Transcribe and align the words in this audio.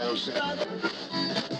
Joseph. 0.00 1.59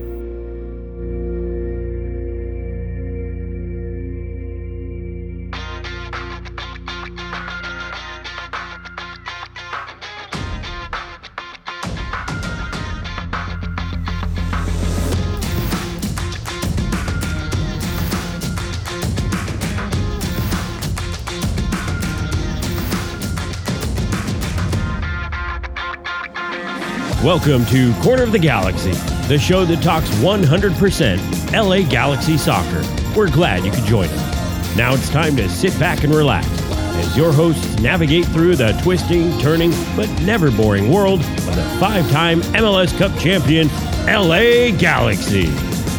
Welcome 27.23 27.67
to 27.67 27.93
Corner 28.01 28.23
of 28.23 28.31
the 28.31 28.39
Galaxy, 28.39 28.93
the 29.27 29.37
show 29.37 29.63
that 29.65 29.83
talks 29.83 30.09
100% 30.09 31.53
LA 31.53 31.87
Galaxy 31.87 32.35
soccer. 32.35 32.83
We're 33.15 33.29
glad 33.29 33.63
you 33.63 33.69
could 33.69 33.83
join 33.83 34.07
us. 34.07 34.75
Now 34.75 34.95
it's 34.95 35.07
time 35.07 35.35
to 35.35 35.47
sit 35.47 35.79
back 35.79 36.03
and 36.03 36.15
relax 36.15 36.47
as 36.71 37.15
your 37.15 37.31
hosts 37.31 37.79
navigate 37.79 38.25
through 38.25 38.55
the 38.55 38.71
twisting, 38.81 39.37
turning, 39.37 39.69
but 39.95 40.09
never 40.23 40.49
boring 40.49 40.91
world 40.91 41.19
of 41.19 41.55
the 41.55 41.77
five 41.79 42.09
time 42.09 42.41
MLS 42.53 42.97
Cup 42.97 43.15
champion 43.19 43.67
LA 44.07 44.75
Galaxy. 44.75 45.45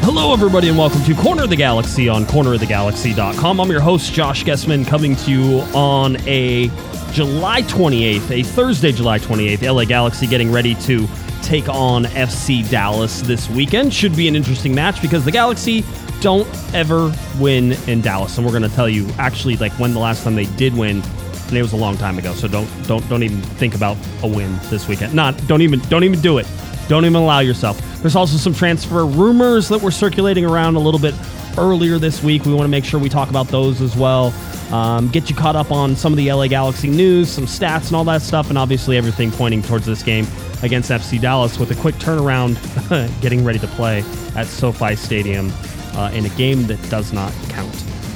Hello, 0.00 0.32
everybody, 0.32 0.70
and 0.70 0.76
welcome 0.76 1.04
to 1.04 1.14
Corner 1.14 1.44
of 1.44 1.50
the 1.50 1.56
Galaxy 1.56 2.08
on 2.08 2.24
cornerofthegalaxy.com. 2.24 3.60
I'm 3.60 3.70
your 3.70 3.80
host, 3.80 4.12
Josh 4.12 4.42
Guesman, 4.42 4.84
coming 4.84 5.14
to 5.14 5.30
you 5.30 5.60
on 5.72 6.16
a 6.26 6.68
July 7.12 7.60
28th, 7.62 8.30
a 8.30 8.42
Thursday, 8.42 8.90
July 8.90 9.18
28th. 9.18 9.70
LA 9.70 9.84
Galaxy 9.84 10.26
getting 10.26 10.50
ready 10.50 10.74
to 10.76 11.06
take 11.42 11.68
on 11.68 12.04
FC 12.04 12.68
Dallas 12.70 13.20
this 13.20 13.50
weekend. 13.50 13.92
Should 13.92 14.16
be 14.16 14.28
an 14.28 14.36
interesting 14.36 14.74
match 14.74 15.02
because 15.02 15.22
the 15.22 15.30
Galaxy 15.30 15.84
don't 16.22 16.48
ever 16.72 17.14
win 17.38 17.72
in 17.86 18.00
Dallas, 18.00 18.38
and 18.38 18.46
we're 18.46 18.52
going 18.52 18.68
to 18.68 18.74
tell 18.74 18.88
you 18.88 19.06
actually 19.18 19.56
like 19.56 19.72
when 19.72 19.92
the 19.92 19.98
last 19.98 20.24
time 20.24 20.34
they 20.34 20.46
did 20.56 20.74
win, 20.74 21.02
and 21.48 21.52
it 21.52 21.60
was 21.60 21.74
a 21.74 21.76
long 21.76 21.98
time 21.98 22.18
ago. 22.18 22.32
So 22.32 22.48
don't 22.48 22.68
don't 22.86 23.06
don't 23.10 23.22
even 23.22 23.42
think 23.42 23.74
about 23.74 23.98
a 24.22 24.26
win 24.26 24.58
this 24.70 24.88
weekend. 24.88 25.12
Not 25.12 25.36
don't 25.46 25.60
even 25.60 25.80
don't 25.90 26.04
even 26.04 26.20
do 26.22 26.38
it. 26.38 26.46
Don't 26.88 27.04
even 27.04 27.16
allow 27.16 27.40
yourself. 27.40 27.78
There's 28.00 28.16
also 28.16 28.38
some 28.38 28.54
transfer 28.54 29.04
rumors 29.04 29.68
that 29.68 29.82
were 29.82 29.90
circulating 29.90 30.46
around 30.46 30.76
a 30.76 30.80
little 30.80 31.00
bit 31.00 31.14
earlier 31.58 31.98
this 31.98 32.22
week. 32.22 32.44
We 32.44 32.52
want 32.54 32.64
to 32.64 32.70
make 32.70 32.84
sure 32.84 33.00
we 33.00 33.08
talk 33.08 33.30
about 33.30 33.48
those 33.48 33.80
as 33.80 33.96
well. 33.96 34.32
Um, 34.72 35.08
get 35.08 35.28
you 35.28 35.36
caught 35.36 35.56
up 35.56 35.70
on 35.70 35.94
some 35.96 36.12
of 36.12 36.16
the 36.16 36.32
LA 36.32 36.46
Galaxy 36.46 36.88
news, 36.88 37.28
some 37.28 37.44
stats, 37.44 37.88
and 37.88 37.96
all 37.96 38.04
that 38.04 38.22
stuff, 38.22 38.48
and 38.48 38.56
obviously 38.56 38.96
everything 38.96 39.30
pointing 39.30 39.62
towards 39.62 39.84
this 39.84 40.02
game 40.02 40.26
against 40.62 40.90
FC 40.90 41.20
Dallas 41.20 41.58
with 41.58 41.70
a 41.70 41.74
quick 41.74 41.94
turnaround 41.96 42.56
getting 43.20 43.44
ready 43.44 43.58
to 43.58 43.66
play 43.68 44.04
at 44.34 44.46
SoFi 44.46 44.96
Stadium 44.96 45.52
uh, 45.94 46.10
in 46.14 46.24
a 46.24 46.30
game 46.30 46.66
that 46.68 46.80
does 46.88 47.12
not 47.12 47.32
count. 47.48 47.72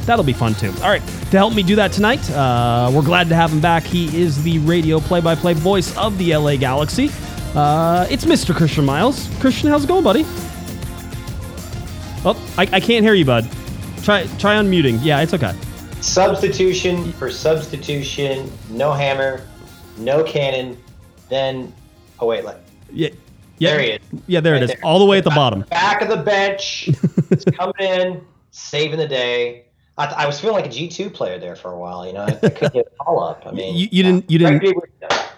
That'll 0.06 0.24
be 0.24 0.32
fun 0.32 0.54
too. 0.54 0.72
All 0.82 0.88
right, 0.88 1.02
to 1.30 1.36
help 1.36 1.54
me 1.54 1.62
do 1.62 1.76
that 1.76 1.92
tonight, 1.92 2.30
uh, 2.30 2.90
we're 2.94 3.02
glad 3.02 3.28
to 3.28 3.34
have 3.34 3.52
him 3.52 3.60
back. 3.60 3.82
He 3.82 4.16
is 4.18 4.42
the 4.42 4.58
radio 4.60 5.00
play 5.00 5.20
by 5.20 5.34
play 5.34 5.52
voice 5.52 5.94
of 5.96 6.16
the 6.16 6.34
LA 6.36 6.56
Galaxy. 6.56 7.10
Uh, 7.54 8.06
it's 8.08 8.24
Mr. 8.24 8.54
Christian 8.54 8.84
Miles. 8.84 9.28
Christian, 9.40 9.68
how's 9.68 9.84
it 9.84 9.88
going, 9.88 10.04
buddy? 10.04 10.24
Oh, 12.28 12.36
I, 12.58 12.62
I 12.72 12.80
can't 12.80 13.04
hear 13.04 13.14
you, 13.14 13.24
bud. 13.24 13.48
Try 14.02 14.26
try 14.38 14.56
unmuting. 14.56 14.98
Yeah, 15.02 15.20
it's 15.20 15.32
okay. 15.32 15.54
Substitution 16.00 17.12
for 17.12 17.30
substitution, 17.30 18.50
no 18.70 18.92
hammer, 18.92 19.46
no 19.98 20.24
cannon, 20.24 20.76
then 21.28 21.72
oh 22.18 22.26
wait, 22.26 22.44
like 22.44 22.58
Yeah, 22.92 23.10
yeah, 23.58 23.70
There 23.70 23.80
he 23.80 23.88
is. 23.90 24.00
Yeah, 24.26 24.40
there 24.40 24.54
Right 24.54 24.62
it 24.62 24.70
is. 24.70 24.70
there. 24.72 24.84
All 24.84 24.98
the 24.98 25.04
way 25.04 25.18
at 25.18 25.24
the 25.24 25.30
bottom. 25.30 25.60
back 25.70 26.02
of 26.02 26.08
the 26.08 26.16
bench, 26.16 26.88
it's 27.30 27.44
coming 27.56 27.74
in, 27.78 28.20
saving 28.50 28.98
the 28.98 29.06
day. 29.08 29.65
I, 29.98 30.06
I 30.06 30.26
was 30.26 30.38
feeling 30.40 30.56
like 30.56 30.66
a 30.66 30.70
G 30.70 30.88
two 30.88 31.08
player 31.10 31.38
there 31.38 31.56
for 31.56 31.72
a 31.72 31.78
while. 31.78 32.06
You 32.06 32.12
know, 32.12 32.20
I, 32.22 32.26
I 32.42 32.48
couldn't 32.50 32.72
get 32.74 32.86
a 32.86 33.04
call 33.04 33.22
up. 33.22 33.44
I 33.46 33.52
mean, 33.52 33.74
You- 33.76 33.88
you 33.90 34.02
didn't- 34.02 34.30
you 34.30 34.38
didn't- 34.38 34.62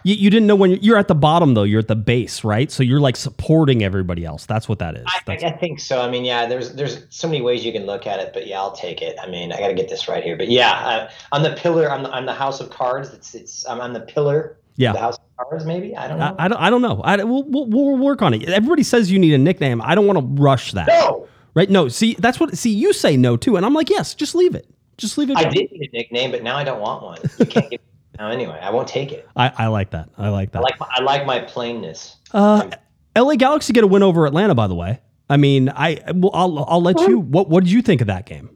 You, 0.04 0.14
you 0.14 0.30
didn't 0.30 0.46
know 0.46 0.54
when 0.56 0.70
you're, 0.70 0.78
you're 0.80 0.96
at 0.96 1.08
the 1.08 1.14
bottom 1.14 1.54
though. 1.54 1.64
You're 1.64 1.80
at 1.80 1.88
the 1.88 1.96
base, 1.96 2.44
right? 2.44 2.70
So 2.70 2.82
you're 2.84 3.00
like 3.00 3.16
supporting 3.16 3.82
everybody 3.82 4.24
else. 4.24 4.46
That's 4.46 4.68
what 4.68 4.78
that 4.78 4.96
is. 4.96 5.04
I, 5.26 5.32
I 5.44 5.50
think 5.52 5.80
so. 5.80 6.00
I 6.00 6.08
mean, 6.08 6.24
yeah, 6.24 6.46
there's 6.46 6.72
there's 6.74 7.04
so 7.10 7.26
many 7.28 7.40
ways 7.42 7.64
you 7.64 7.72
can 7.72 7.84
look 7.84 8.06
at 8.06 8.20
it, 8.20 8.30
but 8.32 8.46
yeah, 8.46 8.58
I'll 8.60 8.72
take 8.72 9.02
it. 9.02 9.16
I 9.20 9.28
mean, 9.28 9.52
I 9.52 9.58
got 9.58 9.68
to 9.68 9.74
get 9.74 9.88
this 9.88 10.08
right 10.08 10.22
here. 10.22 10.36
But 10.36 10.48
yeah, 10.50 10.70
uh, 10.70 11.10
I'm 11.32 11.42
the 11.42 11.52
pillar. 11.52 11.90
I'm 11.90 12.04
the, 12.04 12.10
I'm 12.10 12.26
the 12.26 12.32
house 12.32 12.60
of 12.60 12.70
cards. 12.70 13.10
It's 13.12 13.34
it's 13.34 13.66
I'm, 13.66 13.80
I'm 13.80 13.92
the 13.92 14.00
pillar. 14.00 14.56
Yeah. 14.76 14.92
The 14.92 15.00
house 15.00 15.16
of 15.18 15.46
cards, 15.48 15.64
maybe. 15.66 15.96
I 15.96 16.06
don't 16.08 16.18
know. 16.20 16.36
I, 16.38 16.44
I 16.44 16.48
don't. 16.48 16.58
I 16.62 16.70
don't 16.70 16.82
know. 16.82 17.00
I, 17.02 17.16
we'll, 17.24 17.42
we'll, 17.44 17.66
we'll 17.66 17.96
work 17.98 18.22
on 18.22 18.32
it. 18.34 18.48
Everybody 18.48 18.84
says 18.84 19.10
you 19.10 19.18
need 19.18 19.34
a 19.34 19.38
nickname. 19.38 19.82
I 19.82 19.94
don't 19.96 20.06
want 20.06 20.20
to 20.20 20.42
rush 20.42 20.72
that. 20.72 20.86
no, 20.86 21.27
Right? 21.58 21.68
No. 21.68 21.88
See, 21.88 22.14
that's 22.20 22.38
what. 22.38 22.56
See, 22.56 22.70
you 22.70 22.92
say 22.92 23.16
no 23.16 23.36
too, 23.36 23.56
and 23.56 23.66
I'm 23.66 23.74
like, 23.74 23.90
yes. 23.90 24.14
Just 24.14 24.36
leave 24.36 24.54
it. 24.54 24.72
Just 24.96 25.18
leave 25.18 25.28
it. 25.28 25.36
I 25.36 25.42
did 25.48 25.72
need 25.72 25.90
a 25.92 25.96
nickname, 25.96 26.30
but 26.30 26.44
now 26.44 26.56
I 26.56 26.62
don't 26.62 26.80
want 26.80 27.02
one. 27.02 27.18
You 27.36 27.46
can't 27.46 27.68
get 27.68 27.80
now 28.16 28.30
anyway. 28.30 28.60
I 28.62 28.70
won't 28.70 28.86
take 28.86 29.10
it. 29.10 29.28
I, 29.34 29.52
I 29.58 29.66
like 29.66 29.90
that. 29.90 30.08
I 30.16 30.28
like 30.28 30.52
that. 30.52 30.58
I 30.58 30.62
like 30.62 30.78
my, 30.78 30.86
I 30.88 31.02
like 31.02 31.26
my 31.26 31.40
plainness. 31.40 32.18
Uh, 32.32 32.70
LA 33.16 33.34
Galaxy 33.34 33.72
get 33.72 33.82
a 33.82 33.88
win 33.88 34.04
over 34.04 34.24
Atlanta, 34.24 34.54
by 34.54 34.68
the 34.68 34.76
way. 34.76 35.00
I 35.28 35.36
mean, 35.36 35.68
I 35.70 36.00
well, 36.14 36.30
I'll 36.32 36.64
I'll 36.68 36.80
let 36.80 37.00
you. 37.00 37.18
What 37.18 37.48
what 37.48 37.64
did 37.64 37.72
you 37.72 37.82
think 37.82 38.02
of 38.02 38.06
that 38.06 38.24
game? 38.24 38.50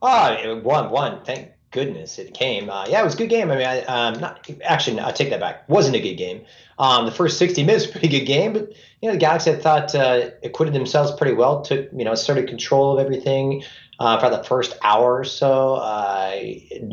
Oh, 0.00 0.60
won, 0.62 0.90
one. 0.90 1.24
Thank 1.24 1.48
goodness 1.72 2.18
it 2.18 2.34
came. 2.34 2.70
Uh, 2.70 2.86
yeah, 2.88 3.00
it 3.00 3.04
was 3.04 3.14
a 3.14 3.18
good 3.18 3.30
game. 3.30 3.50
I 3.50 3.56
mean, 3.56 3.66
I, 3.66 3.80
um, 3.82 4.20
not 4.20 4.48
actually, 4.62 4.96
no, 4.96 5.06
I 5.06 5.10
take 5.10 5.30
that 5.30 5.40
back. 5.40 5.68
wasn't 5.68 5.96
a 5.96 6.00
good 6.00 6.14
game. 6.14 6.44
Um, 6.78 7.06
the 7.06 7.12
first 7.12 7.38
60 7.38 7.64
minutes, 7.64 7.86
pretty 7.90 8.08
good 8.08 8.26
game, 8.26 8.52
but 8.52 8.72
you 9.00 9.08
know, 9.08 9.12
the 9.12 9.18
Galaxy 9.18 9.50
I 9.50 9.56
thought 9.56 9.94
uh, 9.94 10.30
acquitted 10.44 10.74
themselves 10.74 11.12
pretty 11.12 11.34
well. 11.34 11.62
Took 11.62 11.88
you 11.92 12.04
know, 12.04 12.14
started 12.14 12.48
control 12.48 12.96
of 12.96 13.04
everything 13.04 13.64
uh, 13.98 14.20
for 14.20 14.30
the 14.30 14.44
first 14.44 14.76
hour 14.82 15.18
or 15.18 15.24
so. 15.24 15.74
Uh, 15.74 16.30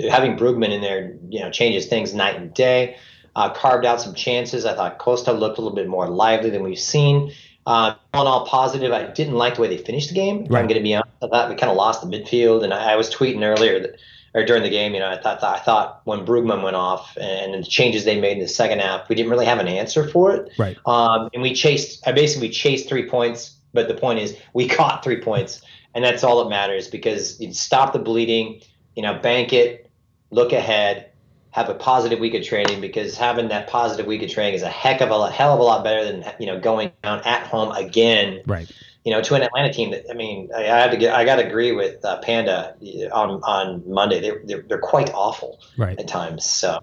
having 0.09 0.37
Brugman 0.37 0.71
in 0.71 0.81
there, 0.81 1.15
you 1.29 1.39
know, 1.41 1.51
changes 1.51 1.87
things 1.87 2.13
night 2.13 2.35
and 2.35 2.53
day. 2.53 2.97
Uh, 3.35 3.49
carved 3.53 3.85
out 3.85 4.01
some 4.01 4.15
chances. 4.15 4.65
I 4.65 4.73
thought 4.75 4.97
Costa 4.97 5.31
looked 5.31 5.59
a 5.59 5.61
little 5.61 5.75
bit 5.75 5.87
more 5.87 6.09
lively 6.09 6.49
than 6.49 6.63
we've 6.63 6.79
seen. 6.79 7.31
Uh, 7.65 7.93
all 8.13 8.23
in 8.23 8.27
all, 8.27 8.47
positive. 8.47 8.91
I 8.91 9.05
didn't 9.05 9.35
like 9.35 9.55
the 9.55 9.61
way 9.61 9.67
they 9.67 9.77
finished 9.77 10.09
the 10.09 10.15
game. 10.15 10.45
Right. 10.45 10.59
I'm 10.59 10.67
going 10.67 10.79
to 10.79 10.83
be 10.83 10.95
honest. 10.95 11.11
I 11.21 11.27
thought 11.27 11.49
we 11.49 11.55
kind 11.55 11.69
of 11.69 11.77
lost 11.77 12.01
the 12.01 12.07
midfield, 12.07 12.63
and 12.63 12.73
I, 12.73 12.93
I 12.93 12.95
was 12.95 13.13
tweeting 13.13 13.43
earlier 13.43 13.79
that, 13.79 13.99
or 14.33 14.45
during 14.45 14.63
the 14.63 14.69
game, 14.69 14.93
you 14.93 14.99
know, 14.99 15.09
I 15.09 15.17
thought, 15.17 15.43
I 15.43 15.59
thought 15.59 16.01
when 16.03 16.25
Brugman 16.25 16.63
went 16.63 16.75
off 16.75 17.17
and 17.17 17.53
the 17.53 17.63
changes 17.63 18.05
they 18.05 18.19
made 18.19 18.33
in 18.33 18.39
the 18.39 18.47
second 18.47 18.79
half, 18.79 19.09
we 19.09 19.15
didn't 19.15 19.31
really 19.31 19.45
have 19.45 19.59
an 19.59 19.67
answer 19.67 20.07
for 20.07 20.31
it. 20.35 20.51
Right. 20.57 20.77
Um, 20.85 21.29
and 21.33 21.41
we 21.41 21.53
chased. 21.53 22.07
I 22.07 22.11
basically 22.11 22.49
chased 22.49 22.87
three 22.87 23.07
points, 23.09 23.55
but 23.73 23.87
the 23.87 23.95
point 23.95 24.19
is 24.19 24.37
we 24.53 24.67
caught 24.69 25.03
three 25.03 25.21
points, 25.21 25.61
and 25.95 26.03
that's 26.03 26.23
all 26.23 26.43
that 26.43 26.49
matters 26.49 26.87
because 26.87 27.39
you 27.39 27.53
stop 27.53 27.93
the 27.93 27.99
bleeding. 27.99 28.61
You 28.95 29.03
know, 29.03 29.17
bank 29.17 29.53
it, 29.53 29.89
look 30.29 30.51
ahead, 30.51 31.11
have 31.51 31.69
a 31.69 31.73
positive 31.73 32.19
week 32.19 32.33
of 32.33 32.43
training 32.43 32.81
because 32.81 33.17
having 33.17 33.47
that 33.47 33.67
positive 33.67 34.05
week 34.05 34.21
of 34.21 34.29
training 34.29 34.53
is 34.55 34.61
a 34.61 34.69
heck 34.69 35.01
of 35.01 35.09
a 35.09 35.31
hell 35.31 35.53
of 35.53 35.59
a 35.59 35.63
lot 35.63 35.83
better 35.83 36.03
than 36.03 36.23
you 36.39 36.45
know 36.45 36.59
going 36.59 36.91
down 37.03 37.21
at 37.25 37.47
home 37.47 37.71
again. 37.71 38.41
Right. 38.45 38.71
You 39.09 39.15
know, 39.15 39.23
to 39.23 39.33
an 39.33 39.41
Atlanta 39.41 39.73
team 39.73 39.89
that 39.89 40.05
I 40.11 40.13
mean, 40.13 40.49
I, 40.55 40.65
I 40.69 40.77
have 40.81 40.91
to 40.91 40.97
get, 40.97 41.15
I 41.15 41.25
got 41.25 41.37
to 41.37 41.47
agree 41.47 41.71
with 41.71 42.05
uh, 42.05 42.19
Panda 42.21 42.75
on 43.11 43.41
on 43.41 43.81
Monday. 43.91 44.21
They're, 44.21 44.41
they're 44.45 44.61
they're 44.67 44.77
quite 44.77 45.09
awful 45.15 45.59
Right. 45.77 45.99
at 45.99 46.07
times. 46.07 46.45
So. 46.45 46.79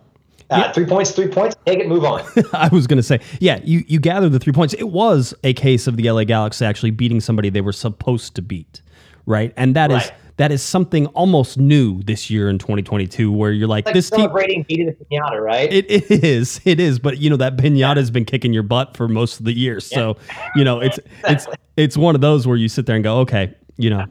Uh, 0.51 0.73
Three 0.73 0.87
points, 0.87 1.11
three 1.13 1.29
points. 1.29 1.55
Take 1.67 1.79
it, 1.81 1.89
move 1.89 2.05
on. 2.05 2.25
I 2.53 2.69
was 2.69 2.87
going 2.89 2.99
to 2.99 3.03
say, 3.03 3.21
yeah, 3.41 3.59
you, 3.65 3.85
you 3.89 3.99
gathered 3.99 4.31
the 4.31 4.39
three 4.39 4.53
points. 4.53 4.75
It 4.75 4.91
was 4.91 5.35
a 5.45 5.53
case 5.55 5.89
of 5.89 5.97
the 5.97 6.09
LA 6.09 6.23
Galaxy 6.23 6.65
actually 6.65 6.93
beating 6.93 7.21
somebody 7.21 7.49
they 7.51 7.61
were 7.61 7.73
supposed 7.73 8.35
to 8.37 8.43
beat, 8.43 8.81
right? 9.25 9.53
And 9.57 9.75
that 9.77 9.91
is 9.91 9.97
Right. 10.05 10.13
That 10.37 10.53
is 10.53 10.63
something 10.63 11.07
almost 11.09 11.59
new 11.59 12.03
this 12.03 12.29
year 12.31 12.49
in 12.49 12.59
2022, 12.59 13.33
where 13.33 13.53
you're 13.53 13.67
like, 13.67 13.87
like 13.87 13.95
this 13.95 14.11
team. 14.11 14.21
celebrating 14.21 14.65
beating 14.65 14.87
the 14.87 14.93
pinata, 14.93 15.41
right? 15.41 15.73
It, 15.73 15.91
it 15.91 16.25
is, 16.25 16.61
it 16.65 16.79
is, 16.79 16.99
but 16.99 17.19
you 17.19 17.31
know 17.31 17.37
that 17.37 17.57
pinata 17.57 17.97
has 17.97 18.11
been 18.11 18.25
kicking 18.25 18.53
your 18.53 18.63
butt 18.63 18.97
for 18.97 19.09
most 19.09 19.39
of 19.39 19.47
the 19.47 19.53
year, 19.53 19.81
so 19.81 20.17
you 20.55 20.65
know 20.65 20.81
it's 20.81 20.99
it's 21.25 21.47
it's 21.77 21.97
one 21.97 22.15
of 22.15 22.21
those 22.21 22.47
where 22.47 22.57
you 22.57 22.69
sit 22.69 22.87
there 22.87 22.97
and 22.97 23.05
go, 23.05 23.19
okay, 23.21 23.55
you 23.77 23.91
know. 23.91 24.05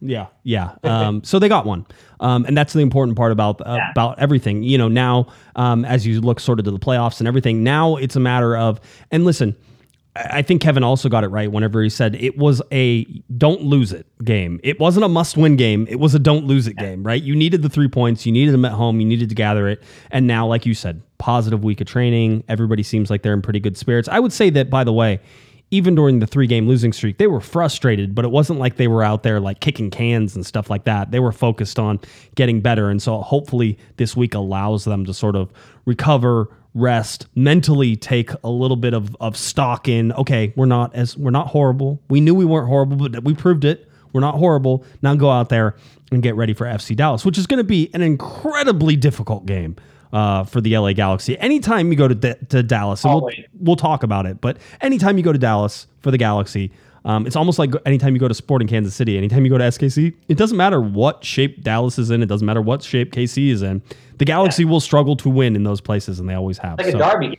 Yeah, 0.00 0.26
yeah. 0.42 0.74
Um, 0.82 1.24
so 1.24 1.38
they 1.38 1.48
got 1.48 1.64
one, 1.64 1.86
um, 2.20 2.44
and 2.44 2.56
that's 2.56 2.74
the 2.74 2.80
important 2.80 3.16
part 3.16 3.32
about 3.32 3.60
uh, 3.62 3.78
about 3.92 4.18
everything. 4.18 4.62
You 4.62 4.76
know, 4.76 4.88
now 4.88 5.28
um, 5.56 5.84
as 5.84 6.06
you 6.06 6.20
look 6.20 6.40
sort 6.40 6.58
of 6.58 6.66
to 6.66 6.70
the 6.70 6.78
playoffs 6.78 7.20
and 7.20 7.28
everything, 7.28 7.62
now 7.62 7.96
it's 7.96 8.16
a 8.16 8.20
matter 8.20 8.56
of 8.56 8.80
and 9.10 9.24
listen. 9.24 9.56
I 10.16 10.42
think 10.42 10.62
Kevin 10.62 10.84
also 10.84 11.08
got 11.08 11.24
it 11.24 11.28
right 11.28 11.50
whenever 11.50 11.82
he 11.82 11.88
said 11.88 12.14
it 12.14 12.38
was 12.38 12.62
a 12.70 13.04
don't 13.36 13.62
lose 13.62 13.92
it 13.92 14.06
game. 14.22 14.60
It 14.62 14.78
wasn't 14.78 15.04
a 15.04 15.08
must 15.08 15.36
win 15.36 15.56
game. 15.56 15.88
It 15.90 15.98
was 15.98 16.14
a 16.14 16.20
don't 16.20 16.44
lose 16.46 16.68
it 16.68 16.76
game, 16.76 17.02
right? 17.02 17.20
You 17.20 17.34
needed 17.34 17.62
the 17.62 17.68
three 17.68 17.88
points. 17.88 18.24
You 18.24 18.30
needed 18.30 18.54
them 18.54 18.64
at 18.64 18.72
home. 18.72 19.00
You 19.00 19.06
needed 19.06 19.28
to 19.30 19.34
gather 19.34 19.66
it. 19.66 19.82
And 20.12 20.28
now, 20.28 20.46
like 20.46 20.66
you 20.66 20.74
said, 20.74 21.02
positive 21.18 21.64
week 21.64 21.80
of 21.80 21.88
training. 21.88 22.44
Everybody 22.48 22.84
seems 22.84 23.10
like 23.10 23.22
they're 23.22 23.32
in 23.32 23.42
pretty 23.42 23.58
good 23.58 23.76
spirits. 23.76 24.08
I 24.08 24.20
would 24.20 24.32
say 24.32 24.50
that, 24.50 24.70
by 24.70 24.84
the 24.84 24.92
way, 24.92 25.20
even 25.72 25.96
during 25.96 26.20
the 26.20 26.26
three 26.28 26.46
game 26.46 26.68
losing 26.68 26.92
streak, 26.92 27.18
they 27.18 27.26
were 27.26 27.40
frustrated, 27.40 28.14
but 28.14 28.24
it 28.24 28.30
wasn't 28.30 28.60
like 28.60 28.76
they 28.76 28.86
were 28.86 29.02
out 29.02 29.24
there 29.24 29.40
like 29.40 29.58
kicking 29.58 29.90
cans 29.90 30.36
and 30.36 30.46
stuff 30.46 30.70
like 30.70 30.84
that. 30.84 31.10
They 31.10 31.18
were 31.18 31.32
focused 31.32 31.80
on 31.80 31.98
getting 32.36 32.60
better. 32.60 32.88
And 32.88 33.02
so 33.02 33.20
hopefully 33.22 33.78
this 33.96 34.16
week 34.16 34.34
allows 34.34 34.84
them 34.84 35.04
to 35.06 35.12
sort 35.12 35.34
of 35.34 35.52
recover, 35.86 36.48
rest, 36.74 37.26
mentally 37.34 37.96
take 37.96 38.30
a 38.42 38.50
little 38.50 38.76
bit 38.76 38.92
of, 38.94 39.16
of 39.20 39.36
stock 39.36 39.88
in, 39.88 40.12
okay, 40.12 40.52
we're 40.56 40.66
not 40.66 40.94
as 40.94 41.16
we're 41.16 41.30
not 41.30 41.48
horrible. 41.48 42.02
We 42.08 42.20
knew 42.20 42.34
we 42.34 42.44
weren't 42.44 42.68
horrible, 42.68 43.08
but 43.08 43.24
we 43.24 43.34
proved 43.34 43.64
it. 43.64 43.88
We're 44.12 44.20
not 44.20 44.34
horrible. 44.36 44.84
Now 45.02 45.14
go 45.14 45.30
out 45.30 45.48
there 45.48 45.76
and 46.12 46.22
get 46.22 46.34
ready 46.36 46.54
for 46.54 46.66
FC 46.66 46.94
Dallas, 46.94 47.24
which 47.24 47.38
is 47.38 47.46
going 47.46 47.58
to 47.58 47.64
be 47.64 47.90
an 47.94 48.02
incredibly 48.02 48.96
difficult 48.96 49.46
game 49.46 49.76
uh, 50.12 50.44
for 50.44 50.60
the 50.60 50.76
LA 50.76 50.92
Galaxy. 50.92 51.38
Anytime 51.38 51.90
you 51.90 51.96
go 51.96 52.06
to, 52.06 52.14
D- 52.14 52.34
to 52.50 52.62
Dallas, 52.62 53.04
and 53.04 53.14
we'll, 53.14 53.30
we'll 53.58 53.76
talk 53.76 54.02
about 54.02 54.26
it, 54.26 54.40
but 54.40 54.58
anytime 54.80 55.18
you 55.18 55.24
go 55.24 55.32
to 55.32 55.38
Dallas 55.38 55.88
for 56.00 56.10
the 56.12 56.18
Galaxy, 56.18 56.70
um, 57.04 57.26
it's 57.26 57.36
almost 57.36 57.58
like 57.58 57.72
anytime 57.84 58.14
you 58.14 58.20
go 58.20 58.28
to 58.28 58.34
Sporting 58.34 58.68
Kansas 58.68 58.94
City, 58.94 59.18
anytime 59.18 59.44
you 59.44 59.50
go 59.50 59.58
to 59.58 59.64
SKC, 59.64 60.14
it 60.28 60.38
doesn't 60.38 60.56
matter 60.56 60.80
what 60.80 61.24
shape 61.24 61.62
Dallas 61.62 61.98
is 61.98 62.10
in, 62.10 62.22
it 62.22 62.26
doesn't 62.26 62.46
matter 62.46 62.62
what 62.62 62.82
shape 62.82 63.12
KC 63.12 63.50
is 63.50 63.62
in. 63.62 63.82
The 64.18 64.24
Galaxy 64.24 64.64
will 64.64 64.80
struggle 64.80 65.16
to 65.16 65.28
win 65.28 65.56
in 65.56 65.64
those 65.64 65.80
places, 65.80 66.20
and 66.20 66.28
they 66.28 66.34
always 66.34 66.58
have. 66.58 66.78
Like 66.78 66.92
So- 66.92 66.98
a 66.98 67.00
derby 67.00 67.38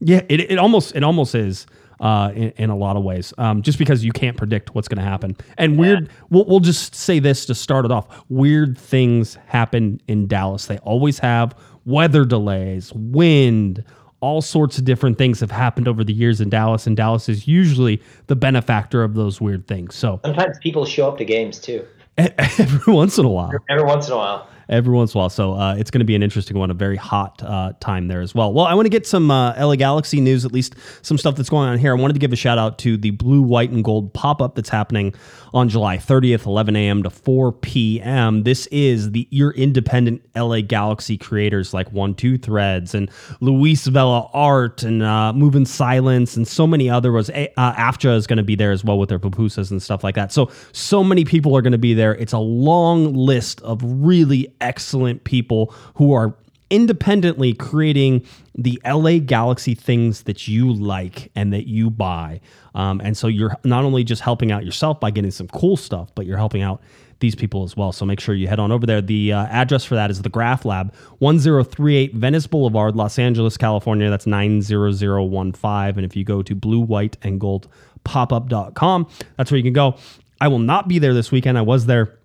yeah, 0.00 0.20
it, 0.28 0.40
it 0.50 0.58
almost 0.58 0.94
it 0.94 1.02
almost 1.02 1.34
is 1.34 1.66
uh, 2.00 2.30
in, 2.34 2.50
in 2.58 2.70
a 2.70 2.76
lot 2.76 2.96
of 2.96 3.02
ways, 3.02 3.32
um, 3.38 3.62
just 3.62 3.78
because 3.78 4.04
you 4.04 4.12
can't 4.12 4.36
predict 4.36 4.74
what's 4.74 4.88
going 4.88 4.98
to 5.02 5.08
happen. 5.08 5.34
And 5.56 5.78
weird, 5.78 6.10
we'll, 6.28 6.44
we'll 6.44 6.60
just 6.60 6.94
say 6.94 7.18
this 7.18 7.46
to 7.46 7.54
start 7.54 7.86
it 7.86 7.90
off: 7.90 8.06
weird 8.28 8.76
things 8.76 9.36
happen 9.46 9.98
in 10.06 10.26
Dallas. 10.26 10.66
They 10.66 10.76
always 10.78 11.18
have 11.20 11.54
weather 11.86 12.26
delays, 12.26 12.92
wind. 12.92 13.84
All 14.20 14.40
sorts 14.40 14.78
of 14.78 14.84
different 14.84 15.18
things 15.18 15.40
have 15.40 15.50
happened 15.50 15.86
over 15.88 16.02
the 16.02 16.12
years 16.12 16.40
in 16.40 16.48
Dallas, 16.48 16.86
and 16.86 16.96
Dallas 16.96 17.28
is 17.28 17.46
usually 17.46 18.02
the 18.28 18.36
benefactor 18.36 19.02
of 19.04 19.14
those 19.14 19.40
weird 19.40 19.66
things. 19.68 19.94
So 19.94 20.20
Sometimes 20.24 20.58
people 20.58 20.84
show 20.86 21.08
up 21.08 21.18
to 21.18 21.24
games 21.24 21.58
too. 21.58 21.84
every 22.18 22.92
once 22.94 23.18
in 23.18 23.26
a 23.26 23.28
while, 23.28 23.52
Every 23.68 23.84
once 23.84 24.06
in 24.06 24.14
a 24.14 24.16
while. 24.16 24.48
every 24.70 24.94
once 24.94 25.12
in 25.14 25.18
a 25.18 25.20
while. 25.20 25.28
So 25.28 25.52
uh, 25.52 25.74
it's 25.74 25.90
going 25.90 25.98
to 25.98 26.06
be 26.06 26.14
an 26.14 26.22
interesting 26.22 26.56
one, 26.58 26.70
a 26.70 26.74
very 26.74 26.96
hot 26.96 27.42
uh, 27.42 27.74
time 27.78 28.08
there 28.08 28.22
as 28.22 28.34
well. 28.34 28.54
Well, 28.54 28.64
I 28.64 28.72
want 28.72 28.86
to 28.86 28.90
get 28.90 29.06
some 29.06 29.30
uh, 29.30 29.52
LA 29.62 29.76
Galaxy 29.76 30.22
news, 30.22 30.46
at 30.46 30.50
least 30.52 30.76
some 31.02 31.18
stuff 31.18 31.36
that's 31.36 31.50
going 31.50 31.68
on 31.68 31.78
here. 31.78 31.94
I 31.94 32.00
wanted 32.00 32.14
to 32.14 32.18
give 32.18 32.32
a 32.32 32.36
shout 32.36 32.56
out 32.56 32.78
to 32.78 32.96
the 32.96 33.10
blue, 33.10 33.42
white, 33.42 33.68
and 33.70 33.84
gold 33.84 34.14
pop 34.14 34.40
up 34.40 34.54
that's 34.54 34.70
happening 34.70 35.14
on 35.56 35.70
July 35.70 35.96
30th, 35.96 36.44
11 36.44 36.76
a.m. 36.76 37.02
to 37.02 37.08
4 37.08 37.50
p.m. 37.50 38.42
This 38.42 38.66
is 38.66 39.12
the 39.12 39.26
your 39.30 39.52
independent 39.52 40.22
LA 40.36 40.60
Galaxy 40.60 41.16
creators 41.16 41.72
like 41.72 41.90
One 41.92 42.14
Two 42.14 42.36
Threads 42.36 42.94
and 42.94 43.10
Luis 43.40 43.86
Vela 43.86 44.28
Art 44.34 44.82
and 44.82 45.02
uh, 45.02 45.32
Moving 45.32 45.64
Silence 45.64 46.36
and 46.36 46.46
so 46.46 46.66
many 46.66 46.90
others. 46.90 47.30
Uh, 47.30 47.46
AFJA 47.56 48.16
is 48.16 48.26
going 48.26 48.36
to 48.36 48.42
be 48.42 48.54
there 48.54 48.70
as 48.70 48.84
well 48.84 48.98
with 48.98 49.08
their 49.08 49.18
pupusas 49.18 49.70
and 49.70 49.82
stuff 49.82 50.04
like 50.04 50.14
that. 50.14 50.30
So 50.30 50.50
so 50.72 51.02
many 51.02 51.24
people 51.24 51.56
are 51.56 51.62
going 51.62 51.72
to 51.72 51.78
be 51.78 51.94
there. 51.94 52.14
It's 52.16 52.34
a 52.34 52.38
long 52.38 53.14
list 53.14 53.62
of 53.62 53.80
really 53.82 54.54
excellent 54.60 55.24
people 55.24 55.72
who 55.94 56.12
are 56.12 56.36
independently 56.70 57.52
creating 57.52 58.24
the 58.54 58.80
LA 58.84 59.18
Galaxy 59.18 59.74
things 59.74 60.22
that 60.24 60.48
you 60.48 60.72
like 60.72 61.30
and 61.34 61.52
that 61.52 61.68
you 61.68 61.90
buy. 61.90 62.40
Um, 62.74 63.00
and 63.02 63.16
so 63.16 63.28
you're 63.28 63.56
not 63.64 63.84
only 63.84 64.04
just 64.04 64.22
helping 64.22 64.50
out 64.52 64.64
yourself 64.64 64.98
by 65.00 65.10
getting 65.10 65.30
some 65.30 65.48
cool 65.48 65.76
stuff, 65.76 66.10
but 66.14 66.26
you're 66.26 66.38
helping 66.38 66.62
out 66.62 66.80
these 67.20 67.34
people 67.34 67.64
as 67.64 67.76
well. 67.76 67.92
So 67.92 68.04
make 68.04 68.20
sure 68.20 68.34
you 68.34 68.48
head 68.48 68.58
on 68.58 68.72
over 68.72 68.84
there. 68.84 69.00
The 69.00 69.32
uh, 69.32 69.46
address 69.46 69.84
for 69.84 69.94
that 69.94 70.10
is 70.10 70.22
the 70.22 70.28
Graph 70.28 70.64
Lab, 70.64 70.94
1038 71.18 72.14
Venice 72.14 72.46
Boulevard, 72.46 72.94
Los 72.94 73.18
Angeles, 73.18 73.56
California. 73.56 74.10
That's 74.10 74.26
90015. 74.26 75.96
And 75.96 76.04
if 76.04 76.14
you 76.14 76.24
go 76.24 76.42
to 76.42 76.54
blue, 76.54 76.80
white, 76.80 77.16
and 77.22 77.40
gold 77.40 77.68
popup.com, 78.04 79.08
that's 79.36 79.50
where 79.50 79.56
you 79.56 79.64
can 79.64 79.72
go. 79.72 79.96
I 80.40 80.48
will 80.48 80.58
not 80.58 80.88
be 80.88 80.98
there 80.98 81.14
this 81.14 81.32
weekend. 81.32 81.56
I 81.56 81.62
was 81.62 81.86
there 81.86 82.15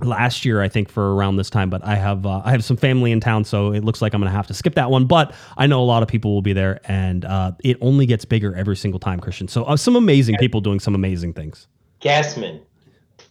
last 0.00 0.44
year, 0.44 0.60
I 0.62 0.68
think, 0.68 0.88
for 0.88 1.14
around 1.14 1.36
this 1.36 1.50
time. 1.50 1.70
But 1.70 1.84
I 1.84 1.94
have 1.94 2.26
uh, 2.26 2.42
I 2.44 2.50
have 2.50 2.64
some 2.64 2.76
family 2.76 3.12
in 3.12 3.20
town, 3.20 3.44
so 3.44 3.72
it 3.72 3.84
looks 3.84 4.02
like 4.02 4.14
I'm 4.14 4.20
going 4.20 4.30
to 4.30 4.36
have 4.36 4.46
to 4.48 4.54
skip 4.54 4.74
that 4.74 4.90
one. 4.90 5.06
But 5.06 5.34
I 5.56 5.66
know 5.66 5.82
a 5.82 5.84
lot 5.84 6.02
of 6.02 6.08
people 6.08 6.32
will 6.34 6.42
be 6.42 6.52
there, 6.52 6.80
and 6.84 7.24
uh, 7.24 7.52
it 7.62 7.76
only 7.80 8.06
gets 8.06 8.24
bigger 8.24 8.54
every 8.54 8.76
single 8.76 9.00
time, 9.00 9.20
Christian. 9.20 9.48
So 9.48 9.64
uh, 9.64 9.76
some 9.76 9.96
amazing 9.96 10.36
people 10.36 10.60
doing 10.60 10.80
some 10.80 10.94
amazing 10.94 11.32
things. 11.32 11.66
Guesman, 12.00 12.60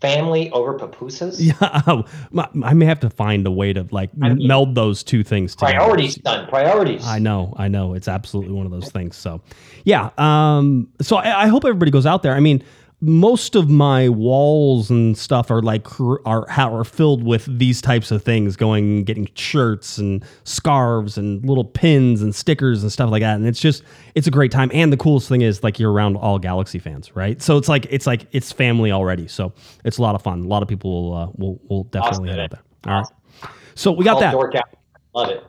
Family 0.04 0.52
over 0.52 0.78
pupusas? 0.78 1.40
Yeah, 1.40 2.64
I 2.68 2.74
may 2.74 2.86
have 2.86 3.00
to 3.02 3.10
find 3.10 3.48
a 3.48 3.52
way 3.52 3.72
to 3.72 3.88
like 3.90 4.16
mean- 4.18 4.46
meld 4.46 4.76
those 4.76 5.02
two 5.02 5.24
things 5.24 5.56
together. 5.56 5.78
Priorities, 5.78 6.16
done. 6.16 6.46
Priorities. 6.50 7.06
I 7.08 7.20
know, 7.20 7.54
I 7.56 7.70
know. 7.70 7.94
It's 7.94 8.10
absolutely 8.10 8.54
one 8.54 8.66
of 8.66 8.72
those 8.74 8.90
things. 8.90 9.16
So, 9.16 9.42
yeah. 9.86 10.10
Um, 10.18 10.90
so 11.02 11.16
I, 11.16 11.44
I 11.44 11.48
hope 11.48 11.64
everybody 11.64 11.90
goes 11.90 12.06
out 12.06 12.22
there. 12.22 12.34
I 12.34 12.42
mean, 12.42 12.62
most 13.06 13.56
of 13.56 13.70
my 13.70 14.08
walls 14.08 14.90
and 14.90 15.18
stuff 15.18 15.52
are 15.52 15.62
like 15.62 15.86
are 16.26 16.48
how 16.48 16.74
are 16.74 16.86
filled 16.86 17.22
with 17.22 17.46
these 17.60 17.82
types 17.82 18.12
of 18.12 18.24
things, 18.24 18.56
going 18.56 19.04
getting 19.04 19.28
shirts 19.36 19.98
and 19.98 20.24
scarves 20.46 21.18
and 21.18 21.46
little 21.46 21.66
pins 21.66 22.22
and 22.22 22.34
stickers 22.34 22.82
and 22.82 22.94
stuff 22.94 23.12
like 23.12 23.20
that. 23.22 23.36
And 23.36 23.46
it's 23.46 23.60
just 23.60 23.84
it's 24.16 24.26
a 24.26 24.32
great 24.32 24.54
time. 24.54 24.72
And 24.74 24.94
the 24.94 24.96
coolest 24.96 25.28
thing 25.28 25.42
is 25.42 25.64
like 25.64 25.80
you're 25.80 25.92
around 25.92 26.16
all 26.16 26.40
Galaxy 26.40 26.80
fans, 26.80 27.14
right? 27.14 27.42
So 27.42 27.58
it's 27.58 27.68
like 27.68 27.88
it's 27.90 28.08
like 28.08 28.26
it's 28.32 28.54
family 28.54 28.94
already. 28.94 29.28
So 29.28 29.52
it's 29.84 29.98
a 29.98 30.02
lot 30.02 30.16
of 30.16 30.22
fun. 30.22 30.46
A 30.46 30.48
lot 30.48 30.64
of 30.64 30.70
people 30.70 31.12
will 31.12 31.18
uh, 31.18 31.28
will 31.36 31.60
will 31.68 31.84
definitely 31.86 32.30
head 32.30 32.40
out 32.40 32.52
there. 32.52 32.62
All 32.88 33.02
right. 33.02 33.52
So 33.76 33.92
we 33.92 34.06
got 34.06 34.16
All 34.16 34.22
that. 34.22 34.66
Love 35.14 35.30
it. 35.30 35.44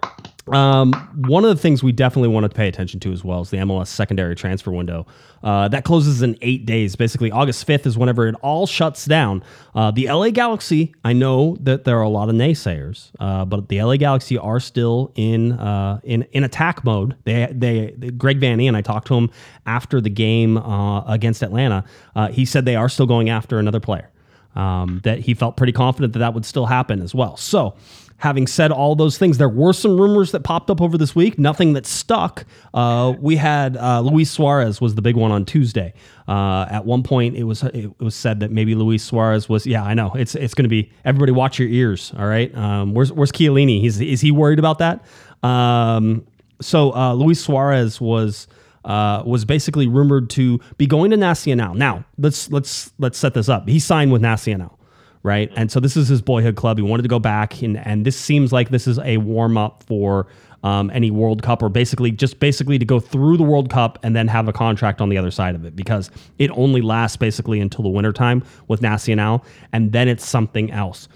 Um, 0.48 0.92
one 1.26 1.44
of 1.44 1.56
the 1.56 1.60
things 1.60 1.82
we 1.82 1.92
definitely 1.92 2.28
want 2.28 2.44
to 2.44 2.54
pay 2.54 2.68
attention 2.68 3.00
to 3.00 3.12
as 3.12 3.24
well 3.24 3.40
is 3.40 3.50
the 3.50 3.56
MLS 3.58 3.86
secondary 3.86 4.34
transfer 4.34 4.70
window. 4.70 5.06
Uh, 5.42 5.68
that 5.68 5.84
closes 5.84 6.22
in 6.22 6.36
eight 6.42 6.66
days. 6.66 6.96
Basically, 6.96 7.30
August 7.30 7.66
5th 7.66 7.86
is 7.86 7.96
whenever 7.96 8.26
it 8.26 8.34
all 8.42 8.66
shuts 8.66 9.06
down. 9.06 9.42
Uh, 9.74 9.90
the 9.90 10.06
LA 10.08 10.30
Galaxy, 10.30 10.94
I 11.04 11.12
know 11.14 11.56
that 11.60 11.84
there 11.84 11.98
are 11.98 12.02
a 12.02 12.08
lot 12.08 12.28
of 12.28 12.34
naysayers, 12.34 13.10
uh, 13.20 13.44
but 13.44 13.68
the 13.68 13.82
LA 13.82 13.96
Galaxy 13.96 14.36
are 14.36 14.60
still 14.60 15.12
in 15.14 15.52
uh, 15.52 16.00
in 16.02 16.22
in 16.32 16.44
attack 16.44 16.84
mode. 16.84 17.16
They 17.24 17.48
they 17.50 18.10
Greg 18.10 18.40
Vanney 18.40 18.68
and 18.68 18.76
I 18.76 18.82
talked 18.82 19.06
to 19.08 19.14
him 19.14 19.30
after 19.66 20.00
the 20.00 20.10
game 20.10 20.58
uh, 20.58 21.02
against 21.02 21.42
Atlanta. 21.42 21.84
Uh, 22.14 22.28
he 22.28 22.44
said 22.44 22.64
they 22.64 22.76
are 22.76 22.88
still 22.88 23.06
going 23.06 23.30
after 23.30 23.58
another 23.58 23.80
player. 23.80 24.10
Um, 24.56 25.00
that 25.02 25.18
he 25.18 25.34
felt 25.34 25.56
pretty 25.56 25.72
confident 25.72 26.12
that 26.12 26.20
that 26.20 26.32
would 26.32 26.44
still 26.44 26.66
happen 26.66 27.02
as 27.02 27.12
well. 27.12 27.36
So 27.36 27.74
Having 28.18 28.46
said 28.46 28.70
all 28.70 28.94
those 28.94 29.18
things, 29.18 29.38
there 29.38 29.48
were 29.48 29.72
some 29.72 30.00
rumors 30.00 30.32
that 30.32 30.44
popped 30.44 30.70
up 30.70 30.80
over 30.80 30.96
this 30.96 31.14
week. 31.14 31.38
Nothing 31.38 31.72
that 31.74 31.84
stuck. 31.84 32.46
Uh, 32.72 33.14
we 33.18 33.36
had 33.36 33.76
uh, 33.76 34.00
Luis 34.00 34.30
Suarez 34.30 34.80
was 34.80 34.94
the 34.94 35.02
big 35.02 35.16
one 35.16 35.30
on 35.30 35.44
Tuesday. 35.44 35.92
Uh, 36.26 36.64
at 36.70 36.86
one 36.86 37.02
point, 37.02 37.36
it 37.36 37.44
was 37.44 37.62
it 37.64 37.90
was 38.00 38.14
said 38.14 38.40
that 38.40 38.50
maybe 38.50 38.74
Luis 38.74 39.02
Suarez 39.02 39.48
was. 39.48 39.66
Yeah, 39.66 39.82
I 39.82 39.94
know. 39.94 40.12
It's 40.14 40.34
it's 40.34 40.54
going 40.54 40.64
to 40.64 40.68
be 40.70 40.90
everybody. 41.04 41.32
Watch 41.32 41.58
your 41.58 41.68
ears. 41.68 42.12
All 42.16 42.26
right. 42.26 42.54
Um, 42.56 42.94
where's 42.94 43.12
where's 43.12 43.32
Chiellini? 43.32 43.80
He's 43.80 44.00
is 44.00 44.20
he 44.20 44.30
worried 44.30 44.58
about 44.58 44.78
that? 44.78 45.04
Um, 45.42 46.26
so 46.60 46.94
uh, 46.94 47.14
Luis 47.14 47.42
Suarez 47.42 48.00
was. 48.00 48.46
Uh, 48.84 49.22
was 49.24 49.46
basically 49.46 49.86
rumored 49.86 50.28
to 50.28 50.60
be 50.76 50.86
going 50.86 51.10
to 51.10 51.16
Nacional. 51.16 51.74
Now 51.74 52.04
let's 52.18 52.50
let's 52.50 52.92
let's 52.98 53.16
set 53.16 53.32
this 53.32 53.48
up. 53.48 53.66
He 53.66 53.78
signed 53.78 54.12
with 54.12 54.20
Nacional 54.20 54.78
right? 55.24 55.50
And 55.56 55.72
so 55.72 55.80
this 55.80 55.96
is 55.96 56.06
his 56.06 56.22
boyhood 56.22 56.54
club. 56.54 56.78
He 56.78 56.84
wanted 56.84 57.02
to 57.02 57.08
go 57.08 57.18
back, 57.18 57.60
and 57.62 57.76
and 57.78 58.06
this 58.06 58.16
seems 58.16 58.52
like 58.52 58.68
this 58.68 58.86
is 58.86 59.00
a 59.00 59.16
warm 59.16 59.58
up 59.58 59.82
for 59.82 60.28
um, 60.62 60.90
any 60.94 61.10
World 61.10 61.42
Cup, 61.42 61.62
or 61.62 61.68
basically 61.68 62.12
just 62.12 62.38
basically 62.38 62.78
to 62.78 62.84
go 62.84 63.00
through 63.00 63.36
the 63.36 63.42
World 63.42 63.68
Cup 63.70 63.98
and 64.04 64.14
then 64.14 64.28
have 64.28 64.46
a 64.46 64.52
contract 64.52 65.00
on 65.00 65.08
the 65.08 65.18
other 65.18 65.32
side 65.32 65.56
of 65.56 65.64
it, 65.64 65.74
because 65.74 66.10
it 66.38 66.50
only 66.52 66.80
lasts 66.80 67.16
basically 67.16 67.60
until 67.60 67.82
the 67.82 67.88
wintertime 67.88 68.44
with 68.68 68.80
Nacional, 68.80 69.44
and 69.72 69.92
then 69.92 70.06
it's 70.06 70.26
something 70.26 70.70
else. 70.70 71.08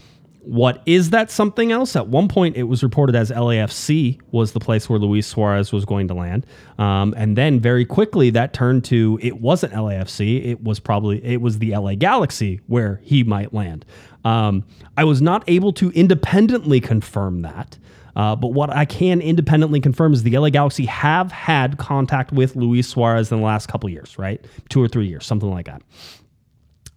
What 0.48 0.80
is 0.86 1.10
that 1.10 1.30
something 1.30 1.72
else? 1.72 1.94
At 1.94 2.08
one 2.08 2.26
point, 2.26 2.56
it 2.56 2.62
was 2.62 2.82
reported 2.82 3.14
as 3.14 3.30
LAFC 3.30 4.18
was 4.30 4.52
the 4.52 4.60
place 4.60 4.88
where 4.88 4.98
Luis 4.98 5.26
Suarez 5.26 5.74
was 5.74 5.84
going 5.84 6.08
to 6.08 6.14
land, 6.14 6.46
um, 6.78 7.12
and 7.18 7.36
then 7.36 7.60
very 7.60 7.84
quickly 7.84 8.30
that 8.30 8.54
turned 8.54 8.82
to 8.86 9.18
it 9.20 9.42
wasn't 9.42 9.74
LAFC. 9.74 10.46
It 10.46 10.64
was 10.64 10.80
probably 10.80 11.22
it 11.22 11.42
was 11.42 11.58
the 11.58 11.76
LA 11.76 11.96
Galaxy 11.96 12.62
where 12.66 12.98
he 13.02 13.22
might 13.24 13.52
land. 13.52 13.84
Um, 14.24 14.64
I 14.96 15.04
was 15.04 15.20
not 15.20 15.44
able 15.48 15.70
to 15.74 15.90
independently 15.90 16.80
confirm 16.80 17.42
that, 17.42 17.76
uh, 18.16 18.34
but 18.34 18.54
what 18.54 18.70
I 18.70 18.86
can 18.86 19.20
independently 19.20 19.82
confirm 19.82 20.14
is 20.14 20.22
the 20.22 20.38
LA 20.38 20.48
Galaxy 20.48 20.86
have 20.86 21.30
had 21.30 21.76
contact 21.76 22.32
with 22.32 22.56
Luis 22.56 22.88
Suarez 22.88 23.30
in 23.30 23.40
the 23.40 23.44
last 23.44 23.66
couple 23.68 23.90
years, 23.90 24.18
right? 24.18 24.42
Two 24.70 24.82
or 24.82 24.88
three 24.88 25.08
years, 25.08 25.26
something 25.26 25.50
like 25.50 25.66
that. 25.66 25.82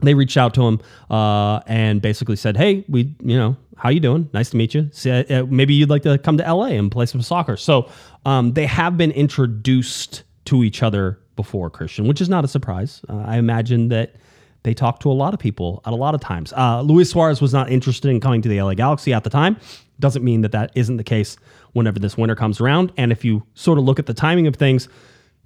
They 0.01 0.13
reached 0.13 0.37
out 0.37 0.53
to 0.55 0.63
him 0.67 0.79
uh, 1.09 1.59
and 1.67 2.01
basically 2.01 2.35
said, 2.35 2.57
"Hey, 2.57 2.85
we, 2.87 3.15
you 3.23 3.37
know, 3.37 3.55
how 3.77 3.89
you 3.89 3.99
doing? 3.99 4.29
Nice 4.33 4.49
to 4.51 4.57
meet 4.57 4.73
you. 4.73 4.89
See, 4.91 5.11
uh, 5.11 5.45
maybe 5.45 5.73
you'd 5.73 5.89
like 5.89 6.03
to 6.03 6.17
come 6.17 6.37
to 6.37 6.53
LA 6.53 6.67
and 6.67 6.91
play 6.91 7.05
some 7.05 7.21
soccer." 7.21 7.57
So 7.57 7.89
um, 8.25 8.53
they 8.53 8.65
have 8.65 8.97
been 8.97 9.11
introduced 9.11 10.23
to 10.45 10.63
each 10.63 10.83
other 10.83 11.19
before, 11.35 11.69
Christian, 11.69 12.07
which 12.07 12.21
is 12.21 12.29
not 12.29 12.43
a 12.43 12.47
surprise. 12.47 13.01
Uh, 13.07 13.23
I 13.25 13.37
imagine 13.37 13.89
that 13.89 14.15
they 14.63 14.73
talked 14.73 15.01
to 15.03 15.11
a 15.11 15.13
lot 15.13 15.33
of 15.33 15.39
people 15.39 15.81
at 15.85 15.93
a 15.93 15.95
lot 15.95 16.13
of 16.13 16.21
times. 16.21 16.53
Uh, 16.53 16.81
Luis 16.81 17.09
Suarez 17.09 17.41
was 17.41 17.53
not 17.53 17.71
interested 17.71 18.09
in 18.09 18.19
coming 18.19 18.41
to 18.41 18.49
the 18.49 18.61
LA 18.61 18.73
Galaxy 18.73 19.13
at 19.13 19.23
the 19.23 19.29
time. 19.29 19.57
Doesn't 19.99 20.23
mean 20.23 20.41
that 20.41 20.51
that 20.51 20.71
isn't 20.75 20.97
the 20.97 21.03
case 21.03 21.37
whenever 21.73 21.99
this 21.99 22.17
winter 22.17 22.35
comes 22.35 22.59
around. 22.61 22.91
And 22.97 23.11
if 23.11 23.25
you 23.25 23.43
sort 23.55 23.77
of 23.77 23.85
look 23.85 23.97
at 23.97 24.05
the 24.05 24.13
timing 24.13 24.47
of 24.47 24.55
things, 24.55 24.87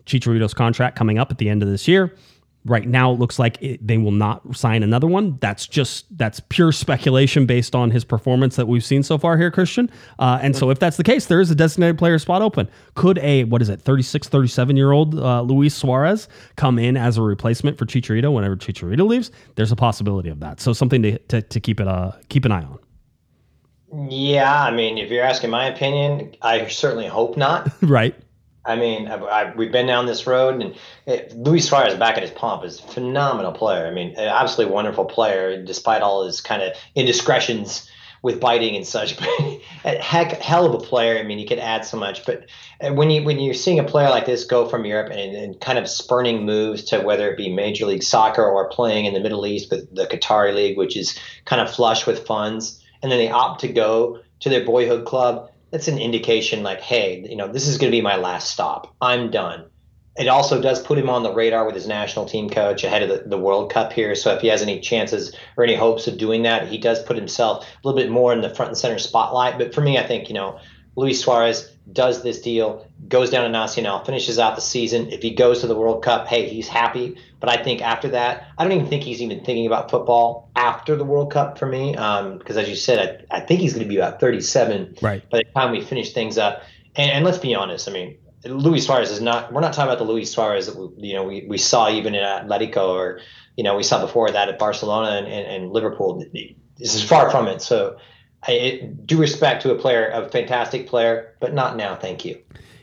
Chicharito's 0.06 0.54
contract 0.54 0.98
coming 0.98 1.18
up 1.18 1.32
at 1.32 1.38
the 1.38 1.50
end 1.50 1.64
of 1.64 1.70
this 1.70 1.88
year. 1.88 2.14
Right 2.68 2.88
now, 2.88 3.12
it 3.12 3.20
looks 3.20 3.38
like 3.38 3.62
it, 3.62 3.86
they 3.86 4.00
will 4.00 4.12
not 4.12 4.56
sign 4.56 4.82
another 4.82 5.06
one. 5.06 5.38
That's 5.40 5.68
just 5.68 6.06
that's 6.18 6.40
pure 6.50 6.72
speculation 6.72 7.46
based 7.46 7.76
on 7.76 7.92
his 7.92 8.04
performance 8.04 8.56
that 8.56 8.68
we've 8.68 8.84
seen 8.84 9.04
so 9.04 9.20
far 9.20 9.38
here, 9.38 9.52
Christian. 9.52 9.90
Uh, 10.18 10.40
and 10.42 10.56
so, 10.56 10.72
if 10.72 10.80
that's 10.80 10.98
the 10.98 11.04
case, 11.04 11.28
there 11.28 11.40
is 11.40 11.52
a 11.52 11.56
designated 11.56 12.00
player 12.00 12.18
spot 12.18 12.42
open. 12.42 12.68
Could 12.96 13.20
a 13.20 13.44
what 13.44 13.62
is 13.62 13.70
it, 13.70 13.82
36, 13.82 14.28
37 14.30 14.76
year 14.76 14.92
old 14.92 15.20
uh, 15.20 15.44
Luis 15.44 15.76
Suarez 15.76 16.28
come 16.56 16.80
in 16.80 16.98
as 16.98 17.18
a 17.18 17.22
replacement 17.22 17.78
for 17.78 17.86
Chicharito 17.86 18.34
whenever 18.34 18.56
Chicharito 18.56 19.08
leaves? 19.08 19.30
There's 19.54 19.72
a 19.72 19.76
possibility 19.76 20.30
of 20.30 20.40
that. 20.40 20.60
So 20.60 20.74
something 20.74 21.04
to 21.04 21.20
to, 21.20 21.44
to 21.44 21.60
keep 21.60 21.80
it 21.80 21.88
uh 21.88 22.14
keep 22.30 22.46
an 22.46 22.52
eye 22.52 22.64
on. 22.64 22.80
Yeah, 24.10 24.64
I 24.64 24.72
mean, 24.72 24.98
if 24.98 25.10
you're 25.10 25.24
asking 25.24 25.52
my 25.52 25.66
opinion, 25.68 26.36
I 26.42 26.68
certainly 26.68 27.08
hope 27.08 27.38
not. 27.38 27.72
right. 27.82 28.16
I 28.66 28.76
mean, 28.76 29.08
I, 29.08 29.16
I, 29.16 29.56
we've 29.56 29.72
been 29.72 29.86
down 29.86 30.06
this 30.06 30.26
road, 30.26 30.62
and 30.62 30.76
it, 31.06 31.36
Luis 31.38 31.68
Suarez, 31.68 31.96
back 31.96 32.18
at 32.18 32.24
his 32.24 32.32
pomp, 32.32 32.64
is 32.64 32.80
a 32.80 32.84
phenomenal 32.84 33.52
player. 33.52 33.86
I 33.86 33.92
mean, 33.92 34.16
an 34.18 34.28
absolutely 34.28 34.74
wonderful 34.74 35.06
player, 35.06 35.64
despite 35.64 36.02
all 36.02 36.26
his 36.26 36.42
kind 36.42 36.62
of 36.62 36.74
indiscretions 36.96 37.90
with 38.26 38.40
biting 38.40 38.76
and 38.76 38.86
such. 38.86 39.18
But 39.84 40.00
heck, 40.00 40.42
hell 40.42 40.66
of 40.66 40.74
a 40.74 40.84
player. 40.84 41.20
I 41.20 41.22
mean, 41.22 41.38
he 41.38 41.46
could 41.46 41.60
add 41.60 41.86
so 41.86 41.96
much. 41.96 42.26
But 42.26 42.48
uh, 42.82 42.92
when 42.92 43.12
you 43.12 43.24
when 43.24 43.40
you're 43.40 43.54
seeing 43.54 43.78
a 43.78 43.84
player 43.84 44.10
like 44.10 44.26
this 44.26 44.46
go 44.46 44.68
from 44.68 44.84
Europe 44.84 45.12
and, 45.12 45.36
and 45.36 45.62
kind 45.62 45.78
of 45.78 45.88
spurning 45.88 46.44
moves 46.44 46.86
to 46.86 47.02
whether 47.02 47.30
it 47.30 47.38
be 47.38 47.54
Major 47.54 47.86
League 47.86 48.02
Soccer 48.02 48.44
or 48.44 48.68
playing 48.70 49.06
in 49.06 49.14
the 49.14 49.20
Middle 49.20 49.46
East 49.46 49.70
with 49.70 49.94
the 49.94 50.08
Qatari 50.08 50.56
League, 50.56 50.76
which 50.76 50.98
is 50.98 51.20
kind 51.46 51.62
of 51.62 51.72
flush 51.72 52.08
with 52.08 52.26
funds, 52.26 52.84
and 53.04 53.12
then 53.12 53.20
they 53.20 53.30
opt 53.30 53.62
to 53.62 53.68
go 53.68 54.22
to 54.40 54.50
their 54.50 54.66
boyhood 54.66 55.06
club 55.06 55.52
that's 55.76 55.90
an 55.90 56.00
indication 56.00 56.64
like, 56.64 56.80
hey, 56.80 57.22
you 57.30 57.36
know, 57.36 57.52
this 57.52 57.68
is 57.68 57.78
going 57.78 57.92
to 57.92 57.96
be 57.98 58.02
my 58.02 58.16
last 58.16 58.50
stop. 58.50 58.96
I'm 59.02 59.30
done. 59.30 59.66
It 60.18 60.30
also 60.30 60.62
does 60.62 60.82
put 60.82 60.98
him 60.98 61.10
on 61.10 61.24
the 61.24 61.34
radar 61.34 61.66
with 61.66 61.76
his 61.76 61.86
national 61.86 62.28
team 62.28 62.50
coach 62.50 62.86
ahead 62.86 63.04
of 63.04 63.10
the, 63.10 63.28
the 63.28 63.38
World 63.38 63.74
Cup 63.74 63.92
here. 63.92 64.16
So 64.16 64.34
if 64.34 64.40
he 64.40 64.48
has 64.48 64.62
any 64.62 64.80
chances 64.80 65.36
or 65.58 65.66
any 65.66 65.76
hopes 65.76 66.08
of 66.08 66.18
doing 66.18 66.44
that, 66.44 66.70
he 66.70 66.78
does 66.78 67.04
put 67.04 67.18
himself 67.18 67.66
a 67.66 67.68
little 67.86 68.00
bit 68.00 68.10
more 68.10 68.32
in 68.32 68.40
the 68.40 68.56
front 68.56 68.70
and 68.70 68.78
center 68.78 68.98
spotlight. 69.00 69.58
But 69.58 69.76
for 69.76 69.82
me, 69.82 69.98
I 69.98 70.08
think, 70.08 70.30
you 70.30 70.36
know, 70.36 70.62
Luis 70.96 71.22
Suarez 71.22 71.70
does 71.92 72.24
this 72.24 72.42
deal, 72.42 72.88
goes 73.08 73.30
down 73.30 73.44
to 73.44 73.50
Nacional, 73.50 74.04
finishes 74.04 74.40
out 74.40 74.56
the 74.56 74.62
season. 74.62 75.12
If 75.12 75.22
he 75.22 75.32
goes 75.32 75.62
to 75.62 75.68
the 75.68 75.76
World 75.76 76.04
Cup, 76.04 76.28
hey, 76.28 76.50
he's 76.50 76.68
happy. 76.68 77.18
But 77.40 77.50
I 77.50 77.62
think 77.62 77.82
after 77.82 78.10
that, 78.10 78.48
I 78.58 78.64
don't 78.64 78.74
even 78.74 78.88
think 78.88 79.04
he's 79.04 79.22
even 79.22 79.44
thinking 79.44 79.68
about 79.68 79.92
football 79.92 80.50
after 80.56 80.96
the 80.96 81.06
World 81.06 81.32
Cup 81.32 81.60
for 81.60 81.68
me. 81.68 81.92
Because 81.92 82.58
um, 82.58 82.58
as 82.58 82.68
you 82.68 82.76
said, 82.76 83.26
I, 83.30 83.38
I 83.38 83.40
think 83.40 83.62
he's 83.62 83.74
going 83.74 83.84
to 83.84 83.90
be 83.90 83.98
about 83.98 84.20
37 84.20 84.98
right. 85.02 85.30
by 85.30 85.40
the 85.40 85.44
time 85.56 85.72
we 85.72 85.82
finish 85.82 86.14
things 86.14 86.38
up. 86.38 86.64
And, 86.96 87.12
and 87.12 87.26
let's 87.26 87.38
be 87.38 87.54
honest, 87.54 87.88
I 87.88 87.92
mean, 87.92 88.18
Luis 88.46 88.86
Suarez 88.86 89.12
is 89.12 89.22
not. 89.22 89.52
We're 89.52 89.62
not 89.62 89.74
talking 89.74 89.92
about 89.92 89.98
the 89.98 90.12
Luis 90.12 90.32
Suarez 90.32 90.68
that 90.68 90.78
we, 90.78 91.08
you 91.08 91.16
know 91.16 91.24
we, 91.24 91.46
we 91.48 91.58
saw 91.58 91.90
even 91.90 92.14
at 92.14 92.46
Atletico 92.46 92.90
or 92.90 93.20
you 93.58 93.64
know 93.64 93.76
we 93.76 93.82
saw 93.84 94.00
before 94.00 94.30
that 94.30 94.50
at 94.50 94.60
Barcelona 94.60 95.18
and, 95.18 95.28
and, 95.28 95.48
and 95.48 95.72
Liverpool. 95.72 96.24
This 96.78 96.94
is 96.94 97.04
far 97.04 97.32
from 97.32 97.48
it. 97.48 97.62
So 97.62 97.98
I 98.48 98.90
do 99.06 99.18
respect 99.18 99.62
to 99.64 99.72
a 99.72 99.76
player, 99.76 100.10
a 100.10 100.30
fantastic 100.30 100.88
player, 100.88 101.34
but 101.40 101.54
not 101.54 101.78
now. 101.78 101.96
Thank 101.96 102.26
you. 102.26 102.38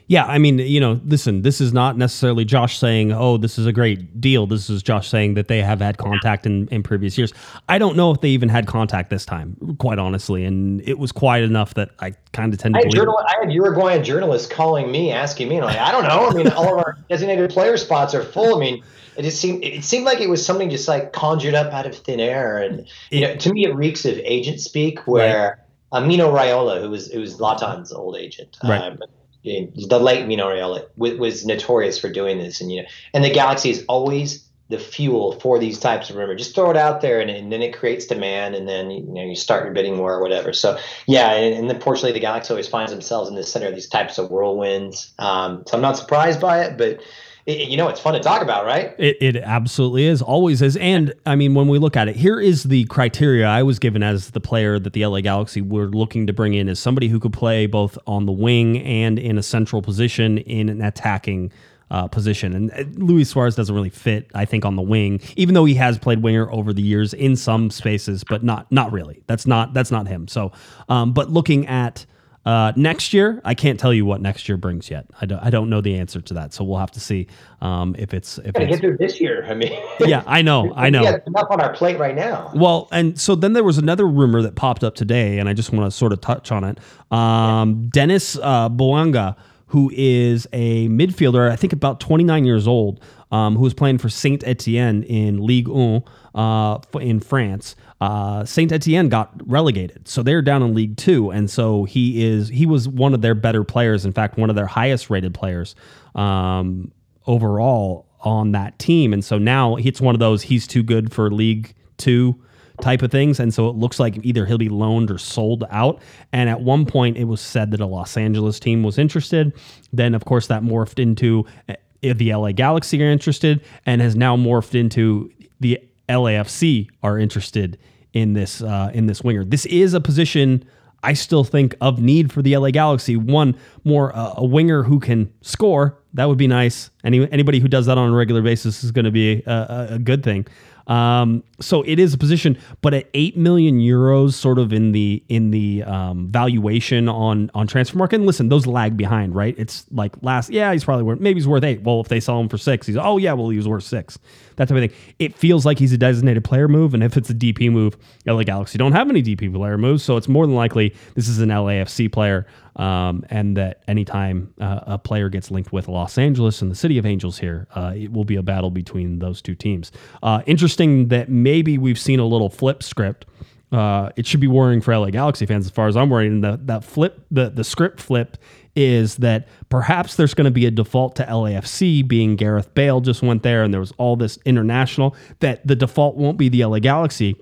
Yeah, 0.07 0.25
I 0.25 0.37
mean, 0.37 0.59
you 0.59 0.79
know, 0.79 0.99
listen, 1.05 1.43
this 1.43 1.61
is 1.61 1.71
not 1.71 1.97
necessarily 1.97 2.43
Josh 2.43 2.77
saying, 2.77 3.13
oh, 3.13 3.37
this 3.37 3.57
is 3.57 3.65
a 3.65 3.71
great 3.71 4.19
deal. 4.19 4.45
This 4.45 4.69
is 4.69 4.83
Josh 4.83 5.07
saying 5.07 5.35
that 5.35 5.47
they 5.47 5.61
have 5.61 5.79
had 5.79 5.97
contact 5.97 6.45
in, 6.45 6.67
in 6.67 6.83
previous 6.83 7.17
years. 7.17 7.33
I 7.69 7.77
don't 7.77 7.95
know 7.95 8.11
if 8.11 8.19
they 8.19 8.29
even 8.29 8.49
had 8.49 8.67
contact 8.67 9.09
this 9.09 9.25
time, 9.25 9.55
quite 9.79 9.99
honestly. 9.99 10.43
And 10.43 10.81
it 10.81 10.99
was 10.99 11.13
quiet 11.13 11.45
enough 11.45 11.75
that 11.75 11.91
I 11.99 12.11
kind 12.33 12.53
of 12.53 12.59
tend 12.59 12.75
to 12.75 12.81
I 12.81 12.83
had, 12.83 12.91
journal- 12.91 13.17
I 13.17 13.39
had 13.39 13.53
Uruguayan 13.53 14.03
journalists 14.03 14.51
calling 14.51 14.91
me, 14.91 15.11
asking 15.11 15.47
me, 15.47 15.55
and 15.55 15.65
I'm 15.65 15.71
like, 15.73 15.79
I 15.79 15.91
don't 15.91 16.03
know. 16.03 16.27
I 16.27 16.33
mean, 16.33 16.49
all 16.49 16.77
of 16.77 16.85
our 16.85 16.97
designated 17.09 17.49
player 17.49 17.77
spots 17.77 18.13
are 18.13 18.23
full. 18.23 18.57
I 18.57 18.59
mean, 18.59 18.83
it 19.17 19.23
just 19.23 19.39
seemed 19.39 19.63
it 19.63 19.83
seemed 19.83 20.05
like 20.05 20.19
it 20.19 20.29
was 20.29 20.45
something 20.45 20.69
just 20.69 20.87
like 20.87 21.13
conjured 21.13 21.53
up 21.53 21.73
out 21.73 21.85
of 21.85 21.95
thin 21.95 22.19
air. 22.19 22.57
And, 22.57 22.87
you 23.09 23.21
know, 23.21 23.35
to 23.35 23.53
me, 23.53 23.65
it 23.65 23.75
reeks 23.75 24.05
of 24.05 24.17
agent 24.17 24.59
speak 24.59 25.07
where. 25.07 25.49
Right 25.49 25.59
uh, 25.93 26.01
Mino 26.01 26.35
Raiola, 26.35 26.81
who 26.81 26.89
was 26.89 27.11
who 27.11 27.19
was 27.19 27.37
Zlatan's 27.37 27.93
old 27.93 28.17
agent, 28.17 28.57
right. 28.63 28.81
Um, 28.81 28.99
the 29.43 29.99
late 29.99 30.25
Mino 30.25 30.47
Raiola 30.47 30.87
was, 30.95 31.13
was, 31.15 31.45
notorious 31.45 31.99
for 31.99 32.09
doing 32.09 32.37
this, 32.39 32.61
and 32.61 32.71
you 32.71 32.81
know, 32.81 32.87
and 33.13 33.23
the 33.23 33.29
Galaxy 33.29 33.69
is 33.69 33.85
always 33.87 34.47
the 34.69 34.79
fuel 34.79 35.33
for 35.39 35.59
these 35.59 35.77
types 35.77 36.09
of 36.09 36.15
rumors. 36.15 36.41
Just 36.41 36.55
throw 36.55 36.71
it 36.71 36.77
out 36.77 37.01
there, 37.01 37.19
and, 37.19 37.29
and 37.29 37.51
then 37.51 37.61
it 37.61 37.77
creates 37.77 38.07
demand, 38.07 38.55
and 38.55 38.67
then 38.67 38.89
you 38.89 39.03
know 39.03 39.21
you 39.21 39.35
start 39.35 39.65
your 39.65 39.73
bidding 39.73 39.99
war 39.99 40.15
or 40.15 40.21
whatever. 40.21 40.51
So 40.51 40.79
yeah, 41.05 41.31
and, 41.33 41.55
and 41.55 41.71
unfortunately, 41.71 42.13
the 42.13 42.21
Galaxy 42.21 42.51
always 42.51 42.67
finds 42.67 42.91
themselves 42.91 43.29
in 43.29 43.35
the 43.35 43.43
center 43.43 43.67
of 43.67 43.75
these 43.75 43.87
types 43.87 44.17
of 44.17 44.29
whirlwinds. 44.29 45.13
Um, 45.19 45.63
so 45.67 45.77
I'm 45.77 45.81
not 45.81 45.97
surprised 45.97 46.41
by 46.41 46.63
it, 46.63 46.77
but 46.77 47.01
it, 47.45 47.69
you 47.69 47.77
know, 47.77 47.89
it's 47.89 47.99
fun 47.99 48.13
to 48.13 48.19
talk 48.19 48.41
about, 48.41 48.65
right? 48.65 48.95
It, 48.97 49.17
it 49.19 49.35
absolutely 49.37 50.05
is, 50.05 50.21
always 50.21 50.61
is. 50.61 50.77
And 50.77 51.13
I 51.25 51.35
mean, 51.35 51.53
when 51.53 51.67
we 51.67 51.77
look 51.77 51.97
at 51.97 52.07
it, 52.07 52.15
here 52.15 52.39
is 52.39 52.63
the 52.63 52.85
criteria 52.85 53.45
I 53.45 53.63
was 53.63 53.79
given 53.79 54.01
as 54.01 54.31
the 54.31 54.39
player 54.39 54.79
that 54.79 54.93
the 54.93 55.05
LA 55.05 55.21
Galaxy 55.21 55.61
were 55.61 55.87
looking 55.87 56.27
to 56.27 56.33
bring 56.33 56.53
in 56.53 56.69
as 56.69 56.79
somebody 56.79 57.09
who 57.09 57.19
could 57.19 57.33
play 57.33 57.65
both 57.65 57.97
on 58.07 58.25
the 58.25 58.31
wing 58.31 58.79
and 58.79 59.19
in 59.19 59.37
a 59.37 59.43
central 59.43 59.81
position 59.81 60.37
in 60.37 60.69
an 60.69 60.81
attacking 60.81 61.51
uh, 61.91 62.07
position. 62.07 62.53
And 62.53 62.71
uh, 62.71 62.83
Luis 62.95 63.29
Suarez 63.29 63.55
doesn't 63.55 63.75
really 63.75 63.89
fit, 63.89 64.31
I 64.33 64.45
think, 64.45 64.63
on 64.63 64.75
the 64.75 64.81
wing, 64.81 65.21
even 65.35 65.53
though 65.53 65.65
he 65.65 65.75
has 65.75 65.99
played 65.99 66.23
winger 66.23 66.49
over 66.51 66.73
the 66.73 66.81
years 66.81 67.13
in 67.13 67.35
some 67.35 67.69
spaces, 67.69 68.23
but 68.23 68.43
not 68.43 68.71
not 68.71 68.91
really. 68.91 69.21
That's 69.27 69.45
not 69.45 69.73
that's 69.73 69.91
not 69.91 70.07
him. 70.07 70.27
So, 70.27 70.53
um, 70.89 71.13
but 71.13 71.29
looking 71.29 71.67
at 71.67 72.05
uh, 72.45 72.73
next 72.75 73.13
year, 73.13 73.41
I 73.45 73.53
can't 73.53 73.79
tell 73.79 73.93
you 73.93 74.05
what 74.05 74.19
next 74.21 74.49
year 74.49 74.57
brings 74.57 74.89
yet. 74.89 75.05
I 75.21 75.25
don't, 75.25 75.39
I 75.39 75.49
don't 75.49 75.69
know 75.69 75.79
the 75.79 75.97
answer 75.97 76.19
to 76.19 76.33
that, 76.33 76.53
so 76.53 76.65
we'll 76.65 76.79
have 76.79 76.91
to 76.91 76.99
see 76.99 77.27
um, 77.61 77.95
if 77.97 78.13
it's 78.13 78.37
if 78.39 78.55
it's, 78.55 78.69
get 78.69 78.79
through 78.81 78.97
this 78.97 79.21
year. 79.21 79.45
I 79.45 79.53
mean, 79.53 79.71
yeah, 80.01 80.23
I 80.27 80.41
know, 80.41 80.73
I 80.75 80.89
know. 80.91 81.03
enough 81.25 81.47
on 81.49 81.61
our 81.61 81.73
plate 81.73 81.97
right 81.97 82.15
now. 82.15 82.51
Well, 82.53 82.89
and 82.91 83.19
so 83.19 83.35
then 83.35 83.53
there 83.53 83.63
was 83.63 83.77
another 83.77 84.05
rumor 84.05 84.41
that 84.41 84.55
popped 84.55 84.83
up 84.83 84.95
today, 84.95 85.39
and 85.39 85.47
I 85.47 85.53
just 85.53 85.71
want 85.71 85.89
to 85.89 85.91
sort 85.95 86.11
of 86.11 86.19
touch 86.19 86.51
on 86.51 86.65
it. 86.65 86.79
Um, 87.11 87.87
Denis 87.87 88.37
uh, 88.37 88.67
Bouanga, 88.67 89.37
who 89.67 89.89
is 89.95 90.45
a 90.51 90.89
midfielder, 90.89 91.49
I 91.49 91.55
think 91.55 91.71
about 91.71 92.01
29 92.01 92.43
years 92.43 92.67
old, 92.67 93.01
um, 93.31 93.55
who 93.55 93.61
was 93.61 93.73
playing 93.73 93.99
for 93.99 94.09
Saint 94.09 94.45
Etienne 94.45 95.03
in 95.03 95.37
Ligue 95.37 95.69
1 95.69 96.03
uh, 96.35 96.79
in 96.99 97.21
France 97.21 97.75
uh, 98.03 98.43
Saint 98.43 98.69
Etienne 98.73 99.07
got 99.07 99.31
relegated, 99.49 100.09
so 100.09 100.21
they're 100.21 100.41
down 100.41 100.61
in 100.61 100.73
League 100.73 100.97
Two, 100.97 101.31
and 101.31 101.49
so 101.49 101.85
he 101.85 102.25
is 102.25 102.49
he 102.49 102.65
was 102.65 102.85
one 102.85 103.13
of 103.13 103.21
their 103.21 103.33
better 103.33 103.63
players. 103.63 104.03
In 104.03 104.11
fact, 104.11 104.37
one 104.37 104.49
of 104.49 104.57
their 104.57 104.65
highest 104.65 105.09
rated 105.09 105.33
players 105.33 105.73
um, 106.13 106.91
overall 107.27 108.05
on 108.19 108.51
that 108.51 108.77
team. 108.77 109.13
And 109.13 109.23
so 109.23 109.37
now 109.37 109.77
it's 109.77 110.01
one 110.01 110.15
of 110.15 110.19
those 110.19 110.41
he's 110.41 110.67
too 110.67 110.83
good 110.83 111.13
for 111.13 111.31
League 111.31 111.73
Two 111.97 112.35
type 112.81 113.03
of 113.03 113.11
things. 113.11 113.39
And 113.39 113.53
so 113.53 113.69
it 113.69 113.77
looks 113.77 114.01
like 114.01 114.17
either 114.25 114.45
he'll 114.45 114.57
be 114.57 114.67
loaned 114.67 115.09
or 115.09 115.17
sold 115.17 115.63
out. 115.69 116.01
And 116.33 116.49
at 116.49 116.59
one 116.59 116.85
point, 116.85 117.15
it 117.15 117.25
was 117.25 117.39
said 117.39 117.71
that 117.71 117.79
a 117.79 117.85
Los 117.85 118.17
Angeles 118.17 118.59
team 118.59 118.83
was 118.83 118.97
interested. 118.97 119.53
Then, 119.93 120.13
of 120.13 120.25
course, 120.25 120.47
that 120.47 120.61
morphed 120.61 120.99
into 120.99 121.45
uh, 121.69 121.75
the 122.01 122.35
LA 122.35 122.51
Galaxy 122.51 123.01
are 123.01 123.09
interested, 123.09 123.63
and 123.85 124.01
has 124.01 124.13
now 124.13 124.35
morphed 124.35 124.77
into 124.77 125.31
the 125.61 125.79
LAFC 126.09 126.89
are 127.01 127.17
interested 127.17 127.77
in 128.13 128.33
this 128.33 128.61
uh, 128.61 128.91
in 128.93 129.07
this 129.07 129.21
winger. 129.21 129.43
This 129.43 129.65
is 129.65 129.93
a 129.93 130.01
position 130.01 130.63
I 131.03 131.13
still 131.13 131.43
think 131.43 131.75
of 131.81 132.01
need 132.01 132.31
for 132.31 132.41
the 132.41 132.55
LA 132.55 132.71
Galaxy. 132.71 133.17
One 133.17 133.57
more 133.83 134.15
uh, 134.15 134.35
a 134.37 134.45
winger 134.45 134.83
who 134.83 134.99
can 134.99 135.31
score. 135.41 135.99
That 136.13 136.25
would 136.29 136.37
be 136.37 136.47
nice. 136.47 136.89
Any 137.03 137.29
anybody 137.31 137.59
who 137.59 137.67
does 137.67 137.87
that 137.87 137.97
on 137.97 138.11
a 138.11 138.15
regular 138.15 138.41
basis 138.41 138.83
is 138.83 138.91
going 138.91 139.05
to 139.05 139.11
be 139.11 139.43
a, 139.45 139.87
a, 139.91 139.99
good 139.99 140.23
thing. 140.23 140.47
Um, 140.87 141.43
so 141.59 141.81
it 141.83 141.97
is 141.97 142.13
a 142.13 142.17
position, 142.17 142.57
but 142.81 142.93
at 142.93 143.09
eight 143.13 143.35
million 143.35 143.79
euros, 143.79 144.33
sort 144.33 144.59
of 144.59 144.71
in 144.71 144.91
the 144.91 145.23
in 145.27 145.51
the 145.51 145.83
um, 145.83 146.29
valuation 146.29 147.09
on 147.09 147.51
on 147.53 147.67
transfer 147.67 147.97
market. 147.97 148.17
And 148.17 148.25
listen, 148.25 148.49
those 148.49 148.65
lag 148.67 148.95
behind, 148.95 149.35
right? 149.35 149.55
It's 149.57 149.85
like 149.91 150.13
last, 150.21 150.49
yeah, 150.49 150.71
he's 150.71 150.83
probably 150.83 151.03
worth 151.03 151.19
maybe 151.19 151.39
he's 151.39 151.47
worth 151.47 151.63
eight. 151.63 151.81
Well, 151.81 151.99
if 151.99 152.07
they 152.07 152.19
sell 152.19 152.39
him 152.39 152.47
for 152.47 152.57
six, 152.57 152.87
he's 152.87 152.97
oh 152.97 153.17
yeah, 153.17 153.33
well 153.33 153.49
he 153.49 153.57
was 153.57 153.67
worth 153.67 153.83
six. 153.83 154.19
That 154.55 154.67
type 154.67 154.77
of 154.77 154.89
thing. 154.89 155.15
It 155.19 155.35
feels 155.35 155.65
like 155.65 155.79
he's 155.79 155.93
a 155.93 155.97
designated 155.97 156.43
player 156.43 156.67
move, 156.67 156.93
and 156.93 157.03
if 157.03 157.17
it's 157.17 157.29
a 157.29 157.33
DP 157.33 157.71
move, 157.71 157.97
LA 158.25 158.43
Galaxy 158.43 158.77
don't 158.77 158.91
have 158.91 159.09
any 159.09 159.21
DP 159.21 159.53
player 159.53 159.77
moves, 159.77 160.03
so 160.03 160.17
it's 160.17 160.27
more 160.27 160.45
than 160.45 160.55
likely 160.55 160.95
this 161.15 161.27
is 161.27 161.39
an 161.39 161.49
LAFC 161.49 162.11
player, 162.11 162.45
um, 162.75 163.23
and 163.29 163.57
that 163.57 163.83
anytime 163.87 164.53
uh, 164.59 164.81
a 164.87 164.97
player 164.97 165.29
gets 165.29 165.51
linked 165.51 165.71
with 165.71 165.87
Los 165.87 166.17
Angeles 166.17 166.61
and 166.61 166.71
the 166.71 166.75
city 166.75 166.97
of 166.97 167.05
Angels 167.05 167.37
here, 167.37 167.67
uh, 167.75 167.93
it 167.95 168.11
will 168.11 168.25
be 168.25 168.35
a 168.35 168.43
battle 168.43 168.71
between 168.71 169.19
those 169.19 169.41
two 169.41 169.55
teams. 169.55 169.91
Uh, 170.21 170.41
interesting 170.45 171.07
that 171.09 171.29
maybe 171.29 171.77
we've 171.77 171.99
seen 171.99 172.19
a 172.19 172.25
little 172.25 172.49
flip 172.49 172.83
script. 172.83 173.25
Uh, 173.73 174.11
it 174.15 174.27
should 174.27 174.39
be 174.39 174.47
worrying 174.47 174.81
for 174.81 174.95
LA 174.95 175.09
Galaxy 175.09 175.47
fans 175.47 175.65
as 175.65 175.71
far 175.71 175.87
as 175.87 175.97
I'm 175.97 176.09
worried. 176.09 176.31
And 176.31 176.43
the, 176.43 176.59
that 176.65 176.83
flip, 176.83 177.25
the, 177.31 177.49
the 177.49 177.63
script 177.63 177.99
flip 177.99 178.37
is 178.75 179.17
that 179.17 179.47
perhaps 179.69 180.15
there's 180.15 180.35
going 180.35 180.45
to 180.45 180.51
be 180.51 180.67
a 180.67 180.71
default 180.71 181.15
to 181.15 181.25
LAFC 181.25 182.07
being 182.07 182.35
Gareth 182.35 182.73
Bale 182.75 183.01
just 183.01 183.23
went 183.23 183.41
there 183.41 183.63
and 183.63 183.73
there 183.73 183.79
was 183.79 183.91
all 183.97 184.15
this 184.15 184.37
international 184.45 185.15
that 185.39 185.65
the 185.65 185.75
default 185.75 186.15
won't 186.17 186.37
be 186.37 186.49
the 186.49 186.63
LA 186.63 186.79
Galaxy 186.79 187.35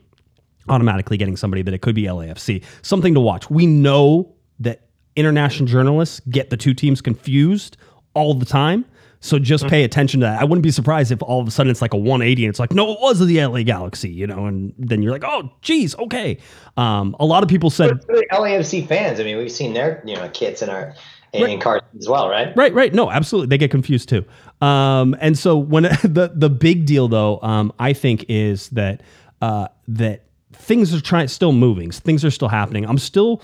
automatically 0.70 1.18
getting 1.18 1.36
somebody 1.36 1.62
that 1.64 1.74
it 1.74 1.82
could 1.82 1.96
be 1.96 2.04
LAFC. 2.04 2.64
Something 2.82 3.14
to 3.14 3.20
watch. 3.20 3.50
We 3.50 3.66
know 3.66 4.34
that 4.60 4.88
international 5.18 5.68
journalists 5.68 6.22
get 6.30 6.50
the 6.50 6.58
two 6.58 6.74
teams 6.74 7.02
confused 7.02 7.76
all 8.14 8.34
the 8.34 8.46
time. 8.46 8.86
So 9.22 9.38
just 9.38 9.68
pay 9.68 9.84
attention 9.84 10.20
to 10.22 10.26
that. 10.26 10.42
I 10.42 10.44
wouldn't 10.44 10.64
be 10.64 10.72
surprised 10.72 11.12
if 11.12 11.22
all 11.22 11.40
of 11.40 11.48
a 11.48 11.52
sudden 11.52 11.70
it's 11.70 11.82
like 11.82 11.94
a 11.94 11.98
180 11.98 12.44
and 12.44 12.50
it's 12.50 12.60
like, 12.60 12.74
no, 12.74 12.92
it 12.92 12.98
was 13.00 13.20
the 13.20 13.46
LA 13.46 13.62
Galaxy, 13.62 14.10
you 14.10 14.26
know, 14.26 14.48
and 14.48 14.74
then 14.80 15.04
you're 15.04 15.12
like, 15.12 15.24
oh, 15.24 15.52
geez, 15.62 15.96
okay. 15.96 16.40
Um, 16.76 17.16
a 17.20 17.26
lot 17.26 17.44
of 17.44 17.50
people 17.50 17.70
said, 17.70 18.04
Really 18.08 18.26
LAFC 18.32 18.88
fans. 18.88 19.20
I 19.20 19.24
mean, 19.24 19.38
we've 19.38 19.52
seen 19.52 19.74
their 19.74 20.02
you 20.06 20.16
know 20.16 20.28
kits 20.30 20.64
in 20.64 20.70
our 20.70 20.96
in, 21.34 21.50
in 21.50 21.60
cars 21.60 21.82
as 21.98 22.10
well, 22.10 22.30
right? 22.30 22.56
Right, 22.58 22.74
right. 22.74 22.94
No, 22.94 23.12
absolutely. 23.12 23.48
They 23.48 23.58
get 23.58 23.72
confused 23.72 24.10
too. 24.10 24.26
Um, 24.60 25.16
and 25.22 25.38
so 25.38 25.58
when 25.58 25.84
the 26.04 26.32
the 26.34 26.50
big 26.50 26.86
deal 26.86 27.08
though, 27.08 27.40
um, 27.42 27.72
I 27.80 27.94
think 27.94 28.26
is 28.28 28.70
that 28.70 29.02
uh, 29.42 29.68
that 29.88 30.24
things 30.52 30.94
are 30.94 31.02
trying 31.02 31.28
still 31.28 31.52
moving. 31.52 31.92
Things 31.92 32.26
are 32.26 32.32
still 32.32 32.50
happening. 32.50 32.86
I'm 32.86 32.98
still 32.98 33.44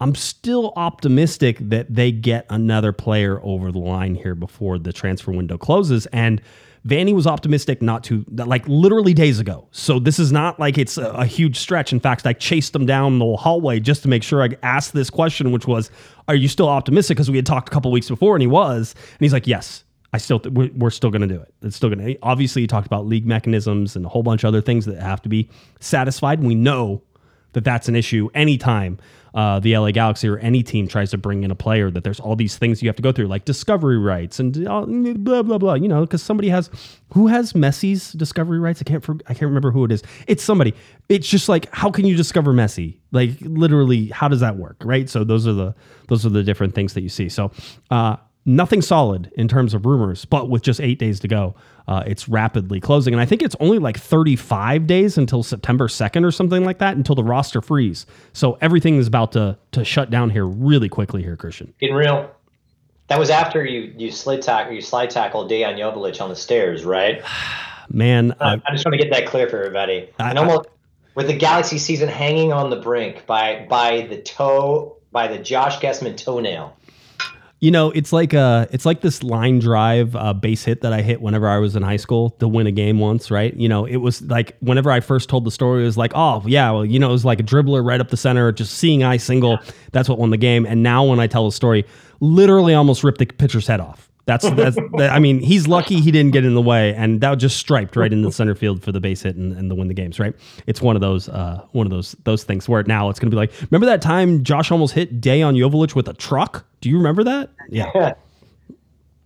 I'm 0.00 0.14
still 0.14 0.72
optimistic 0.76 1.58
that 1.60 1.94
they 1.94 2.12
get 2.12 2.46
another 2.50 2.92
player 2.92 3.40
over 3.42 3.72
the 3.72 3.78
line 3.78 4.14
here 4.14 4.34
before 4.34 4.78
the 4.78 4.92
transfer 4.92 5.32
window 5.32 5.56
closes. 5.56 6.06
And 6.06 6.42
Vanney 6.86 7.14
was 7.14 7.26
optimistic 7.26 7.82
not 7.82 8.04
to, 8.04 8.24
like 8.28 8.66
literally 8.68 9.14
days 9.14 9.40
ago. 9.40 9.66
So 9.72 9.98
this 9.98 10.18
is 10.18 10.30
not 10.30 10.60
like 10.60 10.78
it's 10.78 10.98
a, 10.98 11.06
a 11.10 11.24
huge 11.24 11.58
stretch. 11.58 11.92
In 11.92 11.98
fact, 11.98 12.26
I 12.26 12.34
chased 12.34 12.76
him 12.76 12.86
down 12.86 13.18
the 13.18 13.36
hallway 13.36 13.80
just 13.80 14.02
to 14.02 14.08
make 14.08 14.22
sure 14.22 14.42
I 14.42 14.50
asked 14.62 14.92
this 14.92 15.10
question, 15.10 15.50
which 15.50 15.66
was, 15.66 15.90
Are 16.28 16.34
you 16.34 16.46
still 16.46 16.68
optimistic? 16.68 17.16
Because 17.16 17.30
we 17.30 17.36
had 17.36 17.46
talked 17.46 17.68
a 17.68 17.72
couple 17.72 17.90
weeks 17.90 18.08
before 18.08 18.36
and 18.36 18.42
he 18.42 18.46
was. 18.46 18.94
And 18.94 19.20
he's 19.20 19.32
like, 19.32 19.46
Yes. 19.46 19.82
I 20.12 20.18
still 20.18 20.38
th- 20.38 20.54
we're, 20.54 20.90
still 20.90 21.10
going 21.10 21.22
to 21.22 21.26
do 21.26 21.38
it. 21.42 21.52
It's 21.62 21.76
still 21.76 21.90
going 21.90 21.98
to. 21.98 22.18
Obviously, 22.22 22.62
he 22.62 22.68
talked 22.68 22.86
about 22.86 23.06
league 23.06 23.26
mechanisms 23.26 23.96
and 23.96 24.06
a 24.06 24.08
whole 24.08 24.22
bunch 24.22 24.44
of 24.44 24.48
other 24.48 24.62
things 24.62 24.86
that 24.86 24.98
have 25.02 25.20
to 25.22 25.28
be 25.28 25.50
satisfied. 25.80 26.38
And 26.38 26.48
we 26.48 26.54
know 26.54 27.02
that 27.52 27.64
that's 27.64 27.88
an 27.88 27.96
issue 27.96 28.30
anytime 28.32 28.98
uh, 29.36 29.60
the 29.60 29.76
LA 29.76 29.90
Galaxy 29.90 30.26
or 30.26 30.38
any 30.38 30.62
team 30.62 30.88
tries 30.88 31.10
to 31.10 31.18
bring 31.18 31.44
in 31.44 31.50
a 31.50 31.54
player. 31.54 31.90
That 31.90 32.04
there's 32.04 32.18
all 32.18 32.34
these 32.34 32.56
things 32.56 32.82
you 32.82 32.88
have 32.88 32.96
to 32.96 33.02
go 33.02 33.12
through, 33.12 33.26
like 33.26 33.44
discovery 33.44 33.98
rights 33.98 34.40
and 34.40 34.66
uh, 34.66 34.86
blah 34.86 35.42
blah 35.42 35.58
blah. 35.58 35.74
You 35.74 35.88
know, 35.88 36.00
because 36.00 36.22
somebody 36.22 36.48
has 36.48 36.70
who 37.12 37.26
has 37.26 37.52
Messi's 37.52 38.12
discovery 38.12 38.58
rights. 38.58 38.80
I 38.80 38.84
can't 38.84 39.04
for, 39.04 39.16
I 39.26 39.34
can't 39.34 39.42
remember 39.42 39.70
who 39.70 39.84
it 39.84 39.92
is. 39.92 40.02
It's 40.26 40.42
somebody. 40.42 40.74
It's 41.10 41.28
just 41.28 41.50
like 41.50 41.72
how 41.72 41.90
can 41.90 42.06
you 42.06 42.16
discover 42.16 42.54
Messi? 42.54 42.96
Like 43.12 43.32
literally, 43.42 44.06
how 44.06 44.28
does 44.28 44.40
that 44.40 44.56
work? 44.56 44.82
Right. 44.82 45.08
So 45.10 45.22
those 45.22 45.46
are 45.46 45.52
the 45.52 45.74
those 46.08 46.24
are 46.24 46.30
the 46.30 46.42
different 46.42 46.74
things 46.74 46.94
that 46.94 47.02
you 47.02 47.10
see. 47.10 47.28
So. 47.28 47.52
Uh, 47.90 48.16
nothing 48.46 48.80
solid 48.80 49.30
in 49.36 49.48
terms 49.48 49.74
of 49.74 49.84
rumors, 49.84 50.24
but 50.24 50.48
with 50.48 50.62
just 50.62 50.80
eight 50.80 50.98
days 50.98 51.20
to 51.20 51.28
go, 51.28 51.54
uh, 51.88 52.02
it's 52.06 52.28
rapidly 52.28 52.80
closing. 52.80 53.12
And 53.12 53.20
I 53.20 53.26
think 53.26 53.42
it's 53.42 53.56
only 53.60 53.78
like 53.78 53.98
35 53.98 54.86
days 54.86 55.18
until 55.18 55.42
September 55.42 55.88
2nd 55.88 56.24
or 56.24 56.30
something 56.30 56.64
like 56.64 56.78
that 56.78 56.96
until 56.96 57.14
the 57.14 57.24
roster 57.24 57.60
freeze. 57.60 58.06
So 58.32 58.56
everything 58.60 58.96
is 58.96 59.06
about 59.06 59.32
to 59.32 59.58
to 59.72 59.84
shut 59.84 60.08
down 60.10 60.30
here 60.30 60.46
really 60.46 60.88
quickly 60.88 61.22
here, 61.22 61.36
Christian. 61.36 61.74
Getting 61.80 61.96
real. 61.96 62.30
That 63.08 63.18
was 63.18 63.30
after 63.30 63.64
you 63.64 63.92
you 63.96 64.10
slid 64.10 64.42
tackle 64.42 64.72
you 64.72 64.80
slide 64.80 65.10
tackle 65.10 65.48
Dejan 65.48 65.76
Joveljic 65.78 66.20
on 66.20 66.28
the 66.28 66.36
stairs, 66.36 66.84
right? 66.84 67.22
Man, 67.88 68.34
I, 68.40 68.54
I 68.54 68.72
just 68.72 68.84
want 68.84 68.94
to 68.94 68.98
get 68.98 69.12
that 69.12 69.26
clear 69.26 69.48
for 69.48 69.58
everybody. 69.58 70.08
I- 70.18 70.30
and 70.30 70.38
almost 70.38 70.68
with 71.14 71.28
the 71.28 71.36
Galaxy 71.36 71.78
season 71.78 72.08
hanging 72.08 72.52
on 72.52 72.70
the 72.70 72.76
brink 72.76 73.26
by 73.26 73.66
by 73.68 74.06
the 74.08 74.20
toe 74.22 74.96
by 75.12 75.28
the 75.28 75.38
Josh 75.38 75.78
Guesman 75.78 76.16
toenail. 76.16 76.76
You 77.58 77.70
know, 77.70 77.90
it's 77.90 78.12
like 78.12 78.34
uh 78.34 78.66
it's 78.70 78.84
like 78.84 79.00
this 79.00 79.22
line 79.22 79.60
drive 79.60 80.14
uh, 80.14 80.34
base 80.34 80.62
hit 80.62 80.82
that 80.82 80.92
I 80.92 81.00
hit 81.00 81.22
whenever 81.22 81.48
I 81.48 81.56
was 81.58 81.74
in 81.74 81.82
high 81.82 81.96
school 81.96 82.30
to 82.38 82.46
win 82.46 82.66
a 82.66 82.72
game 82.72 82.98
once, 82.98 83.30
right? 83.30 83.54
You 83.54 83.68
know, 83.68 83.86
it 83.86 83.96
was 83.96 84.20
like 84.22 84.56
whenever 84.60 84.90
I 84.90 85.00
first 85.00 85.30
told 85.30 85.44
the 85.44 85.50
story, 85.50 85.82
it 85.82 85.86
was 85.86 85.96
like, 85.96 86.12
oh 86.14 86.42
yeah, 86.46 86.70
well, 86.70 86.84
you 86.84 86.98
know, 86.98 87.08
it 87.08 87.12
was 87.12 87.24
like 87.24 87.40
a 87.40 87.42
dribbler 87.42 87.82
right 87.82 88.00
up 88.00 88.10
the 88.10 88.16
center, 88.18 88.52
just 88.52 88.74
seeing 88.74 89.02
eye 89.02 89.16
single. 89.16 89.58
That's 89.92 90.08
what 90.08 90.18
won 90.18 90.30
the 90.30 90.36
game. 90.36 90.66
And 90.66 90.82
now 90.82 91.04
when 91.04 91.18
I 91.18 91.26
tell 91.26 91.46
the 91.46 91.52
story, 91.52 91.86
literally 92.20 92.74
almost 92.74 93.02
ripped 93.02 93.18
the 93.18 93.26
pitcher's 93.26 93.66
head 93.66 93.80
off. 93.80 94.05
That's 94.26 94.48
that's. 94.50 94.76
that, 94.98 95.10
I 95.12 95.18
mean, 95.20 95.40
he's 95.40 95.68
lucky 95.68 96.00
he 96.00 96.10
didn't 96.10 96.32
get 96.32 96.44
in 96.44 96.54
the 96.54 96.62
way, 96.62 96.94
and 96.94 97.20
that 97.20 97.38
just 97.38 97.56
striped 97.56 97.94
right 97.94 98.12
in 98.12 98.22
the 98.22 98.32
center 98.32 98.54
field 98.54 98.82
for 98.82 98.90
the 98.90 99.00
base 99.00 99.22
hit 99.22 99.36
and, 99.36 99.52
and 99.52 99.70
the 99.70 99.74
win 99.74 99.88
the 99.88 99.94
games. 99.94 100.18
Right? 100.18 100.34
It's 100.66 100.82
one 100.82 100.96
of 100.96 101.00
those 101.00 101.28
uh, 101.28 101.64
one 101.72 101.86
of 101.86 101.90
those 101.90 102.16
those 102.24 102.42
things 102.42 102.68
where 102.68 102.82
now 102.82 103.08
it's 103.08 103.20
going 103.20 103.30
to 103.30 103.34
be 103.34 103.38
like, 103.38 103.52
remember 103.70 103.86
that 103.86 104.02
time 104.02 104.42
Josh 104.42 104.72
almost 104.72 104.94
hit 104.94 105.20
Dejan 105.20 105.56
Joveljic 105.56 105.94
with 105.94 106.08
a 106.08 106.14
truck? 106.14 106.66
Do 106.80 106.90
you 106.90 106.96
remember 106.96 107.22
that? 107.24 107.50
Yeah, 107.70 108.14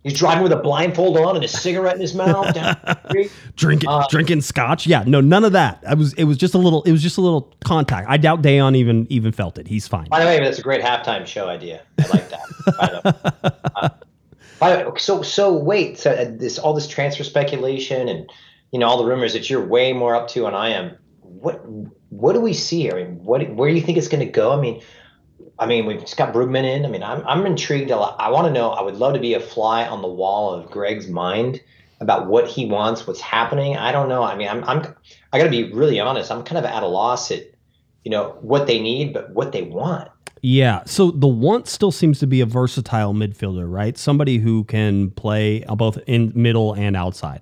He's 0.03 0.17
driving 0.17 0.41
with 0.41 0.51
a 0.51 0.57
blindfold 0.57 1.17
on 1.17 1.35
and 1.35 1.45
a 1.45 1.47
cigarette 1.47 1.95
in 1.95 2.01
his 2.01 2.15
mouth. 2.15 2.53
Down 2.55 2.75
the 2.83 2.99
street. 3.09 3.31
drinking 3.55 3.89
Uh, 3.89 4.05
drinking 4.09 4.41
scotch. 4.41 4.87
Yeah, 4.87 5.03
no, 5.05 5.21
none 5.21 5.43
of 5.43 5.51
that. 5.51 5.83
I 5.87 5.93
was 5.93 6.13
it 6.13 6.23
was 6.23 6.37
just 6.37 6.55
a 6.55 6.57
little 6.57 6.81
it 6.83 6.91
was 6.91 7.03
just 7.03 7.17
a 7.17 7.21
little 7.21 7.53
contact. 7.63 8.07
I 8.09 8.17
doubt 8.17 8.41
Dejan 8.41 8.75
even 8.75 9.05
even 9.09 9.31
felt 9.31 9.59
it. 9.59 9.67
He's 9.67 9.87
fine. 9.87 10.07
By 10.09 10.19
the 10.19 10.25
way, 10.25 10.39
that's 10.39 10.57
a 10.57 10.63
great 10.63 10.81
halftime 10.81 11.25
show 11.27 11.47
idea. 11.47 11.81
I 11.99 12.07
like 12.07 12.29
that. 12.29 13.95
So 14.97 15.23
so 15.23 15.53
wait, 15.53 15.97
so 15.97 16.11
uh, 16.11 16.25
this 16.29 16.59
all 16.59 16.73
this 16.73 16.87
transfer 16.87 17.23
speculation 17.23 18.07
and 18.07 18.31
you 18.71 18.79
know 18.79 18.87
all 18.87 18.97
the 18.97 19.05
rumors 19.05 19.33
that 19.33 19.49
you're 19.49 19.65
way 19.65 19.91
more 19.91 20.15
up 20.15 20.27
to 20.29 20.41
than 20.41 20.53
I 20.53 20.69
am. 20.69 20.97
What 21.21 21.61
what 22.09 22.33
do 22.33 22.41
we 22.41 22.53
see 22.53 22.81
here? 22.81 22.93
I 22.93 23.03
mean, 23.03 23.23
what 23.23 23.49
where 23.55 23.69
do 23.69 23.75
you 23.75 23.81
think 23.81 23.97
it's 23.97 24.07
going 24.07 24.23
to 24.25 24.31
go? 24.31 24.51
I 24.51 24.61
mean, 24.61 24.81
I 25.57 25.65
mean 25.65 25.87
we've 25.87 25.99
just 25.99 26.15
got 26.15 26.31
Brugman 26.31 26.63
in. 26.63 26.85
I 26.85 26.89
mean, 26.89 27.01
I'm 27.01 27.25
I'm 27.25 27.45
intrigued. 27.47 27.89
a 27.89 27.97
lot. 27.97 28.17
I 28.19 28.29
want 28.29 28.47
to 28.47 28.53
know. 28.53 28.69
I 28.69 28.83
would 28.83 28.97
love 28.97 29.15
to 29.15 29.19
be 29.19 29.33
a 29.33 29.39
fly 29.39 29.87
on 29.87 30.03
the 30.03 30.07
wall 30.07 30.53
of 30.53 30.69
Greg's 30.69 31.07
mind 31.07 31.59
about 31.99 32.27
what 32.27 32.47
he 32.47 32.67
wants, 32.67 33.07
what's 33.07 33.21
happening. 33.21 33.77
I 33.77 33.91
don't 33.91 34.09
know. 34.09 34.21
I 34.21 34.35
mean, 34.35 34.47
I'm 34.47 34.63
I'm 34.65 34.95
I 35.33 35.39
got 35.39 35.45
to 35.45 35.49
be 35.49 35.71
really 35.73 35.99
honest. 35.99 36.31
I'm 36.31 36.43
kind 36.43 36.59
of 36.59 36.65
at 36.65 36.83
a 36.83 36.87
loss 36.87 37.31
at 37.31 37.45
you 38.03 38.11
know 38.11 38.37
what 38.41 38.67
they 38.67 38.79
need, 38.79 39.13
but 39.13 39.31
what 39.31 39.53
they 39.53 39.63
want. 39.63 40.09
Yeah. 40.41 40.83
So 40.85 41.11
the 41.11 41.27
want 41.27 41.67
still 41.67 41.91
seems 41.91 42.19
to 42.19 42.27
be 42.27 42.41
a 42.41 42.45
versatile 42.45 43.13
midfielder, 43.13 43.71
right? 43.71 43.97
Somebody 43.97 44.39
who 44.39 44.63
can 44.63 45.11
play 45.11 45.63
uh, 45.65 45.75
both 45.75 45.99
in 46.07 46.31
middle 46.35 46.73
and 46.73 46.95
outside. 46.95 47.41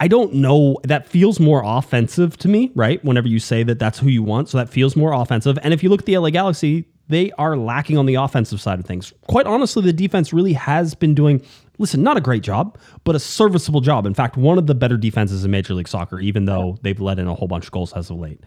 I 0.00 0.08
don't 0.08 0.34
know. 0.34 0.78
That 0.84 1.08
feels 1.08 1.40
more 1.40 1.62
offensive 1.64 2.36
to 2.38 2.48
me, 2.48 2.70
right? 2.74 3.02
Whenever 3.04 3.28
you 3.28 3.38
say 3.38 3.62
that 3.64 3.78
that's 3.78 3.98
who 3.98 4.08
you 4.08 4.22
want. 4.22 4.48
So 4.48 4.58
that 4.58 4.68
feels 4.68 4.96
more 4.96 5.12
offensive. 5.12 5.58
And 5.62 5.72
if 5.72 5.82
you 5.82 5.88
look 5.88 6.00
at 6.00 6.06
the 6.06 6.16
LA 6.16 6.30
Galaxy, 6.30 6.86
they 7.08 7.30
are 7.32 7.56
lacking 7.56 7.98
on 7.98 8.06
the 8.06 8.16
offensive 8.16 8.60
side 8.60 8.78
of 8.78 8.84
things. 8.84 9.12
Quite 9.28 9.46
honestly, 9.46 9.82
the 9.82 9.92
defense 9.92 10.32
really 10.32 10.54
has 10.54 10.94
been 10.94 11.14
doing, 11.14 11.42
listen, 11.78 12.02
not 12.02 12.16
a 12.16 12.20
great 12.20 12.42
job, 12.42 12.78
but 13.04 13.14
a 13.14 13.20
serviceable 13.20 13.80
job. 13.80 14.06
In 14.06 14.14
fact, 14.14 14.36
one 14.36 14.58
of 14.58 14.66
the 14.66 14.74
better 14.74 14.96
defenses 14.96 15.44
in 15.44 15.50
Major 15.50 15.74
League 15.74 15.88
Soccer, 15.88 16.18
even 16.18 16.46
though 16.46 16.78
they've 16.82 17.00
let 17.00 17.18
in 17.18 17.28
a 17.28 17.34
whole 17.34 17.48
bunch 17.48 17.66
of 17.66 17.70
goals 17.70 17.92
as 17.92 18.10
of 18.10 18.18
late. 18.18 18.40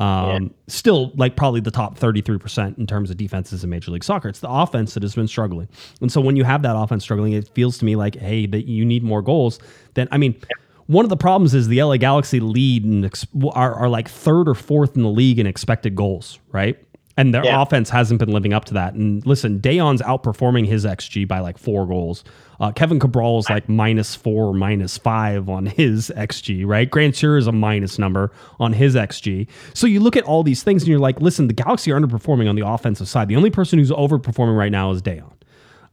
Um, 0.00 0.54
Still, 0.66 1.12
like 1.14 1.36
probably 1.36 1.60
the 1.60 1.70
top 1.70 1.98
33% 1.98 2.78
in 2.78 2.86
terms 2.86 3.10
of 3.10 3.16
defenses 3.16 3.62
in 3.62 3.70
Major 3.70 3.90
League 3.90 4.04
Soccer. 4.04 4.28
It's 4.28 4.40
the 4.40 4.50
offense 4.50 4.94
that 4.94 5.02
has 5.02 5.14
been 5.14 5.28
struggling. 5.28 5.68
And 6.00 6.10
so 6.10 6.20
when 6.20 6.36
you 6.36 6.44
have 6.44 6.62
that 6.62 6.74
offense 6.74 7.02
struggling, 7.02 7.34
it 7.34 7.48
feels 7.54 7.78
to 7.78 7.84
me 7.84 7.96
like, 7.96 8.16
hey, 8.16 8.46
that 8.46 8.66
you 8.66 8.84
need 8.84 9.02
more 9.02 9.20
goals. 9.20 9.58
Then, 9.94 10.08
I 10.10 10.16
mean, 10.18 10.40
one 10.86 11.04
of 11.04 11.08
the 11.10 11.16
problems 11.16 11.54
is 11.54 11.68
the 11.68 11.82
LA 11.82 11.98
Galaxy 11.98 12.40
lead 12.40 12.84
and 12.84 13.04
ex- 13.04 13.26
are, 13.52 13.74
are 13.74 13.88
like 13.88 14.08
third 14.08 14.48
or 14.48 14.54
fourth 14.54 14.96
in 14.96 15.02
the 15.02 15.08
league 15.08 15.38
in 15.38 15.46
expected 15.46 15.94
goals, 15.94 16.38
right? 16.50 16.78
And 17.20 17.34
their 17.34 17.44
Yeah. 17.44 17.60
offense 17.60 17.90
hasn't 17.90 18.18
been 18.20 18.30
living 18.32 18.52
up 18.52 18.64
to 18.66 18.74
that. 18.74 18.94
And 18.94 19.24
listen, 19.26 19.60
Dejan's 19.60 20.00
outperforming 20.02 20.66
his 20.66 20.84
XG 20.86 21.26
by 21.26 21.40
like 21.40 21.58
four 21.58 21.86
goals. 21.86 22.24
Uh, 22.60 22.70
Kevin 22.72 22.98
Cabral 22.98 23.38
is 23.38 23.48
like 23.50 23.68
minus 23.68 24.14
four, 24.14 24.52
minus 24.54 24.96
five 24.98 25.48
on 25.48 25.66
his 25.66 26.10
XG, 26.16 26.64
right? 26.66 26.90
Grandsir 26.90 27.38
is 27.38 27.46
a 27.46 27.52
minus 27.52 27.98
number 27.98 28.32
on 28.58 28.72
his 28.72 28.94
XG. 28.96 29.46
So 29.74 29.86
you 29.86 30.00
look 30.00 30.16
at 30.16 30.24
all 30.24 30.42
these 30.42 30.62
things 30.62 30.82
and 30.82 30.88
you're 30.88 30.98
like, 30.98 31.20
listen, 31.20 31.46
the 31.46 31.54
Galaxy 31.54 31.90
are 31.92 32.00
underperforming 32.00 32.48
on 32.48 32.56
the 32.56 32.66
offensive 32.66 33.08
side. 33.08 33.28
The 33.28 33.36
only 33.36 33.50
person 33.50 33.78
who's 33.78 33.90
overperforming 33.90 34.56
right 34.56 34.72
now 34.72 34.90
is 34.90 35.02
Dayon. 35.02 35.32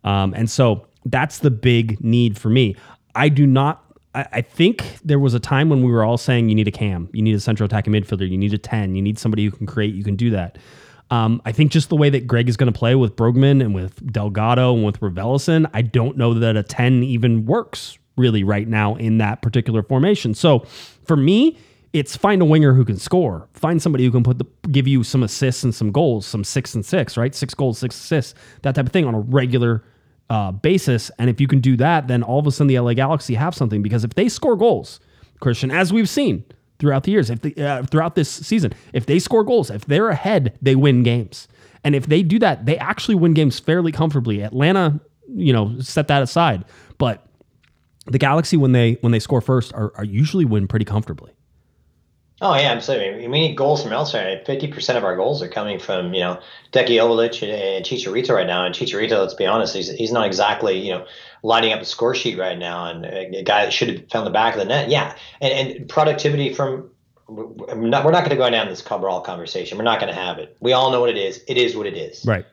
Um, 0.03 0.33
and 0.33 0.49
so 0.49 0.85
that's 1.05 1.39
the 1.39 1.51
big 1.51 2.03
need 2.03 2.37
for 2.37 2.49
me. 2.49 2.75
I 3.15 3.29
do 3.29 3.45
not. 3.47 3.83
I 4.15 4.25
I 4.33 4.41
think 4.41 4.83
there 5.03 5.19
was 5.19 5.33
a 5.33 5.39
time 5.39 5.69
when 5.69 5.83
we 5.83 5.91
were 5.91 6.03
all 6.03 6.17
saying 6.17 6.49
you 6.49 6.55
need 6.55 6.67
a 6.67 6.71
cam, 6.71 7.09
you 7.13 7.21
need 7.21 7.35
a 7.35 7.39
central 7.39 7.65
attacking 7.65 7.93
midfielder, 7.93 8.29
you 8.29 8.37
need 8.37 8.53
a 8.53 8.57
10, 8.57 8.95
you 8.95 9.01
need 9.01 9.17
somebody 9.19 9.45
who 9.45 9.51
can 9.51 9.65
create, 9.67 9.93
you 9.95 10.03
can 10.03 10.15
do 10.15 10.29
that. 10.31 10.57
Um, 11.09 11.41
I 11.45 11.51
think 11.53 11.71
just 11.71 11.89
the 11.89 11.95
way 11.95 12.09
that 12.09 12.27
Greg 12.27 12.49
is 12.49 12.57
going 12.57 12.71
to 12.71 12.77
play 12.77 12.93
with 12.95 13.15
Brugman 13.15 13.61
and 13.63 13.73
with 13.73 14.11
Delgado 14.11 14.73
and 14.75 14.85
with 14.85 14.99
Raveloson, 14.99 15.69
I 15.73 15.81
don't 15.81 16.17
know 16.17 16.33
that 16.33 16.57
a 16.57 16.63
10 16.63 17.03
even 17.03 17.45
works 17.45 17.97
really 18.17 18.43
right 18.43 18.67
now 18.67 18.95
in 18.95 19.19
that 19.19 19.41
particular 19.41 19.83
formation. 19.83 20.33
So 20.33 20.65
for 21.05 21.15
me, 21.15 21.57
It's 21.93 22.17
find 22.17 22.41
a 22.41 22.45
winger 22.45 22.73
who 22.73 22.83
can 22.83 22.97
score. 22.97 23.47
Find 23.53 23.81
somebody 23.81 24.03
who 24.03 24.11
can 24.11 24.21
put 24.21 24.37
the 24.37 24.45
give 24.69 24.87
you 24.87 25.03
some 25.03 25.23
assists 25.23 25.63
and 25.63 25.73
some 25.73 25.91
goals, 25.91 26.25
some 26.27 26.43
six 26.43 26.75
and 26.75 26.85
six, 26.85 27.15
right? 27.17 27.33
Six 27.33 27.53
goals, 27.53 27.79
six 27.79 27.95
assists, 27.95 28.35
that 28.63 28.75
type 28.75 28.85
of 28.87 28.91
thing 28.91 29.05
on 29.05 29.15
a 29.15 29.19
regular 29.19 29.83
uh, 30.29 30.51
basis. 30.51 31.09
And 31.17 31.29
if 31.29 31.39
you 31.39 31.47
can 31.47 31.61
do 31.61 31.77
that, 31.77 32.07
then 32.07 32.23
all 32.23 32.39
of 32.39 32.45
a 32.45 32.51
sudden 32.51 32.67
the 32.67 32.77
LA 32.77 32.93
Galaxy 32.93 33.35
have 33.35 33.55
something 33.55 33.81
because 33.81 34.03
if 34.03 34.13
they 34.15 34.27
score 34.29 34.57
goals, 34.57 34.99
Christian, 35.39 35.71
as 35.71 35.93
we've 35.93 36.09
seen 36.09 36.43
throughout 36.79 37.03
the 37.03 37.11
years, 37.11 37.29
if 37.29 37.57
uh, 37.59 37.83
throughout 37.83 38.15
this 38.15 38.29
season, 38.29 38.73
if 38.93 39.05
they 39.05 39.19
score 39.19 39.43
goals, 39.43 39.69
if 39.69 39.85
they're 39.85 40.09
ahead, 40.09 40.57
they 40.61 40.75
win 40.75 41.03
games. 41.03 41.47
And 41.83 41.95
if 41.95 42.07
they 42.07 42.23
do 42.23 42.39
that, 42.39 42.65
they 42.65 42.77
actually 42.77 43.15
win 43.15 43.33
games 43.33 43.59
fairly 43.59 43.91
comfortably. 43.91 44.41
Atlanta, 44.41 44.99
you 45.33 45.53
know, 45.53 45.79
set 45.79 46.07
that 46.07 46.21
aside, 46.21 46.65
but 46.97 47.27
the 48.05 48.17
Galaxy 48.17 48.57
when 48.57 48.71
they 48.71 48.97
when 49.01 49.11
they 49.11 49.19
score 49.19 49.41
first 49.41 49.73
are, 49.73 49.91
are 49.95 50.05
usually 50.05 50.45
win 50.45 50.67
pretty 50.67 50.85
comfortably. 50.85 51.31
Oh 52.39 52.53
yeah, 52.53 52.71
absolutely. 52.71 53.27
We 53.27 53.39
need 53.39 53.55
goals 53.55 53.81
from 53.81 53.93
elsewhere. 53.93 54.41
Fifty 54.45 54.67
percent 54.67 54.97
of 54.97 55.03
our 55.03 55.15
goals 55.15 55.41
are 55.41 55.47
coming 55.47 55.79
from 55.79 56.13
you 56.13 56.19
know 56.19 56.39
Dejan 56.71 56.87
Joveljic 56.87 57.43
and 57.43 57.83
Chicharito 57.83 58.29
right 58.35 58.45
now. 58.45 58.65
And 58.65 58.75
Chicharito, 58.75 59.19
let's 59.19 59.33
be 59.33 59.45
honest, 59.45 59.75
he's 59.75 59.89
he's 59.89 60.11
not 60.11 60.25
exactly 60.25 60.79
you 60.79 60.91
know 60.91 61.05
lighting 61.43 61.73
up 61.73 61.79
the 61.79 61.85
score 61.85 62.15
sheet 62.15 62.37
right 62.37 62.57
now. 62.57 62.89
And 62.89 63.05
a 63.05 63.43
guy 63.43 63.65
that 63.65 63.73
should 63.73 63.89
have 63.89 64.09
found 64.09 64.27
the 64.27 64.31
back 64.31 64.53
of 64.53 64.59
the 64.59 64.65
net. 64.65 64.89
Yeah, 64.89 65.15
and, 65.41 65.77
and 65.77 65.89
productivity 65.89 66.53
from. 66.53 66.91
We're 67.29 67.75
not, 67.75 68.05
we're 68.05 68.11
not 68.11 68.19
going 68.19 68.29
to 68.29 68.37
go 68.37 68.49
down 68.49 68.69
this 68.69 68.81
Cabral 68.81 69.19
conversation. 69.19 69.77
We're 69.77 69.83
not 69.83 69.99
going 69.99 70.13
to 70.13 70.17
have 70.17 70.37
it. 70.37 70.55
We 70.61 70.71
all 70.71 70.91
know 70.91 71.01
what 71.01 71.09
it 71.09 71.17
is. 71.17 71.43
It 71.49 71.57
is 71.57 71.75
what 71.75 71.85
it 71.85 71.97
is. 71.97 72.25
Right. 72.25 72.45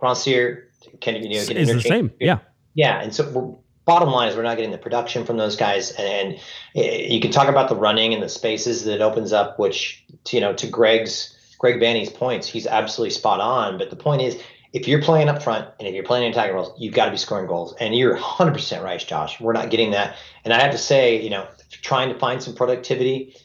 Rancier 0.00 0.68
can 1.00 1.16
you 1.16 1.40
know 1.40 1.44
can 1.44 1.56
is 1.56 1.68
the 1.68 1.80
same. 1.80 2.12
Yeah. 2.20 2.38
Yeah, 2.74 3.02
and 3.02 3.12
so 3.12 3.60
bottom 3.84 4.10
line 4.10 4.28
is 4.28 4.36
we're 4.36 4.42
not 4.42 4.56
getting 4.56 4.70
the 4.70 4.78
production 4.78 5.24
from 5.24 5.36
those 5.36 5.56
guys 5.56 5.90
and, 5.92 6.34
and, 6.34 6.40
eh, 6.76 7.06
you 7.08 7.20
can 7.20 7.30
talk 7.30 7.48
about 7.48 7.68
the 7.68 7.76
running 7.76 8.14
and 8.14 8.22
the 8.22 8.28
spaces 8.28 8.84
that 8.84 8.94
it 8.94 9.00
opens 9.00 9.32
up 9.32 9.58
which 9.58 10.04
you 10.30 10.40
know 10.40 10.52
to 10.52 10.66
greg's 10.66 11.36
greg 11.58 11.80
vanney's 11.80 12.10
points 12.10 12.46
he's 12.46 12.66
absolutely 12.66 13.10
spot 13.10 13.40
on 13.40 13.78
but 13.78 13.90
the 13.90 13.96
point 13.96 14.22
is 14.22 14.40
if 14.72 14.88
you're 14.88 15.02
playing 15.02 15.28
up 15.28 15.42
front 15.42 15.68
and 15.78 15.86
if 15.86 15.94
you're 15.94 16.04
playing 16.04 16.24
in 16.24 16.32
attacking 16.32 16.54
roles 16.54 16.72
you've 16.80 16.94
got 16.94 17.06
to 17.06 17.10
be 17.10 17.16
scoring 17.16 17.46
goals 17.46 17.74
and 17.80 17.94
you're 17.94 18.16
100% 18.16 18.82
right 18.82 19.04
josh 19.06 19.40
we're 19.40 19.52
not 19.52 19.70
getting 19.70 19.90
that 19.90 20.16
and 20.44 20.52
i 20.52 20.60
have 20.60 20.72
to 20.72 20.78
say 20.78 21.20
you 21.20 21.30
know 21.30 21.46
trying 21.70 22.12
to 22.12 22.18
find 22.18 22.42
some 22.42 22.54
productivity 22.54 23.36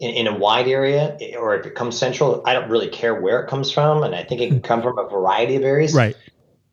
in, 0.00 0.10
in 0.10 0.26
a 0.26 0.36
wide 0.36 0.68
area 0.68 1.16
or 1.38 1.56
if 1.56 1.66
it 1.66 1.74
comes 1.74 1.96
central 1.96 2.42
i 2.46 2.52
don't 2.52 2.70
really 2.70 2.88
care 2.88 3.20
where 3.20 3.40
it 3.40 3.48
comes 3.48 3.70
from 3.70 4.02
and 4.02 4.14
i 4.14 4.22
think 4.22 4.40
it 4.40 4.48
can 4.48 4.60
come 4.60 4.82
from 4.82 4.98
a 4.98 5.08
variety 5.08 5.56
of 5.56 5.62
areas 5.62 5.94
right 5.94 6.16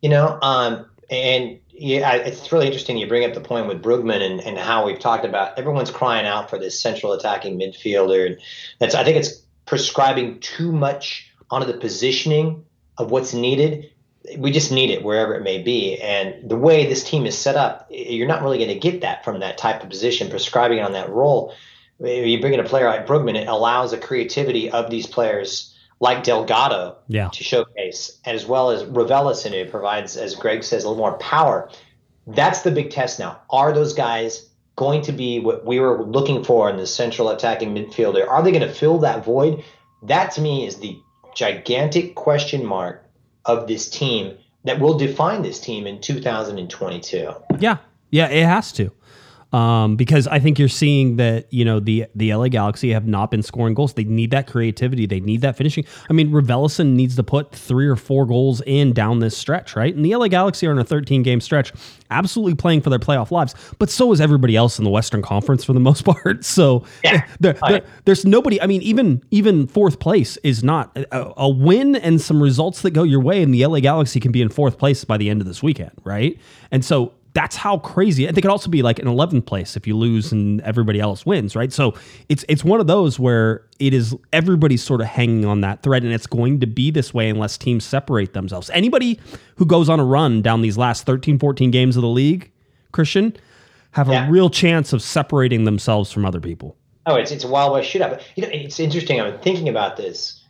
you 0.00 0.08
know 0.08 0.38
um 0.42 0.86
and 1.10 1.58
yeah, 1.74 2.14
it's 2.14 2.52
really 2.52 2.66
interesting. 2.66 2.98
You 2.98 3.06
bring 3.06 3.24
up 3.24 3.34
the 3.34 3.40
point 3.40 3.66
with 3.66 3.82
Brugman 3.82 4.22
and, 4.22 4.40
and 4.40 4.58
how 4.58 4.86
we've 4.86 4.98
talked 4.98 5.24
about 5.24 5.58
everyone's 5.58 5.90
crying 5.90 6.26
out 6.26 6.50
for 6.50 6.58
this 6.58 6.78
central 6.78 7.12
attacking 7.12 7.58
midfielder. 7.58 8.26
And 8.26 8.38
that's 8.78 8.94
I 8.94 9.04
think 9.04 9.16
it's 9.16 9.42
prescribing 9.66 10.40
too 10.40 10.70
much 10.70 11.30
onto 11.50 11.66
the 11.66 11.78
positioning 11.78 12.64
of 12.98 13.10
what's 13.10 13.34
needed. 13.34 13.90
We 14.38 14.52
just 14.52 14.70
need 14.70 14.90
it 14.90 15.02
wherever 15.02 15.34
it 15.34 15.42
may 15.42 15.60
be. 15.62 16.00
And 16.00 16.48
the 16.48 16.56
way 16.56 16.86
this 16.86 17.04
team 17.04 17.26
is 17.26 17.36
set 17.36 17.56
up, 17.56 17.86
you're 17.90 18.28
not 18.28 18.42
really 18.42 18.58
going 18.58 18.68
to 18.68 18.78
get 18.78 19.00
that 19.00 19.24
from 19.24 19.40
that 19.40 19.58
type 19.58 19.82
of 19.82 19.90
position, 19.90 20.30
prescribing 20.30 20.80
on 20.80 20.92
that 20.92 21.10
role. 21.10 21.54
You 21.98 22.40
bring 22.40 22.54
in 22.54 22.60
a 22.60 22.64
player 22.64 22.86
like 22.86 23.06
Brugman, 23.06 23.36
it 23.36 23.48
allows 23.48 23.90
the 23.90 23.98
creativity 23.98 24.70
of 24.70 24.90
these 24.90 25.06
players 25.06 25.76
like 26.00 26.24
Delgado 26.24 26.96
yeah. 27.06 27.28
to 27.28 27.44
showcase, 27.44 28.18
as 28.24 28.44
well 28.44 28.70
as 28.70 28.82
Raveloson, 28.82 29.52
who 29.52 29.70
provides, 29.70 30.16
as 30.16 30.34
Greg 30.34 30.64
says, 30.64 30.82
a 30.82 30.88
little 30.88 31.02
more 31.02 31.16
power. 31.18 31.70
That's 32.26 32.62
the 32.62 32.72
big 32.72 32.90
test 32.90 33.20
now. 33.20 33.40
Are 33.50 33.72
those 33.72 33.94
guys 33.94 34.48
going 34.74 35.02
to 35.02 35.12
be 35.12 35.38
what 35.38 35.64
we 35.64 35.78
were 35.78 36.04
looking 36.04 36.42
for 36.42 36.68
in 36.68 36.76
the 36.76 36.86
central 36.86 37.28
attacking 37.28 37.74
midfielder? 37.74 38.26
Are 38.26 38.42
they 38.42 38.50
going 38.50 38.66
to 38.66 38.74
fill 38.74 38.98
that 38.98 39.24
void? 39.24 39.62
That 40.02 40.32
to 40.32 40.40
me 40.40 40.66
is 40.66 40.78
the 40.78 40.98
gigantic 41.36 42.16
question 42.16 42.64
mark 42.64 43.01
of 43.44 43.66
this 43.66 43.88
team 43.88 44.36
that 44.64 44.78
will 44.78 44.96
define 44.96 45.42
this 45.42 45.60
team 45.60 45.86
in 45.86 46.00
2022. 46.00 47.32
Yeah, 47.58 47.78
yeah, 48.10 48.28
it 48.28 48.44
has 48.44 48.72
to 48.72 48.92
um, 49.52 49.96
because 49.96 50.26
I 50.26 50.38
think 50.38 50.58
you're 50.58 50.68
seeing 50.68 51.16
that 51.16 51.52
you 51.52 51.64
know 51.64 51.78
the 51.80 52.06
the 52.14 52.34
LA 52.34 52.48
Galaxy 52.48 52.92
have 52.92 53.06
not 53.06 53.30
been 53.30 53.42
scoring 53.42 53.74
goals. 53.74 53.94
They 53.94 54.04
need 54.04 54.30
that 54.30 54.46
creativity. 54.46 55.06
They 55.06 55.20
need 55.20 55.42
that 55.42 55.56
finishing. 55.56 55.84
I 56.08 56.12
mean, 56.14 56.30
Raveloson 56.30 56.94
needs 56.94 57.16
to 57.16 57.22
put 57.22 57.52
three 57.52 57.86
or 57.86 57.96
four 57.96 58.26
goals 58.26 58.62
in 58.66 58.92
down 58.92 59.18
this 59.18 59.36
stretch, 59.36 59.76
right? 59.76 59.94
And 59.94 60.04
the 60.04 60.14
LA 60.16 60.28
Galaxy 60.28 60.66
are 60.66 60.72
in 60.72 60.78
a 60.78 60.84
13 60.84 61.22
game 61.22 61.40
stretch, 61.40 61.72
absolutely 62.10 62.54
playing 62.54 62.80
for 62.80 62.90
their 62.90 62.98
playoff 62.98 63.30
lives. 63.30 63.54
But 63.78 63.90
so 63.90 64.12
is 64.12 64.20
everybody 64.20 64.56
else 64.56 64.78
in 64.78 64.84
the 64.84 64.90
Western 64.90 65.22
Conference 65.22 65.64
for 65.64 65.74
the 65.74 65.80
most 65.92 66.04
part. 66.04 66.44
So 66.44 66.84
yeah. 67.04 67.26
there, 67.40 67.56
there, 67.68 67.82
there's 68.04 68.24
nobody. 68.24 68.60
I 68.60 68.66
mean, 68.66 68.82
even 68.82 69.22
even 69.30 69.66
fourth 69.66 70.00
place 70.00 70.38
is 70.38 70.64
not 70.64 70.96
a, 70.96 71.32
a 71.36 71.48
win 71.48 71.96
and 71.96 72.20
some 72.20 72.42
results 72.42 72.82
that 72.82 72.92
go 72.92 73.02
your 73.02 73.20
way, 73.20 73.42
and 73.42 73.52
the 73.52 73.66
LA 73.66 73.80
Galaxy 73.80 74.18
can 74.18 74.32
be 74.32 74.40
in 74.40 74.48
fourth 74.48 74.78
place 74.78 75.04
by 75.04 75.18
the 75.18 75.28
end 75.28 75.40
of 75.40 75.46
this 75.46 75.62
weekend, 75.62 75.92
right? 76.04 76.38
And 76.70 76.82
so 76.84 77.12
that's 77.34 77.56
how 77.56 77.78
crazy. 77.78 78.26
And 78.26 78.36
they 78.36 78.40
could 78.40 78.50
also 78.50 78.68
be 78.68 78.82
like 78.82 78.98
an 78.98 79.06
11th 79.06 79.46
place 79.46 79.76
if 79.76 79.86
you 79.86 79.96
lose 79.96 80.32
and 80.32 80.60
everybody 80.62 81.00
else 81.00 81.24
wins, 81.24 81.56
right? 81.56 81.72
So 81.72 81.94
it's 82.28 82.44
it's 82.48 82.62
one 82.62 82.80
of 82.80 82.86
those 82.86 83.18
where 83.18 83.64
it 83.78 83.94
is 83.94 84.14
everybody's 84.32 84.82
sort 84.82 85.00
of 85.00 85.06
hanging 85.06 85.44
on 85.44 85.62
that 85.62 85.82
thread, 85.82 86.04
and 86.04 86.12
it's 86.12 86.26
going 86.26 86.60
to 86.60 86.66
be 86.66 86.90
this 86.90 87.14
way 87.14 87.28
unless 87.28 87.56
teams 87.56 87.84
separate 87.84 88.34
themselves. 88.34 88.70
Anybody 88.70 89.18
who 89.56 89.64
goes 89.64 89.88
on 89.88 89.98
a 89.98 90.04
run 90.04 90.42
down 90.42 90.62
these 90.62 90.76
last 90.76 91.06
13, 91.06 91.38
14 91.38 91.70
games 91.70 91.96
of 91.96 92.02
the 92.02 92.08
league, 92.08 92.50
Christian, 92.92 93.34
have 93.92 94.08
yeah. 94.08 94.26
a 94.26 94.30
real 94.30 94.50
chance 94.50 94.92
of 94.92 95.02
separating 95.02 95.64
themselves 95.64 96.12
from 96.12 96.24
other 96.24 96.40
people. 96.40 96.76
Oh, 97.06 97.16
it's 97.16 97.30
it's 97.30 97.44
a 97.44 97.48
wild 97.48 97.72
west 97.72 97.92
shootout. 97.92 98.10
But 98.10 98.22
you 98.36 98.42
know, 98.42 98.50
it's 98.52 98.78
interesting. 98.78 99.20
I'm 99.20 99.38
thinking 99.38 99.68
about 99.68 99.96
this. 99.96 100.40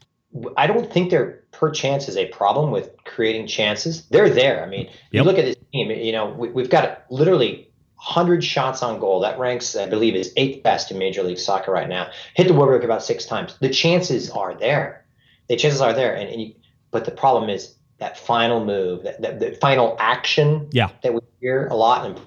I 0.56 0.66
don't 0.66 0.92
think 0.92 1.10
there 1.10 1.41
per 1.62 1.70
chance 1.70 2.08
is 2.08 2.16
a 2.16 2.26
problem 2.26 2.72
with 2.72 2.90
creating 3.04 3.46
chances. 3.46 4.04
They're 4.08 4.28
there. 4.28 4.64
I 4.64 4.66
mean, 4.66 4.86
yep. 4.86 4.96
you 5.12 5.22
look 5.22 5.38
at 5.38 5.44
this 5.44 5.56
team. 5.72 5.92
You 5.92 6.10
know, 6.10 6.28
we, 6.30 6.60
have 6.60 6.70
got 6.72 7.04
literally 7.08 7.70
100 7.94 8.42
shots 8.42 8.82
on 8.82 8.98
goal. 8.98 9.20
That 9.20 9.38
ranks, 9.38 9.76
I 9.76 9.88
believe, 9.88 10.16
is 10.16 10.32
eighth 10.36 10.64
best 10.64 10.90
in 10.90 10.98
Major 10.98 11.22
League 11.22 11.38
Soccer 11.38 11.70
right 11.70 11.88
now. 11.88 12.10
Hit 12.34 12.48
the 12.48 12.52
woodwork 12.52 12.82
about 12.82 13.04
six 13.04 13.26
times. 13.26 13.56
The 13.60 13.68
chances 13.68 14.28
are 14.28 14.54
there. 14.54 15.04
The 15.48 15.54
chances 15.54 15.80
are 15.80 15.92
there, 15.92 16.16
and, 16.16 16.28
and 16.28 16.42
you, 16.42 16.54
but 16.90 17.04
the 17.04 17.12
problem 17.12 17.48
is 17.48 17.76
that 17.98 18.18
final 18.18 18.64
move, 18.64 19.04
that, 19.04 19.22
that 19.22 19.38
the 19.38 19.52
final 19.52 19.96
action. 20.00 20.68
Yeah. 20.72 20.88
That 21.04 21.14
we 21.14 21.20
hear 21.40 21.68
a 21.68 21.76
lot, 21.76 22.06
and 22.06 22.20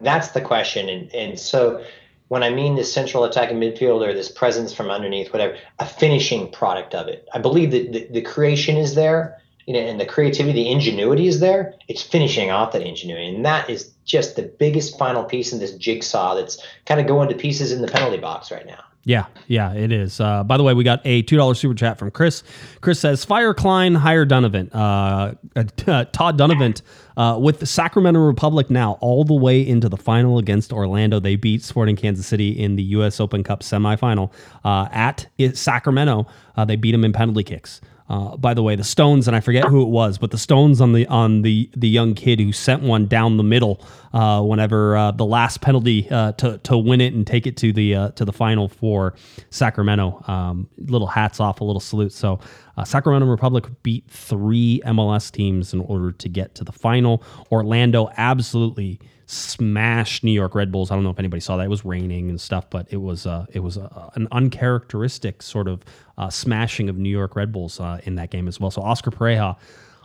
that's 0.00 0.28
the 0.28 0.40
question. 0.40 0.88
And 0.88 1.14
and 1.14 1.38
so 1.38 1.84
when 2.28 2.42
I 2.42 2.50
mean 2.50 2.76
this 2.76 2.92
central 2.92 3.24
attacking 3.24 3.58
midfielder, 3.58 4.12
this 4.14 4.30
presence 4.30 4.72
from 4.72 4.90
underneath, 4.90 5.32
whatever, 5.32 5.56
a 5.78 5.86
finishing 5.86 6.50
product 6.50 6.94
of 6.94 7.08
it. 7.08 7.26
I 7.32 7.38
believe 7.38 7.70
that 7.72 7.92
the, 7.92 8.06
the 8.10 8.22
creation 8.22 8.76
is 8.76 8.94
there, 8.94 9.40
you 9.66 9.74
know, 9.74 9.80
and 9.80 10.00
the 10.00 10.06
creativity, 10.06 10.64
the 10.64 10.70
ingenuity 10.70 11.26
is 11.26 11.40
there. 11.40 11.74
It's 11.88 12.02
finishing 12.02 12.50
off 12.50 12.72
that 12.72 12.82
ingenuity, 12.82 13.34
and 13.34 13.44
that 13.44 13.68
is 13.68 13.92
just 14.04 14.36
the 14.36 14.42
biggest 14.42 14.98
final 14.98 15.24
piece 15.24 15.52
in 15.52 15.58
this 15.58 15.74
jigsaw 15.74 16.34
that's 16.34 16.62
kind 16.86 17.00
of 17.00 17.06
going 17.06 17.28
to 17.28 17.34
pieces 17.34 17.72
in 17.72 17.82
the 17.82 17.88
penalty 17.88 18.18
box 18.18 18.50
right 18.50 18.66
now. 18.66 18.82
Yeah, 19.04 19.26
yeah, 19.46 19.72
it 19.72 19.90
is. 19.90 20.20
Uh, 20.20 20.44
by 20.44 20.58
the 20.58 20.62
way, 20.62 20.74
we 20.74 20.84
got 20.84 21.00
a 21.06 21.22
two 21.22 21.36
dollar 21.36 21.54
super 21.54 21.74
chat 21.74 21.98
from 21.98 22.10
Chris. 22.10 22.42
Chris 22.82 23.00
says, 23.00 23.24
"Fire 23.24 23.54
Klein, 23.54 23.94
hire 23.94 24.26
Dunivant." 24.26 24.74
Uh, 24.74 25.34
uh, 25.56 26.04
Todd 26.12 26.38
Dunivant 26.38 26.82
uh, 27.16 27.38
with 27.40 27.60
the 27.60 27.66
Sacramento 27.66 28.20
Republic 28.20 28.68
now 28.68 28.98
all 29.00 29.24
the 29.24 29.34
way 29.34 29.66
into 29.66 29.88
the 29.88 29.96
final 29.96 30.36
against 30.36 30.72
Orlando. 30.72 31.20
They 31.20 31.36
beat 31.36 31.62
Sporting 31.62 31.96
Kansas 31.96 32.26
City 32.26 32.50
in 32.50 32.76
the 32.76 32.82
U.S. 32.82 33.18
Open 33.18 33.42
Cup 33.42 33.60
semifinal 33.60 34.30
uh, 34.64 34.88
at 34.92 35.26
Sacramento. 35.54 36.26
Uh, 36.56 36.64
they 36.66 36.76
beat 36.76 36.92
them 36.92 37.04
in 37.04 37.12
penalty 37.12 37.44
kicks. 37.44 37.80
Uh, 38.08 38.36
by 38.36 38.54
the 38.54 38.62
way, 38.62 38.74
the 38.74 38.84
Stones, 38.84 39.28
and 39.28 39.36
I 39.36 39.40
forget 39.40 39.64
who 39.66 39.82
it 39.82 39.88
was, 39.88 40.16
but 40.16 40.30
the 40.30 40.38
Stones 40.38 40.80
on 40.80 40.92
the 40.92 41.06
on 41.08 41.42
the 41.42 41.70
the 41.76 41.88
young 41.88 42.14
kid 42.14 42.40
who 42.40 42.52
sent 42.52 42.82
one 42.82 43.06
down 43.06 43.36
the 43.36 43.42
middle 43.42 43.84
uh, 44.12 44.42
whenever 44.42 44.96
uh, 44.96 45.10
the 45.10 45.26
last 45.26 45.60
penalty 45.60 46.08
uh, 46.10 46.32
to 46.32 46.58
to 46.58 46.78
win 46.78 47.00
it 47.00 47.12
and 47.12 47.26
take 47.26 47.46
it 47.46 47.56
to 47.58 47.72
the 47.72 47.94
uh, 47.94 48.08
to 48.12 48.24
the 48.24 48.32
final 48.32 48.68
for 48.68 49.14
Sacramento. 49.50 50.22
Um, 50.26 50.68
little 50.78 51.06
hats 51.06 51.38
off, 51.38 51.60
a 51.60 51.64
little 51.64 51.80
salute. 51.80 52.12
So 52.12 52.40
uh, 52.76 52.84
Sacramento 52.84 53.26
Republic 53.26 53.66
beat 53.82 54.08
three 54.08 54.80
MLS 54.86 55.30
teams 55.30 55.74
in 55.74 55.80
order 55.80 56.12
to 56.12 56.28
get 56.28 56.54
to 56.56 56.64
the 56.64 56.72
final. 56.72 57.22
Orlando 57.52 58.10
absolutely 58.16 59.00
smashed 59.30 60.24
New 60.24 60.32
York 60.32 60.54
Red 60.54 60.72
Bulls. 60.72 60.90
I 60.90 60.94
don't 60.94 61.04
know 61.04 61.10
if 61.10 61.18
anybody 61.18 61.40
saw 61.40 61.58
that. 61.58 61.64
It 61.64 61.70
was 61.70 61.84
raining 61.84 62.30
and 62.30 62.40
stuff, 62.40 62.68
but 62.70 62.86
it 62.90 62.96
was 62.96 63.26
uh, 63.26 63.46
it 63.52 63.60
was 63.60 63.76
uh, 63.76 64.10
an 64.14 64.26
uncharacteristic 64.32 65.42
sort 65.42 65.68
of 65.68 65.84
uh, 66.16 66.30
smashing 66.30 66.88
of 66.88 66.96
New 66.96 67.10
York 67.10 67.36
Red 67.36 67.52
Bulls 67.52 67.78
uh, 67.78 68.00
in 68.04 68.14
that 68.14 68.30
game 68.30 68.48
as 68.48 68.58
well. 68.58 68.70
So 68.70 68.82
Oscar 68.82 69.10
Pareja 69.10 69.56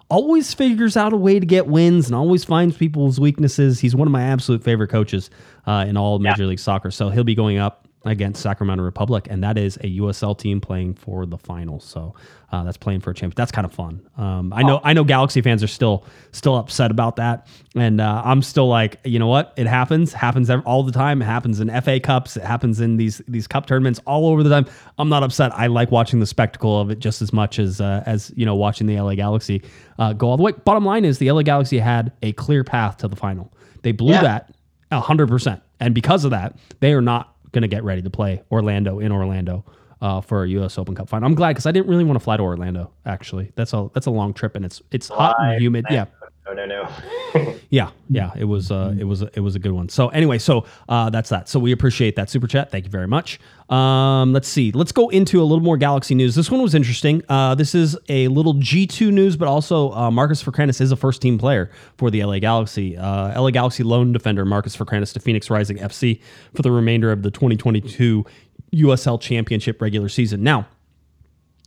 always 0.09 0.53
figures 0.53 0.97
out 0.97 1.13
a 1.13 1.17
way 1.17 1.39
to 1.39 1.45
get 1.45 1.67
wins 1.67 2.07
and 2.07 2.15
always 2.15 2.43
finds 2.43 2.77
people's 2.77 3.19
weaknesses. 3.19 3.79
He's 3.79 3.95
one 3.95 4.07
of 4.07 4.12
my 4.12 4.23
absolute 4.23 4.62
favorite 4.62 4.89
coaches 4.89 5.29
uh, 5.65 5.86
in 5.88 5.95
all 5.95 6.19
Major 6.19 6.43
yeah. 6.43 6.49
League 6.49 6.59
Soccer. 6.59 6.91
So 6.91 7.09
he'll 7.09 7.23
be 7.23 7.36
going 7.36 7.57
up 7.57 7.82
against 8.05 8.41
Sacramento 8.41 8.83
Republic, 8.83 9.27
and 9.29 9.43
that 9.43 9.57
is 9.57 9.77
a 9.77 9.97
USL 9.99 10.37
team 10.37 10.59
playing 10.59 10.93
for 10.95 11.25
the 11.25 11.37
finals. 11.37 11.85
So 11.85 12.13
uh, 12.51 12.63
that's 12.63 12.75
playing 12.77 12.99
for 12.99 13.11
a 13.11 13.13
champion. 13.13 13.33
That's 13.37 13.51
kind 13.51 13.65
of 13.65 13.71
fun. 13.71 14.01
Um, 14.17 14.51
I 14.53 14.61
know 14.63 14.81
I 14.83 14.93
know 14.93 15.03
Galaxy 15.03 15.41
fans 15.41 15.63
are 15.63 15.67
still 15.67 16.05
still 16.31 16.57
upset 16.57 16.91
about 16.91 17.15
that, 17.15 17.47
and 17.75 18.01
uh, 18.01 18.21
I'm 18.25 18.41
still 18.41 18.67
like, 18.67 18.99
you 19.05 19.19
know 19.19 19.27
what? 19.27 19.53
It 19.55 19.67
happens, 19.67 20.11
happens 20.13 20.49
all 20.49 20.83
the 20.83 20.91
time. 20.91 21.21
It 21.21 21.25
happens 21.25 21.59
in 21.61 21.69
FA 21.81 21.99
Cups. 21.99 22.35
It 22.35 22.43
happens 22.43 22.79
in 22.81 22.97
these 22.97 23.21
these 23.27 23.47
cup 23.47 23.65
tournaments 23.67 23.99
all 24.05 24.27
over 24.27 24.43
the 24.43 24.49
time. 24.49 24.65
I'm 24.97 25.09
not 25.09 25.23
upset. 25.23 25.53
I 25.53 25.67
like 25.67 25.89
watching 25.89 26.19
the 26.19 26.27
spectacle 26.27 26.79
of 26.81 26.91
it 26.91 26.99
just 26.99 27.21
as 27.21 27.31
much 27.31 27.57
as 27.59 27.79
uh, 27.79 28.03
as 28.05 28.33
you 28.35 28.45
know 28.45 28.55
watching 28.55 28.85
the 28.87 28.99
LA 28.99 29.15
Galaxy 29.15 29.63
uh, 29.97 30.13
go 30.13 30.27
all 30.29 30.37
the 30.37 30.43
way. 30.43 30.51
Bottom 30.51 30.85
line 30.85 31.05
is 31.05 31.19
the 31.19 31.31
LA 31.31 31.41
Galaxy 31.43 31.79
had 31.79 32.11
a 32.21 32.33
clear 32.33 32.63
path 32.63 32.97
to 32.97 33.07
the 33.07 33.15
final. 33.15 33.53
They 33.81 33.93
blew 33.93 34.11
Yeah. 34.13 34.21
that 34.21 34.55
hundred 34.91 35.27
percent, 35.27 35.59
and 35.79 35.95
because 35.95 36.23
of 36.23 36.29
that, 36.31 36.55
they 36.79 36.93
are 36.93 37.01
not 37.01 37.32
going 37.53 37.61
to 37.61 37.67
get 37.69 37.83
ready 37.83 38.01
to 38.01 38.09
play 38.09 38.43
Orlando 38.51 38.99
in 38.99 39.11
Orlando 39.11 39.63
uh, 40.01 40.19
for 40.19 40.43
a 40.43 40.49
U.S. 40.49 40.77
Open 40.77 40.93
Cup 40.95 41.07
final. 41.07 41.25
I'm 41.25 41.35
glad 41.35 41.49
because 41.49 41.65
I 41.65 41.71
didn't 41.71 41.87
really 41.87 42.03
want 42.03 42.19
to 42.19 42.23
fly 42.23 42.35
to 42.35 42.43
Orlando. 42.43 42.91
Actually, 43.05 43.53
that's 43.55 43.73
a 43.73 43.89
that's 43.93 44.05
a 44.05 44.11
long 44.11 44.33
trip 44.33 44.55
and 44.55 44.65
it's 44.65 44.81
it's 44.91 45.07
hot 45.07 45.35
and 45.39 45.61
humid. 45.61 45.85
Yeah, 45.89 46.05
No, 46.45 46.53
no, 46.53 46.65
no. 46.65 47.56
yeah, 47.69 47.91
yeah. 48.10 48.32
It 48.36 48.43
was 48.43 48.69
uh, 48.69 48.93
it 48.99 49.06
was 49.06 49.21
it 49.21 49.39
was 49.39 49.56
a 49.56 49.60
good 49.60 49.71
one. 49.71 49.88
So 49.88 50.10
anyway, 50.10 50.39
so 50.39 50.65
uh, 50.89 51.10
that's 51.10 51.29
that. 51.29 51.47
So 51.47 51.58
we 51.58 51.71
appreciate 51.71 52.17
that 52.17 52.29
super 52.29 52.47
chat. 52.47 52.69
Thank 52.69 52.84
you 52.84 52.91
very 52.91 53.08
much. 53.08 53.39
Um, 53.69 54.34
let's 54.34 54.49
see. 54.49 54.73
Let's 54.73 54.91
go 54.91 55.08
into 55.08 55.41
a 55.41 55.45
little 55.45 55.63
more 55.63 55.77
Galaxy 55.77 56.15
news. 56.15 56.36
This 56.36 56.51
one 56.51 56.62
was 56.62 56.75
interesting. 56.75 57.23
Uh, 57.29 57.56
this 57.56 57.73
is 57.73 57.97
a 58.10 58.27
little 58.27 58.56
G 58.56 58.86
two 58.86 59.10
news, 59.10 59.38
but 59.38 59.47
also 59.47 59.93
uh, 59.93 60.12
Marcus 60.12 60.43
Ferkranus 60.43 60.82
is 60.82 60.91
a 60.91 60.97
first 60.97 61.21
team 61.21 61.38
player 61.38 61.71
for 61.97 62.12
the 62.12 62.21
LA 62.23 62.39
Galaxy. 62.39 62.97
Uh, 62.97 63.41
LA 63.41 63.51
Galaxy 63.51 63.84
loan 63.84 64.12
defender 64.12 64.43
Marcus 64.43 64.75
Ferkranus 64.75 65.13
to 65.13 65.21
Phoenix 65.21 65.49
Rising 65.49 65.77
FC 65.77 66.19
for 66.53 66.62
the 66.62 66.71
remainder 66.71 67.10
of 67.12 67.23
the 67.23 67.32
2022 67.32 68.25
USL 68.73 69.19
Championship 69.21 69.82
regular 69.82 70.10
season. 70.10 70.43
Now 70.43 70.67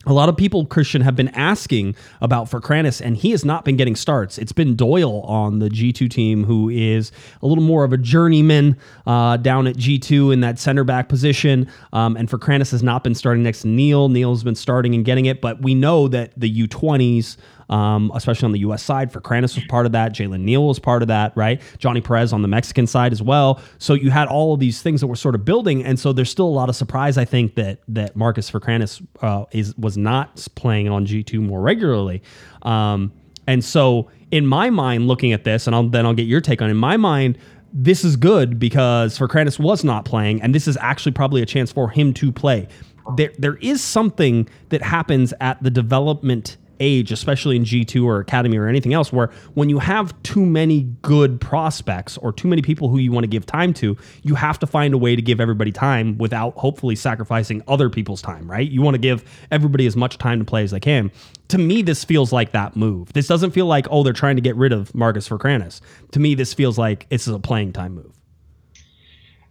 a 0.07 0.13
lot 0.13 0.29
of 0.29 0.37
people, 0.37 0.65
Christian, 0.67 1.03
have 1.03 1.17
been 1.17 1.29
asking 1.29 1.97
about 2.21 2.49
Ferkranus, 2.49 3.01
and 3.01 3.17
he 3.17 3.33
has 3.33 3.45
not 3.45 3.65
been 3.65 3.77
getting 3.77 3.97
starts. 3.97 4.39
It's 4.39 4.53
been 4.53 4.77
Doyle 4.77 5.23
on 5.23 5.59
the 5.59 5.69
G2 5.69 6.09
team, 6.09 6.45
who 6.45 6.69
is 6.69 7.11
a 7.43 7.47
little 7.47 7.65
more 7.65 7.83
of 7.83 7.93
a 7.93 7.97
journeyman 7.97 8.77
uh, 9.07 9.37
down 9.39 9.67
at 9.67 9.77
G2 9.77 10.33
in 10.33 10.41
that 10.41 10.59
center 10.59 10.85
back 10.85 11.09
position. 11.09 11.69
Um, 11.93 12.17
and 12.17 12.29
Ferkranus 12.29 12.71
has 12.71 12.83
not 12.83 13.03
been 13.03 13.15
starting 13.15 13.43
next 13.43 13.63
to 13.63 13.69
Neal. 13.69 14.09
Neal's 14.09 14.45
been 14.45 14.55
starting 14.55 14.95
and 14.95 15.05
getting 15.05 15.27
it, 15.27 15.41
but 15.41 15.61
we 15.61 15.75
know 15.75 16.07
that 16.09 16.33
the 16.37 16.67
U20s, 16.67 17.37
um, 17.69 18.13
especially 18.15 18.47
on 18.47 18.53
the 18.53 18.61
U.S. 18.61 18.83
side, 18.83 19.13
Ferkranus 19.13 19.55
was 19.55 19.65
part 19.67 19.87
of 19.87 19.93
that. 19.93 20.13
Jalen 20.13 20.41
Neal 20.41 20.67
was 20.67 20.79
part 20.79 21.03
of 21.03 21.09
that, 21.09 21.37
right? 21.37 21.61
Johnny 21.79 22.01
Perez 22.01 22.33
on 22.33 22.43
the 22.43 22.49
Mexican 22.49 22.87
side 22.87 23.13
as 23.13 23.23
well. 23.23 23.61
So 23.79 23.95
you 23.95 24.11
had 24.11 24.29
all 24.29 24.55
of 24.55 24.61
these 24.61 24.83
things 24.83 25.01
that 25.01 25.07
were 25.07 25.17
sort 25.17 25.35
of 25.35 25.45
building, 25.45 25.85
and 25.85 25.99
so 25.99 26.13
there's 26.13 26.31
still 26.31 26.47
a 26.47 26.57
lot 26.57 26.69
of 26.69 26.77
surprise. 26.77 27.19
I 27.19 27.25
think 27.25 27.55
that 27.57 27.81
that 27.89 28.17
Marcus 28.17 28.51
Ferkranus 28.51 29.05
uh, 29.23 29.45
is 29.53 29.77
was 29.77 29.97
not 29.97 30.47
playing 30.55 30.89
on 30.89 31.07
G2 31.07 31.41
more 31.41 31.61
regularly, 31.61 32.23
um, 32.63 33.13
and 33.47 33.65
so 33.65 34.11
in 34.31 34.47
my 34.47 34.71
mind, 34.71 35.07
looking 35.07 35.33
at 35.33 35.45
this, 35.45 35.67
and 35.67 35.75
I'll, 35.75 35.89
then 35.89 36.05
I'll 36.05 36.15
get 36.15 36.27
your 36.27 36.41
take 36.41 36.61
on. 36.61 36.69
it, 36.69 36.73
In 36.73 36.77
my 36.77 36.97
mind, 36.97 37.39
this 37.73 38.05
is 38.05 38.17
good 38.17 38.59
because 38.59 39.19
Ferkranus 39.19 39.59
was 39.59 39.85
not 39.85 40.05
playing, 40.05 40.43
and 40.43 40.55
this 40.55 40.67
is 40.67 40.77
actually 40.81 41.13
probably 41.13 41.43
a 41.43 41.47
chance 41.47 41.71
for 41.71 41.89
him 41.89 42.13
to 42.15 42.33
play. 42.33 42.69
There, 43.17 43.33
there 43.39 43.57
is 43.57 43.83
something 43.83 44.49
that 44.71 44.83
happens 44.83 45.33
at 45.41 45.63
the 45.63 45.71
development 45.71 46.57
age, 46.81 47.13
especially 47.13 47.57
in 47.57 47.65
G2 47.65 48.05
or 48.05 48.21
Academy 48.21 48.57
or 48.57 48.69
anything 48.69 48.95
else, 48.95 49.13
where 49.13 49.31
when 49.55 49.69
you 49.69 49.79
have 49.79 50.21
too 50.23 50.45
many 50.45 50.83
good 51.03 51.41
prospects 51.41 52.17
or 52.19 52.33
too 52.33 52.49
many 52.49 52.63
people 52.63 52.89
who 52.89 52.99
you 52.99 53.13
want 53.13 53.25
to 53.25 53.29
give 53.29 53.47
time 53.47 53.73
to, 53.75 53.97
you 54.23 54.35
have 54.35 54.59
to 54.59 54.67
find 54.67 54.95
a 54.95 54.99
way 54.99 55.17
to 55.17 55.23
give 55.23 55.41
everybody 55.41 55.73
time 55.73 56.19
without 56.19 56.55
hopefully 56.57 56.97
sacrificing 56.97 57.63
other 57.69 57.91
people's 57.91 58.23
time, 58.23 58.51
right? 58.51 58.71
You 58.71 58.83
want 58.83 58.95
to 58.95 59.01
give 59.01 59.25
everybody 59.51 59.87
as 59.87 59.97
much 59.97 60.19
time 60.19 60.39
to 60.39 60.45
play 60.45 60.63
as 60.63 60.71
they 60.71 60.81
can. 60.81 61.11
To 61.49 61.59
me, 61.59 61.83
this 61.83 62.05
feels 62.05 62.33
like 62.33 62.53
that 62.53 62.77
move. 62.77 63.13
This 63.13 63.29
doesn't 63.29 63.53
feel 63.53 63.67
like, 63.67 63.87
oh, 63.91 64.03
they're 64.03 64.13
trying 64.13 64.37
to 64.37 64.43
get 64.43 64.57
rid 64.57 64.73
of 64.73 64.95
Marcus 64.95 65.29
Ferkranus. 65.29 65.81
To 66.13 66.21
me, 66.21 66.35
this 66.35 66.53
feels 66.53 66.77
like 66.79 67.07
it's 67.11 67.27
a 67.27 67.39
playing 67.39 67.73
time 67.73 67.95
move. 67.95 68.13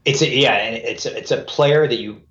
It's 0.05 0.21
a 0.21 0.29
yeah, 0.29 0.57
it's 0.57 1.05
a, 1.05 1.17
it's 1.17 1.31
a 1.31 1.41
player 1.41 1.87
that 1.87 1.99
you. 1.99 2.21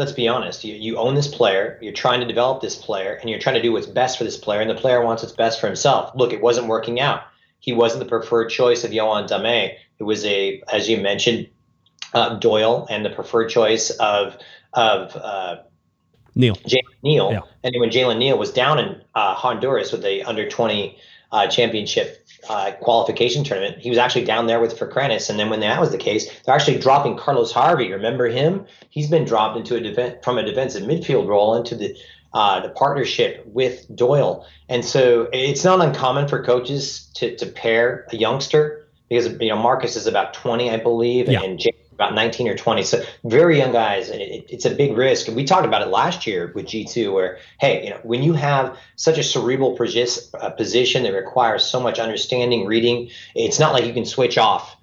Let's 0.00 0.12
be 0.12 0.28
honest. 0.28 0.64
You, 0.64 0.72
you 0.76 0.96
own 0.96 1.14
this 1.14 1.28
player. 1.28 1.78
You're 1.82 1.92
trying 1.92 2.20
to 2.20 2.26
develop 2.26 2.62
this 2.62 2.74
player, 2.74 3.18
and 3.20 3.28
you're 3.28 3.38
trying 3.38 3.56
to 3.56 3.60
do 3.60 3.70
what's 3.70 3.86
best 3.86 4.16
for 4.16 4.24
this 4.24 4.38
player. 4.38 4.62
And 4.62 4.70
the 4.70 4.74
player 4.74 5.04
wants 5.04 5.22
what's 5.22 5.34
best 5.34 5.60
for 5.60 5.66
himself. 5.66 6.12
Look, 6.14 6.32
it 6.32 6.40
wasn't 6.40 6.68
working 6.68 7.00
out. 7.00 7.24
He 7.58 7.74
wasn't 7.74 8.02
the 8.02 8.08
preferred 8.08 8.48
choice 8.48 8.82
of 8.82 8.92
Yoann 8.92 9.28
Damet. 9.28 9.74
It 9.98 10.04
was 10.04 10.24
a, 10.24 10.62
as 10.72 10.88
you 10.88 10.96
mentioned, 11.02 11.48
uh, 12.14 12.36
Doyle, 12.38 12.86
and 12.88 13.04
the 13.04 13.10
preferred 13.10 13.50
choice 13.50 13.90
of 13.90 14.38
of 14.72 15.14
uh, 15.16 15.56
Neal. 16.34 16.54
Jalen 16.56 16.80
Neal. 17.02 17.32
Yeah. 17.32 17.40
And 17.62 17.74
when 17.78 17.90
Jalen 17.90 18.16
Neal 18.16 18.38
was 18.38 18.54
down 18.54 18.78
in 18.78 19.02
uh, 19.14 19.34
Honduras 19.34 19.92
with 19.92 20.02
the 20.02 20.22
under 20.22 20.48
20 20.48 20.98
uh, 21.30 21.46
championship 21.48 22.26
uh, 22.48 22.72
qualification 22.80 23.44
tournament, 23.44 23.78
he 23.78 23.90
was 23.90 23.98
actually 23.98 24.24
down 24.24 24.46
there 24.46 24.60
with 24.60 24.78
Ferkranus. 24.78 25.28
And 25.30 25.38
then 25.38 25.50
when 25.50 25.60
that 25.60 25.80
was 25.80 25.90
the 25.90 25.98
case, 25.98 26.28
they're 26.44 26.54
actually 26.54 26.78
dropping 26.78 27.16
Carlos 27.16 27.52
Harvey. 27.52 27.92
Remember 27.92 28.28
him? 28.28 28.66
He's 28.90 29.08
been 29.08 29.24
dropped 29.24 29.56
into 29.58 29.76
a 29.76 29.80
defen- 29.80 30.22
from 30.24 30.38
a 30.38 30.42
defensive 30.42 30.82
midfield 30.84 31.26
role 31.28 31.54
into 31.56 31.74
the 31.74 31.96
uh, 32.32 32.60
the 32.60 32.68
partnership 32.68 33.42
with 33.46 33.84
Doyle. 33.94 34.46
And 34.68 34.84
so 34.84 35.28
it's 35.32 35.64
not 35.64 35.80
uncommon 35.80 36.28
for 36.28 36.44
coaches 36.44 37.10
to, 37.16 37.36
to 37.36 37.46
pair 37.46 38.06
a 38.12 38.16
youngster 38.16 38.86
because 39.08 39.32
you 39.40 39.48
know 39.48 39.56
Marcus 39.56 39.96
is 39.96 40.06
about 40.06 40.32
20, 40.34 40.70
I 40.70 40.76
believe, 40.76 41.28
Yeah. 41.28 41.42
and 41.42 41.58
Jalen 41.58 41.89
about 42.00 42.14
19 42.14 42.48
or 42.48 42.56
20. 42.56 42.82
So 42.82 43.04
very 43.24 43.58
young 43.58 43.72
guys, 43.72 44.08
and 44.08 44.22
it, 44.22 44.46
it's 44.48 44.64
a 44.64 44.70
big 44.70 44.96
risk. 44.96 45.28
And 45.28 45.36
we 45.36 45.44
talked 45.44 45.66
about 45.66 45.82
it 45.82 45.88
last 45.88 46.26
year 46.26 46.50
with 46.54 46.66
G2, 46.66 47.12
where 47.12 47.38
hey, 47.60 47.84
you 47.84 47.90
know, 47.90 48.00
when 48.02 48.22
you 48.22 48.32
have 48.32 48.78
such 48.96 49.18
a 49.18 49.22
cerebral 49.22 49.76
uh, 49.78 50.50
position 50.50 51.02
that 51.02 51.12
requires 51.12 51.64
so 51.64 51.78
much 51.78 51.98
understanding, 51.98 52.64
reading, 52.64 53.10
it's 53.34 53.58
not 53.58 53.74
like 53.74 53.84
you 53.84 53.92
can 53.92 54.06
switch 54.06 54.38
off 54.38 54.76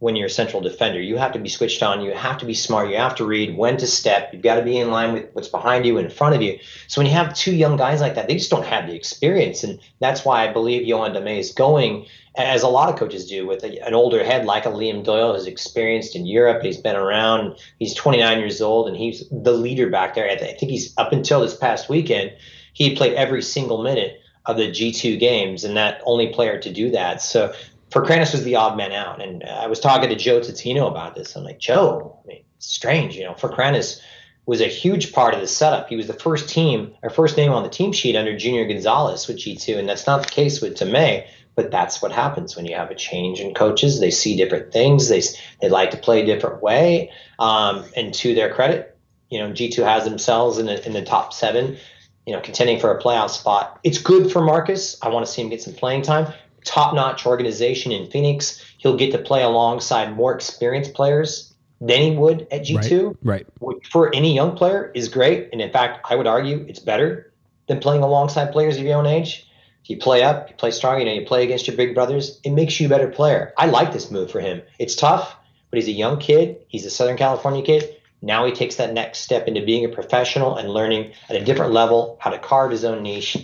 when 0.00 0.16
you're 0.16 0.26
a 0.26 0.30
central 0.30 0.60
defender. 0.62 1.00
You 1.00 1.16
have 1.18 1.32
to 1.32 1.38
be 1.38 1.48
switched 1.48 1.82
on. 1.82 2.00
You 2.00 2.12
have 2.12 2.38
to 2.38 2.46
be 2.46 2.54
smart. 2.54 2.88
You 2.88 2.96
have 2.96 3.14
to 3.16 3.26
read 3.26 3.56
when 3.56 3.76
to 3.76 3.86
step. 3.86 4.32
You've 4.32 4.42
got 4.42 4.56
to 4.56 4.62
be 4.62 4.78
in 4.78 4.90
line 4.90 5.12
with 5.12 5.26
what's 5.34 5.48
behind 5.48 5.86
you 5.86 5.98
and 5.98 6.06
in 6.06 6.12
front 6.12 6.34
of 6.34 6.42
you. 6.42 6.58
So 6.88 7.00
when 7.00 7.06
you 7.06 7.12
have 7.12 7.34
two 7.34 7.54
young 7.54 7.76
guys 7.76 8.00
like 8.00 8.14
that, 8.14 8.26
they 8.26 8.34
just 8.34 8.50
don't 8.50 8.66
have 8.66 8.86
the 8.86 8.94
experience, 8.94 9.62
and 9.62 9.78
that's 10.00 10.24
why 10.24 10.48
I 10.48 10.52
believe 10.52 10.86
Yoann 10.86 11.14
Damet 11.14 11.38
is 11.38 11.52
going 11.52 12.06
as 12.36 12.62
a 12.62 12.68
lot 12.68 12.88
of 12.88 12.98
coaches 12.98 13.26
do 13.26 13.46
with 13.46 13.62
a, 13.64 13.86
an 13.86 13.92
older 13.92 14.24
head 14.24 14.46
like 14.46 14.64
a 14.64 14.70
Liam 14.70 15.04
Doyle 15.04 15.34
who's 15.34 15.46
experienced 15.46 16.14
in 16.14 16.26
Europe. 16.26 16.62
He's 16.62 16.78
been 16.78 16.96
around. 16.96 17.58
He's 17.78 17.94
29 17.94 18.38
years 18.38 18.60
old 18.60 18.88
and 18.88 18.96
he's 18.96 19.24
the 19.30 19.52
leader 19.52 19.90
back 19.90 20.14
there. 20.14 20.30
I, 20.30 20.36
th- 20.36 20.54
I 20.54 20.56
think 20.56 20.70
he's 20.70 20.96
up 20.96 21.12
until 21.12 21.40
this 21.40 21.56
past 21.56 21.88
weekend, 21.88 22.32
he 22.72 22.94
played 22.94 23.14
every 23.14 23.42
single 23.42 23.82
minute 23.82 24.20
of 24.46 24.56
the 24.56 24.70
G2 24.70 25.18
games 25.18 25.64
and 25.64 25.76
that 25.76 26.00
only 26.04 26.32
player 26.32 26.58
to 26.60 26.72
do 26.72 26.90
that. 26.92 27.20
So 27.20 27.52
Ferkranus 27.90 28.32
was 28.32 28.44
the 28.44 28.56
odd 28.56 28.76
man 28.76 28.92
out. 28.92 29.20
And 29.20 29.42
I 29.44 29.66
was 29.66 29.80
talking 29.80 30.08
to 30.08 30.16
Joe 30.16 30.40
Totino 30.40 30.88
about 30.88 31.14
this. 31.14 31.36
I'm 31.36 31.44
like, 31.44 31.58
Joe, 31.58 32.18
I 32.24 32.26
mean, 32.26 32.44
strange, 32.58 33.16
you 33.16 33.24
know, 33.24 33.34
Ferkranus 33.34 34.00
was 34.46 34.60
a 34.60 34.66
huge 34.66 35.12
part 35.12 35.34
of 35.34 35.40
the 35.40 35.46
setup. 35.46 35.88
He 35.88 35.96
was 35.96 36.06
the 36.06 36.14
first 36.14 36.48
team 36.48 36.94
our 37.02 37.10
first 37.10 37.36
name 37.36 37.52
on 37.52 37.62
the 37.62 37.68
team 37.68 37.92
sheet 37.92 38.16
under 38.16 38.36
Junior 38.36 38.66
Gonzalez 38.66 39.26
with 39.26 39.38
G2. 39.38 39.78
And 39.78 39.88
that's 39.88 40.06
not 40.06 40.22
the 40.22 40.28
case 40.28 40.60
with 40.60 40.76
Tomei. 40.76 41.26
But 41.56 41.72
that's 41.72 42.00
what 42.00 42.12
happens 42.12 42.56
when 42.56 42.64
you 42.64 42.76
have 42.76 42.90
a 42.90 42.94
change 42.94 43.40
in 43.40 43.54
coaches. 43.54 44.00
They 44.00 44.12
see 44.12 44.36
different 44.36 44.72
things. 44.72 45.08
They 45.08 45.20
they 45.60 45.68
like 45.68 45.90
to 45.90 45.96
play 45.96 46.22
a 46.22 46.26
different 46.26 46.62
way. 46.62 47.10
Um, 47.38 47.84
and 47.96 48.14
to 48.14 48.34
their 48.34 48.54
credit, 48.54 48.96
you 49.30 49.40
know, 49.40 49.50
G2 49.50 49.84
has 49.84 50.04
themselves 50.04 50.58
in 50.58 50.66
the 50.66 50.84
in 50.86 50.92
the 50.92 51.02
top 51.02 51.32
seven. 51.32 51.76
You 52.24 52.34
know, 52.34 52.40
contending 52.40 52.78
for 52.78 52.96
a 52.96 53.02
playoff 53.02 53.30
spot. 53.30 53.80
It's 53.82 53.98
good 53.98 54.30
for 54.30 54.40
Marcus. 54.40 54.96
I 55.02 55.08
want 55.08 55.26
to 55.26 55.30
see 55.30 55.42
him 55.42 55.48
get 55.48 55.60
some 55.60 55.74
playing 55.74 56.02
time. 56.02 56.32
Top 56.64 56.94
notch 56.94 57.26
organization 57.26 57.92
in 57.92 58.10
Phoenix. 58.10 58.64
He'll 58.78 58.96
get 58.96 59.12
to 59.12 59.18
play 59.18 59.42
alongside 59.42 60.16
more 60.16 60.34
experienced 60.34 60.94
players 60.94 61.52
than 61.80 62.00
he 62.00 62.10
would 62.10 62.46
at 62.50 62.62
G2 62.62 63.16
Right. 63.22 63.46
which 63.58 63.86
for 63.88 64.14
any 64.14 64.34
young 64.34 64.56
player 64.56 64.90
is 64.94 65.08
great. 65.08 65.48
And 65.52 65.60
in 65.60 65.72
fact, 65.72 66.06
I 66.10 66.16
would 66.16 66.26
argue 66.26 66.64
it's 66.68 66.80
better 66.80 67.32
than 67.68 67.80
playing 67.80 68.02
alongside 68.02 68.52
players 68.52 68.76
of 68.76 68.84
your 68.84 68.98
own 68.98 69.06
age. 69.06 69.46
You 69.84 69.96
play 69.96 70.22
up, 70.22 70.48
you 70.48 70.54
play 70.54 70.70
strong, 70.70 71.00
you 71.00 71.06
know, 71.06 71.12
you 71.12 71.26
play 71.26 71.42
against 71.42 71.66
your 71.66 71.76
big 71.76 71.96
brothers, 71.96 72.38
it 72.44 72.50
makes 72.50 72.78
you 72.78 72.86
a 72.86 72.88
better 72.88 73.08
player. 73.08 73.52
I 73.58 73.66
like 73.66 73.92
this 73.92 74.08
move 74.10 74.30
for 74.30 74.38
him. 74.38 74.62
It's 74.78 74.94
tough, 74.94 75.34
but 75.70 75.78
he's 75.78 75.88
a 75.88 75.92
young 75.92 76.18
kid. 76.18 76.58
He's 76.68 76.86
a 76.86 76.90
Southern 76.90 77.16
California 77.16 77.62
kid. 77.62 77.96
Now 78.22 78.44
he 78.44 78.52
takes 78.52 78.76
that 78.76 78.92
next 78.92 79.20
step 79.20 79.48
into 79.48 79.64
being 79.64 79.84
a 79.84 79.88
professional 79.88 80.56
and 80.56 80.70
learning 80.70 81.12
at 81.28 81.36
a 81.36 81.44
different 81.44 81.72
level 81.72 82.18
how 82.20 82.30
to 82.30 82.38
carve 82.38 82.70
his 82.70 82.84
own 82.84 83.02
niche. 83.02 83.38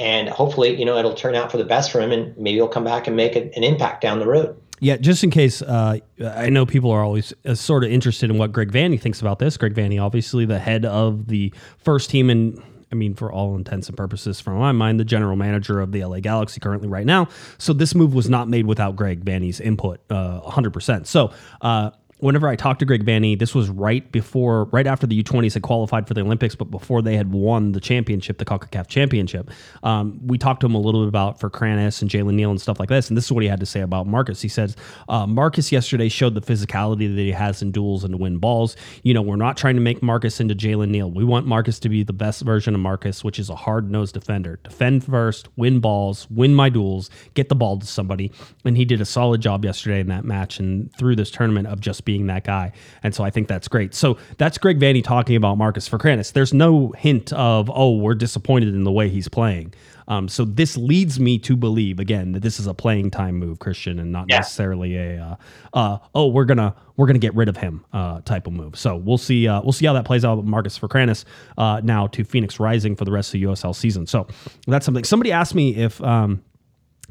And 0.00 0.28
hopefully, 0.30 0.76
you 0.78 0.84
know, 0.86 0.96
it'll 0.96 1.14
turn 1.14 1.34
out 1.34 1.50
for 1.50 1.58
the 1.58 1.64
best 1.64 1.92
for 1.92 2.00
him 2.00 2.10
and 2.10 2.36
maybe 2.38 2.56
he'll 2.56 2.68
come 2.68 2.84
back 2.84 3.06
and 3.06 3.14
make 3.14 3.36
a- 3.36 3.54
an 3.54 3.62
impact 3.62 4.00
down 4.00 4.18
the 4.18 4.26
road. 4.26 4.56
Yeah, 4.80 4.96
just 4.96 5.22
in 5.22 5.30
case, 5.30 5.60
uh, 5.60 5.98
I 6.24 6.48
know 6.48 6.64
people 6.64 6.90
are 6.90 7.04
always 7.04 7.34
uh, 7.46 7.54
sort 7.54 7.84
of 7.84 7.90
interested 7.92 8.30
in 8.30 8.38
what 8.38 8.50
Greg 8.50 8.72
Vanney 8.72 8.98
thinks 8.98 9.20
about 9.20 9.38
this. 9.38 9.58
Greg 9.58 9.74
Vanney, 9.74 10.02
obviously 10.02 10.46
the 10.46 10.58
head 10.58 10.86
of 10.86 11.26
the 11.28 11.52
first 11.76 12.08
team, 12.08 12.30
and 12.30 12.62
I 12.90 12.94
mean, 12.94 13.14
for 13.14 13.30
all 13.30 13.54
intents 13.56 13.88
and 13.88 13.96
purposes, 13.96 14.40
from 14.40 14.58
my 14.58 14.72
mind, 14.72 14.98
the 14.98 15.04
general 15.04 15.36
manager 15.36 15.80
of 15.80 15.92
the 15.92 16.02
LA 16.02 16.20
Galaxy 16.20 16.60
currently 16.60 16.88
right 16.88 17.04
now. 17.06 17.28
So 17.58 17.74
this 17.74 17.94
move 17.94 18.14
was 18.14 18.30
not 18.30 18.48
made 18.48 18.64
without 18.66 18.96
Greg 18.96 19.22
Vanney's 19.22 19.60
input, 19.60 20.00
uh, 20.10 20.40
100%. 20.40 21.06
So, 21.06 21.30
uh, 21.60 21.90
whenever 22.20 22.48
I 22.48 22.56
talked 22.56 22.80
to 22.80 22.86
Greg 22.86 23.04
Vanney, 23.04 23.38
this 23.38 23.54
was 23.54 23.68
right 23.68 24.10
before, 24.12 24.64
right 24.66 24.86
after 24.86 25.06
the 25.06 25.20
U20s 25.22 25.54
had 25.54 25.62
qualified 25.62 26.06
for 26.06 26.14
the 26.14 26.20
Olympics, 26.20 26.54
but 26.54 26.70
before 26.70 27.02
they 27.02 27.16
had 27.16 27.32
won 27.32 27.72
the 27.72 27.80
championship, 27.80 28.38
the 28.38 28.44
CONCACAF 28.44 28.86
championship. 28.86 29.50
Um, 29.82 30.20
we 30.26 30.38
talked 30.38 30.60
to 30.60 30.66
him 30.66 30.74
a 30.74 30.80
little 30.80 31.02
bit 31.02 31.08
about 31.08 31.40
Ferkranus 31.40 32.02
and 32.02 32.10
Jalen 32.10 32.34
Neal 32.34 32.50
and 32.50 32.60
stuff 32.60 32.78
like 32.78 32.88
this. 32.88 33.08
And 33.08 33.16
this 33.16 33.24
is 33.24 33.32
what 33.32 33.42
he 33.42 33.48
had 33.48 33.60
to 33.60 33.66
say 33.66 33.80
about 33.80 34.06
Marcus. 34.06 34.42
He 34.42 34.48
says, 34.48 34.76
uh, 35.08 35.26
Marcus 35.26 35.72
yesterday 35.72 36.08
showed 36.08 36.34
the 36.34 36.40
physicality 36.40 37.14
that 37.14 37.20
he 37.20 37.32
has 37.32 37.62
in 37.62 37.72
duels 37.72 38.04
and 38.04 38.12
to 38.12 38.18
win 38.18 38.38
balls. 38.38 38.76
You 39.02 39.14
know, 39.14 39.22
we're 39.22 39.36
not 39.36 39.56
trying 39.56 39.76
to 39.76 39.80
make 39.80 40.02
Marcus 40.02 40.40
into 40.40 40.54
Jalen 40.54 40.90
Neal. 40.90 41.10
We 41.10 41.24
want 41.24 41.46
Marcus 41.46 41.78
to 41.80 41.88
be 41.88 42.02
the 42.02 42.12
best 42.12 42.42
version 42.42 42.74
of 42.74 42.80
Marcus, 42.80 43.24
which 43.24 43.38
is 43.38 43.48
a 43.48 43.56
hard 43.56 43.90
nosed 43.90 44.14
defender. 44.14 44.60
Defend 44.62 45.04
first, 45.04 45.48
win 45.56 45.80
balls, 45.80 46.28
win 46.30 46.54
my 46.54 46.68
duels, 46.68 47.08
get 47.34 47.48
the 47.48 47.54
ball 47.54 47.78
to 47.78 47.86
somebody. 47.86 48.30
And 48.64 48.76
he 48.76 48.84
did 48.84 49.00
a 49.00 49.06
solid 49.06 49.40
job 49.40 49.64
yesterday 49.64 50.00
in 50.00 50.08
that 50.08 50.24
match 50.24 50.58
and 50.58 50.94
through 50.96 51.16
this 51.16 51.30
tournament 51.30 51.66
of 51.66 51.80
just 51.80 52.04
being 52.04 52.09
that 52.18 52.44
guy. 52.44 52.72
And 53.02 53.14
so 53.14 53.24
I 53.24 53.30
think 53.30 53.48
that's 53.48 53.68
great. 53.68 53.94
So 53.94 54.18
that's 54.38 54.58
Greg 54.58 54.78
Vanney 54.78 55.02
talking 55.02 55.36
about 55.36 55.56
Marcus 55.58 55.88
Ferkranus. 55.88 56.32
There's 56.32 56.52
no 56.52 56.88
hint 56.98 57.32
of, 57.32 57.70
oh, 57.72 57.96
we're 57.96 58.14
disappointed 58.14 58.74
in 58.74 58.84
the 58.84 58.92
way 58.92 59.08
he's 59.08 59.28
playing. 59.28 59.72
Um, 60.08 60.28
so 60.28 60.44
this 60.44 60.76
leads 60.76 61.20
me 61.20 61.38
to 61.38 61.56
believe 61.56 62.00
again 62.00 62.32
that 62.32 62.40
this 62.40 62.58
is 62.58 62.66
a 62.66 62.74
playing 62.74 63.12
time 63.12 63.36
move, 63.36 63.60
Christian, 63.60 64.00
and 64.00 64.10
not 64.10 64.26
Yeah. 64.28 64.38
necessarily 64.38 64.96
a 64.96 65.22
uh, 65.22 65.36
uh, 65.72 65.98
oh 66.16 66.26
we're 66.26 66.46
gonna 66.46 66.74
we're 66.96 67.06
gonna 67.06 67.20
get 67.20 67.32
rid 67.36 67.48
of 67.48 67.56
him 67.56 67.84
uh, 67.92 68.20
type 68.22 68.48
of 68.48 68.52
move. 68.52 68.76
So 68.76 68.96
we'll 68.96 69.18
see 69.18 69.46
uh, 69.46 69.62
we'll 69.62 69.70
see 69.72 69.86
how 69.86 69.92
that 69.92 70.04
plays 70.04 70.24
out 70.24 70.36
with 70.38 70.46
Marcus 70.46 70.76
Ferkranus 70.76 71.24
uh, 71.58 71.80
now 71.84 72.08
to 72.08 72.24
Phoenix 72.24 72.58
Rising 72.58 72.96
for 72.96 73.04
the 73.04 73.12
rest 73.12 73.28
of 73.28 73.40
the 73.40 73.44
USL 73.44 73.72
season. 73.74 74.04
So 74.08 74.26
that's 74.66 74.84
something. 74.84 75.04
Somebody 75.04 75.30
asked 75.30 75.54
me 75.54 75.76
if. 75.76 76.02
Um, 76.02 76.42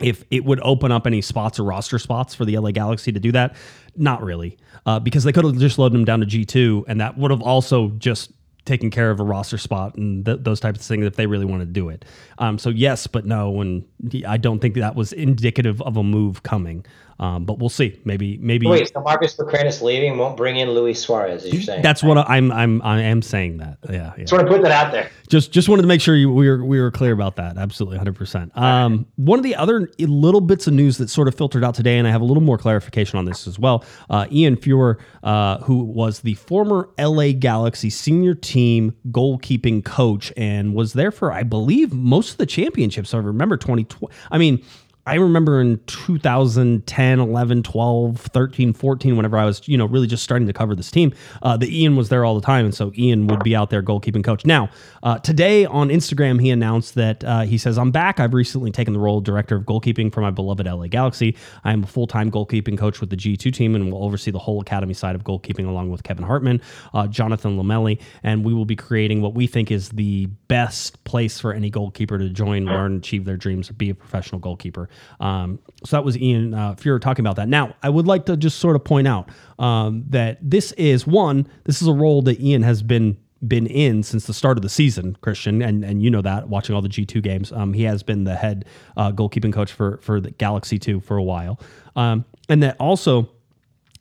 if 0.02 0.24
it 0.32 0.46
would 0.46 0.60
open 0.62 0.92
up 0.92 1.08
any 1.08 1.22
spots 1.22 1.60
or 1.60 1.64
roster 1.64 2.00
spots 2.00 2.34
for 2.36 2.46
the 2.46 2.58
LA 2.58 2.72
Galaxy 2.72 3.12
to 3.12 3.20
do 3.20 3.32
that. 3.32 3.56
Not 3.96 4.24
really, 4.24 4.58
uh, 4.86 5.00
because 5.00 5.24
they 5.24 5.32
could 5.32 5.46
have 5.46 5.58
just 5.58 5.78
loaded 5.78 5.98
him 5.98 6.06
down 6.06 6.22
to 6.22 6.26
G2, 6.26 6.86
and 6.88 7.02
that 7.02 7.18
would 7.18 7.32
have 7.32 7.42
also 7.42 7.90
just 7.98 8.32
taken 8.66 8.92
care 8.92 9.10
of 9.10 9.20
a 9.20 9.24
roster 9.24 9.58
spot 9.58 9.96
and 9.96 10.26
th- 10.26 10.40
those 10.42 10.60
types 10.60 10.80
of 10.82 10.86
things 10.86 11.06
if 11.06 11.16
they 11.16 11.26
really 11.26 11.46
wanted 11.46 11.66
to 11.66 11.72
do 11.72 11.90
it. 11.90 12.06
Um, 12.38 12.60
so 12.60 12.70
yes, 12.70 13.08
but 13.08 13.26
no, 13.26 13.62
and 13.62 13.84
I 14.28 14.38
don't 14.38 14.60
think 14.60 14.76
that 14.76 14.96
was 14.96 15.12
indicative 15.12 15.82
of 15.82 15.98
a 15.98 16.04
move 16.04 16.44
coming. 16.44 16.86
Um, 17.20 17.44
but 17.44 17.60
we'll 17.60 17.70
see. 17.70 18.00
Maybe, 18.06 18.38
maybe 18.38 18.66
Wait, 18.66 18.92
so 18.94 19.02
Marcus 19.02 19.34
Buchanan 19.34 19.74
leaving 19.82 20.18
won't 20.18 20.38
bring 20.38 20.56
in 20.56 20.70
Luis 20.70 21.02
Suarez, 21.02 21.44
as 21.44 21.54
you're 21.54 21.62
saying? 21.62 21.82
that's 21.82 22.02
what 22.02 22.18
I'm. 22.18 22.50
I'm. 22.52 22.82
I 22.82 23.02
am 23.02 23.22
saying 23.22 23.58
that. 23.58 23.78
Yeah. 23.90 24.14
yeah. 24.18 24.24
Just 24.24 24.32
want 24.32 24.48
to 24.48 24.52
put 24.52 24.62
that 24.62 24.72
out 24.72 24.94
there. 24.94 25.10
just 25.28 25.52
just 25.52 25.68
wanted 25.68 25.82
to 25.82 25.88
make 25.90 26.00
sure 26.00 26.16
you, 26.16 26.32
we 26.32 26.50
were 26.50 26.64
we 26.64 26.80
were 26.80 26.92
clear 26.92 27.12
about 27.12 27.36
that. 27.36 27.58
Absolutely, 27.58 27.98
hundred 27.98 28.16
percent. 28.16 28.58
Um, 28.58 29.06
one 29.18 29.38
of 29.38 29.44
the 29.44 29.56
other 29.56 29.92
little 30.00 30.40
bits 30.40 30.66
of 30.68 30.74
news 30.74 30.98
that 31.00 31.10
sort 31.10 31.28
of 31.28 31.36
filtered 31.36 31.64
out 31.64 31.76
today, 31.76 31.98
and 31.98 32.08
I 32.08 32.12
have 32.12 32.22
a 32.22 32.26
little 32.26 32.44
more 32.44 32.58
clarification 32.58 33.20
on 33.20 33.26
this 33.26 33.48
as 33.48 33.60
well. 33.60 33.84
Uh, 34.10 34.26
Ian 34.32 34.56
Feuer, 34.56 34.98
uh, 35.24 35.58
who 35.60 35.84
was 35.84 36.22
the 36.22 36.36
former 36.36 36.90
LA 36.98 37.34
Galaxy 37.34 37.90
senior 37.90 38.34
team 38.34 38.96
goalkeeping 39.12 39.84
coach 39.84 40.32
and 40.38 40.74
was 40.74 40.94
there 40.94 41.12
for 41.12 41.34
I 41.34 41.44
believe 41.44 41.92
most 41.92 42.32
of 42.32 42.38
the 42.38 42.46
championships. 42.46 43.14
I 43.14 43.18
remember 43.18 43.58
twenty 43.58 43.84
twenty. 43.84 44.16
I 44.32 44.38
mean. 44.38 44.64
I 45.10 45.16
remember 45.16 45.60
in 45.60 45.80
2010, 45.88 47.20
11, 47.20 47.64
12, 47.64 48.20
13, 48.20 48.74
14, 48.74 49.18
whenever 49.18 49.38
I 49.40 49.46
was, 49.46 49.68
you 49.68 49.76
know, 49.76 49.88
really 49.88 50.06
just 50.06 50.22
starting 50.22 50.46
to 50.46 50.54
cover 50.54 50.76
this 50.76 50.92
team, 50.92 51.16
uh, 51.42 51.58
the 51.58 51.82
Ian 51.82 51.96
was 51.96 52.10
there 52.10 52.24
all 52.24 52.36
the 52.36 52.46
time. 52.46 52.66
And 52.66 52.76
so 52.76 52.92
Ian 52.96 53.26
would 53.26 53.44
be 53.44 53.56
out 53.56 53.72
there 53.72 53.82
goalkeeping 53.82 54.24
coach. 54.24 54.46
Now, 54.46 54.70
uh, 55.02 55.18
today 55.18 55.66
on 55.66 55.90
Instagram, 55.90 56.40
he 56.40 56.52
announced 56.52 56.94
that 56.94 57.24
uh, 57.24 57.42
he 57.42 57.58
says, 57.58 57.80
I'm 57.80 57.90
back. 57.90 58.20
I've 58.20 58.36
recently 58.36 58.70
taken 58.70 58.94
the 58.94 59.00
role 59.00 59.18
of 59.18 59.24
director 59.24 59.56
of 59.56 59.64
goalkeeping 59.64 60.14
for 60.14 60.22
my 60.22 60.30
beloved 60.30 60.68
LA 60.68 60.86
Galaxy. 60.86 61.36
I 61.64 61.74
am 61.74 61.84
a 61.84 61.88
full 61.88 62.06
time 62.06 62.30
goalkeeping 62.30 62.78
coach 62.78 63.02
with 63.02 63.10
the 63.10 63.18
G2 63.18 63.52
team 63.52 63.74
and 63.74 63.92
will 63.92 64.04
oversee 64.04 64.30
the 64.30 64.38
whole 64.38 64.62
academy 64.62 64.94
side 64.94 65.16
of 65.16 65.24
goalkeeping 65.24 65.68
along 65.68 65.90
with 65.90 66.04
Kevin 66.04 66.24
Hartman, 66.24 66.62
uh, 66.94 67.08
Jonathan 67.08 67.58
Lamelli, 67.58 68.00
and 68.22 68.46
we 68.46 68.54
will 68.54 68.66
be 68.66 68.76
creating 68.76 69.24
what 69.24 69.34
we 69.34 69.48
think 69.48 69.72
is 69.72 69.90
the 69.90 70.28
best 70.50 71.04
place 71.04 71.40
for 71.40 71.52
any 71.52 71.72
goalkeeper 71.72 72.20
to 72.20 72.30
join, 72.30 72.66
learn, 72.66 72.98
achieve 72.98 73.26
their 73.26 73.38
dreams, 73.38 73.70
be 73.72 73.90
a 73.90 73.96
professional 73.96 74.38
goalkeeper. 74.38 74.88
Um, 75.20 75.60
so 75.86 75.96
that 75.96 76.04
was 76.04 76.18
Ian 76.18 76.54
uh, 76.54 76.76
Feuer 76.76 77.00
talking 77.00 77.24
about 77.24 77.36
that. 77.38 77.48
Now, 77.48 77.76
I 77.84 77.90
would 77.90 78.08
like 78.08 78.26
to 78.26 78.38
just 78.38 78.60
sort 78.60 78.76
of 78.76 78.84
point 78.84 79.08
out 79.08 79.30
um, 79.58 80.06
that 80.10 80.38
this 80.42 80.72
is 80.74 81.06
one, 81.08 81.48
this 81.66 81.82
is 81.82 81.88
a 81.88 81.94
role 81.94 82.22
that 82.24 82.40
Ian 82.40 82.64
has 82.64 82.82
been 82.82 83.18
been 83.48 83.68
in 83.68 84.04
since 84.04 84.26
the 84.26 84.34
start 84.34 84.58
of 84.58 84.64
the 84.64 84.70
season, 84.70 85.16
Christian, 85.22 85.62
and 85.62 85.86
and 85.86 86.04
you 86.04 86.10
know 86.10 86.22
that 86.22 86.50
watching 86.50 86.76
all 86.76 86.82
the 86.82 86.90
G 86.90 87.06
two 87.06 87.22
games. 87.22 87.52
Um, 87.52 87.74
he 87.74 87.84
has 87.84 88.04
been 88.04 88.26
the 88.26 88.36
head 88.36 88.66
uh, 88.98 89.12
goalkeeping 89.12 89.54
coach 89.54 89.72
for 89.72 89.98
for 90.02 90.20
the 90.20 90.32
Galaxy 90.32 90.78
two 90.78 91.00
for 91.00 91.18
a 91.18 91.24
while, 91.24 91.60
um, 91.96 92.26
and 92.50 92.62
that 92.64 92.76
also 92.80 93.30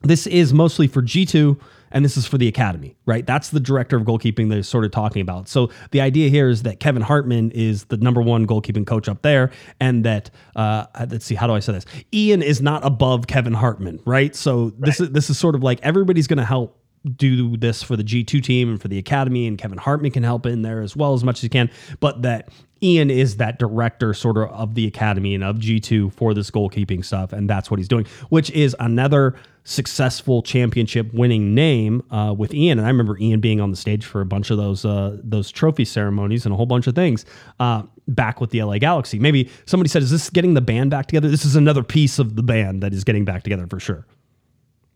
this 0.03 0.27
is 0.27 0.53
mostly 0.55 0.87
for 0.87 1.03
G2 1.03 1.59
and 1.91 2.05
this 2.05 2.17
is 2.17 2.27
for 2.27 2.39
the 2.39 2.49
academy, 2.49 2.97
right? 3.07 3.27
That's 3.27 3.51
the 3.51 3.61
director 3.61 3.97
of 3.97 4.05
goalkeeping 4.05 4.51
they're 4.51 4.63
sort 4.63 4.85
of 4.85 4.91
talking 4.91 5.23
about. 5.23 5.49
So 5.49 5.71
the 5.91 6.01
idea 6.01 6.29
here 6.29 6.49
is 6.49 6.63
that 6.63 6.81
Kevin 6.81 7.03
Hartman 7.03 7.51
is 7.53 7.85
the 7.87 7.97
number 7.97 8.23
one 8.23 8.47
goalkeeping 8.47 8.87
coach 8.87 9.09
up 9.09 9.23
there, 9.23 9.51
and 9.81 10.05
that 10.05 10.31
uh, 10.57 10.87
let's 11.11 11.25
see, 11.25 11.35
how 11.35 11.47
do 11.47 11.53
I 11.53 11.61
say 11.61 11.73
this? 11.73 11.87
Ian 12.13 12.43
is 12.43 12.61
not 12.61 12.85
above 12.85 13.27
Kevin 13.27 13.55
Hartman, 13.55 14.01
right? 14.05 14.35
So 14.35 14.71
this 14.79 15.01
is 15.01 15.11
this 15.11 15.31
is 15.31 15.39
sort 15.39 15.55
of 15.55 15.63
like 15.63 15.81
everybody's 15.83 16.27
going 16.27 16.39
to 16.39 16.45
help 16.45 16.79
do 17.17 17.57
this 17.57 17.83
for 17.83 17.97
the 17.97 18.05
G2 18.05 18.43
team 18.43 18.71
and 18.71 18.81
for 18.81 18.89
the 18.89 18.99
academy, 18.99 19.47
and 19.47 19.59
Kevin 19.59 19.79
Hartman 19.79 20.11
can 20.11 20.23
help 20.23 20.47
in 20.47 20.63
there 20.63 20.81
as 20.81 20.97
well 20.97 21.15
as 21.15 21.25
much 21.25 21.39
as 21.39 21.43
he 21.43 21.49
can, 21.49 21.71
but 22.01 22.23
that 22.23 22.49
Ian 22.83 23.11
is 23.11 23.37
that 23.37 23.59
director 23.59 24.15
sort 24.15 24.37
of 24.37 24.51
of 24.51 24.75
the 24.75 24.87
academy 24.87 25.35
and 25.35 25.43
of 25.43 25.57
G2 25.57 26.13
for 26.13 26.35
this 26.35 26.51
goalkeeping 26.51 27.05
stuff, 27.05 27.33
and 27.33 27.49
that's 27.51 27.71
what 27.71 27.79
he's 27.79 27.89
doing, 27.89 28.07
which 28.29 28.51
is 28.51 28.77
another 28.79 29.35
successful 29.65 30.43
championship 30.43 31.13
winning 31.13 31.55
name 31.55 32.03
uh, 32.11 32.35
with 32.37 32.55
Ian. 32.55 32.79
And 32.79 32.87
I 32.87 32.91
remember 32.91 33.19
Ian 33.19 33.41
being 33.41 33.61
on 33.61 33.71
the 33.71 33.77
stage 33.77 34.05
for 34.05 34.21
a 34.21 34.27
bunch 34.27 34.51
of 34.51 34.57
those 34.57 34.85
uh, 34.85 35.19
those 35.23 35.51
trophy 35.51 35.85
ceremonies 35.85 36.47
and 36.47 36.53
a 36.53 36.57
whole 36.57 36.67
bunch 36.67 36.87
of 36.87 36.95
things 36.95 37.25
uh, 37.59 37.83
back 38.07 38.41
with 38.41 38.51
the 38.51 38.63
LA 38.63 38.79
Galaxy. 38.79 39.19
Maybe 39.19 39.51
somebody 39.67 39.89
said, 39.89 40.03
"Is 40.03 40.11
this 40.11 40.31
getting 40.31 40.55
the 40.55 40.61
band 40.61 40.91
back 40.91 41.07
together?" 41.07 41.29
This 41.29 41.45
is 41.45 41.57
another 41.57 41.83
piece 41.83 42.19
of 42.19 42.37
the 42.37 42.43
band 42.43 42.83
that 42.83 42.93
is 42.93 43.05
getting 43.05 43.25
back 43.25 43.43
together 43.43 43.67
for 43.67 43.81
sure. 43.81 44.07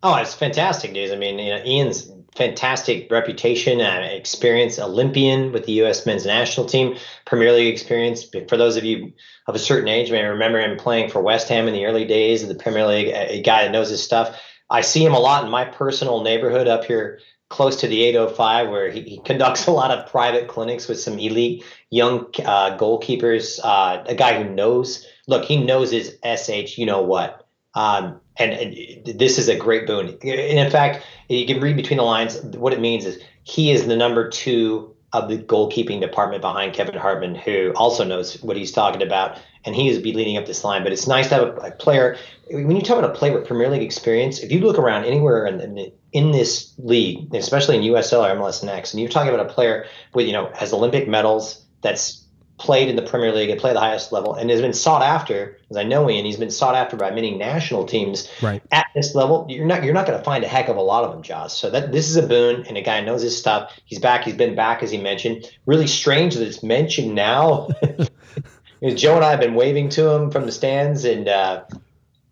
Oh, 0.03 0.17
it's 0.17 0.35
fantastic 0.35 0.91
news. 0.91 1.13
I 1.13 1.17
mean, 1.17 1.39
you 1.39 1.51
know, 1.51 1.63
Ian's 1.65 2.11
fantastic 2.35 3.11
reputation 3.11 3.81
and 3.81 4.05
experience, 4.05 4.79
Olympian 4.79 5.53
with 5.53 5.67
the 5.67 5.73
U.S. 5.75 6.07
men's 6.07 6.27
national 6.27 6.67
team, 6.67 6.97
Premier 7.25 7.53
League 7.53 7.73
experience. 7.73 8.25
For 8.49 8.57
those 8.57 8.77
of 8.77 8.85
you 8.85 9.13
of 9.47 9.55
a 9.55 9.61
certain 9.61 9.89
age, 9.89 10.11
may 10.11 10.25
remember 10.25 10.61
him 10.61 10.77
playing 10.77 11.11
for 11.11 11.21
West 11.21 11.49
Ham 11.51 11.69
in 11.69 11.75
the 11.75 11.87
early 11.87 12.05
days 12.05 12.43
of 12.43 12.49
the 12.49 12.57
Premier 12.57 12.87
League. 12.87 13.09
A, 13.09 13.43
guy 13.43 13.65
that 13.65 13.71
knows 13.71 13.91
his 13.91 14.03
stuff. 14.03 14.41
I 14.69 14.81
see 14.81 15.05
him 15.05 15.15
a 15.15 15.21
lot 15.21 15.45
in 15.45 15.51
my 15.51 15.67
personal 15.67 16.23
neighborhood 16.23 16.67
up 16.67 16.85
here 16.85 17.21
close 17.49 17.77
to 17.81 17.87
the 17.87 18.03
805 18.03 18.71
where 18.71 18.91
he, 18.91 19.03
he 19.03 19.21
conducts 19.21 19.67
a 19.69 19.71
lot 19.71 19.91
of 19.91 20.11
private 20.11 20.49
clinics 20.49 20.89
with 20.89 20.99
some 20.99 21.19
elite 21.19 21.65
young 21.91 22.27
uh, 22.45 22.77
goalkeepers 22.79 23.61
uh, 23.63 24.03
a 24.07 24.15
guy 24.15 24.43
who 24.43 24.49
knows 24.49 25.07
look 25.29 25.45
he 25.45 25.63
knows 25.63 25.91
his 25.91 26.17
sh 26.25 26.79
you 26.79 26.87
know 26.87 27.03
what 27.03 27.47
um, 27.75 28.22
and, 28.37 28.53
and 28.53 29.19
this 29.19 29.39
is 29.39 29.49
a 29.49 29.57
great 29.57 29.87
boon 29.87 30.09
and 30.09 30.59
in 30.59 30.71
fact 30.71 31.05
you 31.29 31.47
can 31.47 31.61
read 31.61 31.77
between 31.77 31.99
the 31.99 32.03
lines 32.03 32.41
what 32.57 32.73
it 32.73 32.81
means 32.81 33.05
is 33.05 33.23
he 33.43 33.71
is 33.71 33.87
the 33.87 33.97
number 33.97 34.29
two 34.29 34.95
of 35.13 35.29
the 35.29 35.39
goalkeeping 35.39 36.01
department 36.01 36.41
behind 36.41 36.73
Kevin 36.73 36.95
Hartman, 36.95 37.35
who 37.35 37.73
also 37.77 38.03
knows 38.03 38.43
what 38.43 38.57
he's 38.57 38.73
talking 38.73 39.03
about, 39.03 39.39
and 39.65 39.75
he 39.75 39.89
is 39.89 39.99
be 39.99 40.13
leading 40.13 40.39
up 40.39 40.47
this 40.47 40.65
line. 40.65 40.83
But 40.83 40.93
it's 40.93 41.07
nice 41.07 41.29
to 41.29 41.35
have 41.35 41.45
a, 41.45 41.55
a 41.57 41.71
player. 41.73 42.17
When 42.51 42.75
you 42.75 42.83
talk 42.83 42.99
about 42.99 43.11
a 43.11 43.15
player 43.15 43.35
with 43.35 43.47
Premier 43.47 43.69
League 43.69 43.83
experience, 43.83 44.41
if 44.41 44.51
you 44.51 44.61
look 44.61 44.79
around 44.79 45.05
anywhere 45.05 45.47
in, 45.47 45.61
in, 45.61 45.93
in 46.13 46.31
this 46.31 46.73
league, 46.79 47.35
especially 47.35 47.77
in 47.77 47.83
USL 47.83 48.25
or 48.25 48.37
MLS 48.41 48.65
Next, 48.65 48.95
and 48.95 49.01
you're 49.01 49.11
talking 49.11 49.33
about 49.33 49.47
a 49.47 49.53
player 49.53 49.87
with 50.15 50.27
you 50.27 50.33
know 50.33 50.51
has 50.55 50.73
Olympic 50.73 51.07
medals, 51.07 51.63
that's 51.83 52.22
played 52.63 52.89
in 52.89 52.95
the 52.95 53.03
Premier 53.03 53.33
League 53.33 53.51
and 53.51 53.61
played 53.61 53.75
the 53.75 53.81
highest 53.81 54.13
level, 54.13 54.35
and 54.35 54.49
has 54.49 54.61
been 54.61 54.73
sought 54.73 55.03
after, 55.03 55.59
as 55.69 55.77
I 55.77 55.83
know 55.83 56.09
Ian, 56.09 56.25
he's 56.25 56.37
been 56.37 56.53
sought 56.53 56.77
after 56.77 56.97
by 56.97 57.11
many 57.11 57.37
national 57.37 57.87
teams 57.87 58.31
Right. 58.41 58.63
at 58.71 58.87
this 58.95 59.17
level. 59.17 59.47
You're 59.49 59.67
not 59.67 59.83
you're 59.83 59.93
not 59.95 60.07
going 60.07 60.17
to 60.17 60.25
find 60.25 60.45
a 60.45 60.49
heck 60.49 60.69
of 60.69 60.77
a 60.77 60.81
lot 60.81 61.03
of 61.05 61.11
them, 61.13 61.23
Josh. 61.23 61.55
So 61.55 61.71
that 61.71 61.91
this 61.91 62.09
is 62.09 62.17
a 62.17 62.23
boon, 62.27 62.65
and 62.69 62.79
a 62.79 62.83
guy 62.83 63.01
knows 63.01 63.23
his 63.23 63.37
stuff. 63.37 63.73
He's 63.85 63.99
back. 63.99 64.25
He's 64.25 64.37
been 64.37 64.55
back, 64.55 64.83
as 64.83 64.91
he 64.93 64.99
mentioned. 64.99 65.51
Really 65.67 65.89
strange 65.89 66.37
that 66.37 66.47
it's 66.47 66.63
mentioned 66.63 67.15
now. 67.15 67.69
Joe 68.95 69.17
and 69.17 69.25
I 69.25 69.31
have 69.31 69.41
been 69.41 69.55
waving 69.55 69.91
to 69.91 70.09
him 70.11 70.31
from 70.31 70.47
the 70.47 70.53
stands, 70.53 71.05
and 71.05 71.29
uh, 71.29 71.65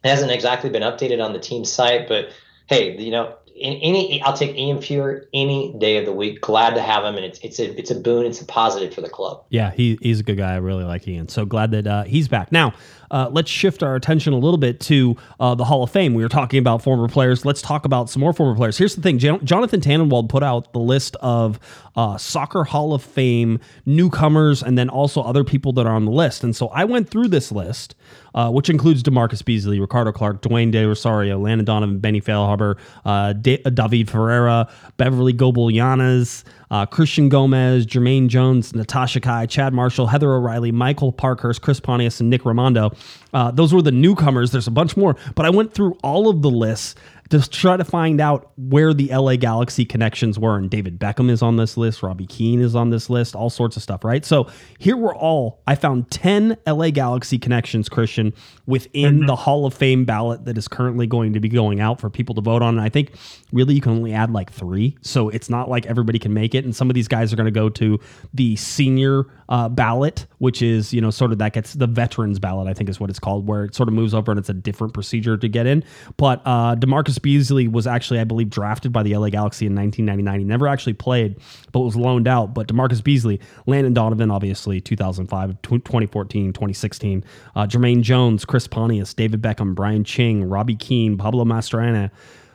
hasn't 0.04 0.30
exactly 0.30 0.70
been 0.70 0.82
updated 0.82 1.22
on 1.24 1.32
the 1.32 1.38
team 1.38 1.64
site. 1.64 2.08
But 2.08 2.30
hey, 2.66 2.96
you 2.96 3.10
know, 3.10 3.34
in 3.60 3.74
any 3.74 4.22
I'll 4.22 4.36
take 4.36 4.56
Ian 4.56 4.78
Feuer 4.78 5.26
any 5.34 5.74
day 5.78 5.98
of 5.98 6.06
the 6.06 6.12
week. 6.12 6.40
Glad 6.40 6.74
to 6.74 6.82
have 6.82 7.04
him, 7.04 7.16
and 7.16 7.24
it's 7.24 7.38
it's 7.40 7.58
a 7.60 7.78
it's 7.78 7.90
a 7.90 7.94
boon. 7.94 8.24
It's 8.24 8.40
a 8.40 8.46
positive 8.46 8.94
for 8.94 9.02
the 9.02 9.08
club. 9.08 9.44
Yeah, 9.50 9.70
he, 9.70 9.98
he's 10.00 10.20
a 10.20 10.22
good 10.22 10.38
guy. 10.38 10.54
I 10.54 10.56
really 10.56 10.84
like 10.84 11.06
Ian. 11.06 11.28
So 11.28 11.44
glad 11.44 11.70
that 11.72 11.86
uh, 11.86 12.04
he's 12.04 12.26
back. 12.26 12.50
Now, 12.50 12.72
uh, 13.10 13.28
let's 13.30 13.50
shift 13.50 13.82
our 13.82 13.94
attention 13.94 14.32
a 14.32 14.38
little 14.38 14.58
bit 14.58 14.80
to 14.80 15.16
uh, 15.38 15.54
the 15.54 15.64
Hall 15.64 15.82
of 15.82 15.90
Fame. 15.90 16.14
We 16.14 16.22
were 16.22 16.28
talking 16.28 16.58
about 16.58 16.82
former 16.82 17.08
players. 17.08 17.44
Let's 17.44 17.62
talk 17.62 17.84
about 17.84 18.10
some 18.10 18.20
more 18.20 18.32
former 18.32 18.54
players. 18.54 18.78
Here's 18.78 18.94
the 18.94 19.02
thing: 19.02 19.18
Jon- 19.18 19.44
Jonathan 19.44 19.80
Tannenwald 19.80 20.28
put 20.28 20.42
out 20.42 20.72
the 20.72 20.78
list 20.78 21.16
of 21.16 21.58
uh, 21.96 22.16
soccer 22.16 22.64
Hall 22.64 22.94
of 22.94 23.02
Fame 23.02 23.58
newcomers, 23.86 24.62
and 24.62 24.78
then 24.78 24.88
also 24.88 25.22
other 25.22 25.44
people 25.44 25.72
that 25.74 25.86
are 25.86 25.94
on 25.94 26.04
the 26.04 26.12
list. 26.12 26.44
And 26.44 26.54
so 26.54 26.68
I 26.68 26.84
went 26.84 27.08
through 27.10 27.28
this 27.28 27.50
list, 27.50 27.94
uh, 28.34 28.50
which 28.50 28.70
includes 28.70 29.02
DaMarcus 29.02 29.44
Beasley, 29.44 29.80
Ricardo 29.80 30.12
Clark, 30.12 30.42
Dwayne 30.42 30.70
De 30.70 30.84
Rosario, 30.84 31.38
Landon 31.38 31.64
Donovan, 31.64 31.98
Benny 31.98 32.20
Feilhaber, 32.20 32.76
uh, 33.04 33.32
Da- 33.32 33.62
David 33.62 34.08
Ferreira, 34.08 34.68
Beverly 34.96 35.32
Goebel-Yanez, 35.32 36.44
uh, 36.70 36.86
Christian 36.86 37.28
Gomez, 37.28 37.86
Jermaine 37.86 38.28
Jones, 38.28 38.74
Natasha 38.74 39.20
Kai, 39.20 39.46
Chad 39.46 39.74
Marshall, 39.74 40.06
Heather 40.06 40.32
O'Reilly, 40.32 40.72
Michael 40.72 41.12
Parkhurst, 41.12 41.62
Chris 41.62 41.80
Pontius, 41.80 42.20
and 42.20 42.30
Nick 42.30 42.42
Rimando. 42.42 42.96
Uh, 43.32 43.50
those 43.50 43.74
were 43.74 43.82
the 43.82 43.92
newcomers. 43.92 44.52
There's 44.52 44.66
a 44.66 44.72
bunch 44.72 44.96
more, 44.96 45.16
but 45.34 45.46
I 45.46 45.50
went 45.50 45.74
through 45.74 45.96
all 46.02 46.28
of 46.28 46.42
the 46.42 46.50
lists 46.50 46.94
to 47.30 47.48
try 47.48 47.76
to 47.76 47.84
find 47.84 48.20
out 48.20 48.50
where 48.56 48.92
the 48.92 49.08
LA 49.08 49.36
Galaxy 49.36 49.84
connections 49.84 50.38
were. 50.38 50.56
And 50.56 50.68
David 50.68 50.98
Beckham 50.98 51.30
is 51.30 51.42
on 51.42 51.56
this 51.56 51.76
list, 51.76 52.02
Robbie 52.02 52.26
Keane 52.26 52.60
is 52.60 52.74
on 52.74 52.90
this 52.90 53.08
list, 53.08 53.36
all 53.36 53.50
sorts 53.50 53.76
of 53.76 53.82
stuff, 53.82 54.04
right? 54.04 54.24
So 54.24 54.48
here 54.78 54.96
were 54.96 55.14
all, 55.14 55.62
I 55.66 55.76
found 55.76 56.10
10 56.10 56.56
LA 56.66 56.90
Galaxy 56.90 57.38
connections, 57.38 57.88
Christian, 57.88 58.34
within 58.66 59.26
the 59.26 59.36
Hall 59.36 59.64
of 59.64 59.74
Fame 59.74 60.04
ballot 60.04 60.44
that 60.44 60.58
is 60.58 60.66
currently 60.66 61.06
going 61.06 61.32
to 61.32 61.40
be 61.40 61.48
going 61.48 61.80
out 61.80 62.00
for 62.00 62.10
people 62.10 62.34
to 62.34 62.40
vote 62.40 62.62
on. 62.62 62.76
And 62.76 62.80
I 62.80 62.88
think 62.88 63.12
really 63.52 63.74
you 63.74 63.80
can 63.80 63.92
only 63.92 64.12
add 64.12 64.32
like 64.32 64.52
three. 64.52 64.96
So 65.02 65.28
it's 65.28 65.48
not 65.48 65.68
like 65.68 65.86
everybody 65.86 66.18
can 66.18 66.34
make 66.34 66.54
it. 66.54 66.64
And 66.64 66.74
some 66.74 66.90
of 66.90 66.94
these 66.94 67.08
guys 67.08 67.32
are 67.32 67.36
going 67.36 67.46
to 67.46 67.52
go 67.52 67.68
to 67.68 68.00
the 68.34 68.56
senior 68.56 69.26
uh, 69.48 69.68
ballot, 69.68 70.26
which 70.38 70.62
is, 70.62 70.92
you 70.92 71.00
know, 71.00 71.10
sort 71.10 71.30
of 71.30 71.38
that 71.38 71.52
gets 71.52 71.74
the 71.74 71.86
veterans 71.86 72.40
ballot, 72.40 72.66
I 72.68 72.74
think 72.74 72.88
is 72.88 72.98
what 72.98 73.10
it's 73.10 73.18
called, 73.18 73.46
where 73.46 73.64
it 73.64 73.74
sort 73.74 73.88
of 73.88 73.94
moves 73.94 74.14
over 74.14 74.32
and 74.32 74.38
it's 74.38 74.48
a 74.48 74.54
different 74.54 74.94
procedure 74.94 75.36
to 75.36 75.48
get 75.48 75.66
in. 75.66 75.84
But 76.16 76.42
uh, 76.44 76.76
DaMarcus 76.76 77.19
Beasley 77.22 77.68
was 77.68 77.86
actually, 77.86 78.20
I 78.20 78.24
believe, 78.24 78.50
drafted 78.50 78.92
by 78.92 79.02
the 79.02 79.16
LA 79.16 79.28
Galaxy 79.28 79.66
in 79.66 79.74
1999. 79.74 80.40
He 80.40 80.44
never 80.44 80.66
actually 80.66 80.94
played, 80.94 81.36
but 81.72 81.80
was 81.80 81.96
loaned 81.96 82.28
out. 82.28 82.54
But 82.54 82.68
DaMarcus 82.68 83.02
Beasley, 83.02 83.40
Landon 83.66 83.94
Donovan, 83.94 84.30
obviously, 84.30 84.80
2005, 84.80 85.62
2014, 85.62 86.52
2016, 86.52 87.24
uh, 87.54 87.66
Jermaine 87.66 88.02
Jones, 88.02 88.44
Chris 88.44 88.66
Pontius, 88.66 89.14
David 89.14 89.42
Beckham, 89.42 89.74
Brian 89.74 90.04
Ching, 90.04 90.44
Robbie 90.44 90.76
Keane, 90.76 91.16
Pablo 91.16 91.44
Mastroeni, 91.44 92.10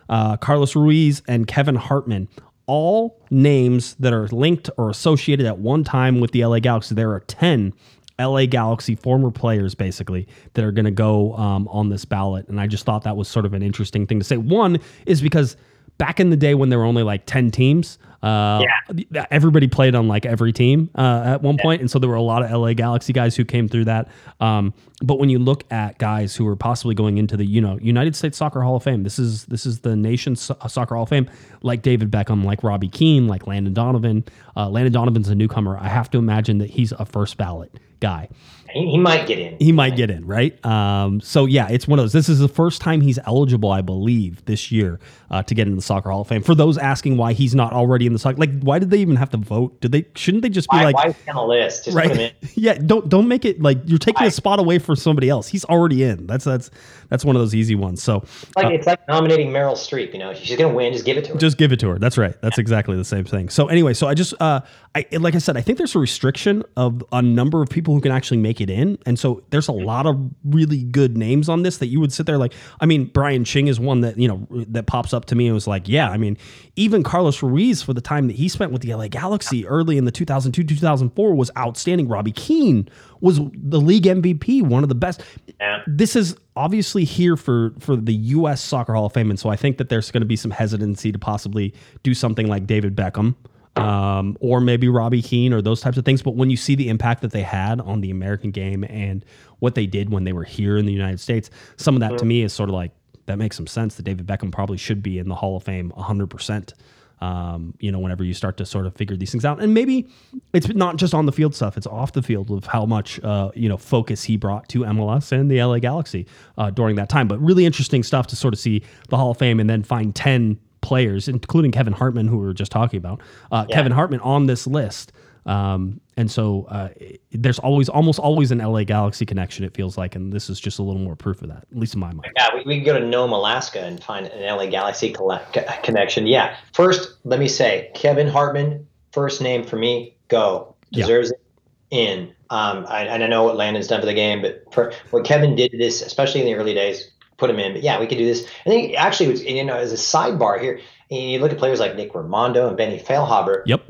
uh, 0.10 0.38
Carlos 0.38 0.76
Ruiz, 0.76 1.22
and 1.28 1.48
Kevin 1.48 1.76
Hartman. 1.76 2.28
All 2.68 3.22
names 3.30 3.94
that 3.96 4.12
are 4.12 4.28
linked 4.30 4.72
or 4.78 4.90
associated 4.90 5.46
at 5.46 5.60
one 5.60 5.84
time 5.84 6.20
with 6.20 6.32
the 6.32 6.44
LA 6.44 6.60
Galaxy. 6.60 6.96
There 6.96 7.12
are 7.12 7.20
10 7.20 7.74
LA 8.20 8.46
Galaxy 8.46 8.96
former 8.96 9.32
players, 9.32 9.76
basically, 9.76 10.28
that 10.54 10.64
are 10.64 10.72
going 10.72 10.86
to 10.86 10.92
go 10.92 11.36
um, 11.36 11.68
on 11.68 11.90
this 11.90 12.06
ballot. 12.06 12.48
And 12.48 12.60
I 12.60 12.68
just 12.68 12.86
thought 12.86 13.04
that 13.04 13.18
was 13.18 13.28
sort 13.28 13.46
of 13.46 13.54
an 13.54 13.62
interesting 13.62 14.08
thing 14.08 14.20
to 14.20 14.26
say. 14.26 14.38
One 14.38 14.80
is 15.06 15.22
because 15.22 15.58
back 15.98 16.20
in 16.20 16.30
the 16.30 16.38
day 16.38 16.56
when 16.56 16.70
there 16.70 16.80
were 16.80 16.86
only 16.86 17.04
like 17.04 17.26
10 17.26 17.52
teams, 17.52 17.98
uh, 18.26 18.66
yeah. 19.12 19.28
everybody 19.30 19.68
played 19.68 19.94
on 19.94 20.08
like 20.08 20.26
every 20.26 20.52
team 20.52 20.90
uh, 20.96 21.24
at 21.26 21.44
one 21.44 21.60
point, 21.62 21.82
and 21.82 21.92
so 21.92 22.00
there 22.00 22.10
were 22.10 22.16
a 22.16 22.24
lot 22.24 22.42
of 22.44 22.50
LA 22.50 22.74
Galaxy 22.74 23.14
guys 23.14 23.36
who 23.36 23.46
came 23.46 23.68
through 23.68 23.86
that. 23.86 24.08
Um, 24.40 24.74
but 25.04 25.20
when 25.20 25.30
you 25.30 25.38
look 25.38 25.64
at 25.72 26.00
guys 26.00 26.36
who 26.36 26.48
are 26.48 26.56
possibly 26.56 26.96
going 26.96 27.20
into 27.20 27.38
the 27.38 27.46
you 27.46 27.62
know 27.62 27.78
United 27.80 28.16
States 28.16 28.36
Soccer 28.36 28.64
Hall 28.64 28.78
of 28.78 28.84
Fame, 28.84 29.04
this 29.04 29.20
is 29.20 29.46
this 29.46 29.68
is 29.68 29.82
the 29.82 29.96
nation's 29.96 30.42
so- 30.42 30.58
soccer 30.68 30.96
Hall 30.96 31.04
of 31.04 31.10
Fame, 31.10 31.30
like 31.62 31.84
David 31.84 32.10
Beckham, 32.10 32.44
like 32.44 32.64
Robbie 32.64 32.90
Keane, 32.90 33.28
like 33.28 33.46
Landon 33.46 33.76
Donovan. 33.76 34.24
Uh, 34.58 34.70
Landon 34.70 34.94
Donovan's 34.94 35.30
a 35.30 35.36
newcomer. 35.36 35.78
I 35.78 35.90
have 35.90 36.10
to 36.10 36.18
imagine 36.18 36.58
that 36.58 36.72
he's 36.72 36.94
a 36.94 37.06
first 37.06 37.38
ballot 37.38 37.72
guy. 38.00 38.30
He, 38.76 38.92
he 38.92 38.98
might 38.98 39.26
get 39.26 39.40
in. 39.40 39.58
He 39.58 39.72
might 39.72 39.96
get 39.96 40.12
in, 40.12 40.26
right? 40.26 40.64
Um, 40.66 41.22
so 41.22 41.46
yeah, 41.46 41.70
it's 41.70 41.88
one 41.88 41.98
of 41.98 42.04
those. 42.04 42.12
This 42.12 42.28
is 42.28 42.40
the 42.40 42.50
first 42.50 42.82
time 42.82 43.00
he's 43.00 43.18
eligible, 43.26 43.72
I 43.72 43.82
believe, 43.82 44.44
this 44.46 44.70
year 44.70 45.00
uh, 45.32 45.44
to 45.44 45.56
get 45.56 45.66
into 45.66 45.78
the 45.78 45.82
Soccer 45.82 46.12
Hall 46.12 46.22
of 46.22 46.28
Fame. 46.28 46.44
For 46.44 46.54
those 46.54 46.78
asking 46.78 47.16
why 47.16 47.32
he's 47.32 47.56
not 47.56 47.72
already 47.72 48.06
in 48.06 48.12
the 48.12 48.20
soccer, 48.20 48.38
like 48.38 48.62
why 48.62 48.80
did 48.80 48.90
they 48.90 48.98
even 48.98 49.16
have 49.16 49.30
to 49.30 49.38
vote? 49.38 49.80
Did 49.80 49.94
they? 49.94 50.06
Shouldn't 50.16 50.44
they 50.44 50.50
just 50.50 50.70
be 50.70 50.76
Why, 50.76 50.84
like, 50.84 50.96
why 50.96 51.06
is 51.08 51.16
he 51.16 51.32
on 51.32 51.36
the 51.38 51.44
list? 51.44 51.86
Just 51.86 51.96
put 51.96 52.06
him 52.08 52.12
in. 52.12 52.20
right? 52.20 52.34
yeah, 52.56 52.74
don't 52.74 53.08
don't 53.08 53.30
make 53.30 53.46
it 53.46 53.62
like 53.62 53.78
you're 53.86 53.98
taking 53.98 54.28
a 54.28 54.32
spot 54.32 54.60
away 54.60 54.80
from 54.80 54.98
somebody 54.98 55.30
else. 55.30 55.48
He's 55.48 55.64
already 55.66 56.04
in. 56.04 56.28
That's 56.28 56.44
that's 56.44 56.70
that's 57.10 57.24
one 57.24 57.38
of 57.38 57.42
those 57.42 57.56
easy 57.56 57.76
ones. 57.76 58.04
So 58.04 58.24
It's 58.24 58.56
like 58.58 58.74
it's 58.74 58.88
like 58.88 59.08
nominating 59.08 59.52
Meryl 59.52 59.74
Streep. 59.74 60.12
You 60.12 60.20
know, 60.20 60.34
she's 60.34 60.58
gonna 60.58 60.74
win. 60.74 60.92
Just 60.92 61.06
give 61.06 61.18
it 61.18 61.26
to 61.26 61.34
her. 61.34 61.40
just 61.40 61.58
give 61.58 61.72
it 61.72 61.80
to 61.80 61.90
her. 61.90 62.00
That's 62.00 62.18
right. 62.18 62.36
That's 62.42 62.58
exactly 62.58 62.98
the 62.98 63.06
same 63.06 63.24
thing. 63.24 63.48
So 63.48 63.68
anyway, 63.68 63.94
so 63.94 64.08
I 64.08 64.14
just 64.14 64.34
uh 64.42 64.60
I 64.94 65.06
like 65.14 65.36
I 65.36 65.40
said, 65.40 65.56
I 65.56 65.62
think 65.62 65.78
there's 65.78 65.96
a 65.96 66.00
restriction 66.00 66.64
of 66.76 67.04
a 67.12 67.22
number 67.22 67.62
of 67.62 67.70
people 67.70 67.94
who 67.94 68.02
can 68.02 68.12
actually 68.12 68.38
make 68.38 68.62
it 68.62 68.65
in. 68.70 68.98
And 69.06 69.18
so 69.18 69.44
there's 69.50 69.68
a 69.68 69.74
lot 69.74 70.06
of 70.06 70.20
really 70.44 70.84
good 70.84 71.18
names 71.18 71.50
on 71.50 71.64
this 71.64 71.78
that 71.78 71.88
you 71.88 72.00
would 72.00 72.14
sit 72.14 72.26
there 72.26 72.38
like 72.38 72.54
I 72.80 72.86
mean, 72.86 73.06
Brian 73.06 73.44
Ching 73.44 73.68
is 73.68 73.80
one 73.80 74.02
that, 74.02 74.18
you 74.18 74.28
know, 74.28 74.48
that 74.52 74.88
pops 74.88 75.14
up 75.14 75.26
to 75.26 75.36
me 75.36 75.46
and 75.48 75.54
was 75.54 75.68
like, 75.68 75.88
yeah, 75.88 76.10
I 76.10 76.18
mean, 76.18 76.38
even 76.76 77.04
Carlos 77.04 77.42
Ruiz 77.42 77.82
for 77.82 77.94
the 77.94 78.02
time 78.02 78.28
that 78.28 78.36
he 78.36 78.50
spent 78.50 78.72
with 78.72 78.82
the 78.82 78.94
LA 78.94 79.08
Galaxy 79.08 79.66
early 79.66 79.98
in 79.98 80.06
the 80.06 80.12
2002-2004 80.12 81.36
was 81.36 81.52
outstanding. 81.58 82.08
Robbie 82.08 82.32
Keane 82.32 82.90
was 83.22 83.40
the 83.54 83.80
league 83.80 84.04
MVP, 84.04 84.62
one 84.62 84.84
of 84.84 84.90
the 84.90 84.96
best. 84.96 85.22
Yeah. 85.60 85.82
This 85.88 86.16
is 86.16 86.36
obviously 86.56 87.06
here 87.06 87.36
for 87.36 87.74
for 87.80 87.96
the 87.96 88.14
U.S. 88.14 88.62
Soccer 88.62 88.94
Hall 88.94 89.06
of 89.06 89.14
Fame, 89.14 89.30
and 89.30 89.40
so 89.40 89.50
I 89.50 89.56
think 89.56 89.78
that 89.78 89.90
there's 89.90 90.12
going 90.12 90.22
to 90.22 90.28
be 90.28 90.36
some 90.36 90.52
hesitancy 90.52 91.12
to 91.12 91.20
possibly 91.20 91.74
do 92.04 92.14
something 92.14 92.48
like 92.48 92.68
David 92.68 92.96
Beckham. 92.96 93.36
Um, 93.78 94.38
or 94.40 94.62
maybe 94.62 94.88
Robbie 94.88 95.22
Keane 95.22 95.54
or 95.54 95.62
those 95.62 95.82
types 95.82 95.98
of 95.98 96.06
things. 96.06 96.22
But 96.22 96.36
when 96.36 96.50
you 96.50 96.56
see 96.56 96.76
the 96.76 96.88
impact 96.88 97.22
that 97.24 97.32
they 97.32 97.42
had 97.42 97.82
on 97.82 98.00
the 98.00 98.10
American 98.10 98.52
game 98.52 98.86
and 98.86 99.26
what 99.60 99.76
they 99.76 99.86
did 99.86 100.10
when 100.10 100.24
they 100.24 100.32
were 100.32 100.46
here 100.46 100.78
in 100.78 100.86
the 100.86 100.94
United 100.94 101.20
States, 101.20 101.50
some 101.76 101.94
of 101.96 102.00
that 102.00 102.18
to 102.20 102.26
me 102.26 102.42
is 102.42 102.54
sort 102.54 102.70
of 102.70 102.76
like 102.76 102.92
that 103.26 103.38
makes 103.38 103.56
some 103.56 103.68
sense 103.68 103.96
that 103.96 104.04
David 104.04 104.26
Beckham 104.26 104.52
probably 104.52 104.78
should 104.78 105.02
be 105.02 105.20
in 105.20 105.28
the 105.28 105.36
Hall 105.36 105.58
of 105.58 105.64
Fame 105.64 105.92
100%. 105.98 106.74
Um, 107.22 107.74
you 107.80 107.92
know, 107.92 108.00
whenever 108.00 108.24
you 108.24 108.34
start 108.34 108.58
to 108.58 108.66
sort 108.66 108.86
of 108.86 108.94
figure 108.94 109.16
these 109.16 109.32
things 109.32 109.46
out, 109.46 109.62
and 109.62 109.74
maybe 109.74 110.08
it's 110.54 110.68
not 110.68 110.98
just 110.98 111.14
on 111.14 111.26
the 111.26 111.32
field 111.32 111.56
stuff; 111.56 111.78
it's 111.78 111.88
off 111.88 112.12
the 112.12 112.22
field 112.22 112.52
of 112.52 112.66
how 112.66 112.86
much 112.86 113.24
uh, 113.24 113.52
you 113.56 113.70
know 113.70 113.78
focus 113.78 114.24
he 114.24 114.36
brought 114.36 114.68
to 114.70 114.80
MLS 114.80 115.32
and 115.32 115.50
the 115.50 115.64
LA 115.64 115.80
Galaxy 115.80 116.28
uh, 116.58 116.70
during 116.72 116.98
that 116.98 117.08
time. 117.08 117.30
But 117.30 117.40
really 117.40 117.66
interesting 117.66 118.04
stuff 118.04 118.28
to 118.28 118.36
sort 118.36 118.54
of 118.54 118.60
see 118.60 118.84
the 119.08 119.16
Hall 119.16 119.32
of 119.32 119.38
Fame 119.38 119.62
and 119.62 119.70
then 119.70 119.82
find 119.82 120.14
ten 120.14 120.60
players, 120.86 121.28
including 121.28 121.72
Kevin 121.72 121.94
Hartman, 121.94 122.28
who 122.28 122.38
we 122.38 122.46
were 122.46 122.54
just 122.54 122.72
talking 122.72 122.98
about. 122.98 123.20
Uh, 123.52 123.66
Kevin 123.66 123.92
Hartman 123.92 124.20
on 124.20 124.46
this 124.46 124.68
list. 124.68 125.12
Um, 125.48 126.00
and 126.16 126.30
so 126.30 126.66
uh, 126.70 126.90
there's 127.32 127.60
always, 127.60 127.90
almost 127.90 128.20
always 128.20 128.52
an 128.52 128.60
LA 128.60 128.84
Galaxy 128.84 129.26
connection. 129.26 129.66
It 129.66 129.74
feels 129.74 129.98
like, 129.98 130.16
and 130.16 130.32
this 130.32 130.50
is 130.50 130.60
just 130.60 130.78
a 130.80 130.84
little 130.84 131.02
more 131.02 131.16
proof 131.16 131.42
of 131.42 131.50
that, 131.50 131.66
at 131.72 131.78
least 131.78 131.96
in 131.96 132.00
my 132.00 132.14
mind. 132.14 132.32
Yeah, 132.36 132.48
we, 132.54 132.64
we 132.66 132.76
can 132.78 132.86
go 132.86 133.00
to 133.00 133.06
Nome, 133.06 133.32
Alaska, 133.32 133.84
and 133.84 134.02
find 134.04 134.28
an 134.28 134.42
LA 134.58 134.68
Galaxy 134.68 135.12
collect, 135.12 135.58
connection. 135.84 136.28
Yeah. 136.28 136.56
First, 136.74 137.16
let 137.24 137.40
me 137.40 137.48
say 137.48 137.92
Kevin 137.96 138.28
Hartman, 138.28 138.88
first 139.12 139.42
name 139.42 139.64
for 139.64 139.76
me, 139.78 140.16
go 140.28 140.76
Yeah. 140.92 141.04
deserves 141.04 141.32
it 141.32 141.42
in. 141.90 142.32
Um, 142.52 142.86
I, 142.88 143.06
and 143.06 143.24
I 143.24 143.28
know 143.28 143.44
what 143.44 143.56
Landon's 143.56 143.88
done 143.88 144.00
for 144.00 144.06
the 144.06 144.14
game, 144.14 144.42
but 144.42 144.64
for 144.72 144.94
what 145.10 145.26
Kevin 145.26 145.56
did 145.56 145.72
to 145.72 145.78
this, 145.78 146.02
especially 146.04 146.42
in 146.42 146.46
the 146.48 146.54
early 146.56 146.74
days, 146.76 147.10
put 147.38 147.50
him 147.50 147.60
in. 147.60 147.74
But 147.74 147.84
yeah, 147.84 148.00
we 148.00 148.08
could 148.08 148.18
do 148.18 148.26
this. 148.26 148.48
I 148.66 148.70
think 148.70 148.96
actually, 148.96 149.28
it 149.28 149.32
was, 149.32 149.44
you 149.44 149.64
know, 149.64 149.76
as 149.76 149.92
a 149.92 149.96
sidebar 149.96 150.60
here, 150.60 150.80
you 151.10 151.40
look 151.40 151.52
at 151.52 151.58
players 151.58 151.80
like 151.80 151.96
Nick 151.96 152.14
Rimando 152.14 152.68
and 152.68 152.78
Benny 152.78 153.00
Feilhaber. 153.00 153.64
Yep. 153.66 153.88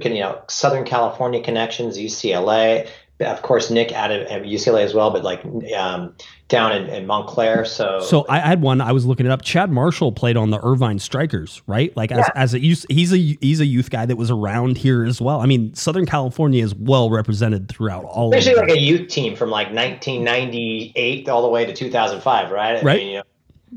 Can, 0.00 0.14
you 0.14 0.20
know, 0.20 0.40
Southern 0.48 0.84
California 0.84 1.42
connections, 1.42 1.98
UCLA. 1.98 2.88
Of 3.20 3.42
course, 3.42 3.70
Nick 3.70 3.92
out 3.92 4.10
of 4.10 4.22
of 4.22 4.42
UCLA 4.42 4.82
as 4.82 4.94
well, 4.94 5.10
but 5.12 5.22
like 5.22 5.44
um, 5.76 6.12
down 6.48 6.72
in, 6.72 6.88
in 6.88 7.06
Montclair. 7.06 7.64
So, 7.64 8.00
So 8.00 8.26
I 8.28 8.40
had 8.40 8.60
one. 8.60 8.80
I 8.80 8.90
was 8.92 9.06
looking 9.06 9.26
it 9.26 9.32
up. 9.32 9.42
Chad 9.42 9.70
Marshall 9.70 10.10
played 10.10 10.36
on 10.36 10.50
the 10.50 10.58
Irvine 10.60 10.98
Strikers, 10.98 11.62
right? 11.68 11.96
Like 11.96 12.10
as, 12.10 12.18
Yeah. 12.18 12.28
as 12.34 12.52
a 12.54 12.60
youth, 12.60 12.84
he's 12.88 13.12
a 13.12 13.16
he's 13.40 13.60
a 13.60 13.66
youth 13.66 13.90
guy 13.90 14.06
that 14.06 14.16
was 14.16 14.30
around 14.30 14.76
here 14.76 15.04
as 15.04 15.20
well. 15.20 15.40
I 15.40 15.46
mean, 15.46 15.72
Southern 15.74 16.04
California 16.04 16.64
is 16.64 16.74
well 16.74 17.10
represented 17.10 17.68
throughout 17.68 18.04
all. 18.06 18.34
especially 18.34 18.60
of 18.60 18.68
like 18.68 18.76
a 18.76 18.80
youth 18.80 19.08
team 19.08 19.36
from 19.36 19.50
like 19.50 19.68
1998 19.72 21.28
all 21.28 21.42
the 21.42 21.48
way 21.48 21.64
to 21.64 21.72
2005, 21.72 22.50
right? 22.50 22.76
I 22.76 22.80
Right. 22.82 22.98
Mean, 22.98 23.08
you 23.08 23.16
know, 23.18 23.22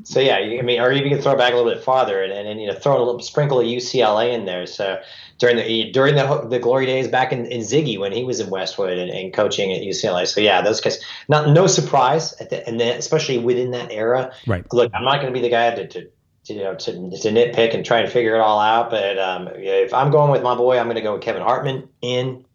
so 0.04 0.20
yeah, 0.20 0.38
I 0.38 0.62
mean, 0.62 0.80
or 0.80 0.92
even 0.92 1.10
you 1.10 1.16
can 1.16 1.24
throw 1.24 1.38
back 1.38 1.54
a 1.54 1.56
little 1.56 1.72
bit 1.72 1.84
farther 1.84 2.22
and, 2.22 2.34
and, 2.34 2.48
and 2.48 2.62
you 2.62 2.68
know 2.68 2.74
throw 2.74 2.98
a 2.98 3.04
little 3.04 3.20
sprinkle 3.22 3.60
of 3.60 3.66
UCLA 3.66 4.34
in 4.34 4.46
there. 4.46 4.66
So 4.66 5.00
during 5.38 5.58
the 5.58 5.92
during 5.92 6.16
the 6.16 6.48
the 6.50 6.60
glory 6.60 6.86
days 6.86 7.08
back 7.08 7.32
in, 7.32 7.46
in 7.46 7.62
Sigi 7.62 7.98
when 7.98 8.12
he 8.12 8.24
was 8.24 8.40
in 8.40 8.50
Westwood 8.50 8.98
and, 8.98 9.10
and 9.10 9.34
coaching 9.34 9.72
at 9.72 9.82
UCLA. 9.82 10.28
So 10.28 10.42
yeah, 10.42 10.62
those 10.62 10.82
guys. 10.82 11.04
Not 11.30 11.50
no 11.50 11.68
surprise, 11.68 12.34
at 12.34 12.50
the, 12.50 12.68
and 12.68 12.80
then 12.80 12.98
especially 12.98 13.38
within 13.38 13.72
that 13.72 13.92
era. 13.92 14.34
Right. 14.46 14.66
Look, 14.74 14.92
I'm 14.94 15.04
not 15.04 15.22
going 15.22 15.34
to 15.34 15.40
be 15.40 15.42
the 15.42 15.50
guy 15.50 15.74
to. 15.74 15.88
to 15.88 16.10
to, 16.46 16.54
you 16.54 16.64
know, 16.64 16.76
to, 16.76 16.92
to 16.92 17.30
nitpick 17.30 17.74
and 17.74 17.84
try 17.84 18.02
and 18.02 18.12
figure 18.12 18.36
it 18.36 18.40
all 18.40 18.60
out, 18.60 18.92
but 18.92 19.18
um, 19.18 19.50
if 19.56 19.92
I'm 19.96 20.12
going 20.12 20.30
with 20.30 20.44
my 20.44 20.54
boy, 20.54 20.78
I'm 20.78 20.86
going 20.86 20.96
to 20.96 21.02
go 21.02 21.14
with 21.14 21.24
Kevin 21.24 21.42
Hartman 21.42 21.90
in 22.04 22.46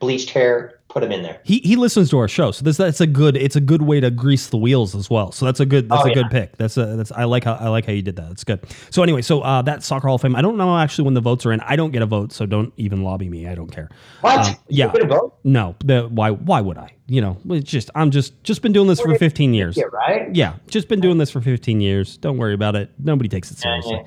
bleached 0.00 0.30
hair, 0.30 0.77
put 0.98 1.04
him 1.04 1.12
in 1.12 1.22
there. 1.22 1.40
He 1.44 1.58
he 1.60 1.76
listens 1.76 2.10
to 2.10 2.18
our 2.18 2.28
show, 2.28 2.50
so 2.50 2.64
this 2.64 2.76
that's 2.76 3.00
a 3.00 3.06
good 3.06 3.36
it's 3.36 3.56
a 3.56 3.60
good 3.60 3.82
way 3.82 4.00
to 4.00 4.10
grease 4.10 4.48
the 4.48 4.56
wheels 4.56 4.94
as 4.94 5.08
well. 5.08 5.32
So 5.32 5.44
that's 5.46 5.60
a 5.60 5.66
good 5.66 5.88
that's 5.88 6.04
Oh, 6.04 6.10
a 6.10 6.14
good 6.14 6.26
pick. 6.30 6.56
That's 6.56 6.76
a 6.76 6.96
that's 6.96 7.12
I 7.12 7.24
like 7.24 7.44
how 7.44 7.54
I 7.54 7.68
like 7.68 7.86
how 7.86 7.92
you 7.92 8.02
did 8.02 8.16
that. 8.16 8.28
That's 8.28 8.44
good. 8.44 8.60
So 8.90 9.02
anyway, 9.02 9.22
so 9.22 9.40
uh, 9.42 9.62
that 9.62 9.82
soccer 9.82 10.06
hall 10.08 10.16
of 10.16 10.22
fame. 10.22 10.34
I 10.36 10.42
don't 10.42 10.56
know 10.56 10.76
actually 10.76 11.04
when 11.04 11.14
the 11.14 11.20
votes 11.20 11.44
are 11.46 11.52
in. 11.52 11.60
I 11.60 11.76
don't 11.76 11.90
get 11.90 12.02
a 12.02 12.06
vote, 12.06 12.32
so 12.32 12.46
don't 12.46 12.72
even 12.76 13.02
lobby 13.02 13.28
me. 13.28 13.46
I 13.46 13.54
don't 13.54 13.70
care. 13.70 13.88
What? 14.20 14.48
Um, 14.48 14.56
yeah. 14.68 14.86
You 14.86 14.90
couldn't 14.92 15.08
vote? 15.08 15.38
No, 15.44 15.76
the 15.84 16.08
why 16.10 16.30
why 16.30 16.60
would 16.60 16.78
I? 16.78 16.94
You 17.06 17.20
know, 17.22 17.38
it's 17.50 17.70
just 17.70 17.90
I'm 17.94 18.10
just 18.10 18.42
just 18.44 18.60
been 18.62 18.72
doing 18.72 18.86
this 18.88 19.00
for 19.00 19.14
15 19.14 19.54
years. 19.54 19.76
Yeah, 19.76 19.84
right? 19.84 20.34
Yeah, 20.34 20.54
just 20.68 20.88
been 20.88 21.00
doing 21.00 21.18
this 21.18 21.30
for 21.30 21.40
15 21.40 21.80
years. 21.80 22.16
Don't 22.18 22.36
worry 22.36 22.54
about 22.54 22.76
it. 22.76 22.90
Nobody 22.98 23.28
takes 23.28 23.50
it 23.50 23.58
seriously. 23.58 24.02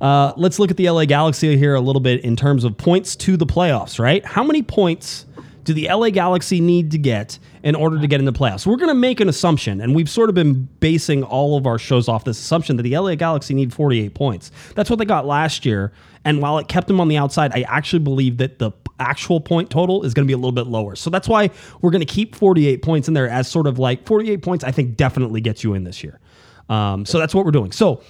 Uh, 0.00 0.32
let's 0.38 0.58
look 0.58 0.70
at 0.70 0.78
the 0.78 0.88
LA 0.88 1.04
Galaxy 1.04 1.56
here 1.58 1.74
a 1.74 1.80
little 1.80 2.00
bit 2.00 2.24
in 2.24 2.34
terms 2.34 2.64
of 2.64 2.74
points 2.78 3.14
to 3.16 3.36
the 3.36 3.44
playoffs, 3.44 3.98
right? 3.98 4.24
How 4.24 4.42
many 4.42 4.62
points 4.62 5.26
do 5.64 5.74
the 5.74 5.88
LA 5.88 6.10
Galaxy 6.10 6.60
need 6.60 6.90
to 6.92 6.98
get 6.98 7.38
in 7.62 7.74
order 7.74 8.00
to 8.00 8.06
get 8.06 8.20
in 8.20 8.24
the 8.24 8.32
playoffs? 8.32 8.66
We're 8.66 8.76
going 8.76 8.88
to 8.88 8.94
make 8.94 9.20
an 9.20 9.28
assumption, 9.28 9.80
and 9.80 9.94
we've 9.94 10.08
sort 10.08 10.28
of 10.28 10.34
been 10.34 10.68
basing 10.80 11.22
all 11.22 11.56
of 11.56 11.66
our 11.66 11.78
shows 11.78 12.08
off 12.08 12.24
this 12.24 12.38
assumption 12.38 12.76
that 12.76 12.82
the 12.82 12.96
LA 12.96 13.14
Galaxy 13.14 13.54
need 13.54 13.72
48 13.72 14.14
points. 14.14 14.50
That's 14.74 14.90
what 14.90 14.98
they 14.98 15.04
got 15.04 15.26
last 15.26 15.64
year. 15.64 15.92
And 16.24 16.42
while 16.42 16.58
it 16.58 16.68
kept 16.68 16.86
them 16.86 17.00
on 17.00 17.08
the 17.08 17.16
outside, 17.16 17.52
I 17.54 17.62
actually 17.62 18.00
believe 18.00 18.38
that 18.38 18.58
the 18.58 18.72
actual 18.98 19.40
point 19.40 19.70
total 19.70 20.04
is 20.04 20.12
going 20.12 20.26
to 20.26 20.30
be 20.30 20.34
a 20.34 20.36
little 20.36 20.52
bit 20.52 20.66
lower. 20.66 20.94
So 20.94 21.08
that's 21.10 21.28
why 21.28 21.50
we're 21.80 21.90
going 21.90 22.04
to 22.04 22.12
keep 22.12 22.34
48 22.34 22.82
points 22.82 23.08
in 23.08 23.14
there 23.14 23.28
as 23.28 23.48
sort 23.48 23.66
of 23.66 23.78
like 23.78 24.06
48 24.06 24.42
points, 24.42 24.64
I 24.64 24.70
think 24.70 24.96
definitely 24.96 25.40
gets 25.40 25.64
you 25.64 25.74
in 25.74 25.84
this 25.84 26.04
year. 26.04 26.20
Um, 26.68 27.06
so 27.06 27.18
that's 27.18 27.34
what 27.34 27.44
we're 27.44 27.50
doing. 27.50 27.72
So 27.72 28.02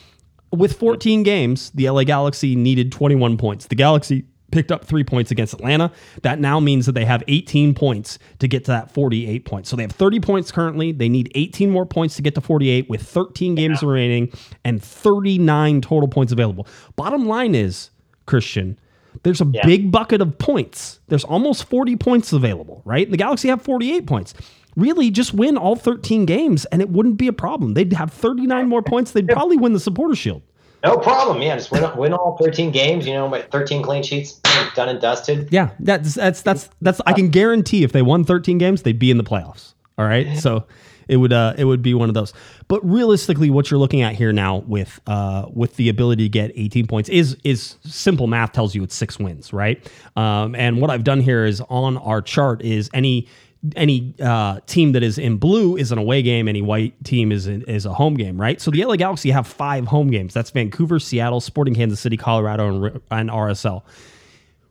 with 0.52 0.78
14 0.78 1.22
games, 1.22 1.70
the 1.70 1.88
LA 1.88 2.04
Galaxy 2.04 2.56
needed 2.56 2.90
21 2.92 3.36
points. 3.36 3.66
The 3.66 3.76
Galaxy 3.76 4.24
picked 4.50 4.72
up 4.72 4.84
three 4.84 5.04
points 5.04 5.30
against 5.30 5.54
Atlanta. 5.54 5.92
That 6.22 6.38
now 6.38 6.60
means 6.60 6.86
that 6.86 6.92
they 6.92 7.04
have 7.04 7.22
18 7.28 7.74
points 7.74 8.18
to 8.38 8.48
get 8.48 8.64
to 8.66 8.70
that 8.72 8.92
48 8.92 9.44
points. 9.44 9.68
So 9.68 9.76
they 9.76 9.82
have 9.82 9.92
30 9.92 10.20
points 10.20 10.52
currently. 10.52 10.92
They 10.92 11.08
need 11.08 11.30
18 11.34 11.70
more 11.70 11.86
points 11.86 12.16
to 12.16 12.22
get 12.22 12.34
to 12.34 12.40
48 12.40 12.88
with 12.88 13.02
13 13.02 13.54
games 13.54 13.82
remaining 13.82 14.32
and 14.64 14.82
39 14.82 15.80
total 15.80 16.08
points 16.08 16.32
available. 16.32 16.66
Bottom 16.96 17.26
line 17.26 17.54
is, 17.54 17.90
Christian, 18.26 18.78
there's 19.22 19.40
a 19.40 19.44
big 19.44 19.90
bucket 19.90 20.20
of 20.20 20.38
points. 20.38 21.00
There's 21.08 21.24
almost 21.24 21.64
40 21.64 21.96
points 21.96 22.32
available, 22.32 22.82
right? 22.84 23.10
The 23.10 23.16
Galaxy 23.16 23.48
have 23.48 23.62
48 23.62 24.06
points. 24.06 24.34
Really, 24.76 25.10
just 25.10 25.34
win 25.34 25.56
all 25.56 25.74
13 25.74 26.26
games 26.26 26.64
and 26.66 26.80
it 26.80 26.90
wouldn't 26.90 27.16
be 27.16 27.26
a 27.26 27.32
problem. 27.32 27.74
They'd 27.74 27.92
have 27.92 28.12
39 28.12 28.68
more 28.68 28.82
points. 28.82 29.10
They'd 29.10 29.28
probably 29.28 29.56
win 29.56 29.72
the 29.72 29.80
Supporter 29.80 30.14
Shield. 30.14 30.42
No 30.82 30.96
problem. 30.96 31.42
Yeah, 31.42 31.56
just 31.56 31.70
win, 31.70 31.84
win 31.96 32.12
all 32.12 32.38
13 32.40 32.70
games. 32.70 33.06
You 33.06 33.14
know, 33.14 33.28
but 33.28 33.50
13 33.50 33.82
clean 33.82 34.02
sheets, 34.02 34.40
done 34.74 34.88
and 34.88 35.00
dusted. 35.00 35.48
Yeah, 35.52 35.70
that's 35.80 36.14
that's 36.14 36.42
that's 36.42 36.70
that's. 36.80 37.00
I 37.06 37.12
can 37.12 37.28
guarantee 37.28 37.84
if 37.84 37.92
they 37.92 38.02
won 38.02 38.24
13 38.24 38.58
games, 38.58 38.82
they'd 38.82 38.98
be 38.98 39.10
in 39.10 39.18
the 39.18 39.24
playoffs. 39.24 39.74
All 39.98 40.06
right, 40.06 40.38
so 40.38 40.64
it 41.08 41.16
would 41.16 41.32
uh 41.32 41.54
it 41.58 41.64
would 41.64 41.82
be 41.82 41.92
one 41.92 42.08
of 42.08 42.14
those. 42.14 42.32
But 42.68 42.80
realistically, 42.88 43.50
what 43.50 43.70
you're 43.70 43.80
looking 43.80 44.00
at 44.00 44.14
here 44.14 44.32
now 44.32 44.58
with 44.58 45.00
uh 45.06 45.46
with 45.52 45.76
the 45.76 45.88
ability 45.88 46.22
to 46.22 46.28
get 46.28 46.52
18 46.54 46.86
points 46.86 47.08
is 47.10 47.36
is 47.44 47.76
simple 47.84 48.26
math 48.26 48.52
tells 48.52 48.74
you 48.74 48.82
it's 48.82 48.94
six 48.94 49.18
wins, 49.18 49.52
right? 49.52 49.86
Um, 50.16 50.54
and 50.54 50.80
what 50.80 50.88
I've 50.88 51.04
done 51.04 51.20
here 51.20 51.44
is 51.44 51.60
on 51.68 51.98
our 51.98 52.22
chart 52.22 52.62
is 52.62 52.88
any 52.94 53.28
any 53.76 54.14
uh, 54.22 54.60
team 54.66 54.92
that 54.92 55.02
is 55.02 55.18
in 55.18 55.36
blue 55.36 55.76
is 55.76 55.92
an 55.92 55.98
away 55.98 56.22
game. 56.22 56.48
Any 56.48 56.62
white 56.62 57.02
team 57.04 57.30
is 57.30 57.46
in, 57.46 57.62
is 57.62 57.86
a 57.86 57.92
home 57.92 58.14
game, 58.14 58.40
right? 58.40 58.60
So 58.60 58.70
the 58.70 58.84
LA 58.84 58.96
Galaxy 58.96 59.30
have 59.30 59.46
five 59.46 59.86
home 59.86 60.10
games. 60.10 60.32
That's 60.32 60.50
Vancouver, 60.50 60.98
Seattle, 60.98 61.40
Sporting 61.40 61.74
Kansas 61.74 62.00
City, 62.00 62.16
Colorado, 62.16 62.68
and, 62.68 63.00
and 63.10 63.30
RSL 63.30 63.82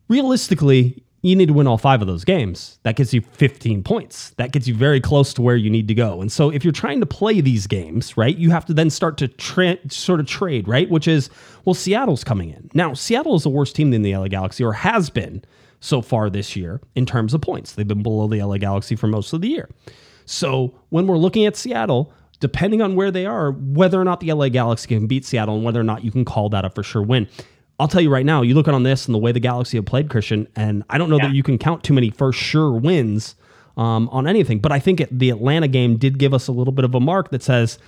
realistically, 0.10 1.04
you 1.22 1.36
need 1.36 1.48
to 1.48 1.54
win 1.54 1.68
all 1.68 1.78
five 1.78 2.02
of 2.02 2.08
those 2.08 2.24
games. 2.24 2.80
That 2.84 2.96
gets 2.96 3.14
you 3.14 3.22
15 3.22 3.84
points. 3.84 4.32
That 4.32 4.52
gets 4.52 4.68
you 4.68 4.74
very 4.74 5.00
close 5.00 5.34
to 5.36 5.42
where 5.42 5.56
you 5.56 5.70
need 5.70 5.88
to 5.90 5.94
go. 5.94 6.22
And 6.22 6.32
so 6.32 6.50
if 6.50 6.64
you're 6.64 6.74
trying 6.74 7.00
to 7.02 7.06
play 7.06 7.42
these 7.42 7.68
games, 7.68 8.18
right, 8.18 8.36
you 8.36 8.50
have 8.52 8.66
to 8.66 8.74
then 8.74 8.90
start 8.90 9.18
to 9.18 9.28
tra- 9.28 9.78
sort 9.90 10.20
of 10.20 10.26
trade, 10.28 10.68
right? 10.68 10.90
Which 10.90 11.08
is, 11.08 11.30
well, 11.66 11.74
Seattle's 11.74 12.24
coming 12.24 12.50
in. 12.50 12.70
Now, 12.74 12.94
Seattle 12.94 13.36
is 13.36 13.46
a 13.46 13.50
worse 13.50 13.72
team 13.72 13.92
than 13.92 14.02
the 14.02 14.16
LA 14.16 14.28
Galaxy 14.28 14.64
or 14.64 14.74
has 14.74 15.10
been 15.10 15.44
so 15.80 16.02
far 16.02 16.30
this 16.30 16.56
year 16.56 16.82
in 16.96 17.06
terms 17.06 17.34
of 17.34 17.42
points. 17.42 17.74
They've 17.74 17.88
been 17.88 18.04
below 18.04 18.28
the 18.28 18.42
LA 18.44 18.58
Galaxy 18.58 18.96
for 18.96 19.08
most 19.08 19.34
of 19.34 19.42
the 19.42 19.50
year. 19.50 19.70
So 20.26 20.76
when 20.90 21.08
we're 21.08 21.18
looking 21.18 21.46
at 21.46 21.56
Seattle, 21.56 22.14
depending 22.40 22.82
on 22.82 22.96
where 22.96 23.12
they 23.12 23.26
are, 23.26 23.52
whether 23.52 24.00
or 24.00 24.04
not 24.04 24.20
the 24.20 24.32
LA 24.32 24.50
Galaxy 24.50 24.88
can 24.88 25.08
beat 25.08 25.26
Seattle 25.26 25.56
and 25.56 25.64
whether 25.64 25.80
or 25.80 25.84
not 25.84 26.04
you 26.04 26.12
can 26.12 26.26
call 26.26 26.50
that 26.50 26.66
a 26.66 26.70
for 26.70 26.84
sure 26.84 27.02
win. 27.02 27.28
I'll 27.80 27.88
tell 27.88 28.02
you 28.02 28.10
right 28.10 28.26
now, 28.26 28.42
you 28.42 28.56
look 28.56 28.68
at 28.68 28.74
on 28.74 28.84
this 28.84 29.06
and 29.06 29.16
the 29.16 29.20
way 29.20 29.32
the 29.32 29.40
Galaxy 29.40 29.78
have 29.78 29.86
played, 29.86 30.10
Christian, 30.10 30.48
and 30.56 30.84
I 30.90 30.98
don't 30.98 31.10
know 31.10 31.18
that 31.20 31.34
you 31.34 31.44
can 31.44 31.58
count 31.58 31.84
too 31.84 31.94
many 31.94 32.10
for 32.10 32.34
sure 32.34 32.74
wins 32.74 33.36
um, 33.78 34.10
on 34.10 34.28
anything. 34.28 34.60
But 34.60 34.74
I 34.74 34.80
think 34.80 35.00
it, 35.00 35.18
the 35.18 35.30
Atlanta 35.30 35.70
game 35.70 35.96
did 35.96 36.20
give 36.20 36.34
us 36.34 36.48
a 36.50 36.52
little 36.52 36.74
bit 36.74 36.84
of 36.84 36.94
a 36.94 37.00
mark 37.00 37.32
that 37.32 37.42
says 37.42 37.80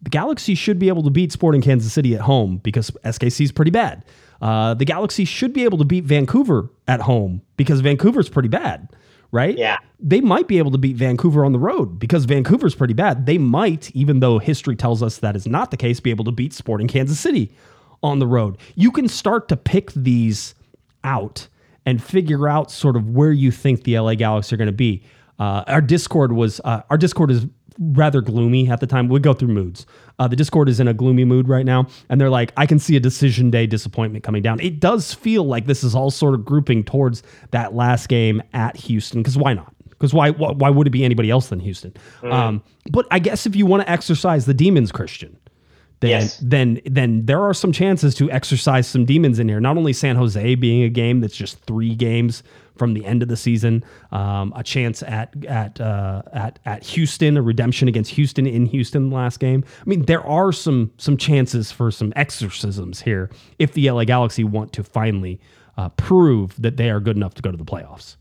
the 0.00 0.10
Galaxy 0.10 0.54
should 0.54 0.78
be 0.78 0.88
able 0.88 1.02
to 1.02 1.10
beat 1.10 1.32
Sporting 1.32 1.60
Kansas 1.60 1.92
City 1.92 2.14
at 2.14 2.20
home 2.20 2.58
because 2.58 2.90
SKC 3.04 3.42
is 3.42 3.52
pretty 3.52 3.72
bad. 3.72 4.04
Uh, 4.42 4.74
the 4.74 4.84
Galaxy 4.84 5.24
should 5.24 5.52
be 5.52 5.62
able 5.62 5.78
to 5.78 5.84
beat 5.84 6.02
Vancouver 6.04 6.68
at 6.88 7.00
home 7.00 7.42
because 7.56 7.80
Vancouver's 7.80 8.28
pretty 8.28 8.48
bad, 8.48 8.88
right? 9.30 9.56
Yeah. 9.56 9.78
They 10.00 10.20
might 10.20 10.48
be 10.48 10.58
able 10.58 10.72
to 10.72 10.78
beat 10.78 10.96
Vancouver 10.96 11.44
on 11.44 11.52
the 11.52 11.60
road 11.60 12.00
because 12.00 12.24
Vancouver's 12.24 12.74
pretty 12.74 12.92
bad. 12.92 13.24
They 13.24 13.38
might, 13.38 13.92
even 13.92 14.18
though 14.18 14.40
history 14.40 14.74
tells 14.74 15.00
us 15.00 15.18
that 15.18 15.36
is 15.36 15.46
not 15.46 15.70
the 15.70 15.76
case, 15.76 16.00
be 16.00 16.10
able 16.10 16.24
to 16.24 16.32
beat 16.32 16.52
Sporting 16.52 16.88
Kansas 16.88 17.20
City 17.20 17.52
on 18.02 18.18
the 18.18 18.26
road. 18.26 18.58
You 18.74 18.90
can 18.90 19.06
start 19.06 19.48
to 19.48 19.56
pick 19.56 19.92
these 19.92 20.56
out 21.04 21.46
and 21.86 22.02
figure 22.02 22.48
out 22.48 22.70
sort 22.72 22.96
of 22.96 23.10
where 23.10 23.32
you 23.32 23.52
think 23.52 23.84
the 23.84 23.96
LA 23.98 24.16
Galaxy 24.16 24.54
are 24.54 24.58
going 24.58 24.66
to 24.66 24.72
be. 24.72 25.04
Uh, 25.38 25.62
our 25.68 25.80
Discord 25.80 26.32
was 26.32 26.60
uh, 26.64 26.82
our 26.90 26.96
Discord 26.96 27.30
is 27.30 27.46
rather 27.78 28.20
gloomy 28.20 28.68
at 28.68 28.80
the 28.80 28.86
time. 28.88 29.08
We 29.08 29.20
go 29.20 29.34
through 29.34 29.48
moods. 29.48 29.86
Uh, 30.18 30.28
the 30.28 30.36
Discord 30.36 30.68
is 30.68 30.80
in 30.80 30.88
a 30.88 30.94
gloomy 30.94 31.24
mood 31.24 31.48
right 31.48 31.64
now, 31.66 31.86
and 32.08 32.20
they're 32.20 32.30
like, 32.30 32.52
I 32.56 32.66
can 32.66 32.78
see 32.78 32.96
a 32.96 33.00
decision 33.00 33.50
day 33.50 33.66
disappointment 33.66 34.24
coming 34.24 34.42
down. 34.42 34.60
It 34.60 34.80
does 34.80 35.12
feel 35.14 35.44
like 35.44 35.66
this 35.66 35.82
is 35.82 35.94
all 35.94 36.10
sort 36.10 36.34
of 36.34 36.44
grouping 36.44 36.84
towards 36.84 37.22
that 37.50 37.74
last 37.74 38.08
game 38.08 38.42
at 38.52 38.76
Houston. 38.76 39.20
Because 39.20 39.36
why 39.36 39.54
not? 39.54 39.74
Because 39.88 40.12
why, 40.12 40.30
why 40.30 40.52
why 40.52 40.68
would 40.68 40.86
it 40.86 40.90
be 40.90 41.04
anybody 41.04 41.30
else 41.30 41.48
than 41.48 41.60
Houston? 41.60 41.94
Um, 42.24 42.62
but 42.90 43.06
I 43.10 43.20
guess 43.20 43.46
if 43.46 43.54
you 43.54 43.66
want 43.66 43.82
to 43.84 43.90
exercise 43.90 44.46
the 44.46 44.54
demons, 44.54 44.90
Christian, 44.90 45.36
then 46.02 46.10
Yes. 46.10 46.36
then 46.42 46.80
then 46.84 47.24
there 47.26 47.40
are 47.40 47.54
some 47.54 47.72
chances 47.72 48.14
to 48.16 48.30
exercise 48.30 48.86
some 48.86 49.04
demons 49.06 49.38
in 49.38 49.48
here. 49.48 49.60
Not 49.60 49.76
only 49.78 49.92
San 49.94 50.16
Jose 50.16 50.54
being 50.56 50.82
a 50.82 50.88
game 50.90 51.20
that's 51.20 51.36
just 51.36 51.58
three 51.64 51.94
games 51.94 52.42
from 52.76 52.94
the 52.94 53.04
end 53.04 53.22
of 53.22 53.28
the 53.28 53.36
season, 53.36 53.84
um, 54.10 54.52
a 54.56 54.62
chance 54.62 55.02
at 55.04 55.32
at 55.46 55.80
uh, 55.80 56.22
at 56.32 56.58
at 56.64 56.84
Houston, 56.84 57.36
a 57.36 57.42
redemption 57.42 57.88
against 57.88 58.10
Houston 58.12 58.46
in 58.46 58.66
Houston 58.66 59.10
last 59.10 59.40
game. 59.40 59.64
I 59.80 59.84
mean, 59.88 60.02
there 60.06 60.26
are 60.26 60.52
some 60.52 60.90
some 60.98 61.16
chances 61.16 61.70
for 61.72 61.90
some 61.90 62.12
exorcisms 62.16 63.00
here 63.02 63.30
if 63.58 63.72
the 63.72 63.90
LA 63.90 64.04
Galaxy 64.04 64.44
want 64.44 64.72
to 64.74 64.82
finally 64.84 65.40
uh, 65.78 65.88
prove 65.90 66.60
that 66.60 66.76
they 66.76 66.90
are 66.90 67.00
good 67.00 67.16
enough 67.16 67.34
to 67.34 67.42
go 67.42 67.50
to 67.50 67.56
the 67.56 67.64
playoffs. 67.64 68.16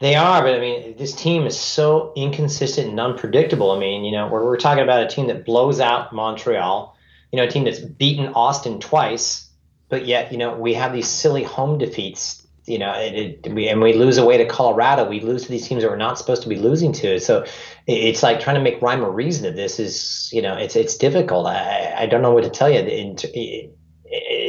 They 0.00 0.16
are, 0.16 0.42
but 0.42 0.54
I 0.54 0.60
mean, 0.60 0.96
this 0.96 1.14
team 1.14 1.46
is 1.46 1.58
so 1.58 2.12
inconsistent 2.16 2.88
and 2.90 3.00
unpredictable. 3.00 3.70
I 3.70 3.78
mean, 3.78 4.04
you 4.04 4.12
know, 4.12 4.28
we're, 4.28 4.44
we're 4.44 4.56
talking 4.56 4.82
about 4.82 5.02
a 5.02 5.08
team 5.08 5.28
that 5.28 5.44
blows 5.44 5.80
out 5.80 6.12
Montreal, 6.12 6.96
you 7.32 7.36
know, 7.36 7.44
a 7.44 7.48
team 7.48 7.64
that's 7.64 7.78
beaten 7.78 8.28
Austin 8.34 8.80
twice, 8.80 9.48
but 9.88 10.06
yet, 10.06 10.32
you 10.32 10.38
know, 10.38 10.56
we 10.56 10.74
have 10.74 10.92
these 10.92 11.08
silly 11.08 11.44
home 11.44 11.78
defeats, 11.78 12.44
you 12.66 12.78
know, 12.78 12.92
it, 12.92 13.40
it, 13.44 13.52
we, 13.52 13.68
and 13.68 13.80
we 13.80 13.92
lose 13.92 14.18
away 14.18 14.38
to 14.38 14.46
Colorado. 14.46 15.08
We 15.08 15.20
lose 15.20 15.44
to 15.44 15.48
these 15.50 15.68
teams 15.68 15.82
that 15.82 15.90
we're 15.90 15.96
not 15.96 16.18
supposed 16.18 16.42
to 16.42 16.48
be 16.48 16.56
losing 16.56 16.92
to. 16.94 17.20
So 17.20 17.42
it, 17.42 17.52
it's 17.92 18.22
like 18.22 18.40
trying 18.40 18.56
to 18.56 18.62
make 18.62 18.80
rhyme 18.80 19.04
or 19.04 19.10
reason 19.10 19.46
of 19.46 19.54
this 19.54 19.78
is, 19.78 20.30
you 20.32 20.42
know, 20.42 20.56
it's 20.56 20.74
it's 20.74 20.96
difficult. 20.96 21.46
I, 21.46 21.94
I 21.96 22.06
don't 22.06 22.22
know 22.22 22.32
what 22.32 22.44
to 22.44 22.50
tell 22.50 22.70
you. 22.70 22.80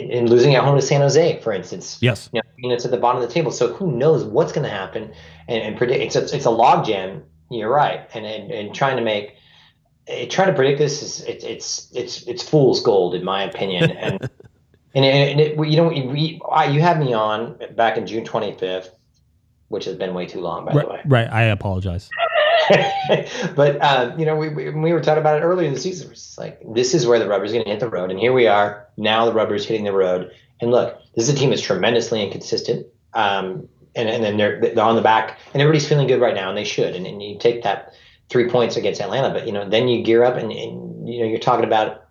In, 0.06 0.12
in, 0.12 0.18
in 0.26 0.30
losing 0.30 0.56
at 0.56 0.64
home 0.64 0.76
to 0.76 0.82
San 0.82 1.02
Jose, 1.02 1.42
for 1.42 1.54
instance, 1.54 1.98
Yes. 2.02 2.30
you 2.32 2.40
know, 2.40 2.50
units 2.58 2.86
at 2.86 2.92
the 2.92 2.98
bottom 2.98 3.22
of 3.22 3.28
the 3.28 3.34
table. 3.34 3.52
So 3.52 3.74
who 3.74 3.92
knows 3.92 4.24
what's 4.24 4.52
going 4.52 4.64
to 4.64 4.70
happen? 4.70 5.14
And, 5.48 5.64
and 5.64 5.78
predict 5.78 6.02
it's 6.02 6.16
a, 6.16 6.36
it's 6.36 6.46
a 6.46 6.50
log 6.50 6.86
jam. 6.86 7.24
You're 7.52 7.70
right, 7.70 8.10
and 8.14 8.26
and, 8.26 8.52
and 8.52 8.74
trying 8.74 8.98
to 8.98 9.04
make 9.04 9.36
eh, 10.08 10.28
trying 10.28 10.48
to 10.48 10.54
predict 10.54 10.80
this 10.80 11.04
is 11.04 11.22
it's 11.22 11.44
it's 11.44 11.92
it's 11.94 12.24
it's 12.24 12.42
fool's 12.42 12.82
gold 12.82 13.14
in 13.14 13.24
my 13.24 13.44
opinion. 13.44 13.92
And 13.92 14.22
and, 14.96 15.06
and 15.06 15.40
it, 15.40 15.58
you 15.58 15.78
know 15.78 15.90
we 15.90 16.42
I, 16.50 16.66
you 16.66 16.82
had 16.82 17.00
me 17.00 17.14
on 17.14 17.60
back 17.76 17.98
in 17.98 18.08
June 18.08 18.26
25th, 18.26 18.90
which 19.68 19.86
has 19.86 19.96
been 19.96 20.16
way 20.16 20.26
too 20.26 20.42
long 20.42 20.66
by 20.66 20.72
the 20.72 20.78
way. 20.80 20.86
Right, 20.86 21.06
right. 21.06 21.32
I 21.32 21.44
apologize. 21.44 22.10
but 23.56 23.82
um, 23.84 24.20
you 24.20 24.26
know, 24.26 24.36
we, 24.36 24.50
we 24.50 24.70
we 24.70 24.94
were 24.94 25.02
talking 25.02 25.20
about 25.22 25.38
it 25.40 25.44
earlier 25.44 25.68
in 25.68 25.74
the 25.74 25.80
season. 25.80 26.12
It's 26.12 26.38
like 26.38 26.60
this 26.74 26.94
is 26.94 27.06
where 27.08 27.20
the 27.20 27.28
rubber's 27.28 27.52
going 27.52 27.64
to 27.64 27.70
hit 27.70 27.80
the 27.80 27.90
road, 27.90 28.12
and 28.12 28.20
here 28.20 28.34
we 28.34 28.48
are 28.48 28.88
now. 28.98 29.26
The 29.26 29.34
rubber's 29.34 29.66
hitting 29.66 29.86
the 29.86 29.94
road, 29.94 30.32
and 30.62 30.72
look, 30.72 30.98
this 31.16 31.28
is 31.30 31.36
a 31.36 31.38
team 31.38 31.50
that's 31.50 31.62
tremendously 31.62 32.24
inconsistent. 32.24 32.88
Um, 33.14 33.68
and 33.96 34.10
and 34.10 34.24
then 34.24 34.38
they're 34.38 34.60
they're 34.62 34.84
on 34.84 34.96
the 34.96 35.02
back, 35.02 35.40
and 35.54 35.62
everybody's 35.62 35.88
feeling 35.88 36.08
good 36.08 36.20
right 36.22 36.36
now, 36.36 36.50
and 36.50 36.58
they 36.58 36.64
should. 36.66 36.96
And, 36.96 37.06
and 37.08 37.22
you 37.22 37.38
take 37.40 37.64
that 37.64 37.94
three 38.30 38.50
points 38.50 38.76
against 38.76 39.00
Atlanta, 39.02 39.32
but 39.34 39.46
you 39.48 39.54
know, 39.54 39.70
then 39.70 39.88
you 39.88 40.04
gear 40.04 40.24
up, 40.24 40.36
and, 40.36 40.52
and 40.52 41.08
you 41.08 41.22
know, 41.22 41.26
you're 41.28 41.40
talking 41.40 41.66
about 41.66 42.02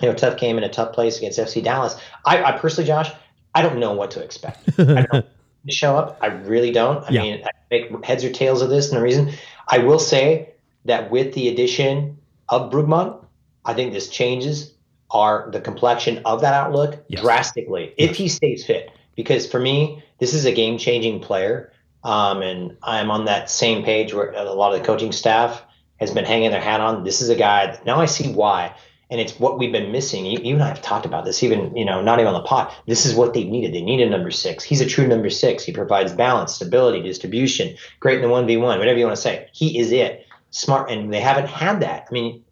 you 0.00 0.08
know, 0.08 0.14
tough 0.14 0.36
game 0.36 0.58
in 0.58 0.64
a 0.64 0.68
tough 0.68 0.92
place 0.92 1.16
against 1.18 1.38
FC 1.38 1.62
Dallas. 1.62 1.96
I, 2.26 2.42
I 2.42 2.58
personally, 2.58 2.86
Josh, 2.88 3.10
I 3.54 3.62
don't 3.62 3.78
know 3.78 3.92
what 3.92 4.10
to 4.12 4.22
expect. 4.22 4.68
I 4.78 5.06
don't, 5.10 5.12
to 5.12 5.24
show 5.72 5.96
up. 5.96 6.18
I 6.20 6.26
really 6.26 6.72
don't. 6.72 7.04
I 7.04 7.10
Yeah. 7.10 7.22
mean, 7.22 7.44
I 7.44 7.50
make 7.70 8.04
heads 8.04 8.24
or 8.24 8.30
tails 8.30 8.62
of 8.62 8.68
this, 8.68 8.90
and 8.90 8.98
the 8.98 9.02
reason 9.02 9.32
I 9.72 9.78
will 9.78 9.98
say 9.98 10.50
that 10.84 11.10
with 11.10 11.32
the 11.34 11.48
addition 11.48 12.18
of 12.48 12.70
Brugman, 12.70 13.24
I 13.64 13.72
think 13.72 13.92
this 13.92 14.08
changes 14.08 14.74
our 15.10 15.50
the 15.50 15.60
complexion 15.60 16.18
of 16.24 16.42
that 16.42 16.54
outlook 16.54 17.02
Yes. 17.08 17.22
drastically 17.22 17.94
if 17.96 18.16
he 18.16 18.28
stays 18.28 18.64
fit. 18.66 18.90
Because 19.16 19.46
for 19.46 19.58
me, 19.58 20.02
this 20.18 20.34
is 20.34 20.44
a 20.44 20.52
game 20.52 20.78
changing 20.78 21.20
player, 21.20 21.72
um, 22.04 22.42
and 22.42 22.76
I'm 22.82 23.10
on 23.10 23.24
that 23.26 23.50
same 23.50 23.82
page 23.82 24.14
where 24.14 24.32
a 24.32 24.52
lot 24.52 24.72
of 24.74 24.80
the 24.80 24.86
coaching 24.86 25.12
staff 25.12 25.62
has 25.96 26.10
been 26.10 26.24
hanging 26.24 26.50
their 26.50 26.60
hat 26.60 26.80
on. 26.80 27.04
This 27.04 27.22
is 27.22 27.28
a 27.28 27.34
guy. 27.34 27.66
That, 27.66 27.86
now 27.86 28.00
I 28.00 28.06
see 28.06 28.32
why. 28.32 28.74
And 29.12 29.20
it's 29.20 29.38
what 29.38 29.58
we've 29.58 29.70
been 29.70 29.92
missing. 29.92 30.24
You, 30.24 30.40
you 30.42 30.54
and 30.54 30.62
I 30.62 30.68
have 30.68 30.80
talked 30.80 31.04
about 31.04 31.24
this, 31.24 31.42
even 31.42 31.76
you 31.76 31.84
know, 31.84 32.00
not 32.00 32.18
even 32.18 32.32
on 32.32 32.42
the 32.42 32.48
pot. 32.48 32.74
This 32.86 33.04
is 33.04 33.14
what 33.14 33.34
they 33.34 33.44
needed. 33.44 33.74
They 33.74 33.82
needed 33.82 34.10
number 34.10 34.30
six. 34.30 34.64
He's 34.64 34.80
a 34.80 34.86
true 34.86 35.06
number 35.06 35.28
six. 35.28 35.62
He 35.62 35.72
provides 35.72 36.12
balance, 36.12 36.54
stability, 36.54 37.02
distribution. 37.02 37.76
Great 38.00 38.16
in 38.16 38.22
the 38.22 38.28
one 38.28 38.46
v 38.46 38.56
one, 38.56 38.78
whatever 38.78 38.98
you 38.98 39.04
want 39.04 39.16
to 39.16 39.22
say. 39.22 39.48
He 39.52 39.78
is 39.78 39.92
it. 39.92 40.26
Smart, 40.50 40.90
and 40.90 41.12
they 41.12 41.20
haven't 41.20 41.48
had 41.48 41.80
that. 41.80 42.06
I 42.10 42.12
mean, 42.12 42.42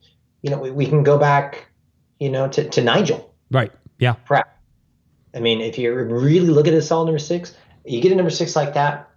you 0.42 0.50
know, 0.50 0.58
we, 0.58 0.70
we 0.70 0.86
can 0.86 1.02
go 1.02 1.18
back, 1.18 1.66
you 2.18 2.30
know, 2.30 2.48
to, 2.48 2.68
to 2.68 2.82
Nigel 2.82 3.30
Right. 3.50 3.72
Yeah. 3.98 4.12
Pratt. 4.12 4.56
I 5.34 5.40
mean, 5.40 5.60
if 5.60 5.78
you 5.78 5.92
really 5.92 6.48
look 6.48 6.66
at 6.66 6.74
a 6.74 6.82
solid 6.82 7.06
number 7.06 7.18
six, 7.18 7.54
you 7.84 8.00
get 8.00 8.12
a 8.12 8.14
number 8.14 8.30
six 8.30 8.56
like 8.56 8.74
that, 8.74 9.10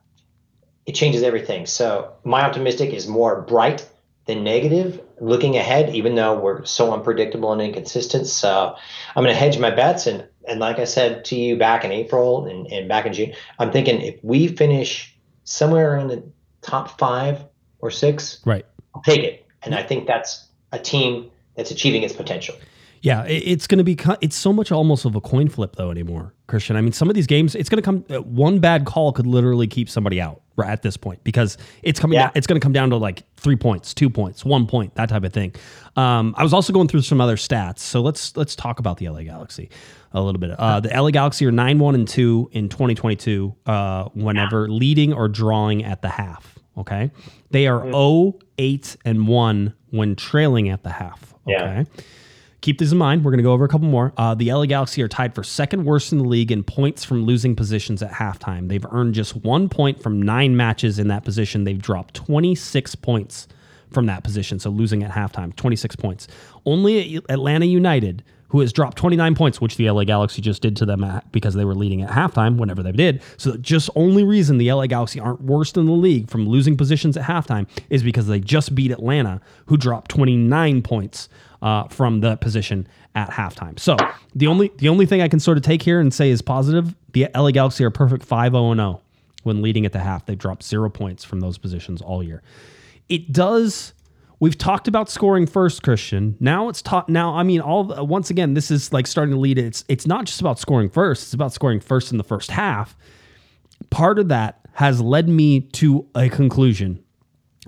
it 0.85 0.93
changes 0.93 1.23
everything. 1.23 1.65
So 1.65 2.13
my 2.23 2.43
optimistic 2.43 2.91
is 2.91 3.07
more 3.07 3.41
bright 3.41 3.87
than 4.25 4.43
negative 4.43 5.01
looking 5.23 5.55
ahead, 5.55 5.95
even 5.95 6.15
though 6.15 6.39
we're 6.39 6.65
so 6.65 6.93
unpredictable 6.93 7.51
and 7.53 7.61
inconsistent. 7.61 8.27
So 8.27 8.75
I'm 9.15 9.23
going 9.23 9.33
to 9.33 9.39
hedge 9.39 9.57
my 9.57 9.71
bets. 9.71 10.07
And, 10.07 10.27
and 10.47 10.59
like 10.59 10.79
I 10.79 10.83
said 10.83 11.25
to 11.25 11.35
you 11.35 11.57
back 11.57 11.85
in 11.85 11.91
April 11.91 12.45
and, 12.45 12.67
and 12.67 12.87
back 12.87 13.05
in 13.05 13.13
June, 13.13 13.33
I'm 13.57 13.71
thinking 13.71 14.01
if 14.01 14.19
we 14.23 14.47
finish 14.47 15.15
somewhere 15.45 15.97
in 15.97 16.07
the 16.07 16.23
top 16.61 16.99
five 16.99 17.43
or 17.79 17.91
six, 17.91 18.41
Right. 18.45 18.65
I'll 18.95 19.01
take 19.01 19.23
it. 19.23 19.45
And 19.63 19.73
I 19.73 19.83
think 19.83 20.07
that's 20.07 20.45
a 20.71 20.79
team 20.79 21.31
that's 21.55 21.71
achieving 21.71 22.03
its 22.03 22.13
potential. 22.13 22.55
Yeah, 23.03 23.25
it's 23.25 23.67
going 23.67 23.79
to 23.79 23.83
be. 23.83 23.97
It's 24.21 24.35
so 24.37 24.53
much 24.53 24.71
almost 24.71 25.03
of 25.03 25.13
a 25.15 25.19
coin 25.21 25.49
flip 25.49 25.75
though 25.75 25.91
anymore, 25.91 26.33
Christian. 26.47 26.77
I 26.77 26.81
mean, 26.81 26.93
some 26.93 27.09
of 27.09 27.15
these 27.15 27.27
games, 27.27 27.53
it's 27.53 27.67
going 27.67 27.81
to 27.81 27.85
come. 27.85 28.05
uh, 28.09 28.21
One 28.21 28.59
bad 28.59 28.85
call 28.85 29.11
could 29.11 29.27
literally 29.27 29.67
keep 29.67 29.89
somebody 29.89 30.21
out 30.21 30.41
right 30.55 30.69
at 30.69 30.83
this 30.83 30.95
point 30.95 31.21
because 31.25 31.57
it's 31.81 31.99
coming. 31.99 32.15
Yeah. 32.15 32.27
Down, 32.27 32.31
it's 32.35 32.47
going 32.47 32.59
to 32.59 32.63
come 32.63 32.71
down 32.71 32.91
to 32.91 32.95
like 32.95 33.23
three 33.35 33.57
points, 33.57 33.93
two 33.93 34.09
points, 34.09 34.45
one 34.45 34.67
point, 34.67 34.95
that 34.95 35.09
type 35.09 35.25
of 35.25 35.33
thing. 35.33 35.53
Um, 35.97 36.33
I 36.37 36.43
was 36.43 36.53
also 36.53 36.71
going 36.71 36.87
through 36.87 37.01
some 37.01 37.19
other 37.19 37.35
stats, 37.35 37.79
so 37.79 38.01
let's 38.01 38.37
let's 38.37 38.55
talk 38.55 38.79
about 38.79 38.97
the 38.99 39.09
LA 39.09 39.23
Galaxy 39.23 39.69
a 40.13 40.21
little 40.21 40.39
bit. 40.39 40.51
Uh, 40.57 40.79
the 40.79 40.87
LA 40.89 41.09
Galaxy 41.11 41.45
are 41.45 41.51
nine 41.51 41.79
one 41.79 41.95
and 41.95 42.07
two 42.07 42.49
in 42.53 42.69
2022. 42.69 43.53
Uh, 43.65 44.05
whenever 44.13 44.69
leading 44.69 45.11
or 45.11 45.27
drawing 45.27 45.83
at 45.83 46.01
the 46.01 46.09
half. 46.09 46.57
Okay, 46.77 47.11
they 47.51 47.67
are 47.67 47.83
0, 47.91 48.39
8, 48.57 48.95
and 49.03 49.27
one 49.27 49.73
when 49.91 50.15
trailing 50.15 50.69
at 50.69 50.83
the 50.83 50.89
half. 50.89 51.33
Okay. 51.45 51.53
Yeah. 51.79 51.83
Keep 52.63 52.77
these 52.77 52.93
in 52.93 52.97
mind. 52.97 53.25
We're 53.25 53.31
going 53.31 53.39
to 53.39 53.43
go 53.43 53.51
over 53.51 53.65
a 53.65 53.67
couple 53.67 53.89
more. 53.89 54.13
Uh, 54.15 54.35
the 54.35 54.49
LA 54.53 54.65
Galaxy 54.65 55.01
are 55.03 55.09
tied 55.09 55.35
for 55.35 55.43
second 55.43 55.83
worst 55.83 56.13
in 56.13 56.17
the 56.17 56.23
league 56.23 56.49
in 56.49 56.63
points 56.63 57.03
from 57.03 57.25
losing 57.25 57.57
positions 57.57 58.01
at 58.01 58.09
halftime. 58.09 58.69
They've 58.69 58.85
earned 58.89 59.15
just 59.15 59.35
one 59.35 59.67
point 59.67 60.01
from 60.01 60.21
nine 60.21 60.55
matches 60.55 60.97
in 60.97 61.09
that 61.09 61.25
position. 61.25 61.65
They've 61.65 61.77
dropped 61.77 62.13
26 62.13 62.95
points 62.95 63.49
from 63.91 64.05
that 64.05 64.23
position. 64.23 64.59
So 64.59 64.69
losing 64.69 65.03
at 65.03 65.11
halftime, 65.11 65.53
26 65.57 65.97
points. 65.97 66.29
Only 66.65 67.17
Atlanta 67.27 67.65
United, 67.65 68.23
who 68.47 68.61
has 68.61 68.71
dropped 68.71 68.97
29 68.97 69.35
points, 69.35 69.59
which 69.59 69.75
the 69.75 69.91
LA 69.91 70.05
Galaxy 70.05 70.41
just 70.41 70.61
did 70.61 70.77
to 70.77 70.85
them 70.85 71.03
at, 71.03 71.29
because 71.33 71.55
they 71.55 71.65
were 71.65 71.75
leading 71.75 72.01
at 72.01 72.11
halftime 72.11 72.55
whenever 72.55 72.81
they 72.81 72.93
did. 72.93 73.21
So 73.35 73.57
just 73.57 73.89
only 73.95 74.23
reason 74.23 74.57
the 74.57 74.71
LA 74.71 74.87
Galaxy 74.87 75.19
aren't 75.19 75.41
worst 75.41 75.75
in 75.75 75.85
the 75.85 75.91
league 75.91 76.29
from 76.29 76.47
losing 76.47 76.77
positions 76.77 77.17
at 77.17 77.25
halftime 77.25 77.67
is 77.89 78.03
because 78.03 78.27
they 78.27 78.39
just 78.39 78.73
beat 78.73 78.91
Atlanta, 78.91 79.41
who 79.65 79.75
dropped 79.75 80.09
29 80.11 80.81
points 80.81 81.27
uh, 81.63 81.87
from 81.87 82.19
the 82.19 82.35
position 82.35 82.87
at 83.15 83.29
halftime. 83.29 83.79
So 83.79 83.95
the 84.35 84.47
only 84.47 84.71
the 84.77 84.89
only 84.89 85.07
thing 85.07 85.21
I 85.21 85.29
can 85.29 85.39
sort 85.39 85.57
of 85.57 85.63
take 85.63 85.81
here 85.81 85.99
and 85.99 86.13
say 86.13 86.29
is 86.29 86.41
positive: 86.41 86.93
the 87.13 87.27
LA 87.33 87.51
Galaxy 87.51 87.83
are 87.85 87.89
perfect 87.89 88.27
5-0 88.27 88.75
0 88.75 89.01
when 89.43 89.61
leading 89.61 89.85
at 89.85 89.93
the 89.93 89.99
half. 89.99 90.25
They've 90.25 90.37
dropped 90.37 90.63
zero 90.63 90.89
points 90.89 91.23
from 91.23 91.39
those 91.39 91.57
positions 91.57 92.01
all 92.01 92.21
year. 92.21 92.43
It 93.09 93.31
does. 93.31 93.93
We've 94.39 94.57
talked 94.57 94.89
about 94.89 95.09
scoring 95.09 95.47
first, 95.47 95.83
Christian. 95.83 96.35
Now 96.41 96.67
it's 96.67 96.81
taught. 96.81 97.07
Now, 97.07 97.33
I 97.33 97.43
mean, 97.43 97.61
all 97.61 98.05
once 98.05 98.29
again, 98.29 98.55
this 98.55 98.69
is 98.69 98.91
like 98.91 99.07
starting 99.07 99.33
to 99.33 99.39
lead. 99.39 99.57
It's 99.57 99.85
it's 99.87 100.05
not 100.05 100.25
just 100.25 100.41
about 100.41 100.59
scoring 100.59 100.89
first. 100.89 101.23
It's 101.23 101.33
about 101.33 101.53
scoring 101.53 101.79
first 101.79 102.11
in 102.11 102.17
the 102.17 102.25
first 102.25 102.51
half. 102.51 102.97
Part 103.89 104.19
of 104.19 104.27
that 104.27 104.59
has 104.73 104.99
led 104.99 105.29
me 105.29 105.61
to 105.61 106.05
a 106.13 106.27
conclusion, 106.27 107.01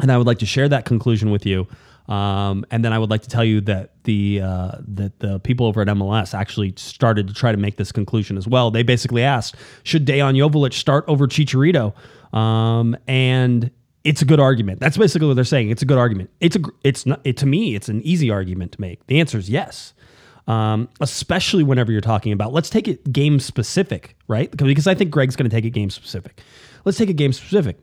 and 0.01 0.11
I 0.11 0.17
would 0.17 0.27
like 0.27 0.39
to 0.39 0.45
share 0.45 0.67
that 0.67 0.83
conclusion 0.83 1.31
with 1.31 1.45
you. 1.45 1.67
Um, 2.07 2.65
and 2.69 2.85
then 2.85 2.93
I 2.93 2.99
would 2.99 3.09
like 3.09 3.23
to 3.23 3.29
tell 3.29 3.43
you 3.43 3.61
that 3.61 3.91
the 4.03 4.41
uh, 4.41 4.71
that 4.87 5.19
the 5.19 5.39
people 5.39 5.65
over 5.65 5.81
at 5.81 5.87
MLS 5.87 6.33
actually 6.33 6.73
started 6.77 7.27
to 7.27 7.33
try 7.33 7.51
to 7.51 7.57
make 7.57 7.77
this 7.77 7.91
conclusion 7.91 8.37
as 8.37 8.47
well. 8.47 8.69
They 8.69 8.83
basically 8.83 9.23
asked, 9.23 9.55
should 9.83 10.05
Dejan 10.05 10.35
Joveljic 10.35 10.73
start 10.73 11.05
over 11.07 11.27
Chicharito? 11.27 11.93
Um, 12.37 12.95
and 13.07 13.71
it's 14.03 14.21
a 14.21 14.25
good 14.25 14.39
argument. 14.39 14.79
That's 14.79 14.97
basically 14.97 15.27
what 15.27 15.33
they're 15.33 15.43
saying. 15.43 15.71
It's 15.71 15.81
a 15.81 15.85
good 15.85 15.97
argument. 15.97 16.29
It's 16.39 16.55
a 16.55 16.59
it's 16.83 17.05
not 17.05 17.21
it, 17.23 17.37
to 17.37 17.47
me. 17.47 17.75
It's 17.75 17.89
an 17.89 18.01
easy 18.03 18.29
argument 18.29 18.73
to 18.73 18.81
make. 18.81 19.05
The 19.07 19.19
answer 19.19 19.37
is 19.37 19.49
yes. 19.49 19.93
Um, 20.47 20.89
especially 21.01 21.63
whenever 21.63 21.91
you're 21.91 22.01
talking 22.01 22.31
about, 22.31 22.53
let's 22.53 22.69
take 22.69 22.87
it 22.87 23.11
game 23.11 23.39
specific, 23.39 24.15
right? 24.27 24.55
Because 24.55 24.85
I 24.85 24.93
think 24.93 25.09
Greg's 25.09 25.35
going 25.35 25.49
to 25.49 25.55
take 25.55 25.65
it 25.65 25.71
game 25.71 25.89
specific. 25.89 26.39
Let's 26.83 26.99
take 26.99 27.09
it 27.09 27.13
game 27.13 27.33
specific 27.33 27.77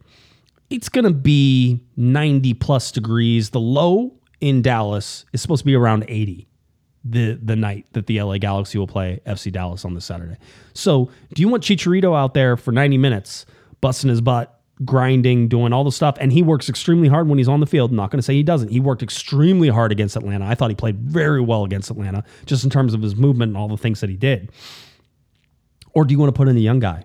it's 0.72 0.88
going 0.88 1.04
to 1.04 1.12
be 1.12 1.80
90 1.96 2.54
plus 2.54 2.90
degrees. 2.90 3.50
The 3.50 3.60
low 3.60 4.14
in 4.40 4.62
Dallas 4.62 5.24
is 5.32 5.42
supposed 5.42 5.60
to 5.60 5.66
be 5.66 5.74
around 5.74 6.04
80 6.08 6.48
the 7.04 7.38
the 7.42 7.56
night 7.56 7.86
that 7.92 8.06
the 8.06 8.22
LA 8.22 8.38
Galaxy 8.38 8.78
will 8.78 8.86
play 8.86 9.20
FC 9.26 9.50
Dallas 9.50 9.84
on 9.84 9.94
this 9.94 10.04
Saturday. 10.04 10.36
So, 10.72 11.10
do 11.34 11.42
you 11.42 11.48
want 11.48 11.62
Chicharito 11.64 12.16
out 12.16 12.34
there 12.34 12.56
for 12.56 12.70
90 12.72 12.96
minutes, 12.96 13.44
busting 13.80 14.08
his 14.08 14.20
butt, 14.20 14.60
grinding, 14.84 15.48
doing 15.48 15.72
all 15.72 15.82
the 15.82 15.92
stuff? 15.92 16.16
And 16.20 16.32
he 16.32 16.42
works 16.42 16.68
extremely 16.68 17.08
hard 17.08 17.28
when 17.28 17.38
he's 17.38 17.48
on 17.48 17.60
the 17.60 17.66
field. 17.66 17.90
I'm 17.90 17.96
not 17.96 18.10
going 18.10 18.18
to 18.18 18.22
say 18.22 18.34
he 18.34 18.44
doesn't. 18.44 18.68
He 18.68 18.78
worked 18.78 19.02
extremely 19.02 19.68
hard 19.68 19.90
against 19.90 20.14
Atlanta. 20.16 20.46
I 20.46 20.54
thought 20.54 20.70
he 20.70 20.76
played 20.76 21.00
very 21.00 21.40
well 21.40 21.64
against 21.64 21.90
Atlanta, 21.90 22.22
just 22.46 22.62
in 22.62 22.70
terms 22.70 22.94
of 22.94 23.02
his 23.02 23.16
movement 23.16 23.50
and 23.50 23.56
all 23.56 23.68
the 23.68 23.76
things 23.76 24.00
that 24.00 24.08
he 24.10 24.16
did. 24.16 24.52
Or 25.94 26.04
do 26.04 26.12
you 26.12 26.18
want 26.18 26.32
to 26.32 26.38
put 26.38 26.48
in 26.48 26.56
a 26.56 26.60
young 26.60 26.78
guy 26.78 27.04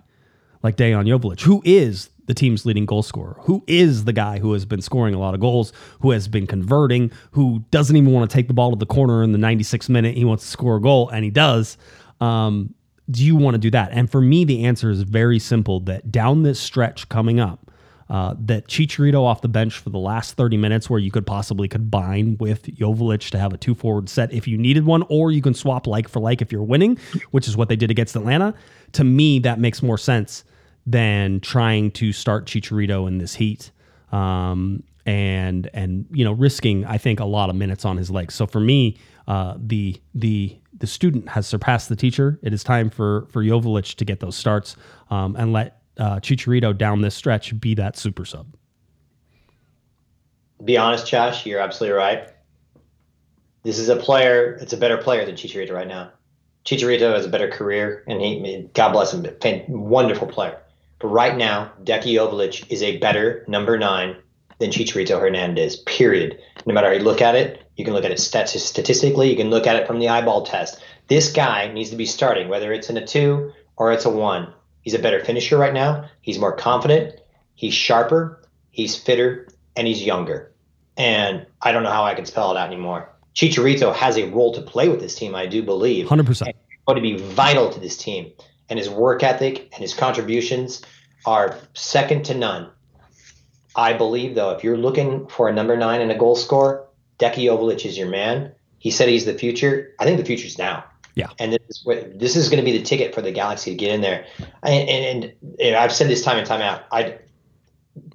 like 0.62 0.76
Dejan 0.76 1.06
Joveljic, 1.06 1.40
who 1.40 1.60
is 1.64 2.08
the 2.28 2.34
team's 2.34 2.66
leading 2.66 2.84
goal 2.84 3.02
scorer, 3.02 3.36
who 3.40 3.64
is 3.66 4.04
the 4.04 4.12
guy 4.12 4.38
who 4.38 4.52
has 4.52 4.66
been 4.66 4.82
scoring 4.82 5.14
a 5.14 5.18
lot 5.18 5.32
of 5.32 5.40
goals, 5.40 5.72
who 6.00 6.10
has 6.10 6.28
been 6.28 6.46
converting, 6.46 7.10
who 7.32 7.64
doesn't 7.70 7.96
even 7.96 8.12
want 8.12 8.30
to 8.30 8.34
take 8.34 8.48
the 8.48 8.54
ball 8.54 8.70
to 8.70 8.76
the 8.76 8.86
corner 8.86 9.22
in 9.22 9.32
the 9.32 9.38
96th 9.38 9.88
minute. 9.88 10.14
He 10.14 10.26
wants 10.26 10.44
to 10.44 10.50
score 10.50 10.76
a 10.76 10.80
goal, 10.80 11.08
and 11.08 11.24
he 11.24 11.30
does. 11.30 11.78
Um, 12.20 12.74
do 13.10 13.24
you 13.24 13.34
want 13.34 13.54
to 13.54 13.58
do 13.58 13.70
that? 13.70 13.88
And 13.92 14.10
for 14.10 14.20
me, 14.20 14.44
the 14.44 14.66
answer 14.66 14.90
is 14.90 15.02
very 15.02 15.38
simple 15.38 15.80
that 15.80 16.12
down 16.12 16.42
this 16.42 16.60
stretch 16.60 17.08
coming 17.08 17.40
up, 17.40 17.70
uh, 18.10 18.34
that 18.40 18.68
Chicharito 18.68 19.22
off 19.22 19.40
the 19.40 19.48
bench 19.48 19.78
for 19.78 19.88
the 19.88 19.98
last 19.98 20.34
30 20.34 20.58
minutes, 20.58 20.90
where 20.90 21.00
you 21.00 21.10
could 21.10 21.26
possibly 21.26 21.66
combine 21.66 22.36
with 22.38 22.64
Joveljic 22.64 23.30
to 23.30 23.38
have 23.38 23.54
a 23.54 23.56
two 23.56 23.74
forward 23.74 24.10
set 24.10 24.30
if 24.34 24.46
you 24.46 24.58
needed 24.58 24.84
one, 24.84 25.02
or 25.08 25.32
you 25.32 25.40
can 25.40 25.54
swap 25.54 25.86
like 25.86 26.08
for 26.08 26.20
like 26.20 26.42
if 26.42 26.52
you're 26.52 26.62
winning, 26.62 26.98
which 27.30 27.48
is 27.48 27.56
what 27.56 27.70
they 27.70 27.76
did 27.76 27.90
against 27.90 28.14
Atlanta. 28.16 28.52
To 28.92 29.04
me, 29.04 29.38
that 29.38 29.58
makes 29.58 29.82
more 29.82 29.96
sense 29.96 30.44
than 30.90 31.40
trying 31.40 31.90
to 31.92 32.12
start 32.12 32.46
Chicharito 32.46 33.06
in 33.06 33.18
this 33.18 33.34
heat. 33.34 33.70
Um, 34.10 34.82
and 35.04 35.70
and 35.72 36.04
you 36.10 36.22
know 36.22 36.32
risking 36.32 36.84
I 36.84 36.98
think 36.98 37.18
a 37.18 37.24
lot 37.24 37.48
of 37.48 37.56
minutes 37.56 37.84
on 37.86 37.96
his 37.96 38.10
legs. 38.10 38.34
So 38.34 38.46
for 38.46 38.60
me, 38.60 38.98
uh, 39.26 39.54
the 39.58 40.00
the 40.14 40.58
the 40.78 40.86
student 40.86 41.30
has 41.30 41.46
surpassed 41.46 41.88
the 41.88 41.96
teacher. 41.96 42.38
It 42.42 42.52
is 42.52 42.62
time 42.62 42.90
for 42.90 43.26
for 43.30 43.42
Joveljic 43.42 43.94
to 43.96 44.04
get 44.04 44.20
those 44.20 44.36
starts 44.36 44.76
um, 45.10 45.34
and 45.36 45.52
let 45.52 45.80
uh, 45.98 46.16
Chicharito 46.16 46.76
down 46.76 47.00
this 47.00 47.14
stretch 47.14 47.58
be 47.58 47.74
that 47.74 47.96
super 47.96 48.26
sub. 48.26 48.54
be 50.62 50.76
honest, 50.76 51.06
Josh, 51.06 51.46
you're 51.46 51.60
absolutely 51.60 51.96
right. 51.96 52.28
This 53.62 53.78
is 53.78 53.88
a 53.88 53.96
player. 53.96 54.58
It's 54.60 54.74
a 54.74 54.76
better 54.76 54.98
player 54.98 55.24
than 55.24 55.36
Chicharito 55.36 55.72
right 55.72 55.88
now. 55.88 56.12
Chicharito 56.64 57.14
has 57.14 57.24
a 57.24 57.30
better 57.30 57.48
career, 57.48 58.04
and 58.06 58.20
he, 58.20 58.68
God 58.74 58.92
bless 58.92 59.14
him, 59.14 59.26
wonderful 59.68 60.26
player. 60.26 60.60
But 60.98 61.08
right 61.08 61.36
now, 61.36 61.72
Deki 61.84 62.14
Joveljic 62.14 62.70
is 62.70 62.82
a 62.82 62.98
better 62.98 63.44
number 63.48 63.78
nine 63.78 64.16
than 64.58 64.70
Chicharito 64.70 65.20
Hernandez. 65.20 65.76
Period. 65.76 66.38
No 66.66 66.74
matter 66.74 66.88
how 66.88 66.94
you 66.94 67.04
look 67.04 67.22
at 67.22 67.36
it, 67.36 67.62
you 67.76 67.84
can 67.84 67.94
look 67.94 68.04
at 68.04 68.10
it 68.10 68.18
statistically. 68.18 69.30
You 69.30 69.36
can 69.36 69.50
look 69.50 69.66
at 69.66 69.76
it 69.76 69.86
from 69.86 70.00
the 70.00 70.08
eyeball 70.08 70.44
test. 70.44 70.82
This 71.06 71.32
guy 71.32 71.72
needs 71.72 71.90
to 71.90 71.96
be 71.96 72.06
starting, 72.06 72.48
whether 72.48 72.72
it's 72.72 72.90
in 72.90 72.96
a 72.96 73.06
two 73.06 73.52
or 73.76 73.92
it's 73.92 74.04
a 74.04 74.10
one. 74.10 74.52
He's 74.82 74.94
a 74.94 74.98
better 74.98 75.24
finisher 75.24 75.56
right 75.56 75.72
now. 75.72 76.08
He's 76.20 76.38
more 76.38 76.56
confident. 76.56 77.20
He's 77.54 77.74
sharper. 77.74 78.42
He's 78.70 78.96
fitter, 78.96 79.48
and 79.76 79.86
he's 79.86 80.02
younger. 80.04 80.52
And 80.96 81.46
I 81.62 81.72
don't 81.72 81.82
know 81.82 81.90
how 81.90 82.04
I 82.04 82.14
can 82.14 82.26
spell 82.26 82.50
it 82.52 82.56
out 82.56 82.66
anymore. 82.68 83.08
Chicharito 83.34 83.94
has 83.94 84.16
a 84.16 84.28
role 84.30 84.52
to 84.54 84.62
play 84.62 84.88
with 84.88 85.00
this 85.00 85.14
team, 85.14 85.34
I 85.34 85.46
do 85.46 85.62
believe 85.62 86.08
Hundred 86.08 86.26
percent. 86.26 86.56
going 86.86 86.96
to 86.96 87.02
be 87.02 87.16
vital 87.16 87.70
to 87.70 87.78
this 87.80 87.96
team. 87.96 88.32
And 88.68 88.78
his 88.78 88.90
work 88.90 89.22
ethic 89.22 89.70
and 89.72 89.80
his 89.80 89.94
contributions 89.94 90.82
are 91.24 91.56
second 91.74 92.24
to 92.26 92.34
none. 92.34 92.70
I 93.74 93.92
believe, 93.92 94.34
though, 94.34 94.50
if 94.50 94.64
you're 94.64 94.76
looking 94.76 95.28
for 95.28 95.48
a 95.48 95.52
number 95.52 95.76
nine 95.76 96.00
and 96.00 96.10
a 96.10 96.18
goal 96.18 96.36
scorer, 96.36 96.86
Deki 97.18 97.44
Joveljic 97.44 97.86
is 97.86 97.96
your 97.96 98.08
man. 98.08 98.52
He 98.78 98.90
said 98.90 99.08
he's 99.08 99.24
the 99.24 99.34
future. 99.34 99.94
I 99.98 100.04
think 100.04 100.18
the 100.18 100.24
future's 100.24 100.58
now. 100.58 100.84
Yeah. 101.14 101.28
And 101.38 101.52
this 101.52 101.60
is, 101.68 101.80
what, 101.84 102.18
this 102.18 102.36
is 102.36 102.48
going 102.48 102.64
to 102.64 102.70
be 102.70 102.76
the 102.76 102.84
ticket 102.84 103.14
for 103.14 103.22
the 103.22 103.32
Galaxy 103.32 103.72
to 103.72 103.76
get 103.76 103.92
in 103.92 104.00
there. 104.00 104.26
And, 104.62 104.88
and, 104.88 105.32
and 105.60 105.76
I've 105.76 105.92
said 105.92 106.08
this 106.08 106.22
time 106.22 106.38
and 106.38 106.46
time 106.46 106.60
out. 106.60 106.82
I, 106.92 107.18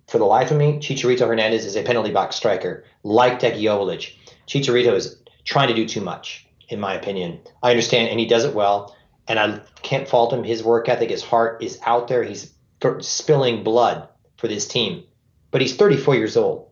for 0.07 0.17
the 0.17 0.25
life 0.25 0.51
of 0.51 0.57
me, 0.57 0.79
Chicharito 0.79 1.27
Hernandez 1.27 1.65
is 1.65 1.75
a 1.75 1.83
penalty 1.83 2.11
box 2.11 2.35
striker, 2.35 2.85
like 3.03 3.39
Deki 3.39 3.61
Joveljic. 3.61 4.15
Chicharito 4.47 4.93
is 4.93 5.17
trying 5.43 5.67
to 5.67 5.73
do 5.73 5.85
too 5.85 6.01
much, 6.01 6.47
in 6.69 6.79
my 6.79 6.93
opinion. 6.93 7.39
I 7.61 7.71
understand, 7.71 8.09
and 8.09 8.19
he 8.19 8.25
does 8.25 8.45
it 8.45 8.53
well. 8.53 8.95
And 9.27 9.39
I 9.39 9.61
can't 9.81 10.07
fault 10.07 10.33
him. 10.33 10.43
His 10.43 10.63
work 10.63 10.89
ethic, 10.89 11.09
his 11.09 11.23
heart 11.23 11.63
is 11.63 11.79
out 11.85 12.07
there. 12.07 12.23
He's 12.23 12.53
spilling 12.99 13.63
blood 13.63 14.07
for 14.37 14.47
this 14.47 14.67
team. 14.67 15.03
But 15.51 15.61
he's 15.61 15.75
34 15.75 16.15
years 16.15 16.35
old. 16.35 16.69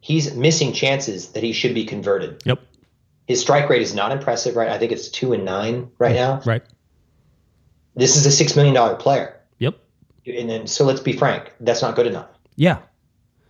He's 0.00 0.34
missing 0.34 0.72
chances 0.72 1.32
that 1.32 1.42
he 1.42 1.52
should 1.52 1.74
be 1.74 1.84
converted. 1.84 2.42
Yep. 2.44 2.60
His 3.26 3.40
strike 3.40 3.68
rate 3.68 3.82
is 3.82 3.94
not 3.94 4.10
impressive, 4.10 4.56
right? 4.56 4.70
I 4.70 4.78
think 4.78 4.90
it's 4.90 5.08
two 5.08 5.32
and 5.32 5.44
nine 5.44 5.90
right 5.98 6.14
now. 6.14 6.40
Right. 6.46 6.62
This 7.94 8.16
is 8.16 8.24
a 8.26 8.30
six 8.30 8.56
million 8.56 8.74
dollar 8.74 8.94
player. 8.94 9.38
Yep. 9.58 9.74
And 10.26 10.48
then, 10.48 10.66
so 10.66 10.84
let's 10.84 11.00
be 11.00 11.12
frank, 11.12 11.52
that's 11.60 11.82
not 11.82 11.94
good 11.94 12.06
enough. 12.06 12.28
Yeah. 12.56 12.78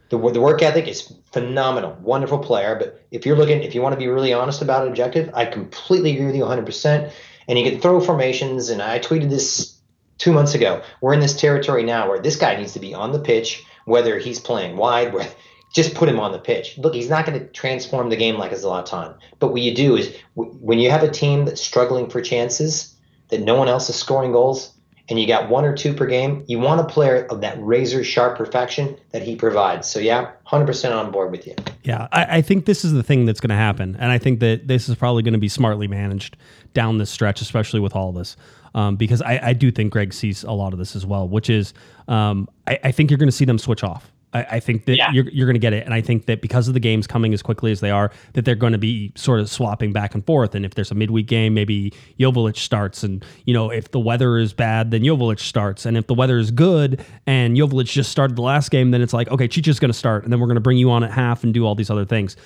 The, 0.08 0.16
the 0.16 0.40
work 0.40 0.62
ethic 0.62 0.88
is 0.88 1.12
phenomenal, 1.32 1.96
wonderful 2.00 2.38
player. 2.38 2.76
But 2.76 3.04
if 3.10 3.26
you're 3.26 3.36
looking, 3.36 3.62
if 3.62 3.74
you 3.74 3.82
want 3.82 3.92
to 3.92 3.98
be 3.98 4.08
really 4.08 4.32
honest 4.32 4.62
about 4.62 4.86
it, 4.86 4.88
objective, 4.88 5.30
I 5.34 5.44
completely 5.44 6.14
agree 6.14 6.26
with 6.26 6.34
you 6.34 6.42
100%. 6.42 7.12
And 7.48 7.58
you 7.58 7.68
can 7.68 7.80
throw 7.80 8.00
formations, 8.00 8.68
and 8.68 8.82
I 8.82 8.98
tweeted 8.98 9.30
this 9.30 9.78
two 10.18 10.32
months 10.32 10.54
ago. 10.54 10.82
We're 11.00 11.14
in 11.14 11.20
this 11.20 11.36
territory 11.36 11.82
now 11.82 12.08
where 12.08 12.20
this 12.20 12.36
guy 12.36 12.56
needs 12.56 12.74
to 12.74 12.80
be 12.80 12.94
on 12.94 13.12
the 13.12 13.18
pitch, 13.18 13.64
whether 13.86 14.18
he's 14.18 14.38
playing 14.38 14.76
wide, 14.76 15.14
where 15.14 15.26
just 15.74 15.94
put 15.94 16.08
him 16.08 16.20
on 16.20 16.32
the 16.32 16.38
pitch. 16.38 16.78
Look, 16.78 16.94
he's 16.94 17.10
not 17.10 17.26
going 17.26 17.38
to 17.38 17.46
transform 17.46 18.10
the 18.10 18.16
game 18.16 18.38
like 18.38 18.52
a 18.52 18.56
Zlatan. 18.56 19.16
But 19.38 19.52
what 19.52 19.60
you 19.60 19.74
do 19.74 19.96
is 19.96 20.14
when 20.34 20.78
you 20.78 20.90
have 20.90 21.02
a 21.02 21.10
team 21.10 21.44
that's 21.44 21.60
struggling 21.60 22.08
for 22.08 22.20
chances, 22.20 22.94
that 23.28 23.42
no 23.42 23.56
one 23.56 23.68
else 23.68 23.90
is 23.90 23.96
scoring 23.96 24.32
goals, 24.32 24.72
and 25.08 25.18
you 25.18 25.26
got 25.26 25.48
one 25.48 25.64
or 25.64 25.74
two 25.74 25.94
per 25.94 26.06
game, 26.06 26.44
you 26.48 26.58
want 26.58 26.80
a 26.80 26.84
player 26.84 27.26
of 27.30 27.40
that 27.40 27.56
razor 27.60 28.04
sharp 28.04 28.36
perfection 28.36 28.96
that 29.12 29.22
he 29.22 29.34
provides. 29.36 29.88
So 29.88 30.00
yeah, 30.00 30.32
hundred 30.44 30.66
percent 30.66 30.94
on 30.94 31.10
board 31.10 31.30
with 31.30 31.46
you. 31.46 31.54
Yeah, 31.82 32.08
I, 32.12 32.38
I, 32.38 32.42
think 32.42 32.66
this 32.66 32.84
is 32.84 32.92
the 32.92 33.02
thing 33.02 33.24
that's 33.24 33.40
going 33.40 33.50
to 33.50 33.56
happen, 33.56 33.96
and 33.98 34.12
I 34.12 34.18
think 34.18 34.40
that 34.40 34.68
this 34.68 34.88
is 34.88 34.96
probably 34.96 35.22
going 35.22 35.32
to 35.32 35.38
be 35.38 35.48
smartly 35.48 35.88
managed 35.88 36.36
down 36.74 36.98
this 36.98 37.10
stretch, 37.10 37.40
especially 37.40 37.80
with 37.80 37.96
all 37.96 38.12
this, 38.12 38.36
um, 38.74 38.96
because 38.96 39.22
I, 39.22 39.40
I, 39.42 39.52
do 39.54 39.70
think 39.70 39.92
Greg 39.92 40.12
sees 40.12 40.44
a 40.44 40.52
lot 40.52 40.72
of 40.72 40.78
this 40.78 40.94
as 40.94 41.06
well, 41.06 41.26
which 41.26 41.48
is 41.48 41.72
um, 42.08 42.48
I, 42.66 42.78
I 42.84 42.92
think 42.92 43.10
you're 43.10 43.18
going 43.18 43.28
to 43.28 43.36
see 43.36 43.46
them 43.46 43.58
switch 43.58 43.82
off. 43.82 44.12
I, 44.32 44.42
I 44.42 44.60
think 44.60 44.84
that 44.84 44.96
yeah. 44.96 45.10
you're, 45.10 45.28
you're 45.30 45.46
going 45.46 45.54
to 45.54 45.60
get 45.60 45.72
it. 45.72 45.84
And 45.84 45.94
I 45.94 46.00
think 46.00 46.26
that 46.26 46.42
because 46.42 46.68
of 46.68 46.74
the 46.74 46.80
games 46.80 47.06
coming 47.06 47.32
as 47.32 47.42
quickly 47.42 47.72
as 47.72 47.80
they 47.80 47.90
are, 47.90 48.10
that 48.34 48.44
they're 48.44 48.54
going 48.54 48.72
to 48.72 48.78
be 48.78 49.12
sort 49.14 49.40
of 49.40 49.50
swapping 49.50 49.92
back 49.92 50.14
and 50.14 50.24
forth. 50.24 50.54
And 50.54 50.64
if 50.64 50.74
there's 50.74 50.90
a 50.90 50.94
midweek 50.94 51.26
game, 51.26 51.54
maybe 51.54 51.92
Joveljic 52.18 52.56
starts. 52.56 53.02
And, 53.02 53.24
you 53.46 53.54
know, 53.54 53.70
if 53.70 53.90
the 53.90 54.00
weather 54.00 54.36
is 54.36 54.52
bad, 54.52 54.90
then 54.90 55.02
Joveljic 55.02 55.40
starts. 55.40 55.86
And 55.86 55.96
if 55.96 56.06
the 56.06 56.14
weather 56.14 56.38
is 56.38 56.50
good 56.50 57.04
and 57.26 57.56
Joveljic 57.56 57.86
just 57.86 58.10
started 58.10 58.36
the 58.36 58.42
last 58.42 58.70
game, 58.70 58.90
then 58.90 59.00
it's 59.00 59.14
like, 59.14 59.30
okay, 59.30 59.48
Chicha's 59.48 59.78
going 59.80 59.92
to 59.92 59.98
start. 59.98 60.24
And 60.24 60.32
then 60.32 60.40
we're 60.40 60.46
going 60.46 60.56
to 60.56 60.60
bring 60.60 60.78
you 60.78 60.90
on 60.90 61.02
at 61.04 61.10
half 61.10 61.42
and 61.44 61.54
do 61.54 61.64
all 61.64 61.74
these 61.74 61.90
other 61.90 62.04
things. 62.04 62.36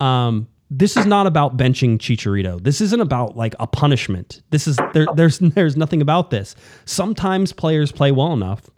Um, 0.00 0.48
this 0.70 0.96
is 0.96 1.04
not 1.04 1.26
about 1.26 1.58
benching 1.58 1.98
Chicharito. 1.98 2.62
This 2.62 2.80
isn't 2.80 3.00
about 3.00 3.36
like 3.36 3.54
a 3.60 3.66
punishment. 3.66 4.42
This 4.50 4.66
is 4.66 4.78
there, 4.94 5.06
there's 5.14 5.38
there's 5.38 5.76
nothing 5.76 6.00
about 6.00 6.30
this. 6.30 6.56
Sometimes 6.86 7.52
players 7.52 7.92
play 7.92 8.10
well 8.10 8.32
enough 8.32 8.70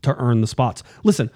to 0.00 0.16
earn 0.16 0.40
the 0.40 0.46
spots. 0.46 0.82
Listen, 1.04 1.30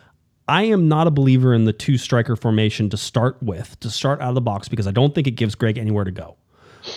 I 0.48 0.64
am 0.64 0.88
not 0.88 1.06
a 1.06 1.10
believer 1.10 1.54
in 1.54 1.64
the 1.64 1.72
two 1.72 1.98
striker 1.98 2.36
formation 2.36 2.88
to 2.90 2.96
start 2.96 3.42
with, 3.42 3.78
to 3.80 3.90
start 3.90 4.20
out 4.20 4.28
of 4.28 4.34
the 4.34 4.40
box, 4.40 4.68
because 4.68 4.86
I 4.86 4.92
don't 4.92 5.14
think 5.14 5.26
it 5.26 5.32
gives 5.32 5.54
Greg 5.54 5.78
anywhere 5.78 6.04
to 6.04 6.10
go. 6.10 6.36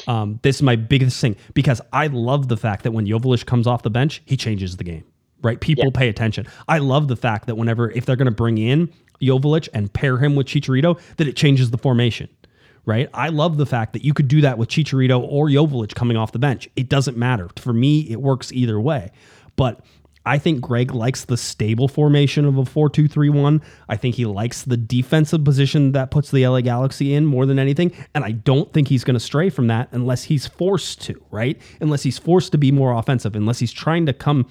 Um, 0.07 0.39
this 0.43 0.57
is 0.57 0.61
my 0.61 0.75
biggest 0.75 1.19
thing 1.19 1.35
because 1.53 1.81
I 1.91 2.07
love 2.07 2.47
the 2.47 2.57
fact 2.57 2.83
that 2.83 2.91
when 2.91 3.07
Joveljic 3.07 3.45
comes 3.45 3.65
off 3.65 3.81
the 3.81 3.89
bench, 3.89 4.21
he 4.25 4.37
changes 4.37 4.77
the 4.77 4.83
game. 4.83 5.03
Right? 5.41 5.59
People 5.59 5.85
yeah. 5.85 5.91
pay 5.97 6.09
attention. 6.09 6.47
I 6.67 6.79
love 6.79 7.07
the 7.07 7.15
fact 7.15 7.47
that 7.47 7.55
whenever 7.55 7.89
if 7.91 8.05
they're 8.05 8.15
going 8.15 8.25
to 8.25 8.31
bring 8.31 8.57
in 8.57 8.93
Joveljic 9.21 9.69
and 9.73 9.91
pair 9.91 10.17
him 10.17 10.35
with 10.35 10.47
Chicharito, 10.47 10.99
that 11.17 11.27
it 11.27 11.35
changes 11.35 11.71
the 11.71 11.77
formation. 11.77 12.29
Right? 12.85 13.09
I 13.13 13.29
love 13.29 13.57
the 13.57 13.65
fact 13.65 13.93
that 13.93 14.03
you 14.03 14.13
could 14.13 14.27
do 14.27 14.41
that 14.41 14.57
with 14.57 14.69
Chicharito 14.69 15.21
or 15.21 15.47
Joveljic 15.47 15.95
coming 15.95 16.17
off 16.17 16.31
the 16.33 16.39
bench. 16.39 16.69
It 16.75 16.89
doesn't 16.89 17.17
matter. 17.17 17.49
For 17.57 17.73
me, 17.73 18.01
it 18.11 18.21
works 18.21 18.51
either 18.51 18.79
way. 18.79 19.11
But 19.55 19.79
I 20.25 20.37
think 20.37 20.61
Greg 20.61 20.93
likes 20.93 21.25
the 21.25 21.37
stable 21.37 21.87
formation 21.87 22.45
of 22.45 22.57
a 22.57 22.65
4 22.65 22.89
2 22.89 23.07
3 23.07 23.29
1. 23.29 23.61
I 23.87 23.95
think 23.95 24.15
he 24.15 24.25
likes 24.25 24.63
the 24.63 24.77
defensive 24.77 25.43
position 25.43 25.93
that 25.93 26.11
puts 26.11 26.31
the 26.31 26.45
LA 26.47 26.61
Galaxy 26.61 27.13
in 27.13 27.25
more 27.25 27.45
than 27.45 27.57
anything. 27.57 27.91
And 28.13 28.23
I 28.23 28.31
don't 28.31 28.71
think 28.71 28.89
he's 28.89 29.03
going 29.03 29.15
to 29.15 29.19
stray 29.19 29.49
from 29.49 29.67
that 29.67 29.89
unless 29.91 30.23
he's 30.23 30.45
forced 30.45 31.01
to, 31.03 31.21
right? 31.31 31.59
Unless 31.81 32.03
he's 32.03 32.17
forced 32.17 32.51
to 32.51 32.57
be 32.57 32.71
more 32.71 32.93
offensive, 32.93 33.35
unless 33.35 33.59
he's 33.59 33.71
trying 33.71 34.05
to 34.05 34.13
come 34.13 34.47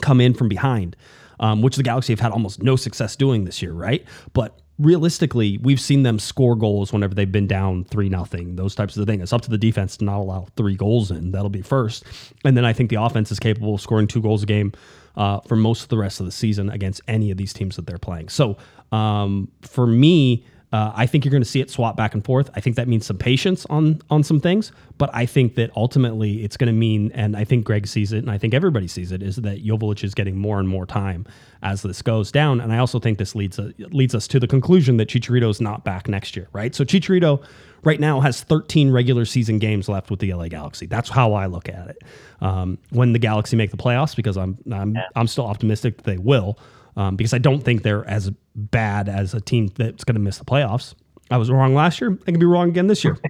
come 0.00 0.20
in 0.20 0.34
from 0.34 0.48
behind, 0.48 0.96
um, 1.40 1.62
which 1.62 1.76
the 1.76 1.82
Galaxy 1.82 2.12
have 2.12 2.20
had 2.20 2.32
almost 2.32 2.62
no 2.62 2.76
success 2.76 3.16
doing 3.16 3.44
this 3.44 3.60
year, 3.60 3.72
right? 3.72 4.04
But 4.32 4.61
realistically, 4.82 5.58
we've 5.58 5.80
seen 5.80 6.02
them 6.02 6.18
score 6.18 6.56
goals 6.56 6.92
whenever 6.92 7.14
they've 7.14 7.30
been 7.30 7.46
down 7.46 7.84
three 7.84 8.08
nothing. 8.08 8.56
Those 8.56 8.74
types 8.74 8.96
of 8.96 9.06
things. 9.06 9.22
It's 9.22 9.32
up 9.32 9.42
to 9.42 9.50
the 9.50 9.58
defense 9.58 9.96
to 9.98 10.04
not 10.04 10.18
allow 10.18 10.46
three 10.56 10.76
goals 10.76 11.10
in. 11.10 11.32
That'll 11.32 11.48
be 11.48 11.62
first, 11.62 12.04
and 12.44 12.56
then 12.56 12.64
I 12.64 12.72
think 12.72 12.90
the 12.90 13.02
offense 13.02 13.30
is 13.30 13.38
capable 13.40 13.74
of 13.74 13.80
scoring 13.80 14.06
two 14.06 14.20
goals 14.20 14.42
a 14.42 14.46
game 14.46 14.72
uh, 15.16 15.40
for 15.40 15.56
most 15.56 15.84
of 15.84 15.88
the 15.88 15.98
rest 15.98 16.20
of 16.20 16.26
the 16.26 16.32
season 16.32 16.70
against 16.70 17.00
any 17.08 17.30
of 17.30 17.36
these 17.36 17.52
teams 17.52 17.76
that 17.76 17.86
they're 17.86 17.98
playing. 17.98 18.28
So 18.28 18.56
um, 18.90 19.50
for 19.62 19.86
me, 19.86 20.44
uh, 20.72 20.90
I 20.94 21.06
think 21.06 21.24
you're 21.24 21.30
going 21.32 21.42
to 21.42 21.48
see 21.48 21.60
it 21.60 21.70
swap 21.70 21.96
back 21.96 22.14
and 22.14 22.24
forth. 22.24 22.48
I 22.54 22.60
think 22.60 22.76
that 22.76 22.88
means 22.88 23.04
some 23.04 23.18
patience 23.18 23.66
on 23.66 24.00
on 24.08 24.22
some 24.22 24.40
things, 24.40 24.72
but 24.96 25.10
I 25.12 25.26
think 25.26 25.54
that 25.56 25.70
ultimately 25.76 26.42
it's 26.44 26.56
going 26.56 26.68
to 26.68 26.72
mean, 26.72 27.12
and 27.12 27.36
I 27.36 27.44
think 27.44 27.66
Greg 27.66 27.86
sees 27.86 28.12
it, 28.12 28.18
and 28.18 28.30
I 28.30 28.38
think 28.38 28.54
everybody 28.54 28.88
sees 28.88 29.12
it, 29.12 29.22
is 29.22 29.36
that 29.36 29.62
Joveljic 29.64 30.02
is 30.04 30.14
getting 30.14 30.36
more 30.36 30.58
and 30.58 30.68
more 30.68 30.86
time 30.86 31.26
as 31.62 31.82
this 31.82 32.00
goes 32.00 32.32
down. 32.32 32.60
And 32.60 32.72
I 32.72 32.78
also 32.78 32.98
think 32.98 33.18
this 33.18 33.34
leads 33.34 33.58
uh, 33.58 33.72
leads 33.78 34.14
us 34.14 34.26
to 34.28 34.40
the 34.40 34.48
conclusion 34.48 34.96
that 34.96 35.08
Chicharito 35.08 35.50
is 35.50 35.60
not 35.60 35.84
back 35.84 36.08
next 36.08 36.36
year, 36.36 36.48
right? 36.54 36.74
So 36.74 36.84
Chicharito 36.84 37.44
right 37.84 38.00
now 38.00 38.20
has 38.20 38.42
13 38.42 38.90
regular 38.90 39.26
season 39.26 39.58
games 39.58 39.90
left 39.90 40.10
with 40.10 40.20
the 40.20 40.32
LA 40.32 40.48
Galaxy. 40.48 40.86
That's 40.86 41.10
how 41.10 41.34
I 41.34 41.46
look 41.46 41.68
at 41.68 41.88
it. 41.88 42.02
Um, 42.40 42.78
when 42.90 43.12
the 43.12 43.18
Galaxy 43.18 43.56
make 43.56 43.72
the 43.72 43.76
playoffs, 43.76 44.16
because 44.16 44.38
I'm 44.38 44.56
I'm 44.72 44.94
yeah. 44.94 45.02
I'm 45.16 45.26
still 45.26 45.46
optimistic 45.46 45.98
that 45.98 46.04
they 46.04 46.18
will 46.18 46.58
um, 46.96 47.16
because 47.16 47.32
I 47.32 47.38
don't 47.38 47.60
think 47.60 47.82
they're 47.82 48.08
as 48.08 48.30
bad 48.54 49.08
as 49.08 49.34
a 49.34 49.40
team 49.40 49.68
that's 49.76 50.04
going 50.04 50.14
to 50.14 50.20
miss 50.20 50.38
the 50.38 50.44
playoffs. 50.44 50.94
I 51.30 51.36
was 51.36 51.50
wrong 51.50 51.74
last 51.74 52.00
year. 52.00 52.16
I 52.26 52.30
can 52.30 52.38
be 52.38 52.46
wrong 52.46 52.68
again 52.68 52.86
this 52.86 53.04
year. 53.04 53.18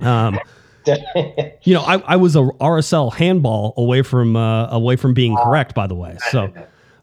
Um, 0.00 0.38
you 0.86 1.74
know, 1.74 1.82
I, 1.82 1.96
I 2.06 2.14
was 2.14 2.36
a 2.36 2.42
RSL 2.60 3.12
handball 3.12 3.74
away 3.76 4.02
from 4.02 4.36
uh, 4.36 4.68
away 4.68 4.94
from 4.94 5.14
being 5.14 5.36
correct. 5.36 5.74
By 5.74 5.88
the 5.88 5.96
way, 5.96 6.16
so 6.30 6.52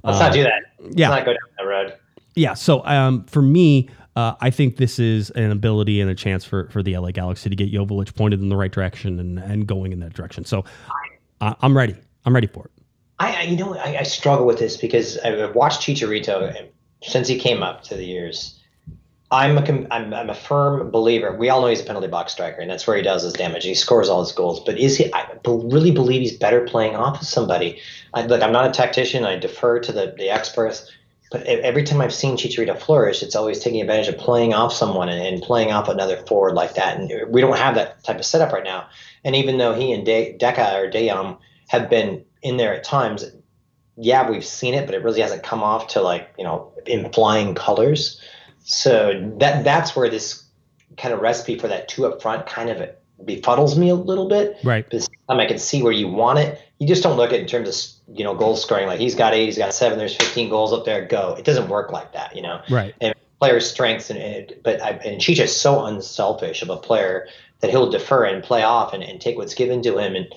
let's 0.03 0.17
uh, 0.17 0.19
not 0.19 0.31
do 0.31 0.43
that. 0.43 0.63
Let's 0.79 0.95
yeah, 0.95 1.09
not 1.09 1.25
go 1.25 1.31
down 1.31 1.39
that 1.57 1.63
road. 1.63 1.97
Yeah. 2.35 2.53
So 2.53 2.85
um, 2.85 3.25
for 3.25 3.41
me, 3.41 3.89
uh, 4.15 4.35
I 4.39 4.51
think 4.51 4.77
this 4.77 4.99
is 4.99 5.31
an 5.31 5.51
ability 5.51 5.99
and 5.99 6.09
a 6.09 6.15
chance 6.15 6.45
for 6.45 6.69
for 6.69 6.81
the 6.81 6.97
LA 6.97 7.11
Galaxy 7.11 7.49
to 7.49 7.55
get 7.55 7.71
Joveljic 7.71 8.15
pointed 8.15 8.41
in 8.41 8.49
the 8.49 8.55
right 8.55 8.71
direction 8.71 9.19
and 9.19 9.39
and 9.39 9.67
going 9.67 9.91
in 9.91 9.99
that 9.99 10.13
direction. 10.13 10.45
So 10.45 10.63
I, 11.41 11.55
I'm 11.61 11.75
ready. 11.75 11.95
I'm 12.25 12.33
ready 12.33 12.47
for 12.47 12.65
it. 12.65 12.70
I, 13.30 13.41
you 13.43 13.57
know, 13.57 13.76
I, 13.76 13.97
I, 13.99 14.03
struggle 14.03 14.45
with 14.45 14.59
this 14.59 14.78
because 14.78 15.17
I've 15.17 15.53
watched 15.55 15.82
Chicharito 15.82 16.69
since 17.03 17.28
he 17.28 17.38
came 17.39 17.61
up 17.61 17.84
to 17.84 17.95
the 17.95 18.05
years. 18.05 18.57
I'm 19.30 19.57
a, 19.57 19.88
I'm, 19.91 20.13
I'm 20.13 20.30
a 20.30 20.36
firm 20.36 20.91
believer. 20.91 21.36
We 21.36 21.49
all 21.49 21.61
know 21.61 21.67
he's 21.67 21.82
a 21.82 21.86
penalty 21.86 22.07
box 22.07 22.34
striker, 22.34 22.59
and 22.59 22.69
that's 22.69 22.86
where 22.86 22.97
he 22.97 23.01
does 23.01 23.24
his 23.24 23.34
damage. 23.34 23.63
He 23.63 23.76
scores 23.76 24.09
all 24.09 24.22
his 24.22 24.34
goals. 24.34 24.61
But 24.63 24.78
is 24.78 24.97
he? 24.97 25.13
I 25.13 25.26
really 25.45 25.91
believe 25.91 26.22
he's 26.22 26.36
better 26.36 26.61
playing 26.61 26.97
off 26.97 27.22
of 27.22 27.28
somebody. 27.28 27.80
I, 28.13 28.26
look, 28.26 28.41
I'm 28.41 28.51
not 28.51 28.67
a 28.67 28.72
tactician. 28.72 29.24
I 29.24 29.38
defer 29.38 29.80
to 29.80 29.91
the, 29.91 30.13
the 30.17 30.30
experts. 30.30 30.91
But 31.32 31.43
every 31.43 31.84
time 31.84 32.01
I've 32.01 32.13
seen 32.13 32.36
Chicharito 32.36 32.78
flourish, 32.78 33.24
it's 33.24 33.38
always 33.38 33.59
taking 33.59 33.80
advantage 33.80 34.09
of 34.09 34.17
playing 34.17 34.53
off 34.53 34.74
someone 34.74 35.07
and, 35.07 35.22
and 35.26 35.41
playing 35.41 35.72
off 35.72 35.88
another 35.88 36.17
forward 36.17 36.55
like 36.55 36.76
that. 36.76 36.97
And 36.97 37.32
we 37.32 37.39
don't 37.39 37.57
have 37.57 37.76
that 37.76 38.03
type 38.03 38.19
of 38.19 38.26
setup 38.26 38.51
right 38.51 38.65
now. 38.65 38.88
And 39.24 39.34
even 39.38 39.57
though 39.57 39.74
he 39.74 39.93
and 39.93 40.05
De- 40.05 40.38
Deca 40.38 40.74
or 40.74 40.91
Deyam 40.91 41.38
have 41.69 41.89
been 41.89 42.26
in 42.41 42.57
there 42.57 42.73
at 42.73 42.83
times. 42.83 43.25
Yeah, 43.97 44.29
we've 44.29 44.45
seen 44.45 44.73
it, 44.73 44.85
but 44.85 44.95
it 44.95 45.03
really 45.03 45.21
hasn't 45.21 45.43
come 45.43 45.63
off 45.63 45.87
to 45.89 46.01
like 46.01 46.33
you 46.37 46.43
know 46.43 46.71
in 46.85 47.11
flying 47.11 47.55
colors. 47.55 48.19
So 48.63 49.33
that 49.39 49.63
that's 49.63 49.95
where 49.95 50.09
this 50.09 50.43
kind 50.97 51.13
of 51.13 51.21
recipe 51.21 51.57
for 51.57 51.67
that 51.67 51.87
two 51.87 52.05
up 52.05 52.21
front 52.21 52.45
kind 52.45 52.69
of 52.69 52.89
befuddles 53.25 53.77
me 53.77 53.89
a 53.89 53.95
little 53.95 54.27
bit. 54.27 54.57
Right. 54.63 54.83
Because 54.87 55.09
I 55.29 55.45
can 55.45 55.59
see 55.59 55.81
where 55.81 55.91
you 55.91 56.07
want 56.07 56.39
it. 56.39 56.59
You 56.79 56.87
just 56.87 57.03
don't 57.03 57.15
look 57.15 57.29
at 57.29 57.35
it 57.35 57.41
in 57.41 57.47
terms 57.47 57.69
of 57.69 58.17
you 58.17 58.23
know 58.23 58.35
goal 58.35 58.55
scoring. 58.55 58.87
Like 58.87 58.99
he's 58.99 59.15
got 59.15 59.33
eight, 59.33 59.45
he's 59.45 59.57
got 59.57 59.73
seven. 59.73 59.97
There's 59.97 60.15
15 60.15 60.49
goals 60.49 60.73
up 60.73 60.85
there. 60.85 61.05
Go. 61.05 61.35
It 61.37 61.45
doesn't 61.45 61.69
work 61.69 61.91
like 61.91 62.13
that. 62.13 62.35
You 62.35 62.41
know. 62.41 62.61
Right. 62.69 62.93
And 63.01 63.13
players' 63.39 63.69
strengths 63.69 64.09
and, 64.09 64.19
and 64.19 64.53
but 64.63 64.81
I, 64.81 64.91
and 64.91 65.19
Chicha 65.19 65.43
is 65.43 65.55
so 65.55 65.85
unselfish 65.85 66.61
of 66.61 66.69
a 66.69 66.77
player 66.77 67.27
that 67.61 67.69
he'll 67.69 67.89
defer 67.89 68.25
and 68.25 68.43
play 68.43 68.63
off 68.63 68.93
and, 68.93 69.03
and 69.03 69.19
take 69.19 69.37
what's 69.37 69.53
given 69.53 69.81
to 69.83 69.97
him 69.97 70.15
and 70.15 70.33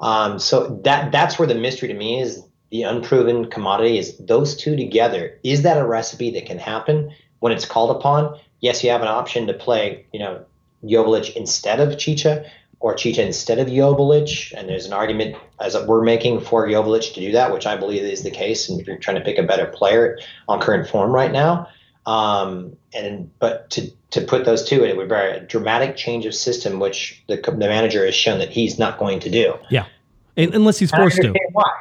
um, 0.00 0.38
so 0.38 0.80
that 0.84 1.12
that's 1.12 1.38
where 1.38 1.48
the 1.48 1.54
mystery 1.54 1.88
to 1.88 1.94
me 1.94 2.20
is 2.20 2.42
the 2.70 2.82
unproven 2.82 3.50
commodity 3.50 3.98
is 3.98 4.16
those 4.18 4.56
two 4.56 4.76
together. 4.76 5.38
Is 5.42 5.62
that 5.62 5.78
a 5.78 5.86
recipe 5.86 6.30
that 6.32 6.46
can 6.46 6.58
happen 6.58 7.12
when 7.40 7.52
it's 7.52 7.64
called 7.64 7.96
upon? 7.96 8.38
Yes, 8.60 8.84
you 8.84 8.90
have 8.90 9.02
an 9.02 9.08
option 9.08 9.46
to 9.46 9.54
play, 9.54 10.06
you 10.12 10.20
know, 10.20 10.44
Joveljic 10.84 11.34
instead 11.34 11.80
of 11.80 11.98
Chicha 11.98 12.44
or 12.80 12.94
Chicha 12.94 13.24
instead 13.24 13.58
of 13.58 13.68
Joveljic, 13.68 14.52
and 14.56 14.68
there's 14.68 14.86
an 14.86 14.92
argument 14.92 15.36
as 15.60 15.76
we're 15.86 16.04
making 16.04 16.40
for 16.40 16.68
Joveljic 16.68 17.14
to 17.14 17.20
do 17.20 17.32
that, 17.32 17.52
which 17.52 17.66
I 17.66 17.76
believe 17.76 18.02
is 18.02 18.22
the 18.22 18.30
case. 18.30 18.68
And 18.68 18.80
if 18.80 18.86
you're 18.86 18.98
trying 18.98 19.16
to 19.16 19.24
pick 19.24 19.38
a 19.38 19.42
better 19.42 19.66
player 19.66 20.18
on 20.46 20.60
current 20.60 20.88
form 20.88 21.10
right 21.10 21.32
now, 21.32 21.68
um, 22.08 22.74
and 22.94 23.30
but 23.38 23.68
to 23.68 23.90
to 24.12 24.22
put 24.22 24.46
those 24.46 24.64
two, 24.64 24.82
it 24.82 24.96
would 24.96 25.10
be 25.10 25.14
a 25.14 25.40
dramatic 25.40 25.94
change 25.94 26.24
of 26.24 26.34
system, 26.34 26.80
which 26.80 27.22
the, 27.28 27.36
the 27.36 27.68
manager 27.68 28.06
has 28.06 28.14
shown 28.14 28.38
that 28.38 28.48
he's 28.48 28.78
not 28.78 28.98
going 28.98 29.20
to 29.20 29.30
do. 29.30 29.54
Yeah. 29.70 29.84
Unless 30.38 30.78
he's 30.78 30.92
forced 30.92 31.20
to, 31.20 31.34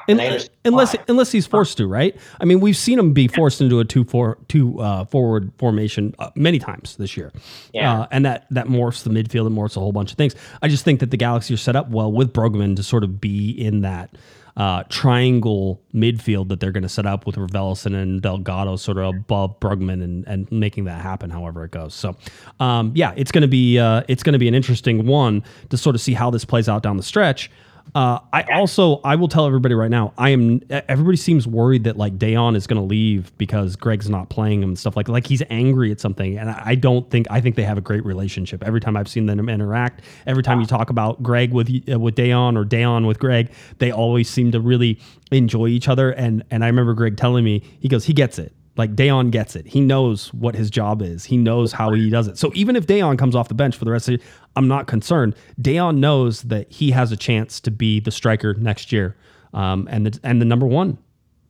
unless 0.07 0.49
why. 0.95 1.03
unless 1.07 1.31
he's 1.31 1.45
forced 1.45 1.77
to, 1.77 1.85
right? 1.85 2.17
I 2.41 2.45
mean, 2.45 2.59
we've 2.59 2.75
seen 2.75 2.97
him 2.97 3.13
be 3.13 3.27
forced 3.27 3.61
into 3.61 3.79
a 3.79 3.85
two 3.85 4.03
four 4.03 4.39
two 4.47 4.81
uh, 4.81 5.05
forward 5.05 5.51
formation 5.59 6.15
uh, 6.17 6.31
many 6.33 6.57
times 6.57 6.95
this 6.97 7.15
year, 7.15 7.31
yeah. 7.71 7.99
Uh, 7.99 8.07
and 8.09 8.25
that 8.25 8.47
that 8.49 8.65
morphs 8.65 9.03
the 9.03 9.11
midfield 9.11 9.45
and 9.45 9.55
morphs 9.55 9.77
a 9.77 9.79
whole 9.79 9.91
bunch 9.91 10.09
of 10.09 10.17
things. 10.17 10.33
I 10.63 10.69
just 10.69 10.83
think 10.83 11.01
that 11.01 11.11
the 11.11 11.17
Galaxy 11.17 11.53
are 11.53 11.57
set 11.57 11.75
up 11.75 11.89
well 11.89 12.11
with 12.11 12.33
Brugman 12.33 12.75
to 12.77 12.83
sort 12.83 13.03
of 13.03 13.21
be 13.21 13.51
in 13.51 13.81
that 13.81 14.09
uh, 14.57 14.83
triangle 14.89 15.79
midfield 15.93 16.49
that 16.49 16.59
they're 16.59 16.71
going 16.71 16.83
to 16.83 16.89
set 16.89 17.05
up 17.05 17.27
with 17.27 17.35
Raveloson 17.35 17.93
and 17.93 18.21
Delgado 18.21 18.75
sort 18.75 18.97
of 18.97 19.15
above 19.15 19.59
Brugman 19.59 20.03
and, 20.03 20.27
and 20.27 20.51
making 20.51 20.85
that 20.85 20.99
happen 20.99 21.29
however 21.29 21.63
it 21.63 21.71
goes. 21.71 21.93
So, 21.93 22.17
um, 22.59 22.91
yeah, 22.95 23.13
it's 23.15 23.31
going 23.31 23.43
to 23.43 23.47
be 23.47 23.77
uh, 23.77 24.01
it's 24.07 24.23
going 24.23 24.33
to 24.33 24.39
be 24.39 24.47
an 24.47 24.55
interesting 24.55 25.05
one 25.05 25.43
to 25.69 25.77
sort 25.77 25.95
of 25.95 26.01
see 26.01 26.13
how 26.13 26.31
this 26.31 26.43
plays 26.43 26.67
out 26.67 26.81
down 26.81 26.97
the 26.97 27.03
stretch. 27.03 27.51
Uh, 27.95 28.19
I 28.33 28.43
also 28.53 29.01
I 29.03 29.15
will 29.15 29.27
tell 29.27 29.45
everybody 29.45 29.73
right 29.75 29.89
now. 29.89 30.13
I 30.17 30.29
am 30.29 30.61
everybody 30.69 31.17
seems 31.17 31.47
worried 31.47 31.85
that 31.85 31.97
like 31.97 32.17
Dejan 32.17 32.55
is 32.55 32.67
going 32.67 32.81
to 32.81 32.85
leave 32.85 33.35
because 33.37 33.75
Greg's 33.75 34.09
not 34.09 34.29
playing 34.29 34.61
him 34.61 34.69
and 34.69 34.79
stuff 34.79 34.95
like 34.95 35.07
like 35.07 35.27
he's 35.27 35.43
angry 35.49 35.91
at 35.91 35.99
something. 35.99 36.37
And 36.37 36.49
I 36.49 36.75
don't 36.75 37.09
think 37.09 37.27
I 37.29 37.41
think 37.41 37.55
they 37.55 37.63
have 37.63 37.77
a 37.77 37.81
great 37.81 38.05
relationship. 38.05 38.63
Every 38.63 38.79
time 38.79 38.97
I've 38.97 39.07
seen 39.07 39.25
them 39.25 39.49
interact, 39.49 40.01
every 40.25 40.43
time 40.43 40.59
you 40.59 40.65
talk 40.67 40.89
about 40.89 41.21
Greg 41.23 41.51
with 41.51 41.69
uh, 41.91 41.99
with 41.99 42.15
Dejan 42.15 42.57
or 42.57 42.65
Dejan 42.65 43.07
with 43.07 43.19
Greg, 43.19 43.51
they 43.79 43.91
always 43.91 44.29
seem 44.29 44.51
to 44.51 44.59
really 44.59 44.99
enjoy 45.31 45.67
each 45.67 45.87
other. 45.87 46.11
And 46.11 46.43
and 46.51 46.63
I 46.63 46.67
remember 46.67 46.93
Greg 46.93 47.17
telling 47.17 47.43
me 47.43 47.63
he 47.79 47.87
goes 47.87 48.05
he 48.05 48.13
gets 48.13 48.39
it. 48.39 48.53
Like 48.77 48.95
Dejan 48.95 49.31
gets 49.31 49.55
it. 49.55 49.67
He 49.67 49.81
knows 49.81 50.33
what 50.33 50.55
his 50.55 50.69
job 50.69 51.01
is. 51.01 51.25
He 51.25 51.35
knows 51.35 51.71
how 51.71 51.93
he 51.93 52.09
does 52.09 52.27
it. 52.27 52.37
So 52.37 52.51
even 52.53 52.75
if 52.75 52.85
Dejan 52.85 53.17
comes 53.17 53.35
off 53.35 53.47
the 53.47 53.55
bench 53.55 53.75
for 53.75 53.85
the 53.85 53.91
rest 53.91 54.07
of 54.07 54.17
the 54.17 54.23
year, 54.23 54.31
I'm 54.55 54.67
not 54.67 54.87
concerned. 54.87 55.35
Dejan 55.59 55.97
knows 55.97 56.43
that 56.43 56.71
he 56.71 56.91
has 56.91 57.11
a 57.11 57.17
chance 57.17 57.59
to 57.61 57.71
be 57.71 57.99
the 57.99 58.11
striker 58.11 58.53
next 58.53 58.91
year, 58.91 59.15
um, 59.53 59.87
and 59.91 60.05
the 60.05 60.19
and 60.23 60.39
the 60.39 60.45
number 60.45 60.67
one 60.67 60.97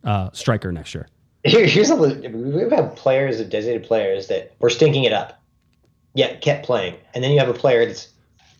uh, 0.03 0.29
striker 0.31 0.71
next 0.71 0.95
year. 0.95 1.07
here's 1.43 1.89
a 1.89 1.95
we've 1.95 2.71
had 2.71 2.95
players, 2.95 3.41
designated 3.43 3.87
players 3.87 4.27
that 4.27 4.55
were 4.59 4.69
stinking 4.69 5.03
it 5.03 5.13
up, 5.13 5.41
yet 6.13 6.41
kept 6.41 6.65
playing, 6.65 6.95
and 7.13 7.23
then 7.23 7.31
you 7.31 7.39
have 7.39 7.49
a 7.49 7.53
player 7.53 7.85
that's 7.85 8.09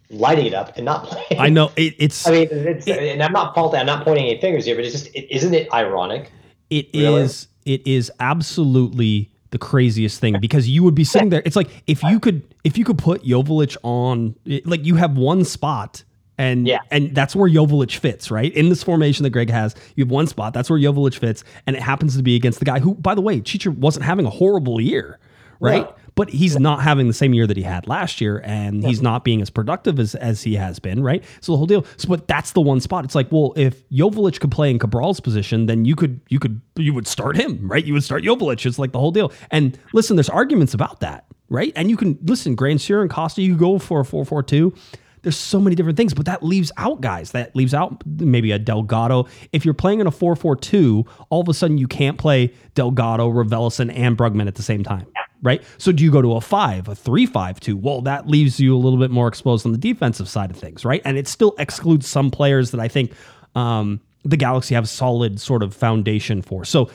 lighting 0.09 0.45
it 0.45 0.53
up 0.53 0.75
and 0.77 0.85
not 0.85 1.03
playing. 1.05 1.41
I 1.41 1.49
know 1.49 1.71
it, 1.75 1.95
it's. 1.97 2.27
I 2.27 2.31
mean, 2.31 2.47
it's, 2.51 2.87
it, 2.87 2.97
and 2.97 3.23
I'm 3.23 3.33
not 3.33 3.55
faulting. 3.55 3.79
I'm 3.79 3.85
not 3.85 4.03
pointing 4.03 4.25
any 4.25 4.39
fingers 4.39 4.65
here, 4.65 4.75
but 4.75 4.85
it's 4.85 4.93
just, 4.93 5.15
is 5.15 5.43
not 5.43 5.53
it 5.53 5.73
ironic? 5.73 6.31
It 6.69 6.89
really? 6.93 7.21
is 7.21 7.47
it 7.67 7.85
is 7.85 8.11
absolutely 8.19 9.29
the 9.51 9.57
craziest 9.57 10.19
thing 10.19 10.39
because 10.39 10.67
you 10.67 10.83
would 10.83 10.95
be 10.95 11.03
sitting 11.03 11.29
there. 11.29 11.41
It's 11.45 11.55
like 11.55 11.69
if 11.85 12.01
you 12.03 12.19
could 12.19 12.41
if 12.63 12.77
you 12.77 12.85
could 12.85 12.97
put 12.97 13.23
Joveljic 13.23 13.77
on 13.83 14.35
like 14.65 14.85
you 14.85 14.95
have 14.95 15.17
one 15.17 15.43
spot 15.43 16.03
and 16.37 16.67
yeah. 16.67 16.79
and 16.91 17.13
that's 17.13 17.35
where 17.35 17.49
Joveljic 17.49 17.97
fits, 17.97 18.31
right? 18.31 18.53
In 18.53 18.69
this 18.69 18.83
formation 18.83 19.23
that 19.23 19.31
Greg 19.31 19.49
has, 19.49 19.75
you 19.95 20.05
have 20.05 20.11
one 20.11 20.27
spot. 20.27 20.53
That's 20.53 20.69
where 20.69 20.79
Joveljic 20.79 21.17
fits, 21.17 21.43
and 21.65 21.75
it 21.75 21.81
happens 21.81 22.15
to 22.15 22.23
be 22.23 22.35
against 22.35 22.59
the 22.59 22.65
guy 22.65 22.79
who, 22.79 22.95
by 22.95 23.15
the 23.15 23.21
way, 23.21 23.41
Chicha 23.41 23.71
wasn't 23.71 24.05
having 24.05 24.25
a 24.25 24.29
horrible 24.29 24.79
year, 24.79 25.19
right? 25.59 25.85
Yeah 25.87 26.03
but 26.17 26.31
he's 26.31 26.59
not 26.59 26.81
having 26.81 27.07
the 27.07 27.13
same 27.13 27.35
year 27.35 27.45
that 27.45 27.55
he 27.55 27.61
had 27.61 27.87
last 27.87 28.19
year, 28.19 28.41
and 28.43 28.83
he's 28.83 29.03
not 29.03 29.23
being 29.23 29.39
as 29.39 29.51
productive 29.51 29.99
as, 29.99 30.15
as 30.15 30.41
he 30.41 30.55
has 30.55 30.79
been, 30.79 31.03
right? 31.03 31.23
So 31.41 31.51
the 31.51 31.57
whole 31.57 31.67
deal. 31.67 31.85
So, 31.97 32.09
but 32.09 32.27
that's 32.27 32.53
the 32.53 32.59
one 32.59 32.81
spot. 32.81 33.05
It's 33.05 33.13
like, 33.13 33.31
well, 33.31 33.53
if 33.55 33.87
Joveljic 33.89 34.39
could 34.39 34.49
play 34.49 34.71
in 34.71 34.79
Cabral's 34.79 35.19
position, 35.19 35.67
then 35.67 35.85
you 35.85 35.95
could 35.95 36.19
you 36.27 36.39
could 36.39 36.59
you 36.75 36.91
would 36.95 37.05
start 37.05 37.37
him, 37.37 37.69
right? 37.69 37.85
You 37.85 37.93
would 37.93 38.03
start 38.03 38.23
Joveljic. 38.23 38.65
It's 38.65 38.79
like 38.79 38.93
the 38.93 38.99
whole 38.99 39.11
deal. 39.11 39.31
And 39.51 39.77
listen, 39.93 40.15
there's 40.15 40.27
arguments 40.27 40.73
about 40.73 41.01
that, 41.01 41.25
right? 41.49 41.71
And 41.75 41.91
you 41.91 41.97
can 41.97 42.17
listen, 42.23 42.57
Grandsir 42.57 43.01
and 43.01 43.11
Costa, 43.11 43.43
you 43.43 43.55
go 43.55 43.77
for 43.77 43.99
a 43.99 44.05
four 44.05 44.25
four 44.25 44.41
two. 44.41 44.73
There's 45.21 45.37
so 45.37 45.59
many 45.59 45.75
different 45.75 45.97
things, 45.97 46.15
but 46.15 46.25
that 46.25 46.41
leaves 46.41 46.71
out 46.77 47.01
guys. 47.01 47.31
That 47.33 47.55
leaves 47.55 47.75
out 47.75 48.01
maybe 48.07 48.51
a 48.53 48.57
Delgado. 48.57 49.27
If 49.51 49.65
you're 49.65 49.73
playing 49.75 49.99
in 49.99 50.07
a 50.07 50.11
4 50.11 50.35
4 50.35 50.55
2, 50.55 51.05
all 51.29 51.41
of 51.41 51.49
a 51.49 51.53
sudden 51.53 51.77
you 51.77 51.87
can't 51.87 52.17
play 52.17 52.53
Delgado, 52.75 53.29
Raveloson, 53.29 53.91
and 53.93 54.17
Brugman 54.17 54.47
at 54.47 54.55
the 54.55 54.63
same 54.63 54.83
time 54.83 55.05
right? 55.41 55.63
So 55.77 55.91
do 55.91 56.03
you 56.03 56.11
go 56.11 56.21
to 56.21 56.33
a 56.35 56.41
five, 56.41 56.87
a 56.87 56.95
three, 56.95 57.25
five, 57.25 57.59
two? 57.59 57.77
Well, 57.77 58.01
that 58.01 58.27
leaves 58.27 58.59
you 58.59 58.75
a 58.75 58.79
little 58.79 58.99
bit 58.99 59.11
more 59.11 59.27
exposed 59.27 59.65
on 59.65 59.71
the 59.71 59.77
defensive 59.77 60.27
side 60.27 60.51
of 60.51 60.57
things, 60.57 60.85
right? 60.85 61.01
And 61.05 61.17
it 61.17 61.27
still 61.27 61.55
excludes 61.59 62.07
some 62.07 62.31
players 62.31 62.71
that 62.71 62.79
I 62.79 62.87
think 62.87 63.13
um, 63.55 64.01
the 64.23 64.37
Galaxy 64.37 64.75
have 64.75 64.85
a 64.85 64.87
solid 64.87 65.39
sort 65.39 65.63
of 65.63 65.73
foundation 65.73 66.41
for. 66.41 66.65
So 66.65 66.89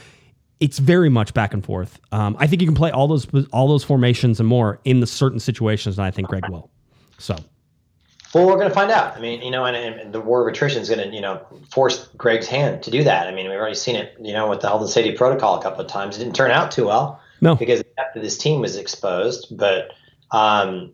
it's 0.61 0.78
very 0.78 1.09
much 1.09 1.34
back 1.34 1.55
and 1.55 1.64
forth. 1.64 1.99
Um, 2.12 2.36
I 2.38 2.47
think 2.47 2.62
you 2.62 2.68
can 2.68 2.76
play 2.76 2.90
all 2.90 3.09
those 3.09 3.26
all 3.53 3.66
those 3.66 3.82
formations 3.82 4.38
and 4.38 4.49
more 4.49 4.80
in 4.84 5.01
the 5.01 5.07
certain 5.07 5.40
situations, 5.40 5.99
and 5.99 6.07
I 6.07 6.11
think 6.11 6.28
Greg 6.28 6.49
will. 6.49 6.70
So. 7.18 7.36
Well, 8.34 8.47
we're 8.47 8.57
going 8.57 8.68
to 8.68 8.74
find 8.74 8.90
out. 8.90 9.14
I 9.14 9.20
mean, 9.20 9.43
you 9.43 9.51
know, 9.51 9.66
and, 9.66 9.76
and 9.76 10.12
the 10.12 10.20
war 10.20 10.40
of 10.40 10.51
attrition 10.51 10.80
is 10.80 10.88
going 10.88 11.07
to, 11.07 11.14
you 11.14 11.20
know, 11.20 11.45
force 11.70 12.09
Greg's 12.16 12.49
hand 12.49 12.82
to 12.84 12.90
do 12.90 13.05
that. 13.05 13.28
I 13.28 13.30
mean, 13.30 13.47
we've 13.47 13.59
already 13.59 13.74
seen 13.74 13.95
it, 13.95 14.14
you 14.22 14.32
know, 14.32 14.49
with 14.49 14.62
the 14.62 14.68
health 14.68 14.80
and 14.80 14.88
safety 14.88 15.12
protocol 15.12 15.59
a 15.59 15.62
couple 15.62 15.84
of 15.84 15.86
times. 15.86 16.16
It 16.16 16.20
didn't 16.20 16.34
turn 16.34 16.51
out 16.51 16.70
too 16.70 16.86
well. 16.86 17.20
No, 17.43 17.57
because 17.57 17.82
after 17.99 18.20
this 18.20 18.38
team 18.38 18.61
was 18.61 18.76
exposed. 18.76 19.55
But 19.55 19.90
um, 20.30 20.93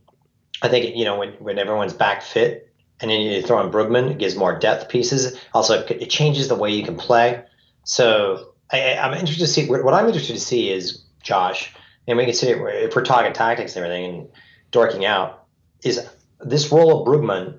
I 0.63 0.69
think 0.69 0.97
you 0.97 1.05
know 1.05 1.19
when 1.19 1.35
when 1.35 1.59
everyone's 1.59 1.93
back 1.93 2.23
fit, 2.23 2.73
and 3.01 3.11
then 3.11 3.21
you 3.21 3.43
throw 3.43 3.61
in 3.65 3.71
Brugman, 3.71 4.11
it 4.11 4.19
gives 4.19 4.35
more 4.35 4.59
depth 4.59 4.89
pieces. 4.89 5.39
Also, 5.53 5.85
it 5.85 6.09
changes 6.09 6.49
the 6.49 6.57
way 6.57 6.73
you 6.73 6.83
can 6.83 6.97
play. 6.97 7.45
So 7.85 8.55
I, 8.73 8.79
am 8.79 9.13
interested 9.13 9.45
to 9.45 9.47
see 9.47 9.69
what 9.69 9.95
I'm 9.95 10.07
interested 10.07 10.33
to 10.33 10.41
see 10.41 10.71
is 10.71 11.05
Josh, 11.23 11.73
and 12.09 12.17
we 12.17 12.25
can 12.25 12.35
see 12.35 12.49
if 12.49 12.97
we're 12.97 13.05
talking 13.05 13.33
tactics 13.35 13.77
and 13.77 13.85
everything 13.85 14.15
and 14.15 14.29
dorking 14.71 15.05
out 15.05 15.45
is 15.85 16.01
this 16.41 16.73
role 16.73 17.03
of 17.03 17.07
Brugman 17.07 17.59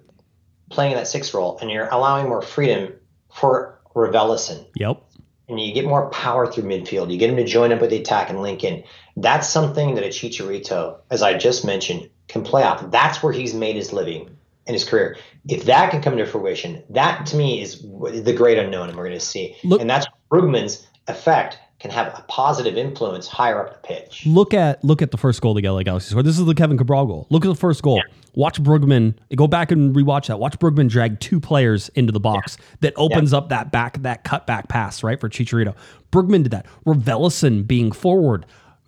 playing 0.72 0.96
that 0.96 1.08
six 1.08 1.32
role, 1.34 1.60
and 1.62 1.70
you're 1.70 1.88
allowing 1.90 2.28
more 2.28 2.42
freedom 2.42 2.94
for 3.32 3.80
Raveloson. 3.96 4.66
Yep 4.76 5.09
and 5.50 5.60
you 5.60 5.74
get 5.74 5.86
more 5.86 6.10
power 6.10 6.50
through 6.50 6.64
midfield. 6.64 7.12
You 7.12 7.18
get 7.18 7.30
him 7.30 7.36
to 7.38 7.44
join 7.44 7.72
up 7.72 7.82
with 7.82 7.90
the 7.90 7.98
attack 7.98 8.30
and 8.30 8.42
link 8.42 8.64
in. 8.64 8.84
That's 9.18 9.50
something 9.50 9.96
that 9.96 10.04
a 10.04 10.08
Chicharito, 10.08 11.00
as 11.10 11.22
I 11.22 11.38
just 11.38 11.66
mentioned, 11.66 12.10
can 12.28 12.44
play 12.44 12.64
off. 12.64 12.92
That's 12.92 13.22
where 13.24 13.34
he's 13.34 13.54
made 13.54 13.76
his 13.76 13.92
living 13.92 14.30
in 14.68 14.74
his 14.74 14.86
career. 14.86 15.18
If 15.48 15.66
that 15.66 15.92
can 15.92 16.02
come 16.02 16.16
to 16.18 16.26
fruition, 16.26 16.84
that 16.92 17.26
to 17.28 17.36
me 17.36 17.62
is 17.62 17.82
the 17.82 18.34
great 18.36 18.60
unknown, 18.60 18.90
and 18.90 18.98
we're 18.98 19.08
going 19.08 19.20
to 19.20 19.26
see. 19.26 19.58
Look, 19.64 19.82
and 19.82 19.90
that's 19.90 20.08
Brugman's 20.32 20.88
effect 21.08 21.58
can 21.80 21.92
have 21.92 22.08
a 22.08 22.26
positive 22.28 22.76
influence 22.78 23.28
higher 23.28 23.66
up 23.66 23.82
the 23.82 23.88
pitch. 23.88 24.26
Look 24.26 24.54
at 24.54 24.84
look 24.84 25.02
at 25.02 25.12
the 25.12 25.18
first 25.18 25.42
goal 25.42 25.54
the 25.54 25.68
LA 25.68 25.84
Galaxy 25.84 26.10
scored. 26.10 26.26
This 26.26 26.38
is 26.38 26.46
the 26.46 26.54
Kevin 26.54 26.78
Cabral 26.78 27.06
goal. 27.06 27.28
Look 27.30 27.46
at 27.46 27.48
the 27.48 27.56
first 27.56 27.82
goal. 27.82 27.98
Yeah. 27.98 28.14
Watch 28.34 28.62
Brugman. 28.62 29.16
Go 29.36 29.48
back 29.48 29.72
and 29.72 29.96
rewatch 29.96 30.28
that. 30.28 30.40
Watch 30.40 30.60
Brugman 30.60 30.90
drag 30.90 31.20
two 31.20 31.40
players 31.40 31.90
into 31.90 32.12
the 32.12 32.20
box 32.20 32.58
yeah. 32.60 32.66
that 32.82 32.94
opens 32.98 33.32
yeah. 33.32 33.38
up 33.38 33.50
that 33.50 33.72
back 33.72 34.02
that 34.04 34.24
cut 34.24 34.46
back 34.46 34.68
pass 34.68 35.04
right 35.04 35.20
for 35.20 35.30
Chicharito. 35.30 35.74
Brugman 36.12 36.44
did 36.44 36.52
that. 36.52 36.66
Raveloson 36.86 37.66
being 37.66 37.92
forward 37.92 38.46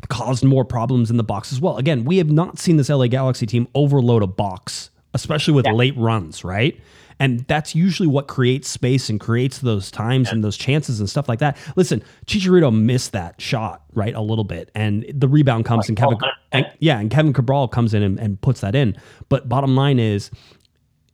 caused 0.10 0.44
more 0.44 0.66
problems 0.66 1.10
in 1.10 1.18
the 1.18 1.24
box 1.24 1.54
as 1.54 1.62
well. 1.62 1.78
Again, 1.78 2.04
we 2.04 2.18
have 2.18 2.32
not 2.32 2.60
seen 2.60 2.78
this 2.78 2.89
LA 2.89 3.08
Galaxy 3.08 3.46
team 3.46 3.68
overload 3.74 4.24
a 4.24 4.28
box, 4.28 4.89
especially 5.14 5.54
with 5.54 5.68
late 5.68 5.96
runs, 5.96 6.44
right? 6.44 6.80
And 7.22 7.41
that's 7.41 7.76
usually 7.76 8.07
what 8.07 8.28
creates 8.28 8.67
space 8.67 9.07
and 9.07 9.19
creates 9.19 9.59
those 9.59 9.91
times 9.91 10.30
yeah. 10.30 10.34
and 10.34 10.43
those 10.43 10.57
chances 10.57 10.99
and 10.99 11.07
stuff 11.07 11.30
like 11.30 11.38
that. 11.38 11.55
Listen, 11.76 12.01
Chicharito 12.26 12.76
missed 12.76 13.11
that 13.11 13.39
shot, 13.39 13.84
right, 13.93 14.15
a 14.15 14.22
little 14.22 14.43
bit. 14.43 14.72
And 14.74 15.05
the 15.13 15.28
rebound 15.28 15.65
comes 15.65 15.88
and 15.88 15.95
Kevin, 15.95 16.17
and, 16.51 16.65
yeah, 16.80 16.99
and 16.99 17.11
Kevin 17.11 17.32
Cabral 17.32 17.67
comes 17.67 17.93
in 17.93 18.01
and, 18.01 18.19
and 18.19 18.41
puts 18.41 18.61
that 18.61 18.74
in. 18.74 18.97
But 19.30 19.47
bottom 19.47 19.76
line 19.76 19.99
is, 19.99 20.32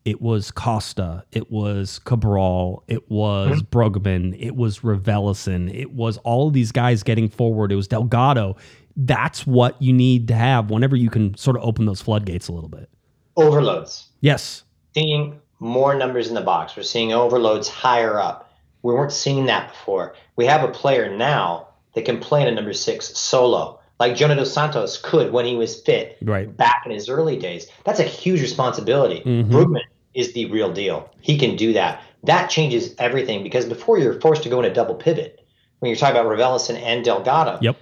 it 0.06 0.22
was 0.22 0.50
Costa, 0.50 1.26
it 1.34 1.52
was 1.52 2.00
Cabral, 2.00 2.86
it 2.88 3.12
was 3.12 3.62
mm-hmm. 3.62 3.78
Brugman, 3.78 4.34
it 4.40 4.56
was 4.56 4.80
Raveloson, 4.80 5.70
it 5.78 5.92
was 5.92 6.20
all 6.20 6.48
of 6.48 6.54
these 6.54 6.72
guys 6.72 7.04
getting 7.04 7.28
forward, 7.28 7.74
it 7.74 7.76
was 7.76 7.90
Delgado. 7.90 8.56
That's 8.96 9.46
what 9.46 9.82
you 9.82 9.92
need 9.92 10.30
to 10.30 10.36
have 10.36 10.70
whenever 10.70 10.96
you 10.96 11.10
can 11.10 11.36
sort 11.36 11.58
of 11.58 11.64
open 11.64 11.86
those 11.86 12.02
floodgates 12.02 12.48
a 12.48 12.54
little 12.54 12.70
bit. 12.70 12.90
Overloads. 13.36 14.08
Yes. 14.22 14.64
Seeing 14.96 15.42
more 15.60 15.96
numbers 15.96 16.28
in 16.28 16.36
the 16.36 16.42
box. 16.42 16.76
We're 16.76 16.84
seeing 16.84 17.14
overloads 17.14 17.68
higher 17.68 18.20
up. 18.20 18.52
We 18.84 18.94
weren't 18.94 19.12
seeing 19.12 19.48
that 19.48 19.70
before. 19.70 20.16
We 20.36 20.46
have 20.46 20.64
a 20.64 20.72
player 20.72 21.16
now 21.16 21.68
that 21.96 22.06
can 22.06 22.20
play 22.20 22.42
in 22.42 22.48
a 22.48 22.52
number 22.52 22.74
six 22.74 23.18
solo, 23.18 23.80
like 24.00 24.16
Jonah 24.16 24.36
dos 24.36 24.54
Santos 24.54 24.98
could 24.98 25.32
when 25.32 25.46
he 25.46 25.56
was 25.56 25.82
fit 25.82 26.18
right. 26.22 26.56
back 26.56 26.84
in 26.86 26.92
his 26.92 27.10
early 27.10 27.38
days. 27.38 27.68
That's 27.86 28.00
a 28.00 28.04
huge 28.04 28.42
responsibility. 28.42 29.22
mm 29.22 29.46
hmm 29.46 29.56
Brugman 29.56 29.82
is 30.14 30.34
the 30.34 30.46
real 30.46 30.72
deal. 30.74 31.12
He 31.22 31.38
can 31.38 31.56
do 31.56 31.74
that. 31.74 32.02
that 32.24 32.50
changes 32.50 32.96
everything 32.98 33.44
because 33.44 33.66
before 33.66 34.00
you're 34.00 34.20
forced 34.20 34.44
to 34.44 34.50
go 34.50 34.60
in 34.60 34.66
a 34.66 34.74
double 34.74 34.96
pivot 34.96 35.46
when 35.80 35.90
you're 35.90 35.98
talking 35.98 36.20
about 36.20 36.32
Raveloson 36.32 36.76
and 36.82 37.06
Delgado. 37.06 37.60
Yep. 37.62 37.78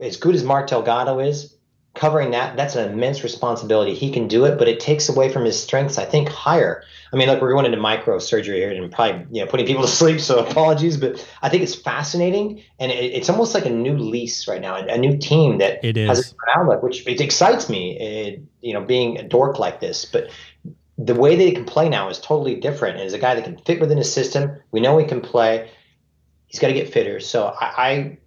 As 0.00 0.16
good 0.16 0.34
as 0.34 0.42
Mark 0.42 0.68
Delgado 0.68 1.20
is, 1.20 1.54
covering 1.94 2.32
that, 2.32 2.56
that's 2.56 2.76
an 2.76 2.92
immense 2.92 3.22
responsibility. 3.22 3.94
He 3.94 4.10
can 4.10 4.28
do 4.28 4.44
it, 4.46 4.58
but 4.58 4.68
it 4.68 4.80
takes 4.80 5.08
away 5.08 5.30
from 5.30 5.44
his 5.44 5.60
strengths, 5.60 5.98
I 5.98 6.04
think, 6.04 6.28
higher. 6.28 6.82
I 7.12 7.16
mean, 7.16 7.28
look, 7.28 7.40
we're 7.40 7.52
going 7.52 7.66
into 7.66 7.78
microsurgery 7.78 8.54
here 8.54 8.70
and 8.70 8.92
probably 8.92 9.26
you 9.30 9.44
know 9.44 9.50
putting 9.50 9.66
people 9.66 9.82
to 9.82 9.88
sleep, 10.00 10.20
so 10.20 10.44
apologies, 10.44 10.96
but 10.96 11.26
I 11.42 11.48
think 11.48 11.62
it's 11.62 11.74
fascinating 11.74 12.62
and 12.78 12.92
it, 12.92 13.12
it's 13.14 13.28
almost 13.28 13.54
like 13.54 13.66
a 13.66 13.70
new 13.70 13.96
lease 13.96 14.46
right 14.46 14.60
now, 14.60 14.76
a, 14.76 14.98
new 14.98 15.16
team 15.18 15.58
that 15.58 15.84
It 15.84 15.96
has 15.96 16.18
a 16.18 16.20
is. 16.20 16.30
different 16.30 16.56
outlook, 16.56 16.82
which 16.82 17.06
it 17.06 17.20
excites 17.20 17.68
me. 17.68 17.98
It, 17.98 18.42
you 18.60 18.74
know, 18.74 18.82
being 18.82 19.18
a 19.18 19.22
dork 19.22 19.58
like 19.58 19.80
this, 19.80 20.04
but 20.04 20.30
the 20.98 21.14
way 21.14 21.34
that 21.34 21.42
he 21.42 21.52
can 21.52 21.64
play 21.64 21.88
now 21.88 22.08
is 22.10 22.20
totally 22.20 22.56
different. 22.56 22.98
And 22.98 23.06
as 23.06 23.14
a 23.14 23.18
guy 23.18 23.34
that 23.34 23.44
can 23.44 23.56
fit 23.58 23.80
within 23.80 23.96
his 23.96 24.12
system, 24.12 24.60
we 24.70 24.80
know 24.80 24.98
he 24.98 25.06
can 25.06 25.20
play. 25.20 25.70
He's 26.46 26.60
got 26.60 26.68
to 26.68 26.74
get 26.74 26.92
fitter. 26.92 27.20
So 27.20 27.46
I, 27.46 27.66
I 27.76 28.18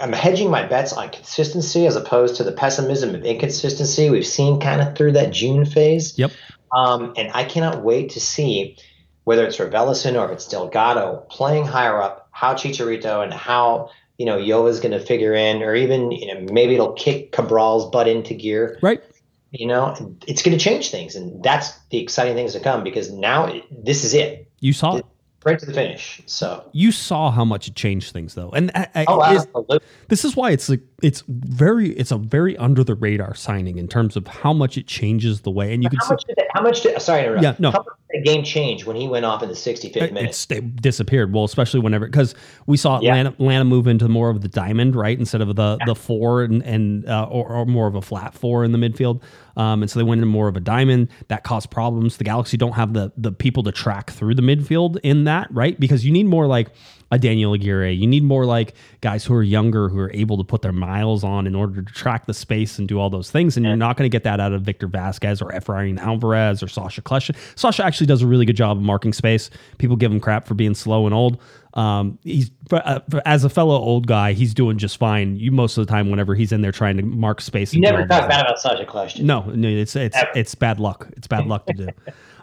I'm 0.00 0.12
hedging 0.12 0.50
my 0.50 0.66
bets 0.66 0.92
on 0.92 1.08
consistency 1.10 1.86
as 1.86 1.96
opposed 1.96 2.36
to 2.36 2.44
the 2.44 2.52
pessimism 2.52 3.14
of 3.14 3.24
inconsistency 3.24 4.10
we've 4.10 4.26
seen 4.26 4.60
kind 4.60 4.80
of 4.80 4.96
through 4.96 5.12
that 5.12 5.32
June 5.32 5.64
phase. 5.64 6.18
Yep. 6.18 6.32
Um, 6.72 7.14
and 7.16 7.30
I 7.32 7.44
cannot 7.44 7.82
wait 7.82 8.10
to 8.10 8.20
see 8.20 8.76
whether 9.24 9.44
it's 9.46 9.58
Raveloson 9.58 10.18
or 10.18 10.26
if 10.26 10.30
it's 10.32 10.48
Delgado 10.48 11.26
playing 11.28 11.66
higher 11.66 12.00
up, 12.00 12.28
how 12.30 12.54
Chicharito 12.54 13.22
and 13.22 13.32
how 13.32 13.90
you 14.16 14.26
know 14.26 14.38
Yova's 14.38 14.80
going 14.80 14.92
to 14.92 15.00
figure 15.00 15.34
in, 15.34 15.62
or 15.62 15.74
even 15.74 16.10
you 16.10 16.32
know 16.32 16.52
maybe 16.52 16.74
it'll 16.74 16.92
kick 16.92 17.32
Cabral's 17.32 17.90
butt 17.90 18.08
into 18.08 18.34
gear. 18.34 18.78
Right. 18.82 19.02
You 19.50 19.66
know, 19.66 20.16
it's 20.26 20.42
going 20.42 20.56
to 20.56 20.62
change 20.62 20.90
things, 20.90 21.14
and 21.14 21.42
that's 21.42 21.72
the 21.90 21.98
exciting 21.98 22.34
things 22.34 22.52
to 22.52 22.60
come 22.60 22.84
because 22.84 23.10
now 23.10 23.46
it, 23.46 23.64
this 23.84 24.04
is 24.04 24.12
it, 24.12 24.46
You 24.60 24.74
saw 24.74 24.96
it. 24.96 25.06
Right 25.44 25.58
to 25.58 25.66
the 25.66 25.72
finish. 25.72 26.20
So. 26.26 26.64
You 26.72 26.92
saw 26.92 27.30
how 27.30 27.44
much 27.44 27.68
it 27.68 27.74
changed 27.74 28.12
things, 28.12 28.34
though, 28.34 28.50
and 28.50 28.70
I, 28.74 28.88
I, 28.94 29.04
Oh, 29.08 29.22
is- 29.32 29.42
absolutely. 29.42 29.80
this 30.08 30.24
is 30.24 30.36
why 30.36 30.50
it's 30.50 30.68
like 30.68 30.80
it's 31.00 31.22
very 31.28 31.90
it's 31.90 32.10
a 32.10 32.18
very 32.18 32.56
under 32.56 32.82
the 32.82 32.94
radar 32.96 33.34
signing 33.34 33.78
in 33.78 33.86
terms 33.86 34.16
of 34.16 34.26
how 34.26 34.52
much 34.52 34.76
it 34.76 34.86
changes 34.86 35.42
the 35.42 35.50
way, 35.50 35.72
and 35.72 35.82
you 35.82 35.88
can 35.90 35.98
How 36.00 36.06
see 36.06 36.12
much 36.14 36.24
did 36.24 36.36
that, 36.36 36.46
how 36.52 36.62
much 36.62 36.80
did 36.82 37.00
sorry 37.00 37.20
to 37.22 37.26
interrupt. 37.28 37.42
Yeah, 37.44 37.54
no. 37.58 37.70
How 37.70 37.78
much 37.78 37.86
did 38.12 38.22
the 38.22 38.24
game 38.24 38.42
change 38.42 38.84
when 38.84 38.96
he 38.96 39.06
went 39.06 39.24
off 39.24 39.42
in 39.42 39.48
the 39.48 39.54
65th 39.54 39.96
it, 39.96 40.12
minute? 40.12 40.46
it 40.50 40.76
disappeared. 40.82 41.32
Well, 41.32 41.44
especially 41.44 41.80
whenever 41.80 42.06
because 42.06 42.34
we 42.66 42.76
saw 42.76 43.00
Yeah. 43.00 43.10
Atlanta, 43.10 43.30
Atlanta 43.30 43.64
move 43.64 43.86
into 43.86 44.08
more 44.08 44.30
of 44.30 44.40
the 44.40 44.48
diamond, 44.48 44.96
right, 44.96 45.16
instead 45.18 45.40
of 45.40 45.54
the 45.54 45.78
the 45.86 45.94
four 45.94 46.42
and 46.42 46.62
and 46.64 47.06
uh, 47.06 47.28
or, 47.30 47.48
or 47.48 47.64
more 47.66 47.86
of 47.86 47.94
a 47.94 48.02
flat 48.02 48.34
four 48.34 48.64
in 48.64 48.72
the 48.72 48.78
midfield. 48.78 49.22
Um, 49.56 49.82
and 49.82 49.90
so 49.90 49.98
they 49.98 50.04
went 50.04 50.20
into 50.20 50.30
more 50.30 50.48
of 50.48 50.56
a 50.56 50.60
diamond 50.60 51.08
that 51.28 51.44
caused 51.44 51.70
problems. 51.70 52.16
The 52.16 52.24
Galaxy 52.24 52.56
don't 52.56 52.72
have 52.72 52.92
the 52.92 53.12
the 53.16 53.32
people 53.32 53.62
to 53.64 53.72
track 53.72 54.10
through 54.10 54.34
the 54.34 54.42
midfield 54.42 54.98
in 55.02 55.24
that, 55.24 55.48
right? 55.50 55.78
Because 55.78 56.04
you 56.04 56.12
need 56.12 56.26
more 56.26 56.46
like 56.46 56.70
a 57.10 57.18
Daniel 57.18 57.54
Aguirre. 57.54 57.92
You 57.92 58.06
need 58.06 58.22
more 58.22 58.44
like 58.44 58.74
guys 59.00 59.24
who 59.24 59.34
are 59.34 59.42
younger 59.42 59.88
who 59.88 59.98
are 59.98 60.12
able 60.12 60.36
to 60.36 60.44
put 60.44 60.62
their 60.62 60.72
miles 60.72 61.24
on 61.24 61.46
in 61.46 61.54
order 61.54 61.82
to 61.82 61.92
track 61.92 62.26
the 62.26 62.34
space 62.34 62.78
and 62.78 62.86
do 62.86 62.98
all 62.98 63.10
those 63.10 63.30
things. 63.30 63.56
And 63.56 63.64
you're 63.64 63.76
not 63.76 63.96
going 63.96 64.08
to 64.08 64.14
get 64.14 64.24
that 64.24 64.40
out 64.40 64.52
of 64.52 64.62
Victor 64.62 64.86
Vasquez 64.86 65.40
or 65.40 65.50
Efrain 65.50 65.98
Alvarez 65.98 66.62
or 66.62 66.68
Sacha 66.68 67.00
Kljestan. 67.02 67.36
Sasha 67.56 67.84
actually 67.84 68.06
does 68.06 68.22
a 68.22 68.26
really 68.26 68.44
good 68.44 68.56
job 68.56 68.76
of 68.76 68.82
marking 68.82 69.12
space. 69.12 69.50
People 69.78 69.96
give 69.96 70.12
him 70.12 70.20
crap 70.20 70.46
for 70.46 70.54
being 70.54 70.74
slow 70.74 71.06
and 71.06 71.14
old. 71.14 71.38
Um, 71.78 72.18
he's 72.24 72.50
uh, 72.72 72.98
as 73.24 73.44
a 73.44 73.48
fellow 73.48 73.76
old 73.76 74.08
guy, 74.08 74.32
he's 74.32 74.52
doing 74.52 74.78
just 74.78 74.96
fine. 74.96 75.36
You 75.36 75.52
most 75.52 75.78
of 75.78 75.86
the 75.86 75.90
time, 75.90 76.10
whenever 76.10 76.34
he's 76.34 76.50
in 76.50 76.60
there 76.60 76.72
trying 76.72 76.96
to 76.96 77.04
mark 77.04 77.40
space, 77.40 77.72
you 77.72 77.80
never 77.80 78.04
talk 78.04 78.28
bad 78.28 78.44
about 78.44 78.58
Sacha 78.58 78.84
Kljestan. 78.84 79.20
no, 79.20 79.42
no, 79.42 79.68
it's 79.68 79.94
it's 79.94 80.16
Ever. 80.16 80.30
it's 80.34 80.56
bad 80.56 80.80
luck. 80.80 81.08
It's 81.16 81.28
bad 81.28 81.46
luck 81.46 81.66
to 81.66 81.72
do. 81.72 81.88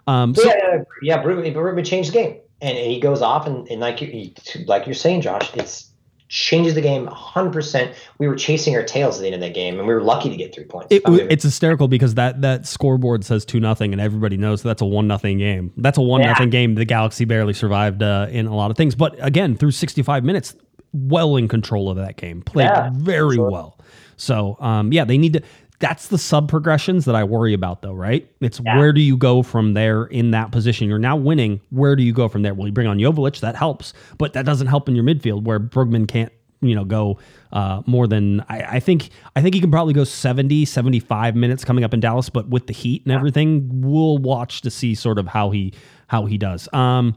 Um, 0.07 0.35
so, 0.35 0.43
yeah, 0.43 0.83
yeah, 1.01 1.23
but 1.23 1.29
Brugman 1.29 1.83
changed 1.83 2.09
the 2.09 2.13
game, 2.13 2.37
and, 2.61 2.77
and 2.77 2.91
he 2.91 2.99
goes 2.99 3.23
off, 3.23 3.47
and, 3.47 3.67
and 3.69 3.81
like 3.81 4.01
you, 4.01 4.29
like 4.67 4.85
you're 4.85 4.93
saying, 4.93 5.21
Josh, 5.21 5.51
it's 5.55 5.89
changes 6.27 6.73
the 6.73 6.81
game 6.81 7.05
100. 7.05 7.51
percent 7.53 7.93
We 8.17 8.27
were 8.27 8.35
chasing 8.35 8.75
our 8.75 8.83
tails 8.83 9.17
at 9.17 9.21
the 9.21 9.27
end 9.27 9.35
of 9.35 9.41
that 9.41 9.53
game, 9.53 9.77
and 9.79 9.87
we 9.87 9.93
were 9.93 10.01
lucky 10.01 10.29
to 10.29 10.35
get 10.35 10.53
three 10.53 10.63
points. 10.63 10.87
it, 10.91 11.03
it's 11.05 11.43
hysterical 11.43 11.87
because 11.87 12.15
that 12.15 12.41
that 12.41 12.65
scoreboard 12.65 13.23
says 13.23 13.45
two 13.45 13.59
nothing, 13.59 13.91
and 13.93 14.01
everybody 14.01 14.37
knows 14.37 14.63
that's 14.63 14.81
a 14.81 14.85
one 14.85 15.07
nothing 15.07 15.37
game. 15.37 15.71
That's 15.77 15.97
a 15.97 16.01
one 16.01 16.21
Yeah. 16.21 16.27
nothing 16.27 16.49
game. 16.49 16.75
The 16.75 16.85
Galaxy 16.85 17.25
barely 17.25 17.53
survived 17.53 18.01
uh, 18.01 18.27
in 18.29 18.47
a 18.47 18.55
lot 18.55 18.71
of 18.71 18.77
things, 18.77 18.95
but 18.95 19.15
again, 19.19 19.55
through 19.55 19.71
65 19.71 20.23
minutes, 20.23 20.55
well 20.93 21.35
in 21.35 21.47
control 21.47 21.89
of 21.89 21.97
that 21.97 22.15
game, 22.17 22.41
played 22.41 22.65
Yeah, 22.65 22.89
very 22.93 23.35
sure. 23.35 23.49
well. 23.51 23.77
So, 24.17 24.55
um, 24.61 24.93
yeah, 24.93 25.03
they 25.03 25.17
need 25.17 25.33
to. 25.33 25.41
That's 25.79 26.07
the 26.07 26.17
sub 26.17 26.47
progressions 26.49 27.05
that 27.05 27.15
I 27.15 27.23
worry 27.23 27.53
about, 27.53 27.81
though, 27.81 27.93
right? 27.93 28.29
It's 28.41 28.61
Yeah. 28.63 28.77
where 28.77 28.93
do 28.93 29.01
you 29.01 29.17
go 29.17 29.43
from 29.43 29.73
there 29.73 30.05
in 30.05 30.31
that 30.31 30.51
position? 30.51 30.87
You're 30.87 30.99
now 30.99 31.15
winning. 31.17 31.59
Where 31.69 31.95
do 31.95 32.03
you 32.03 32.13
go 32.13 32.27
from 32.29 32.43
there? 32.43 32.53
Well, 32.53 32.67
you 32.67 32.73
bring 32.73 32.87
on 32.87 32.97
Joveljic, 32.97 33.41
that 33.41 33.55
helps, 33.55 33.93
but 34.17 34.33
that 34.33 34.45
doesn't 34.45 34.67
help 34.67 34.87
in 34.87 34.95
your 34.95 35.03
midfield 35.03 35.43
where 35.43 35.59
Brugman 35.59 36.07
can't, 36.07 36.31
you 36.61 36.75
know, 36.75 36.85
go 36.85 37.19
uh, 37.51 37.81
more 37.85 38.07
than 38.07 38.41
I, 38.49 38.61
I 38.63 38.79
think. 38.79 39.09
I 39.35 39.41
think 39.41 39.53
he 39.53 39.61
can 39.61 39.69
probably 39.71 39.93
go 39.93 40.03
70, 40.05 40.65
75 40.65 41.35
minutes 41.35 41.63
coming 41.65 41.83
up 41.83 41.93
in 41.93 41.99
Dallas, 41.99 42.29
but 42.29 42.49
with 42.49 42.67
the 42.67 42.73
heat 42.73 43.03
and 43.05 43.11
everything, 43.13 43.69
we'll 43.81 44.17
watch 44.17 44.61
to 44.61 44.71
see 44.71 44.95
sort 44.95 45.19
of 45.19 45.27
how 45.27 45.51
he 45.51 45.73
how 46.07 46.25
he 46.25 46.37
does. 46.37 46.67
Um, 46.73 47.15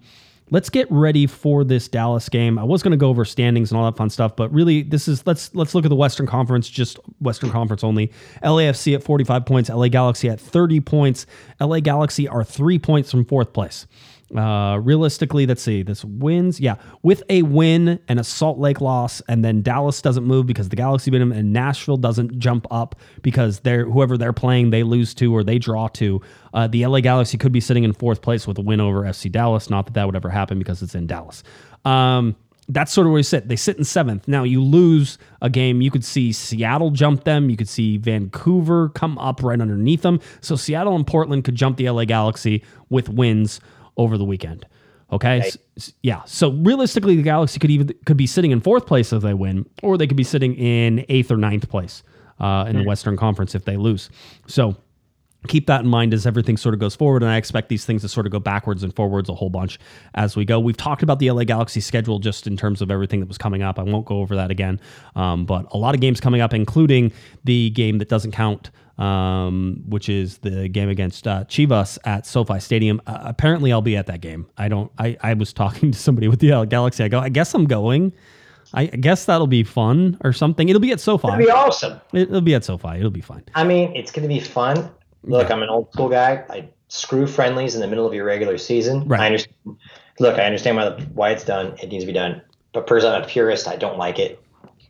let's 0.51 0.71
get 0.71 0.91
ready 0.91 1.27
for 1.27 1.65
this 1.65 1.89
Dallas 1.89 2.29
game. 2.29 2.59
I 2.59 2.65
was 2.65 2.83
going 2.83 2.93
to 2.93 2.97
go 2.97 3.09
over 3.09 3.25
standings 3.25 3.71
and 3.71 3.79
all 3.79 3.85
that 3.91 3.97
fun 3.97 4.11
stuff, 4.11 4.37
but 4.37 4.53
really 4.53 4.83
this 4.83 5.09
is 5.09 5.27
let's 5.27 5.55
let's 5.55 5.75
look 5.75 5.85
at 5.85 5.89
the 5.89 5.97
Western 5.97 6.27
Conference, 6.27 6.69
just 6.69 6.99
Western 7.21 7.51
Conference 7.51 7.85
only. 7.85 8.13
LAFC 8.43 8.95
at 8.95 9.03
45 9.03 9.47
points, 9.47 9.71
LA 9.71 9.89
Galaxy 9.89 10.29
at 10.29 10.41
30 10.41 10.81
points. 10.81 11.27
LA 11.61 11.81
Galaxy 11.81 12.29
are 12.29 12.45
3 12.45 12.79
points 12.79 13.11
from 13.11 13.25
fourth 13.25 13.53
place. 13.53 13.87
Uh, 14.37 14.79
realistically, 14.83 15.47
let's 15.47 15.63
see. 15.63 15.83
This 15.83 16.05
wins, 16.05 16.61
yeah, 16.61 16.75
with 17.03 17.23
a 17.31 17.43
win 17.43 17.99
and 18.09 18.21
a 18.21 18.25
Salt 18.25 18.59
Lake 18.59 18.81
loss, 18.81 19.23
and 19.27 19.43
then 19.43 19.63
Dallas 19.63 20.03
doesn't 20.03 20.25
move 20.25 20.45
because 20.45 20.69
the 20.69 20.77
Galaxy 20.77 21.11
beat 21.11 21.19
them, 21.19 21.33
and 21.33 21.53
Nashville 21.53 21.97
doesn't 21.97 22.39
jump 22.39 22.67
up 22.71 22.97
because 23.23 23.61
they're 23.61 23.87
whoever 23.87 24.19
they're 24.19 24.35
playing, 24.35 24.69
they 24.69 24.83
lose 24.83 25.15
to 25.15 25.35
or 25.35 25.43
they 25.43 25.59
draw 25.59 25.89
to. 25.89 26.21
Uh, 26.53 26.67
the 26.67 26.85
LA 26.87 27.01
Galaxy 27.01 27.39
could 27.39 27.53
be 27.53 27.61
sitting 27.61 27.85
in 27.85 27.95
fourth 27.95 28.21
place 28.21 28.47
with 28.47 28.59
a 28.59 28.63
win 28.63 28.81
over 28.81 29.03
FC 29.03 29.33
Dallas. 29.33 29.71
Not 29.71 29.87
that 29.87 29.95
that 29.95 30.05
would 30.05 30.17
ever 30.17 30.29
happen 30.29 30.59
because 30.59 30.83
it's 30.83 30.95
in 30.95 31.07
Dallas. 31.07 31.43
Um, 31.87 32.37
that's 32.69 32.93
sort 32.93 33.07
of 33.07 33.13
where 33.13 33.21
they 33.21 33.25
sit. 33.25 33.49
They 33.49 33.57
sit 33.57 33.79
in 33.79 33.85
seventh. 33.85 34.29
Now 34.29 34.43
you 34.43 34.63
lose 34.63 35.17
a 35.41 35.49
game, 35.49 35.81
you 35.81 35.91
could 35.91 36.05
see 36.05 36.33
Seattle 36.33 36.91
jump 36.91 37.25
them. 37.25 37.49
You 37.49 37.57
could 37.57 37.69
see 37.69 37.97
Vancouver 37.97 38.91
come 38.91 39.17
up 39.17 39.43
right 39.43 39.59
underneath 39.59 40.03
them. 40.03 40.21
So 40.43 40.55
Seattle 40.55 40.95
and 40.95 41.07
Portland 41.07 41.45
could 41.45 41.55
jump 41.55 41.79
the 41.79 41.89
LA 41.89 42.05
Galaxy 42.05 42.63
with 42.91 43.09
wins 43.09 43.61
over 43.99 44.17
the 44.17 44.25
weekend. 44.25 44.65
Okay, 45.11 45.41
S- 45.41 45.57
s- 45.77 45.93
yeah. 46.03 46.23
So 46.27 46.51
realistically, 46.53 47.17
the 47.17 47.23
Galaxy 47.23 47.59
could 47.59 47.71
even 47.71 47.91
could 48.07 48.17
be 48.17 48.27
sitting 48.27 48.51
in 48.51 48.61
fourth 48.61 48.87
place 48.87 49.13
if 49.13 49.23
they 49.23 49.35
win, 49.35 49.67
or 49.83 49.97
they 49.99 50.07
could 50.07 50.17
be 50.19 50.25
sitting 50.25 50.55
in 50.55 51.05
eighth 51.09 51.31
or 51.31 51.37
ninth 51.37 51.69
place 51.69 52.03
uh, 52.41 52.67
in 52.69 52.77
the 52.77 52.85
Western 52.85 53.17
Conference 53.17 53.55
if 53.55 53.65
they 53.65 53.77
lose. 53.79 54.11
So 54.47 54.77
keep 55.47 55.67
that 55.67 55.81
in 55.83 55.87
mind 55.87 56.13
as 56.13 56.27
everything 56.27 56.57
sort 56.57 56.75
of 56.75 56.81
goes 56.81 56.95
forward. 56.97 57.23
And 57.23 57.31
I 57.31 57.37
expect 57.37 57.69
these 57.69 57.85
things 57.87 58.03
to 58.03 58.09
sort 58.09 58.27
of 58.27 58.33
go 58.33 58.41
backwards 58.41 58.83
and 58.83 58.95
forwards 58.95 59.29
a 59.31 59.35
whole 59.35 59.49
bunch 59.51 59.79
as 60.15 60.37
we 60.37 60.45
go. 60.45 60.59
We've 60.59 60.77
talked 60.77 61.03
about 61.03 61.21
the 61.21 61.31
LA 61.31 61.45
Galaxy 61.45 61.81
schedule 61.81 62.19
just 62.19 62.47
in 62.47 62.57
terms 62.57 62.83
of 62.83 62.91
everything 62.91 63.21
that 63.21 63.29
was 63.29 63.39
coming 63.39 63.63
up. 63.63 63.79
I 63.79 63.85
won't 63.85 64.05
go 64.05 64.19
over 64.19 64.35
that 64.37 64.51
again, 64.51 64.81
um, 65.17 65.47
but 65.47 65.67
a 65.71 65.79
lot 65.79 65.95
of 65.95 66.01
games 66.01 66.21
coming 66.21 66.41
up, 66.41 66.53
including 66.53 67.13
the 67.45 67.71
game 67.71 67.99
that 67.99 68.09
doesn't 68.09 68.33
count. 68.33 68.71
Um, 68.99 69.85
which 69.87 70.09
is 70.09 70.39
the 70.39 70.69
game 70.69 70.89
against 70.89 71.29
uh, 71.29 71.45
Chivas 71.45 71.99
at 72.05 72.27
SoFi 72.27 72.59
Stadium. 72.59 73.01
Uh, 73.07 73.19
apparently, 73.21 73.73
I'll 73.73 73.81
be 73.81 73.97
at 73.97 74.07
that 74.07 74.21
game. 74.21 74.49
I 74.59 74.67
don't. 74.67 74.91
I, 74.99 75.17
I 75.23 75.35
was 75.35 75.53
talking 75.55 75.93
to 75.93 75.99
somebody 75.99 76.27
with 76.27 76.41
the 76.41 76.51
LA 76.51 76.65
Galaxy. 76.65 77.05
I 77.05 77.09
go. 77.09 77.21
I 77.21 77.29
guess 77.29 77.55
I'm 77.55 77.67
going. 77.67 78.13
I 78.75 78.87
guess 78.87 79.25
that'll 79.25 79.47
be 79.47 79.65
fun 79.65 80.19
or 80.23 80.33
something. 80.33 80.69
It'll 80.69 80.81
be 80.81 80.93
at 80.93 81.01
SoFi. 81.01 81.29
It'll 81.29 81.39
be 81.39 81.51
awesome. 81.51 82.01
It'll 82.13 82.41
be 82.41 82.55
at 82.55 82.65
SoFi. 82.65 82.99
It'll 82.99 83.11
be 83.11 83.21
fine. 83.21 83.45
I 83.55 83.65
mean, 83.65 83.95
it's 83.97 84.11
going 84.11 84.29
to 84.29 84.29
be 84.29 84.41
fun. 84.41 84.91
Look, 85.25 85.51
I'm 85.51 85.63
an 85.63 85.69
old 85.69 85.93
school 85.93 86.09
guy. 86.09 86.45
I 86.51 86.69
screw 86.89 87.27
friendlies 87.27 87.75
in 87.75 87.81
the 87.81 87.87
middle 87.87 88.07
of 88.07 88.15
your 88.15 88.25
regular 88.25 88.59
season. 88.59 89.07
Right. 89.09 89.21
I 89.21 89.27
understand. 89.27 89.77
Look, 90.21 90.39
I 90.39 90.45
understand 90.45 90.77
why, 90.77 90.89
the, 90.89 91.03
why 91.15 91.31
it's 91.31 91.45
done. 91.45 91.77
It 91.81 91.89
needs 91.89 92.03
to 92.03 92.07
be 92.07 92.13
done. 92.13 92.43
But 92.73 92.87
personally, 92.87 93.17
I'm 93.17 93.23
a 93.23 93.27
purist. 93.27 93.69
I 93.69 93.77
don't 93.77 93.99
like 93.99 94.19
it. 94.19 94.43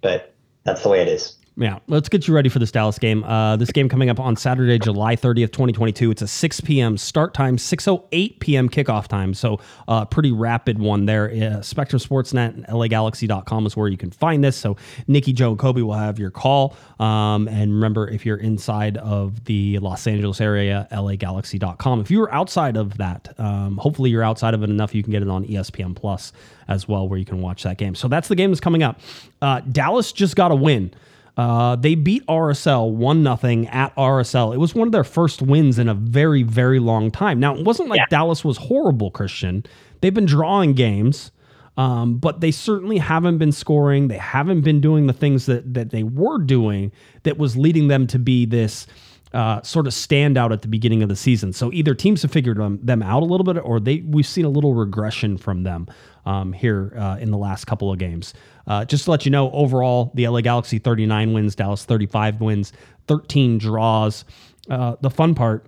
But 0.02 0.34
that's 0.64 0.82
the 0.82 0.88
way 0.88 1.00
it 1.00 1.08
is. 1.08 1.37
Yeah, 1.60 1.80
let's 1.88 2.08
get 2.08 2.28
you 2.28 2.34
ready 2.34 2.48
for 2.48 2.60
this 2.60 2.70
Dallas 2.70 3.00
game. 3.00 3.24
Uh, 3.24 3.56
this 3.56 3.72
game 3.72 3.88
coming 3.88 4.10
up 4.10 4.20
on 4.20 4.36
Saturday, 4.36 4.78
July 4.78 5.16
30th, 5.16 5.50
2022. 5.50 6.12
It's 6.12 6.22
a 6.22 6.28
6 6.28 6.60
p.m. 6.60 6.96
start 6.96 7.34
time, 7.34 7.56
6.08 7.56 8.38
p.m. 8.38 8.68
kickoff 8.68 9.08
time. 9.08 9.34
So, 9.34 9.58
uh, 9.88 10.04
pretty 10.04 10.30
rapid 10.30 10.78
one 10.78 11.06
there. 11.06 11.28
Uh, 11.28 11.60
Spectrum 11.60 11.98
Sportsnet 11.98 12.54
and 12.54 12.66
LAGalaxy.com 12.66 13.66
is 13.66 13.76
where 13.76 13.88
you 13.88 13.96
can 13.96 14.12
find 14.12 14.44
this. 14.44 14.56
So, 14.56 14.76
Nikki, 15.08 15.32
Joe, 15.32 15.50
and 15.50 15.58
Kobe 15.58 15.82
will 15.82 15.94
have 15.94 16.16
your 16.16 16.30
call. 16.30 16.76
Um, 17.00 17.48
and 17.48 17.72
remember, 17.72 18.08
if 18.08 18.24
you're 18.24 18.36
inside 18.36 18.96
of 18.98 19.44
the 19.46 19.80
Los 19.80 20.06
Angeles 20.06 20.40
area, 20.40 20.86
LAGalaxy.com. 20.92 22.00
If 22.00 22.08
you're 22.08 22.32
outside 22.32 22.76
of 22.76 22.98
that, 22.98 23.34
um, 23.36 23.78
hopefully 23.78 24.10
you're 24.10 24.22
outside 24.22 24.54
of 24.54 24.62
it 24.62 24.70
enough 24.70 24.94
you 24.94 25.02
can 25.02 25.10
get 25.10 25.22
it 25.22 25.28
on 25.28 25.44
ESPN 25.44 25.96
Plus 25.96 26.32
as 26.68 26.86
well, 26.86 27.08
where 27.08 27.18
you 27.18 27.24
can 27.24 27.40
watch 27.40 27.64
that 27.64 27.78
game. 27.78 27.96
So, 27.96 28.06
that's 28.06 28.28
the 28.28 28.36
game 28.36 28.52
that's 28.52 28.60
coming 28.60 28.84
up. 28.84 29.00
Uh, 29.42 29.58
Dallas 29.72 30.12
just 30.12 30.36
got 30.36 30.52
a 30.52 30.56
win. 30.56 30.92
Uh, 31.38 31.76
they 31.76 31.94
beat 31.94 32.26
RSL 32.26 32.90
1 32.90 33.22
0 33.22 33.66
at 33.70 33.94
RSL. 33.94 34.52
It 34.52 34.58
was 34.58 34.74
one 34.74 34.88
of 34.88 34.92
their 34.92 35.04
first 35.04 35.40
wins 35.40 35.78
in 35.78 35.88
a 35.88 35.94
very, 35.94 36.42
very 36.42 36.80
long 36.80 37.12
time. 37.12 37.38
Now, 37.38 37.54
it 37.54 37.64
wasn't 37.64 37.88
like 37.88 37.98
Yeah. 37.98 38.06
Dallas 38.10 38.44
was 38.44 38.56
horrible, 38.56 39.12
Christian. 39.12 39.64
They've 40.00 40.12
been 40.12 40.26
drawing 40.26 40.72
games, 40.74 41.30
um, 41.76 42.18
but 42.18 42.40
they 42.40 42.50
certainly 42.50 42.98
haven't 42.98 43.38
been 43.38 43.52
scoring. 43.52 44.08
They 44.08 44.18
haven't 44.18 44.62
been 44.62 44.80
doing 44.80 45.06
the 45.06 45.12
things 45.12 45.46
that, 45.46 45.74
that 45.74 45.90
they 45.90 46.02
were 46.02 46.38
doing 46.38 46.90
that 47.22 47.38
was 47.38 47.56
leading 47.56 47.86
them 47.86 48.08
to 48.08 48.18
be 48.18 48.44
this 48.44 48.88
uh, 49.32 49.62
sort 49.62 49.86
of 49.86 49.92
standout 49.92 50.52
at 50.52 50.62
the 50.62 50.68
beginning 50.68 51.02
of 51.04 51.08
the 51.08 51.16
season. 51.16 51.52
So 51.52 51.70
either 51.72 51.94
teams 51.94 52.22
have 52.22 52.32
figured 52.32 52.56
them, 52.56 52.80
them 52.82 53.02
out 53.02 53.22
a 53.22 53.26
little 53.26 53.44
bit, 53.44 53.58
or 53.62 53.78
they 53.78 54.00
we've 54.00 54.26
seen 54.26 54.44
a 54.44 54.48
little 54.48 54.74
regression 54.74 55.36
from 55.36 55.62
them 55.62 55.86
um, 56.26 56.52
here 56.52 56.94
uh, 56.96 57.18
in 57.20 57.30
the 57.30 57.38
last 57.38 57.66
couple 57.66 57.92
of 57.92 57.98
games. 57.98 58.34
Uh, 58.68 58.84
just 58.84 59.04
to 59.06 59.10
let 59.10 59.24
you 59.24 59.32
know, 59.32 59.50
overall, 59.52 60.12
the 60.14 60.28
LA 60.28 60.42
Galaxy 60.42 60.78
39 60.78 61.32
wins, 61.32 61.54
Dallas 61.54 61.84
35 61.84 62.40
wins, 62.40 62.72
13 63.08 63.58
draws. 63.58 64.24
Uh, 64.70 64.96
the 65.00 65.10
fun 65.10 65.34
part, 65.34 65.66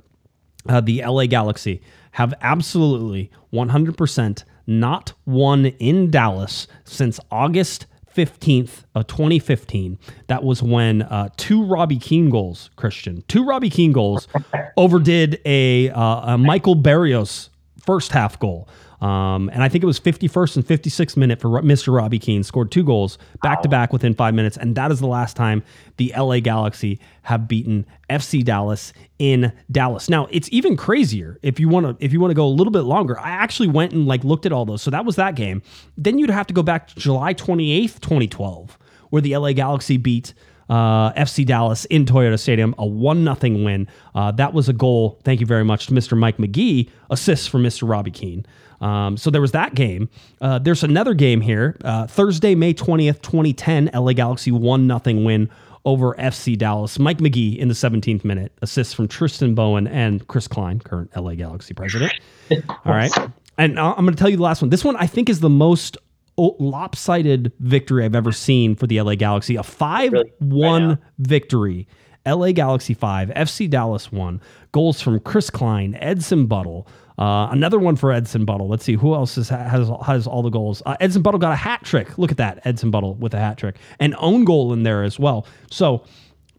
uh, 0.68 0.80
the 0.80 1.02
LA 1.04 1.26
Galaxy 1.26 1.80
have 2.12 2.34
absolutely 2.42 3.30
100% 3.52 4.44
not 4.66 5.14
won 5.26 5.66
in 5.66 6.10
Dallas 6.10 6.66
since 6.84 7.18
August 7.30 7.86
15th 8.14 8.84
of 8.94 9.06
2015. 9.06 9.98
That 10.26 10.44
was 10.44 10.62
when 10.62 11.02
uh, 11.02 11.30
two 11.36 11.64
Robbie 11.64 11.98
Keane 11.98 12.28
goals, 12.28 12.70
Christian, 12.76 13.22
two 13.28 13.44
Robbie 13.44 13.70
Keane 13.70 13.92
goals 13.92 14.28
overdid 14.76 15.40
a, 15.44 15.90
uh, 15.90 16.34
a 16.34 16.38
Michael 16.38 16.74
Barrios 16.74 17.50
first 17.84 18.12
half 18.12 18.38
goal. 18.38 18.68
Um, 19.00 19.48
and 19.52 19.62
I 19.62 19.68
think 19.68 19.82
it 19.82 19.86
was 19.86 19.98
51st 19.98 20.56
and 20.56 20.66
56th 20.66 21.16
minute 21.16 21.40
for 21.40 21.48
Mr. 21.62 21.94
Robbie 21.94 22.18
Keane 22.18 22.42
scored 22.42 22.70
two 22.70 22.84
goals 22.84 23.18
back 23.42 23.62
to 23.62 23.68
back 23.68 23.92
within 23.92 24.14
five 24.14 24.34
minutes, 24.34 24.56
and 24.56 24.74
that 24.76 24.92
is 24.92 25.00
the 25.00 25.06
last 25.06 25.36
time 25.36 25.62
the 25.96 26.12
LA 26.16 26.40
Galaxy 26.40 27.00
have 27.22 27.48
beaten 27.48 27.86
FC 28.10 28.44
Dallas 28.44 28.92
in 29.18 29.52
Dallas. 29.70 30.10
Now 30.10 30.28
it's 30.30 30.48
even 30.52 30.76
crazier 30.76 31.38
if 31.42 31.58
you 31.58 31.68
want 31.68 31.98
to 31.98 32.04
if 32.04 32.12
you 32.12 32.20
want 32.20 32.30
to 32.30 32.34
go 32.34 32.46
a 32.46 32.48
little 32.48 32.72
bit 32.72 32.80
longer. 32.80 33.18
I 33.18 33.30
actually 33.30 33.68
went 33.68 33.92
and 33.92 34.06
like 34.06 34.22
looked 34.22 34.44
at 34.44 34.52
all 34.52 34.66
those, 34.66 34.82
so 34.82 34.90
that 34.90 35.04
was 35.04 35.16
that 35.16 35.34
game. 35.34 35.62
Then 35.96 36.18
you'd 36.18 36.30
have 36.30 36.46
to 36.48 36.54
go 36.54 36.62
back 36.62 36.88
to 36.88 36.94
July 36.96 37.32
28th, 37.32 38.00
2012, 38.00 38.78
where 39.08 39.22
the 39.22 39.36
LA 39.36 39.52
Galaxy 39.52 39.96
beat 39.96 40.34
uh, 40.70 41.12
FC 41.14 41.44
Dallas 41.44 41.84
in 41.86 42.04
Toyota 42.04 42.38
Stadium, 42.38 42.74
a 42.78 42.86
one 42.86 43.24
nothing 43.24 43.64
win. 43.64 43.88
Uh, 44.14 44.30
that 44.32 44.54
was 44.54 44.68
a 44.68 44.72
goal. 44.72 45.20
Thank 45.24 45.40
you 45.40 45.46
very 45.46 45.64
much 45.64 45.86
to 45.86 45.92
Mr. 45.92 46.16
Mike 46.16 46.38
Magee, 46.38 46.90
assists 47.10 47.46
for 47.46 47.58
Mr. 47.58 47.88
Robbie 47.88 48.12
Keane. 48.12 48.46
Um, 48.80 49.16
so 49.16 49.30
there 49.30 49.40
was 49.40 49.52
that 49.52 49.74
game. 49.74 50.08
Uh, 50.40 50.58
there's 50.58 50.82
another 50.82 51.14
game 51.14 51.40
here. 51.40 51.76
Uh, 51.84 52.06
Thursday, 52.06 52.54
May 52.54 52.72
20th, 52.74 53.20
2010, 53.22 53.90
LA 53.94 54.12
Galaxy 54.12 54.50
one 54.50 54.86
nothing 54.86 55.24
win 55.24 55.50
over 55.84 56.14
FC 56.14 56.56
Dallas. 56.56 56.98
Mike 56.98 57.20
Magee 57.20 57.58
in 57.58 57.68
the 57.68 57.74
17th 57.74 58.24
minute, 58.24 58.52
assists 58.62 58.92
from 58.94 59.08
Tristan 59.08 59.54
Bowen 59.54 59.86
and 59.86 60.26
Chris 60.28 60.46
Klein, 60.48 60.78
current 60.80 61.10
LA 61.16 61.34
Galaxy 61.34 61.74
president. 61.74 62.12
All 62.68 62.92
right. 62.92 63.12
And 63.58 63.78
I'm 63.78 63.94
going 63.96 64.10
to 64.10 64.16
tell 64.16 64.28
you 64.28 64.36
the 64.36 64.42
last 64.42 64.62
one. 64.62 64.70
This 64.70 64.84
one 64.84 64.96
I 64.96 65.06
think 65.06 65.28
is 65.28 65.40
the 65.40 65.50
most 65.50 65.96
lopsided 66.36 67.52
victory 67.60 68.04
I've 68.04 68.14
ever 68.14 68.32
seen 68.32 68.74
for 68.74 68.86
the 68.86 69.00
LA 69.00 69.14
Galaxy. 69.14 69.56
A 69.56 69.62
5 69.62 70.12
Really? 70.12 70.32
1 70.38 70.88
Right 70.88 70.98
victory. 71.18 71.86
LA 72.26 72.52
Galaxy 72.52 72.94
5, 72.94 73.28
FC 73.30 73.68
Dallas 73.68 74.12
1. 74.12 74.40
Goals 74.72 75.00
from 75.00 75.20
Chris 75.20 75.50
Klein, 75.50 75.96
Edson 76.00 76.46
Buddle. 76.46 76.86
Uh, 77.18 77.48
another 77.50 77.78
one 77.78 77.96
for 77.96 78.12
Edson 78.12 78.44
Buddle. 78.44 78.68
Let's 78.68 78.84
see 78.84 78.94
who 78.94 79.14
else 79.14 79.36
is, 79.36 79.50
has 79.50 79.90
has 80.06 80.26
all 80.26 80.42
the 80.42 80.50
goals. 80.50 80.82
Uh, 80.86 80.96
Edson 81.00 81.20
Buddle 81.20 81.38
got 81.38 81.52
a 81.52 81.56
hat 81.56 81.84
trick. 81.84 82.16
Look 82.16 82.30
at 82.30 82.38
that, 82.38 82.60
Edson 82.64 82.90
Buddle 82.90 83.14
with 83.14 83.34
a 83.34 83.38
hat 83.38 83.58
trick, 83.58 83.76
and 83.98 84.14
own 84.18 84.44
goal 84.44 84.72
in 84.72 84.84
there 84.84 85.02
as 85.02 85.18
well. 85.18 85.46
So 85.70 86.02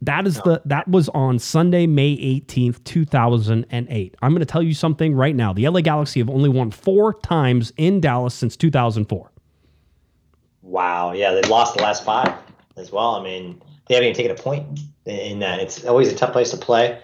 that 0.02 0.28
is 0.28 0.36
the 0.42 0.62
that 0.66 0.88
was 0.88 1.10
on 1.10 1.40
Sunday, 1.40 1.88
May 1.88 2.16
18th, 2.16 2.84
2008. 2.84 4.16
I'm 4.22 4.32
going 4.32 4.40
to 4.40 4.46
tell 4.46 4.62
you 4.62 4.76
something 4.76 5.16
right 5.16 5.36
now. 5.36 5.52
The 5.52 5.68
LA 5.68 5.82
Galaxy 5.82 6.20
have 6.20 6.30
only 6.30 6.50
won 6.50 6.70
4 6.70 7.16
times 7.22 7.74
in 7.78 8.00
Dallas 8.00 8.36
since 8.36 8.56
2004. 8.56 9.32
Wow. 10.62 11.14
Yeah, 11.14 11.32
they 11.32 11.42
lost 11.44 11.76
the 11.76 11.82
last 11.84 12.06
five 12.06 12.34
as 12.78 12.92
well. 12.92 13.16
I 13.16 13.24
mean, 13.24 13.62
they 13.92 13.96
haven't 13.96 14.10
even 14.10 14.16
taken 14.16 14.32
a 14.32 14.42
point 14.42 14.80
in 15.06 15.40
that. 15.40 15.60
It's 15.60 15.84
always 15.84 16.10
a 16.12 16.16
tough 16.16 16.32
place 16.32 16.52
to 16.52 16.58
play. 16.58 16.98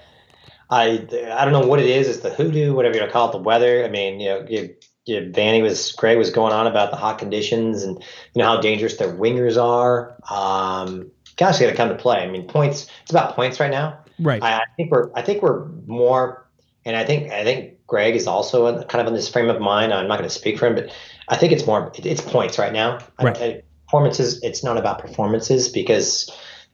I 0.70 1.06
I 1.34 1.44
don't 1.44 1.52
know 1.52 1.68
what 1.68 1.80
it 1.80 1.88
is. 1.88 2.08
It's 2.08 2.20
the 2.20 2.30
hoodoo, 2.30 2.74
whatever 2.74 2.96
you 2.96 3.02
want 3.02 3.10
to 3.10 3.14
call 3.14 3.30
it, 3.30 3.34
the 3.34 3.40
weather. 3.40 3.84
I 3.84 3.90
mean, 3.90 4.22
you 4.22 4.30
know, 4.30 4.46
you, 4.50 4.76
you, 5.06 5.32
Vanney 5.34 5.62
was 5.62 5.92
Greg 5.92 6.18
was 6.18 6.30
going 6.30 6.54
on 6.54 6.66
about 6.66 6.92
the 6.92 6.98
hot 6.98 7.20
conditions 7.20 7.84
and 7.84 7.98
you 8.34 8.42
know 8.42 8.46
how 8.46 8.62
dangerous 8.62 8.96
their 8.96 9.14
wingers 9.14 9.62
are. 9.62 10.18
Um, 10.32 11.12
Galaxy 11.36 11.66
got 11.66 11.72
to 11.72 11.76
come 11.76 11.90
to 11.90 11.96
play. 11.96 12.20
I 12.20 12.28
mean, 12.28 12.48
points. 12.48 12.88
It's 13.02 13.12
about 13.12 13.36
points 13.36 13.60
right 13.60 13.72
now. 13.72 14.00
Right. 14.18 14.42
I, 14.42 14.60
I 14.60 14.66
think 14.78 14.90
we're 14.90 15.12
I 15.14 15.22
think 15.22 15.42
we're 15.44 15.66
more, 15.88 16.48
and 16.86 16.96
I 16.96 17.04
think 17.04 17.34
I 17.34 17.44
think 17.44 17.86
Greg 17.86 18.16
is 18.16 18.28
also 18.28 18.68
in, 18.68 18.82
kind 18.88 19.02
of 19.02 19.08
in 19.08 19.14
this 19.14 19.28
frame 19.28 19.50
of 19.50 19.60
mind. 19.60 19.94
I'm 19.94 20.08
not 20.08 20.20
going 20.20 20.30
to 20.30 20.34
speak 20.36 20.58
for 20.58 20.68
him, 20.68 20.76
but 20.76 20.90
I 21.28 21.36
think 21.36 21.52
it's 21.52 21.66
more 21.68 21.92
it, 21.96 22.06
it's 22.06 22.22
points 22.22 22.58
right 22.58 22.72
now. 22.72 23.00
I- 23.20 23.24
Right. 23.26 23.38
I- 23.38 23.62
performances. 23.88 24.44
It's 24.44 24.66
not 24.66 24.78
about 24.78 25.00
performances 25.00 25.70
because 25.70 26.30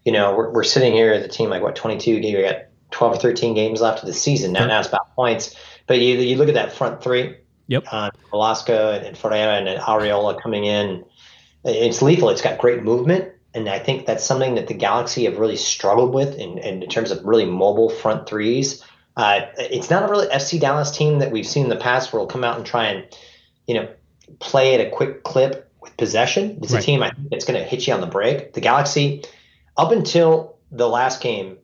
you 0.06 0.12
know 0.12 0.36
we're, 0.36 0.50
we're 0.52 0.64
sitting 0.64 0.94
here 0.94 1.14
as 1.14 1.24
a 1.24 1.28
team 1.28 1.50
like 1.50 1.62
what 1.62 1.76
22 1.76 2.20
games. 2.20 2.36
We 2.38 2.44
got 2.44 2.66
12 2.92 3.16
or 3.16 3.20
13 3.20 3.54
games 3.56 3.82
left 3.82 4.02
of 4.02 4.08
the 4.08 4.14
season. 4.14 4.52
Now, 4.54 4.62
Yep. 4.62 4.68
now 4.70 4.80
it's 4.80 4.88
about 4.90 5.16
points. 5.16 5.56
But 5.88 6.00
you 6.00 6.18
you 6.18 6.38
look 6.38 6.48
at 6.50 6.54
that 6.56 6.74
front 6.74 7.04
three. 7.04 7.38
Yep. 7.68 7.86
Uh, 7.92 8.12
Velasco 8.30 8.92
and, 8.92 9.06
and 9.06 9.18
Ferreira 9.18 9.54
and 9.56 9.68
then 9.68 9.80
Arriola 9.80 10.42
coming 10.42 10.66
in. 10.66 11.06
It's 11.66 12.02
lethal. 12.02 12.30
It's 12.30 12.42
got 12.42 12.58
great 12.60 12.84
movement. 12.84 13.30
And 13.54 13.70
I 13.70 13.80
think 13.80 14.06
that's 14.06 14.24
something 14.26 14.56
that 14.56 14.68
the 14.68 14.74
Galaxy 14.74 15.26
have 15.26 15.38
really 15.38 15.56
struggled 15.58 16.14
with 16.14 16.36
in, 16.38 16.58
in 16.58 16.82
terms 16.90 17.12
of 17.12 17.24
really 17.24 17.46
mobile 17.46 17.90
front 17.90 18.28
threes. 18.28 18.84
Uh, 19.16 19.42
it's 19.58 19.90
not 19.90 20.04
a 20.04 20.08
really 20.12 20.28
FC 20.28 20.60
Dallas 20.60 20.90
team 20.92 21.20
that 21.20 21.32
we've 21.32 21.46
seen 21.48 21.64
in 21.66 21.70
the 21.70 21.76
past 21.78 22.12
where 22.12 22.20
we'll 22.20 22.28
come 22.28 22.44
out 22.44 22.58
and 22.58 22.66
try 22.66 22.86
and, 22.88 23.06
you 23.68 23.76
know, 23.76 23.88
play 24.40 24.74
at 24.74 24.82
a 24.86 24.90
quick 24.90 25.24
clip 25.24 25.72
with 25.82 25.96
possession. 25.98 26.58
It's 26.64 26.74
Right. 26.74 26.82
a 26.82 26.86
team 26.86 27.04
I 27.04 27.12
think 27.12 27.30
that's 27.30 27.46
going 27.46 27.60
to 27.62 27.66
hit 27.66 27.86
you 27.88 27.94
on 27.94 28.02
the 28.02 28.08
break. 28.08 28.54
The 28.54 28.62
Galaxy, 28.62 29.24
up 29.78 29.92
until 29.92 30.58
the 30.72 30.88
last 30.88 31.22
game, 31.22 31.58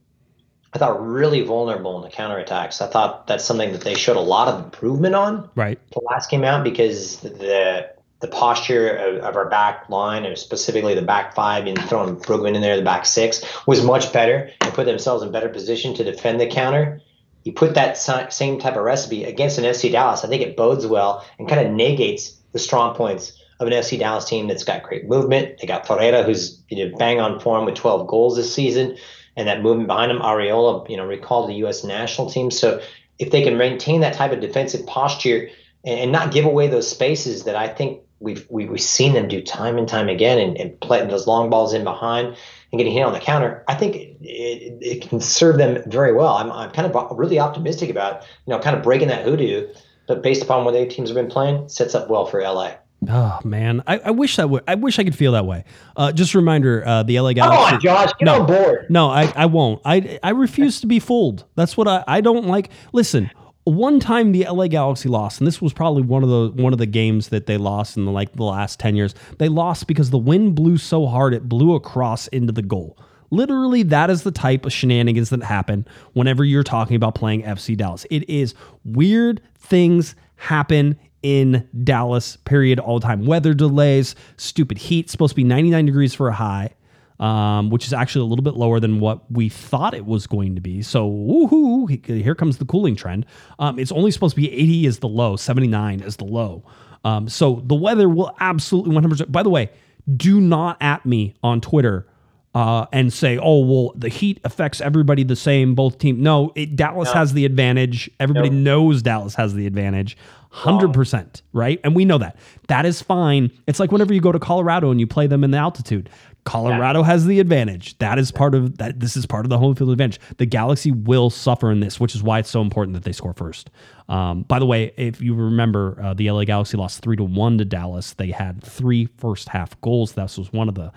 I 0.73 0.77
thought 0.77 1.03
really 1.03 1.41
vulnerable 1.41 1.97
in 1.97 2.09
the 2.09 2.15
counterattacks. 2.15 2.81
I 2.81 2.87
thought 2.87 3.27
that's 3.27 3.43
something 3.43 3.71
that 3.71 3.81
they 3.81 3.95
showed 3.95 4.17
a 4.17 4.21
lot 4.21 4.47
of 4.47 4.63
improvement 4.63 5.15
on 5.15 5.49
Right. 5.55 5.79
the 5.91 6.01
last 6.01 6.29
game 6.29 6.43
out 6.43 6.63
because 6.63 7.17
the 7.21 7.89
the 8.21 8.27
posture 8.27 8.89
of, 8.89 9.15
of 9.23 9.35
our 9.37 9.49
back 9.49 9.89
line, 9.89 10.25
and 10.25 10.37
specifically 10.37 10.93
the 10.93 11.01
back 11.01 11.33
five, 11.33 11.65
and 11.67 11.79
throwing 11.87 12.17
Brugman 12.17 12.53
in 12.53 12.61
there, 12.61 12.75
the 12.75 12.83
back 12.83 13.05
six, 13.05 13.41
was 13.65 13.81
much 13.81 14.11
better 14.11 14.51
and 14.59 14.73
put 14.73 14.85
themselves 14.85 15.23
in 15.23 15.31
better 15.31 15.47
position 15.47 15.95
to 15.95 16.03
defend 16.03 16.39
the 16.41 16.47
counter. 16.47 16.99
You 17.45 17.53
put 17.53 17.75
that 17.75 17.97
same 17.97 18.59
type 18.59 18.75
of 18.75 18.83
recipe 18.83 19.23
against 19.23 19.57
an 19.57 19.63
FC 19.63 19.89
Dallas, 19.89 20.25
I 20.25 20.27
think 20.27 20.41
it 20.41 20.57
bodes 20.57 20.85
well 20.85 21.25
and 21.39 21.47
kind 21.47 21.65
of 21.65 21.71
negates 21.73 22.35
the 22.51 22.59
strong 22.59 22.93
points 22.93 23.41
of 23.59 23.67
an 23.67 23.73
FC 23.73 23.99
Dallas 23.99 24.25
team 24.25 24.47
that's 24.47 24.63
got 24.63 24.83
great 24.83 25.07
movement. 25.07 25.59
They 25.59 25.67
got 25.67 25.85
Ferreira, 25.85 26.23
who's 26.23 26.61
you 26.69 26.85
know, 26.89 26.97
bang 26.97 27.19
on 27.19 27.39
form 27.39 27.65
with 27.65 27.75
12 27.75 28.07
goals 28.07 28.35
this 28.35 28.53
season, 28.53 28.97
and 29.35 29.47
that 29.47 29.61
movement 29.61 29.87
behind 29.87 30.11
him. 30.11 30.19
Arriola, 30.19 30.89
you 30.89 30.97
know, 30.97 31.05
recalled 31.05 31.49
the 31.49 31.55
U.S. 31.55 31.83
national 31.83 32.29
team. 32.29 32.51
So 32.51 32.81
if 33.17 33.31
they 33.31 33.43
can 33.43 33.57
maintain 33.57 34.01
that 34.01 34.13
type 34.13 34.31
of 34.31 34.39
defensive 34.39 34.85
posture 34.87 35.49
and, 35.83 36.11
not 36.11 36.31
give 36.31 36.45
away 36.45 36.67
those 36.67 36.89
spaces 36.89 37.43
that 37.43 37.55
I 37.55 37.67
think 37.67 38.01
we've 38.19 38.45
we, 38.49 38.65
we've 38.65 38.81
seen 38.81 39.13
them 39.13 39.27
do 39.27 39.41
time 39.41 39.77
and 39.77 39.87
time 39.87 40.07
again, 40.07 40.39
and, 40.39 40.57
and 40.57 40.79
playing 40.79 41.09
those 41.09 41.27
long 41.27 41.49
balls 41.49 41.73
in 41.73 41.83
behind 41.83 42.27
and 42.71 42.77
getting 42.77 42.93
hit 42.93 43.03
on 43.03 43.13
the 43.13 43.19
counter, 43.19 43.63
I 43.67 43.75
think 43.75 43.95
it, 43.95 44.17
it, 44.21 44.77
it 44.81 45.09
can 45.09 45.19
serve 45.19 45.57
them 45.57 45.83
very 45.87 46.13
well. 46.13 46.35
I'm, 46.35 46.51
I'm 46.51 46.71
kind 46.71 46.93
of 46.93 47.17
really 47.17 47.39
optimistic 47.39 47.89
about 47.89 48.21
you 48.45 48.53
know 48.53 48.59
kind 48.59 48.77
of 48.77 48.83
breaking 48.83 49.09
that 49.09 49.25
hoodoo, 49.25 49.67
but 50.07 50.21
based 50.21 50.43
upon 50.43 50.63
what 50.63 50.73
the 50.73 50.85
teams 50.87 51.09
have 51.09 51.15
been 51.15 51.29
playing, 51.29 51.67
sets 51.67 51.93
up 51.93 52.09
well 52.09 52.25
for 52.25 52.41
LA. 52.41 52.75
Oh 53.07 53.39
man, 53.45 53.81
I, 53.87 53.99
I 53.99 54.11
wish 54.11 54.35
that 54.35 54.49
would. 54.49 54.63
I 54.67 54.75
wish 54.75 54.99
I 54.99 55.03
could 55.05 55.15
feel 55.15 55.31
that 55.31 55.45
way. 55.45 55.63
Uh, 55.95 56.11
just 56.11 56.33
a 56.33 56.37
reminder: 56.37 56.83
uh, 56.85 57.03
the 57.03 57.19
LA 57.19 57.31
Galaxy. 57.33 57.57
Come 57.65 57.73
on, 57.75 57.79
Josh, 57.81 58.11
get 58.19 58.25
No. 58.25 58.41
on 58.41 58.45
board. 58.45 58.87
No, 58.89 59.09
I, 59.09 59.31
I 59.35 59.45
won't. 59.45 59.81
I 59.85 60.19
I 60.21 60.31
refuse 60.31 60.81
to 60.81 60.87
be 60.87 60.99
fooled. 60.99 61.45
That's 61.55 61.77
what 61.77 61.87
I, 61.87 62.03
I 62.07 62.19
don't 62.19 62.47
like. 62.47 62.69
Listen, 62.91 63.31
one 63.63 64.01
time 64.01 64.33
the 64.33 64.45
LA 64.49 64.67
Galaxy 64.67 65.07
lost, 65.07 65.39
and 65.39 65.47
this 65.47 65.61
was 65.61 65.71
probably 65.71 66.01
one 66.01 66.23
of 66.23 66.29
the 66.29 66.61
one 66.61 66.73
of 66.73 66.79
the 66.79 66.85
games 66.85 67.29
that 67.29 67.45
they 67.45 67.55
lost 67.55 67.95
in 67.95 68.03
the 68.03 68.11
like 68.11 68.33
the 68.33 68.43
last 68.43 68.79
ten 68.81 68.97
years. 68.97 69.15
They 69.37 69.47
lost 69.47 69.87
because 69.87 70.09
the 70.09 70.17
wind 70.17 70.55
blew 70.55 70.77
so 70.77 71.07
hard 71.07 71.33
it 71.33 71.47
blew 71.47 71.75
across 71.75 72.27
into 72.27 72.51
the 72.51 72.61
goal. 72.61 72.97
Literally, 73.31 73.83
that 73.83 74.09
is 74.09 74.23
the 74.23 74.31
type 74.31 74.65
of 74.65 74.73
shenanigans 74.73 75.29
that 75.29 75.43
happen 75.43 75.87
whenever 76.13 76.43
you're 76.43 76.63
talking 76.63 76.97
about 76.97 77.15
playing 77.15 77.43
FC 77.43 77.77
Dallas. 77.77 78.05
It 78.09 78.27
is 78.29 78.55
weird 78.83 79.41
things 79.57 80.15
happen 80.35 80.97
in 81.21 81.67
Dallas, 81.83 82.37
period, 82.37 82.79
all 82.79 82.99
the 82.99 83.07
time. 83.07 83.25
Weather 83.25 83.53
delays, 83.53 84.15
stupid 84.37 84.77
heat, 84.77 85.09
supposed 85.09 85.31
to 85.31 85.35
be 85.35 85.43
99 85.43 85.85
degrees 85.85 86.13
for 86.13 86.29
a 86.29 86.33
high 86.33 86.73
um, 87.19 87.69
which 87.69 87.85
is 87.85 87.93
actually 87.93 88.21
a 88.21 88.25
little 88.25 88.43
bit 88.43 88.55
lower 88.55 88.79
than 88.79 88.99
what 88.99 89.29
we 89.31 89.49
thought 89.49 89.93
it 89.93 90.05
was 90.05 90.25
going 90.25 90.55
to 90.55 90.61
be. 90.61 90.81
So, 90.81 91.09
woohoo, 91.09 92.05
here 92.05 92.35
comes 92.35 92.57
the 92.57 92.65
cooling 92.65 92.95
trend. 92.95 93.25
Um, 93.59 93.77
it's 93.77 93.91
only 93.91 94.11
supposed 94.11 94.35
to 94.35 94.41
be 94.41 94.51
80 94.51 94.85
is 94.85 94.99
the 94.99 95.09
low, 95.09 95.35
79 95.35 95.99
is 96.01 96.15
the 96.17 96.25
low. 96.25 96.63
Um, 97.03 97.29
so 97.29 97.61
the 97.65 97.75
weather 97.75 98.09
will 98.09 98.35
absolutely 98.39 98.95
100%. 98.95 99.31
By 99.31 99.43
the 99.43 99.49
way, 99.49 99.69
do 100.15 100.41
not 100.41 100.77
at 100.81 101.05
me 101.05 101.35
on 101.43 101.61
Twitter 101.61 102.07
uh, 102.55 102.87
and 102.91 103.13
say, 103.13 103.37
"Oh, 103.37 103.59
well, 103.59 103.93
the 103.95 104.09
Heat 104.09 104.39
affects 104.43 104.81
everybody 104.81 105.23
the 105.23 105.35
same, 105.35 105.75
both 105.75 105.99
teams." 105.99 106.19
No, 106.19 106.51
it, 106.55 106.75
Dallas 106.75 107.11
has 107.11 107.33
the 107.33 107.45
advantage. 107.45 108.09
Everybody 108.19 108.49
Nope. 108.49 108.63
knows 108.63 109.01
Dallas 109.01 109.35
has 109.35 109.53
the 109.53 109.67
advantage, 109.67 110.17
hundred 110.49 110.93
percent, 110.93 111.41
right? 111.53 111.79
And 111.83 111.95
we 111.95 112.05
know 112.05 112.17
that. 112.17 112.37
That 112.67 112.85
is 112.85 113.01
fine. 113.01 113.51
It's 113.67 113.79
like 113.79 113.91
whenever 113.91 114.13
you 114.13 114.21
go 114.21 114.31
to 114.31 114.39
Colorado 114.39 114.91
and 114.91 114.99
you 114.99 115.07
play 115.07 115.27
them 115.27 115.43
in 115.43 115.51
the 115.51 115.57
altitude. 115.57 116.09
Colorado 116.45 117.03
has 117.03 117.25
the 117.25 117.39
advantage. 117.39 117.97
That 117.99 118.17
is 118.17 118.31
part 118.31 118.55
of 118.55 118.77
that. 118.79 118.99
This 118.99 119.15
is 119.15 119.25
part 119.25 119.45
of 119.45 119.49
the 119.49 119.57
home 119.59 119.75
field 119.75 119.91
advantage. 119.91 120.19
The 120.37 120.47
Galaxy 120.47 120.89
will 120.91 121.29
suffer 121.29 121.71
in 121.71 121.79
this, 121.79 121.99
which 121.99 122.15
is 122.15 122.23
why 122.23 122.39
it's 122.39 122.49
so 122.49 122.61
important 122.61 122.95
that 122.95 123.03
they 123.03 123.11
score 123.11 123.33
first. 123.33 123.69
Um, 124.07 124.43
by 124.43 124.57
the 124.57 124.65
way, 124.65 124.91
if 124.97 125.21
you 125.21 125.35
remember, 125.35 125.99
uh, 126.01 126.13
the 126.15 126.31
LA 126.31 126.45
Galaxy 126.45 126.77
lost 126.77 127.03
three 127.03 127.15
to 127.17 127.23
one 127.23 127.59
to 127.59 127.65
Dallas. 127.65 128.13
They 128.13 128.31
had 128.31 128.63
three 128.63 129.05
first 129.17 129.49
half 129.49 129.79
goals. 129.81 130.13
That 130.13 130.35
was 130.37 130.51
one 130.51 130.67
of 130.67 130.75
the, 130.75 130.91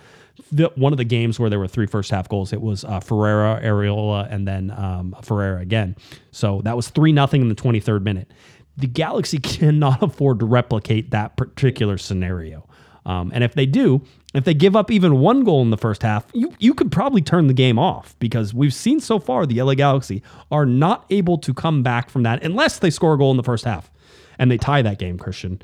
the 0.50 0.72
one 0.76 0.94
of 0.94 0.96
the 0.96 1.04
games 1.04 1.38
where 1.38 1.50
there 1.50 1.58
were 1.58 1.68
three 1.68 1.86
first 1.86 2.10
half 2.10 2.28
goals. 2.28 2.54
It 2.54 2.62
was 2.62 2.84
uh, 2.84 3.00
Ferreira, 3.00 3.60
Arriola, 3.62 4.32
and 4.32 4.48
then 4.48 4.70
um, 4.70 5.14
Ferreira 5.22 5.60
again. 5.60 5.96
So 6.30 6.62
that 6.64 6.76
was 6.76 6.88
three 6.88 7.12
nothing 7.12 7.42
in 7.42 7.50
the 7.50 7.54
twenty 7.54 7.80
third 7.80 8.02
minute. 8.04 8.30
The 8.76 8.86
Galaxy 8.86 9.38
cannot 9.42 10.02
afford 10.02 10.40
to 10.40 10.46
replicate 10.46 11.10
that 11.10 11.36
particular 11.36 11.98
scenario. 11.98 12.66
Um, 13.04 13.32
and 13.34 13.42
if 13.42 13.54
they 13.54 13.66
do, 13.66 14.02
if 14.32 14.44
they 14.44 14.54
give 14.54 14.76
up 14.76 14.90
even 14.90 15.18
one 15.18 15.42
goal 15.42 15.60
in 15.62 15.70
the 15.70 15.76
first 15.76 16.02
half, 16.02 16.24
you 16.32 16.52
you 16.60 16.72
could 16.72 16.92
probably 16.92 17.20
turn 17.20 17.48
the 17.48 17.52
game 17.54 17.76
off 17.78 18.14
because 18.20 18.54
we've 18.54 18.72
seen 18.72 19.00
so 19.00 19.18
far 19.18 19.44
the 19.44 19.60
LA 19.60 19.74
Galaxy 19.74 20.22
are 20.52 20.64
not 20.64 21.04
able 21.10 21.36
to 21.38 21.52
come 21.52 21.82
back 21.82 22.08
from 22.10 22.22
that 22.22 22.44
unless 22.44 22.78
they 22.78 22.90
score 22.90 23.14
a 23.14 23.18
goal 23.18 23.32
in 23.32 23.36
the 23.36 23.42
first 23.42 23.64
half 23.64 23.90
and 24.38 24.50
they 24.50 24.56
tie 24.56 24.82
that 24.82 24.98
game, 24.98 25.18
Christian. 25.18 25.60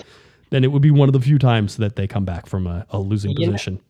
Then 0.50 0.64
it 0.64 0.72
would 0.72 0.82
be 0.82 0.90
one 0.90 1.08
of 1.08 1.12
the 1.12 1.20
few 1.20 1.38
times 1.38 1.76
that 1.76 1.94
they 1.94 2.08
come 2.08 2.24
back 2.24 2.46
from 2.46 2.66
a, 2.66 2.84
a 2.90 2.98
losing 2.98 3.30
Yeah. 3.36 3.46
position. 3.46 3.80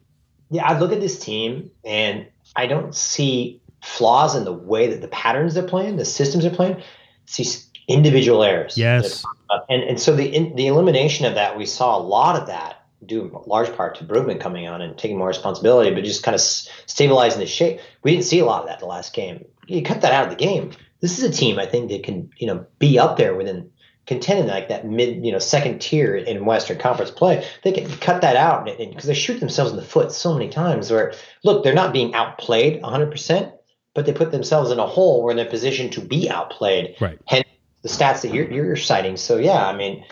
Yeah, 0.50 0.66
I 0.66 0.78
look 0.78 0.92
at 0.92 1.00
this 1.00 1.18
team 1.18 1.70
and 1.84 2.26
I 2.56 2.66
don't 2.66 2.94
see 2.94 3.60
flaws 3.82 4.34
in 4.34 4.44
the 4.44 4.52
way 4.52 4.88
that 4.88 5.00
the 5.00 5.08
patterns 5.08 5.54
they're 5.54 5.62
playing, 5.62 5.96
the 5.96 6.04
systems 6.04 6.44
they're 6.44 6.52
playing. 6.54 6.82
See 7.26 7.44
individual 7.88 8.44
errors. 8.44 8.76
Yes. 8.76 9.24
Uh, 9.50 9.60
and 9.68 9.82
and 9.82 10.00
so 10.00 10.14
the 10.14 10.26
in, 10.26 10.54
the 10.54 10.66
elimination 10.66 11.26
of 11.26 11.34
that, 11.34 11.56
we 11.56 11.66
saw 11.66 11.98
a 11.98 12.02
lot 12.02 12.40
of 12.40 12.46
that 12.46 12.84
due 13.04 13.24
in 13.24 13.32
large 13.46 13.74
part 13.74 13.96
to 13.96 14.04
Brugman 14.04 14.40
coming 14.40 14.68
on 14.68 14.82
and 14.82 14.96
taking 14.98 15.16
more 15.16 15.28
responsibility, 15.28 15.94
but 15.94 16.04
just 16.04 16.22
kind 16.22 16.34
of 16.34 16.40
s- 16.40 16.68
stabilizing 16.86 17.40
the 17.40 17.46
shape. 17.46 17.80
We 18.02 18.12
didn't 18.12 18.24
see 18.24 18.40
a 18.40 18.44
lot 18.44 18.62
of 18.62 18.68
that 18.68 18.74
in 18.74 18.80
the 18.80 18.86
last 18.86 19.14
game. 19.14 19.44
You 19.66 19.82
cut 19.82 20.02
that 20.02 20.12
out 20.12 20.24
of 20.24 20.30
the 20.30 20.36
game. 20.44 20.72
This 21.00 21.18
is 21.18 21.24
a 21.24 21.32
team 21.32 21.58
I 21.58 21.66
think 21.66 21.90
that 21.90 22.02
can 22.04 22.30
you 22.38 22.46
know 22.46 22.66
be 22.78 22.98
up 22.98 23.16
there 23.16 23.34
within 23.34 23.70
contending 24.06 24.46
like 24.46 24.68
that 24.68 24.86
mid 24.86 25.24
you 25.24 25.32
know 25.32 25.38
second 25.38 25.80
tier 25.80 26.14
in 26.16 26.44
Western 26.44 26.78
Conference 26.78 27.10
play. 27.10 27.46
They 27.64 27.72
can 27.72 27.88
cut 27.98 28.20
that 28.20 28.36
out 28.36 28.66
because 28.66 29.04
they 29.04 29.14
shoot 29.14 29.40
themselves 29.40 29.70
in 29.70 29.76
the 29.76 29.84
foot 29.84 30.12
so 30.12 30.34
many 30.34 30.50
times. 30.50 30.90
Where 30.90 31.14
look, 31.42 31.64
they're 31.64 31.74
not 31.74 31.92
being 31.94 32.14
outplayed 32.14 32.82
100, 32.82 33.10
percent 33.10 33.52
but 33.94 34.06
they 34.06 34.12
put 34.12 34.30
themselves 34.30 34.70
in 34.70 34.78
a 34.78 34.86
hole 34.86 35.24
where 35.24 35.34
they're 35.34 35.42
in 35.42 35.48
a 35.48 35.50
position 35.50 35.90
to 35.90 36.00
be 36.00 36.30
outplayed 36.30 36.94
Right. 37.00 37.18
hence 37.26 37.47
the 37.82 37.88
stats 37.88 38.22
that 38.22 38.32
you're, 38.34 38.50
you're 38.50 38.76
citing. 38.76 39.16
So 39.16 39.36
yeah, 39.36 39.66
I 39.66 39.76
mean, 39.76 40.04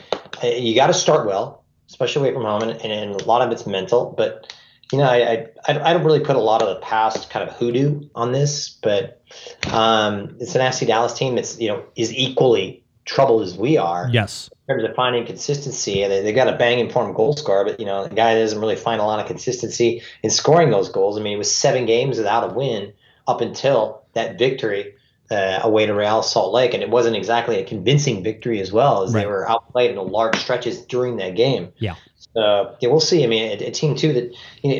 uh, 0.43 0.48
you 0.48 0.74
got 0.74 0.88
to 0.88 0.94
start 0.94 1.26
well, 1.26 1.64
especially 1.88 2.28
away 2.28 2.34
from 2.34 2.44
home, 2.44 2.62
and, 2.62 2.80
and 2.80 3.20
a 3.20 3.24
lot 3.24 3.43
of 3.43 3.51
it's 3.52 3.66
mental. 3.66 4.14
But 4.16 4.52
you 4.93 4.98
know, 4.98 5.05
I, 5.05 5.48
I 5.66 5.90
I 5.90 5.93
don't 5.93 6.05
really 6.05 6.20
put 6.20 6.36
a 6.36 6.40
lot 6.40 6.62
of 6.62 6.68
the 6.68 6.80
past 6.80 7.30
kind 7.30 7.48
of 7.48 7.55
hoodoo 7.56 8.09
on 8.14 8.32
this, 8.32 8.70
but 8.70 9.22
um, 9.72 10.36
it's 10.40 10.55
an 10.55 10.60
FC 10.60 10.86
Dallas 10.86 11.14
team 11.14 11.34
that's 11.34 11.59
you 11.59 11.68
know 11.68 11.84
is 11.97 12.12
equally 12.12 12.84
troubled 13.06 13.43
as 13.43 13.56
we 13.56 13.76
are 13.78 14.10
Yes. 14.12 14.51
in 14.68 14.74
terms 14.74 14.88
of 14.88 14.94
finding 14.97 15.24
consistency. 15.24 16.02
And 16.02 16.12
they, 16.12 16.22
they 16.22 16.32
got 16.32 16.48
a 16.48 16.56
bang 16.56 16.80
informed 16.80 17.14
goal 17.14 17.36
scorer, 17.36 17.64
but 17.64 17.80
you 17.80 17.86
know, 17.86 18.09
the 18.09 18.14
guy 18.14 18.34
doesn't 18.34 18.59
really 18.59 18.76
find 18.76 19.01
a 19.01 19.05
lot 19.05 19.20
of 19.20 19.26
consistency 19.26 20.02
in 20.22 20.30
scoring 20.30 20.70
those 20.70 20.88
goals. 20.88 21.16
I 21.16 21.22
mean, 21.22 21.34
it 21.34 21.38
was 21.38 21.56
seven 21.56 21.86
games 21.86 22.18
without 22.18 22.51
a 22.51 22.52
win 22.52 22.93
up 23.28 23.40
until 23.40 24.02
that 24.14 24.38
victory 24.38 24.94
uh, 25.31 25.61
away 25.62 25.86
to 25.86 25.93
Real 25.94 26.23
Salt 26.23 26.53
Lake, 26.53 26.74
and 26.74 26.82
it 26.82 26.90
wasn't 26.90 27.16
exactly 27.16 27.59
a 27.61 27.65
convincing 27.65 28.23
victory 28.23 28.61
as 28.61 28.73
well, 28.73 29.03
as 29.03 29.12
Right. 29.12 29.23
they 29.23 29.27
were 29.27 29.48
outplayed 29.48 29.90
in 29.90 29.97
large 29.98 30.36
stretches 30.39 30.81
during 30.82 31.16
that 31.16 31.35
game. 31.35 31.73
Yeah. 31.78 31.94
So 32.35 32.77
yeah, 32.81 32.89
we'll 32.89 33.01
see. 33.01 33.24
I 33.24 33.27
mean, 33.27 33.43
a, 33.61 33.66
a 33.66 33.70
team 33.70 33.94
too 33.97 34.12
that 34.12 34.35
you 34.62 34.70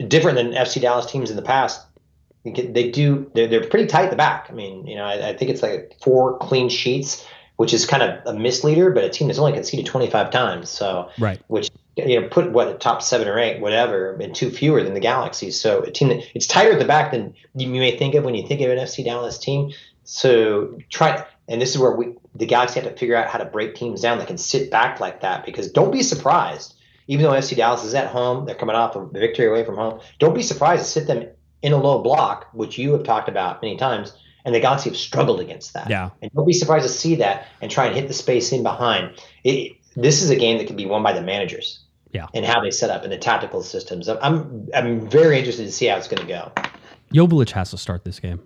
know, 0.00 0.06
different 0.08 0.36
than 0.36 0.52
FC 0.52 0.80
Dallas 0.80 1.06
teams 1.06 1.30
in 1.30 1.36
the 1.36 1.42
past. 1.42 1.84
They 2.44 2.90
do. 2.90 3.30
They're, 3.34 3.46
they're 3.46 3.66
pretty 3.66 3.86
tight 3.86 4.04
at 4.04 4.10
the 4.10 4.16
back. 4.16 4.46
I 4.48 4.52
mean, 4.54 4.86
you 4.86 4.96
know, 4.96 5.04
I, 5.04 5.30
I 5.30 5.36
think 5.36 5.50
it's 5.50 5.62
like 5.62 5.96
four 6.02 6.38
clean 6.38 6.68
sheets, 6.70 7.26
which 7.56 7.74
is 7.74 7.84
kind 7.84 8.02
of 8.02 8.24
a 8.26 8.38
misleader. 8.38 8.90
But 8.90 9.04
a 9.04 9.10
team 9.10 9.26
that's 9.28 9.38
only 9.38 9.52
conceded 9.52 9.84
25 9.86 10.30
times, 10.30 10.70
so 10.70 11.10
Right. 11.18 11.40
which 11.48 11.68
you 12.06 12.20
know 12.20 12.28
put 12.28 12.50
what 12.52 12.80
top 12.80 13.02
seven 13.02 13.28
or 13.28 13.38
eight, 13.38 13.60
whatever, 13.60 14.14
and 14.14 14.34
two 14.34 14.50
fewer 14.50 14.82
than 14.82 14.94
the 14.94 15.00
Galaxy. 15.00 15.50
So 15.50 15.80
a 15.82 15.90
team 15.90 16.08
that 16.08 16.24
it's 16.34 16.46
tighter 16.46 16.72
at 16.72 16.78
the 16.78 16.84
back 16.84 17.10
than 17.10 17.34
you 17.54 17.68
may 17.68 17.96
think 17.96 18.14
of 18.14 18.24
when 18.24 18.34
you 18.34 18.46
think 18.46 18.60
of 18.60 18.70
an 18.70 18.78
FC 18.78 19.04
Dallas 19.04 19.38
team. 19.38 19.72
So 20.04 20.78
try, 20.88 21.24
and 21.48 21.60
this 21.60 21.70
is 21.70 21.78
where 21.78 21.92
we 21.92 22.14
the 22.34 22.46
Galaxy 22.46 22.80
have 22.80 22.90
to 22.90 22.98
figure 22.98 23.16
out 23.16 23.28
how 23.28 23.38
to 23.38 23.44
break 23.44 23.74
teams 23.74 24.00
down 24.00 24.18
that 24.18 24.26
can 24.26 24.38
sit 24.38 24.70
back 24.70 25.00
like 25.00 25.20
that. 25.22 25.44
Because 25.44 25.70
don't 25.70 25.92
be 25.92 26.02
surprised, 26.02 26.74
even 27.08 27.24
though 27.24 27.32
FC 27.32 27.56
Dallas 27.56 27.84
is 27.84 27.94
at 27.94 28.06
home, 28.06 28.46
they're 28.46 28.54
coming 28.54 28.76
off 28.76 28.96
a 28.96 29.06
victory 29.06 29.46
away 29.46 29.64
from 29.64 29.76
home. 29.76 30.00
Don't 30.18 30.34
be 30.34 30.42
surprised 30.42 30.84
to 30.84 30.88
sit 30.88 31.06
them 31.06 31.28
in 31.62 31.72
a 31.72 31.76
low 31.76 32.02
block, 32.02 32.48
which 32.52 32.78
you 32.78 32.92
have 32.92 33.02
talked 33.02 33.28
about 33.28 33.60
many 33.60 33.76
times. 33.76 34.12
And 34.44 34.54
the 34.54 34.60
Galaxy 34.60 34.88
have 34.88 34.96
struggled 34.96 35.40
against 35.40 35.74
that. 35.74 35.90
Yeah. 35.90 36.10
And 36.22 36.30
don't 36.32 36.46
be 36.46 36.52
surprised 36.52 36.86
to 36.86 36.92
see 36.92 37.16
that 37.16 37.46
and 37.60 37.70
try 37.70 37.86
and 37.86 37.94
hit 37.94 38.08
the 38.08 38.14
space 38.14 38.52
in 38.52 38.62
behind. 38.62 39.20
It, 39.44 39.76
this 39.96 40.22
is 40.22 40.30
a 40.30 40.36
game 40.36 40.58
that 40.58 40.66
can 40.66 40.76
be 40.76 40.86
won 40.86 41.02
by 41.02 41.12
the 41.12 41.20
managers. 41.20 41.80
Yeah. 42.18 42.26
And 42.34 42.44
how 42.44 42.60
they 42.60 42.72
set 42.72 42.90
up 42.90 43.04
and 43.04 43.12
the 43.12 43.16
tactical 43.16 43.62
systems. 43.62 44.08
I'm 44.08 44.68
I'm, 44.74 45.08
very 45.08 45.38
interested 45.38 45.64
to 45.66 45.72
see 45.72 45.86
how 45.86 45.96
it's 45.96 46.08
going 46.08 46.20
to 46.20 46.26
go. 46.26 46.50
Joveljic 47.14 47.50
has 47.52 47.70
to 47.70 47.78
start 47.78 48.04
this 48.04 48.18
game. 48.18 48.40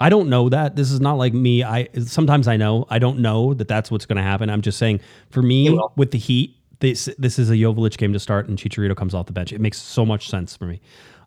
I 0.00 0.08
don't 0.08 0.28
know 0.28 0.48
that. 0.48 0.74
This 0.74 0.90
is 0.90 1.00
not 1.00 1.14
like 1.18 1.32
me. 1.32 1.62
I 1.62 1.88
sometimes 2.04 2.48
I 2.48 2.56
know. 2.56 2.84
I 2.90 2.98
don't 2.98 3.20
know 3.20 3.54
that 3.54 3.68
that's 3.68 3.92
what's 3.92 4.06
going 4.06 4.16
to 4.16 4.24
happen. 4.24 4.50
I'm 4.50 4.60
just 4.60 4.76
saying 4.76 4.98
for 5.30 5.40
me 5.40 5.78
with 5.94 6.10
the 6.10 6.18
Heat, 6.18 6.56
this 6.80 7.08
this 7.16 7.38
is 7.38 7.48
a 7.48 7.54
Joveljic 7.54 7.96
game 7.96 8.12
to 8.12 8.18
start, 8.18 8.48
and 8.48 8.58
Chicharito 8.58 8.96
comes 8.96 9.14
off 9.14 9.26
the 9.26 9.32
bench. 9.32 9.52
It 9.52 9.60
makes 9.60 9.80
so 9.80 10.04
much 10.04 10.28
sense 10.28 10.56
for 10.56 10.66
me. 10.66 10.80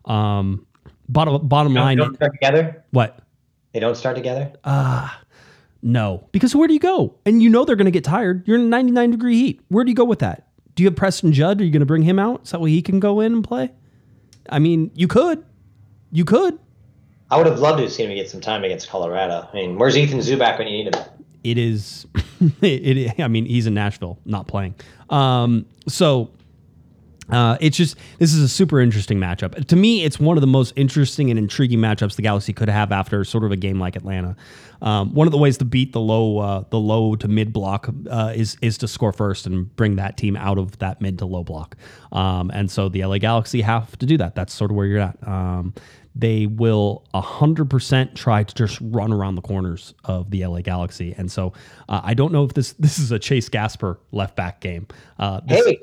Um, 0.04 0.66
bottom 1.08 1.48
bottom 1.48 1.72
They 1.72 1.80
line, 1.80 1.96
don't 1.96 2.14
start 2.14 2.32
together. 2.34 2.84
what? 2.90 3.20
They 3.72 3.80
don't 3.80 3.96
start 3.96 4.16
together. 4.16 4.52
Ah, 4.64 5.18
no. 5.82 6.28
Because 6.32 6.54
where 6.54 6.68
do 6.68 6.74
you 6.74 6.80
go? 6.80 7.14
And 7.24 7.42
you 7.42 7.48
know 7.48 7.64
they're 7.64 7.76
going 7.76 7.86
to 7.86 7.90
get 7.90 8.04
tired. 8.04 8.46
You're 8.46 8.58
in 8.58 8.68
99 8.68 9.12
degree 9.12 9.36
heat. 9.36 9.60
Where 9.68 9.84
do 9.84 9.90
you 9.90 9.94
go 9.94 10.04
with 10.04 10.18
that? 10.18 10.45
Do 10.76 10.84
you 10.84 10.88
have 10.88 10.96
Preston 10.96 11.32
Judd? 11.32 11.60
Are 11.60 11.64
you 11.64 11.72
going 11.72 11.80
to 11.80 11.86
bring 11.86 12.02
him 12.02 12.18
out 12.18 12.46
so 12.46 12.56
that 12.56 12.62
way 12.62 12.70
he 12.70 12.82
can 12.82 13.00
go 13.00 13.20
in 13.20 13.32
and 13.32 13.42
play? 13.44 13.72
I 14.48 14.60
mean, 14.60 14.92
you 14.94 15.08
could. 15.08 15.44
You 16.12 16.24
could. 16.24 16.58
I 17.30 17.36
would 17.36 17.46
have 17.46 17.58
loved 17.58 17.78
to 17.78 17.84
have 17.84 17.92
seen 17.92 18.08
him 18.08 18.16
get 18.16 18.30
some 18.30 18.40
time 18.40 18.62
against 18.62 18.88
Colorado. 18.88 19.48
I 19.52 19.54
mean, 19.56 19.78
where's 19.78 19.96
Ethan 19.96 20.20
Zubak 20.20 20.58
when 20.58 20.68
you 20.68 20.84
need 20.84 20.94
him? 20.94 21.02
it 21.50 21.58
is 21.58 22.06
it, 22.60 22.62
it 22.96 23.20
i 23.20 23.28
mean 23.28 23.46
he's 23.46 23.66
in 23.66 23.74
nashville 23.74 24.18
not 24.24 24.46
playing 24.46 24.74
um 25.10 25.64
so 25.86 26.30
uh, 27.30 27.56
it's 27.60 27.76
just 27.76 27.96
this 28.18 28.32
is 28.32 28.42
a 28.42 28.48
super 28.48 28.80
interesting 28.80 29.18
matchup. 29.18 29.66
To 29.66 29.76
me, 29.76 30.04
it's 30.04 30.20
one 30.20 30.36
of 30.36 30.40
the 30.40 30.46
most 30.46 30.72
interesting 30.76 31.30
and 31.30 31.38
intriguing 31.38 31.78
matchups 31.80 32.16
the 32.16 32.22
Galaxy 32.22 32.52
could 32.52 32.68
have 32.68 32.92
after 32.92 33.24
sort 33.24 33.44
of 33.44 33.52
a 33.52 33.56
game 33.56 33.78
like 33.80 33.96
Atlanta. 33.96 34.36
Um, 34.82 35.14
one 35.14 35.26
of 35.26 35.32
the 35.32 35.38
ways 35.38 35.56
to 35.58 35.64
beat 35.64 35.92
the 35.92 36.00
low, 36.00 36.38
uh, 36.38 36.64
the 36.70 36.78
low 36.78 37.16
to 37.16 37.28
mid 37.28 37.52
block 37.52 37.88
uh, 38.10 38.32
is 38.36 38.56
is 38.62 38.78
to 38.78 38.88
score 38.88 39.12
first 39.12 39.46
and 39.46 39.74
bring 39.76 39.96
that 39.96 40.16
team 40.16 40.36
out 40.36 40.58
of 40.58 40.78
that 40.78 41.00
mid 41.00 41.18
to 41.18 41.26
low 41.26 41.42
block. 41.42 41.76
Um, 42.12 42.50
and 42.52 42.70
so 42.70 42.88
the 42.88 43.04
LA 43.04 43.18
Galaxy 43.18 43.60
have 43.62 43.96
to 43.98 44.06
do 44.06 44.16
that. 44.18 44.34
That's 44.34 44.52
sort 44.54 44.70
of 44.70 44.76
where 44.76 44.86
you're 44.86 45.00
at. 45.00 45.16
Um, 45.26 45.74
they 46.18 46.46
will 46.46 47.04
100% 47.14 48.14
try 48.14 48.42
to 48.42 48.54
just 48.54 48.78
run 48.80 49.12
around 49.12 49.34
the 49.34 49.42
corners 49.42 49.92
of 50.04 50.30
the 50.30 50.46
LA 50.46 50.60
Galaxy. 50.62 51.14
And 51.18 51.30
so 51.30 51.52
uh, 51.90 52.00
I 52.02 52.14
don't 52.14 52.32
know 52.32 52.44
if 52.44 52.54
this 52.54 52.72
this 52.78 52.98
is 52.98 53.12
a 53.12 53.18
Chase 53.18 53.48
Gasper 53.48 53.98
left 54.12 54.36
back 54.36 54.60
game. 54.60 54.86
Uh, 55.18 55.40
this- 55.46 55.66
Hey, 55.66 55.80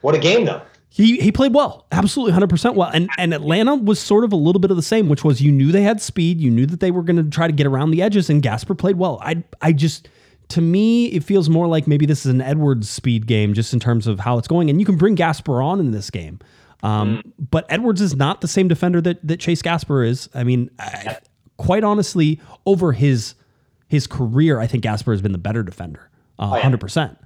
what 0.00 0.14
a 0.14 0.18
game 0.18 0.44
though. 0.44 0.62
he 0.88 1.18
he 1.20 1.32
played 1.32 1.54
well, 1.54 1.86
absolutely 1.92 2.38
100% 2.38 2.74
well. 2.74 2.90
And 2.92 3.10
and 3.18 3.34
Atlanta 3.34 3.74
was 3.74 3.98
sort 4.00 4.24
of 4.24 4.32
a 4.32 4.36
little 4.36 4.60
bit 4.60 4.70
of 4.70 4.76
the 4.76 4.82
same, 4.82 5.08
which 5.08 5.24
was 5.24 5.40
you 5.40 5.52
knew 5.52 5.72
they 5.72 5.82
had 5.82 6.00
speed, 6.00 6.40
you 6.40 6.50
knew 6.50 6.66
that 6.66 6.80
they 6.80 6.90
were 6.90 7.02
going 7.02 7.16
to 7.16 7.24
try 7.24 7.46
to 7.46 7.52
get 7.52 7.66
around 7.66 7.90
the 7.90 8.02
edges 8.02 8.30
and 8.30 8.42
Gasper 8.42 8.74
played 8.74 8.96
well. 8.96 9.18
I 9.22 9.42
I 9.60 9.72
just 9.72 10.08
to 10.48 10.60
me 10.60 11.06
it 11.06 11.24
feels 11.24 11.48
more 11.48 11.66
like 11.66 11.86
maybe 11.86 12.06
this 12.06 12.24
is 12.24 12.32
an 12.32 12.40
Edwards 12.40 12.88
speed 12.88 13.26
game 13.26 13.52
just 13.54 13.72
in 13.72 13.80
terms 13.80 14.06
of 14.06 14.20
how 14.20 14.38
it's 14.38 14.48
going 14.48 14.70
and 14.70 14.80
you 14.80 14.86
can 14.86 14.96
bring 14.96 15.14
Gasper 15.14 15.60
on 15.60 15.80
in 15.80 15.90
this 15.90 16.10
game. 16.10 16.38
Um, 16.82 17.22
but 17.38 17.66
Edwards 17.68 18.00
is 18.00 18.14
not 18.14 18.42
the 18.42 18.48
same 18.48 18.68
defender 18.68 19.00
that 19.00 19.26
that 19.26 19.40
Chase 19.40 19.62
Gasper 19.62 20.04
is. 20.04 20.28
I 20.34 20.44
mean, 20.44 20.70
I, 20.78 21.18
quite 21.56 21.84
honestly, 21.84 22.40
over 22.64 22.92
his 22.92 23.34
his 23.88 24.06
career, 24.06 24.60
I 24.60 24.66
think 24.66 24.82
Gasper 24.82 25.12
has 25.12 25.22
been 25.22 25.32
the 25.32 25.38
better 25.38 25.62
defender, 25.62 26.10
uh, 26.38 26.52
yeah. 26.54 26.60
hundred 26.60 26.80
percent. 26.80 27.18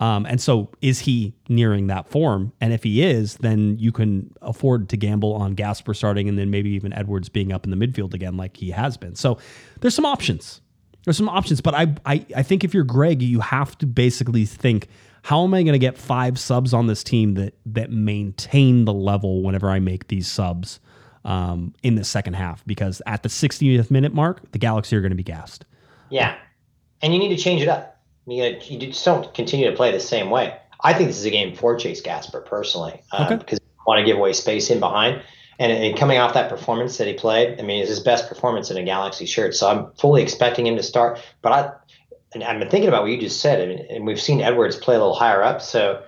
Um, 0.00 0.26
and 0.26 0.40
so, 0.40 0.70
is 0.80 1.00
he 1.00 1.34
nearing 1.48 1.86
that 1.86 2.08
form? 2.08 2.52
And 2.60 2.72
if 2.72 2.82
he 2.82 3.02
is, 3.02 3.36
then 3.36 3.78
you 3.78 3.92
can 3.92 4.34
afford 4.42 4.88
to 4.88 4.96
gamble 4.96 5.34
on 5.34 5.54
Gasper 5.54 5.94
starting, 5.94 6.28
and 6.28 6.36
then 6.36 6.50
maybe 6.50 6.70
even 6.70 6.92
Edwards 6.92 7.28
being 7.28 7.52
up 7.52 7.64
in 7.64 7.70
the 7.70 7.76
midfield 7.76 8.12
again, 8.12 8.36
like 8.36 8.56
he 8.56 8.70
has 8.70 8.96
been. 8.96 9.14
So, 9.14 9.38
there's 9.80 9.94
some 9.94 10.06
options. 10.06 10.60
There's 11.04 11.16
some 11.16 11.28
options, 11.28 11.60
but 11.60 11.74
I, 11.74 11.94
I, 12.06 12.26
I 12.34 12.42
think 12.42 12.64
if 12.64 12.72
you're 12.72 12.82
Greg, 12.82 13.22
you 13.22 13.40
have 13.40 13.76
to 13.78 13.86
basically 13.86 14.46
think, 14.46 14.88
how 15.22 15.44
am 15.44 15.52
I 15.52 15.62
going 15.62 15.74
to 15.74 15.78
get 15.78 15.98
five 15.98 16.38
subs 16.38 16.72
on 16.72 16.86
this 16.86 17.04
team 17.04 17.34
that 17.34 17.54
that 17.66 17.92
maintain 17.92 18.86
the 18.86 18.92
level 18.92 19.42
whenever 19.42 19.68
I 19.68 19.80
make 19.80 20.08
these 20.08 20.26
subs? 20.26 20.80
um, 21.24 21.74
in 21.82 21.94
the 21.94 22.04
second 22.04 22.34
half 22.34 22.64
because 22.66 23.00
at 23.06 23.22
the 23.22 23.28
60th 23.28 23.90
minute 23.90 24.12
mark, 24.12 24.50
the 24.52 24.58
Galaxy 24.58 24.96
are 24.96 25.00
going 25.00 25.10
to 25.10 25.16
be 25.16 25.22
gassed. 25.22 25.64
Yeah, 26.10 26.36
and 27.02 27.12
you 27.12 27.18
need 27.18 27.34
to 27.34 27.42
change 27.42 27.62
it 27.62 27.68
up. 27.68 27.93
You, 28.26 28.56
you 28.62 28.78
just 28.78 29.04
don't 29.04 29.32
continue 29.34 29.70
to 29.70 29.76
play 29.76 29.90
the 29.92 30.00
same 30.00 30.30
way. 30.30 30.56
I 30.80 30.92
think 30.94 31.08
this 31.08 31.18
is 31.18 31.24
a 31.24 31.30
game 31.30 31.54
for 31.54 31.76
Chase 31.76 32.00
Gasper 32.00 32.40
personally, 32.40 33.02
um, 33.12 33.26
Okay. 33.26 33.36
because 33.36 33.58
you 33.60 33.82
want 33.86 34.00
to 34.00 34.04
give 34.04 34.16
away 34.18 34.32
space 34.32 34.70
in 34.70 34.80
behind. 34.80 35.22
And, 35.58 35.70
and 35.70 35.96
coming 35.96 36.18
off 36.18 36.34
that 36.34 36.50
performance 36.50 36.98
that 36.98 37.06
he 37.06 37.14
played, 37.14 37.60
I 37.60 37.62
mean, 37.62 37.80
it's 37.80 37.88
his 37.88 38.00
best 38.00 38.28
performance 38.28 38.70
in 38.70 38.76
a 38.76 38.82
Galaxy 38.82 39.24
shirt. 39.24 39.54
So 39.54 39.68
I'm 39.70 39.92
fully 39.92 40.20
expecting 40.22 40.66
him 40.66 40.76
to 40.76 40.82
start. 40.82 41.20
But 41.42 41.52
I, 41.52 41.72
and 42.34 42.42
I've 42.42 42.58
been 42.58 42.68
thinking 42.68 42.88
about 42.88 43.02
what 43.02 43.12
you 43.12 43.20
just 43.20 43.40
said, 43.40 43.60
and, 43.60 43.78
and 43.88 44.06
we've 44.06 44.20
seen 44.20 44.40
Edwards 44.40 44.76
play 44.76 44.96
a 44.96 44.98
little 44.98 45.14
higher 45.14 45.42
up, 45.42 45.62
so 45.62 46.02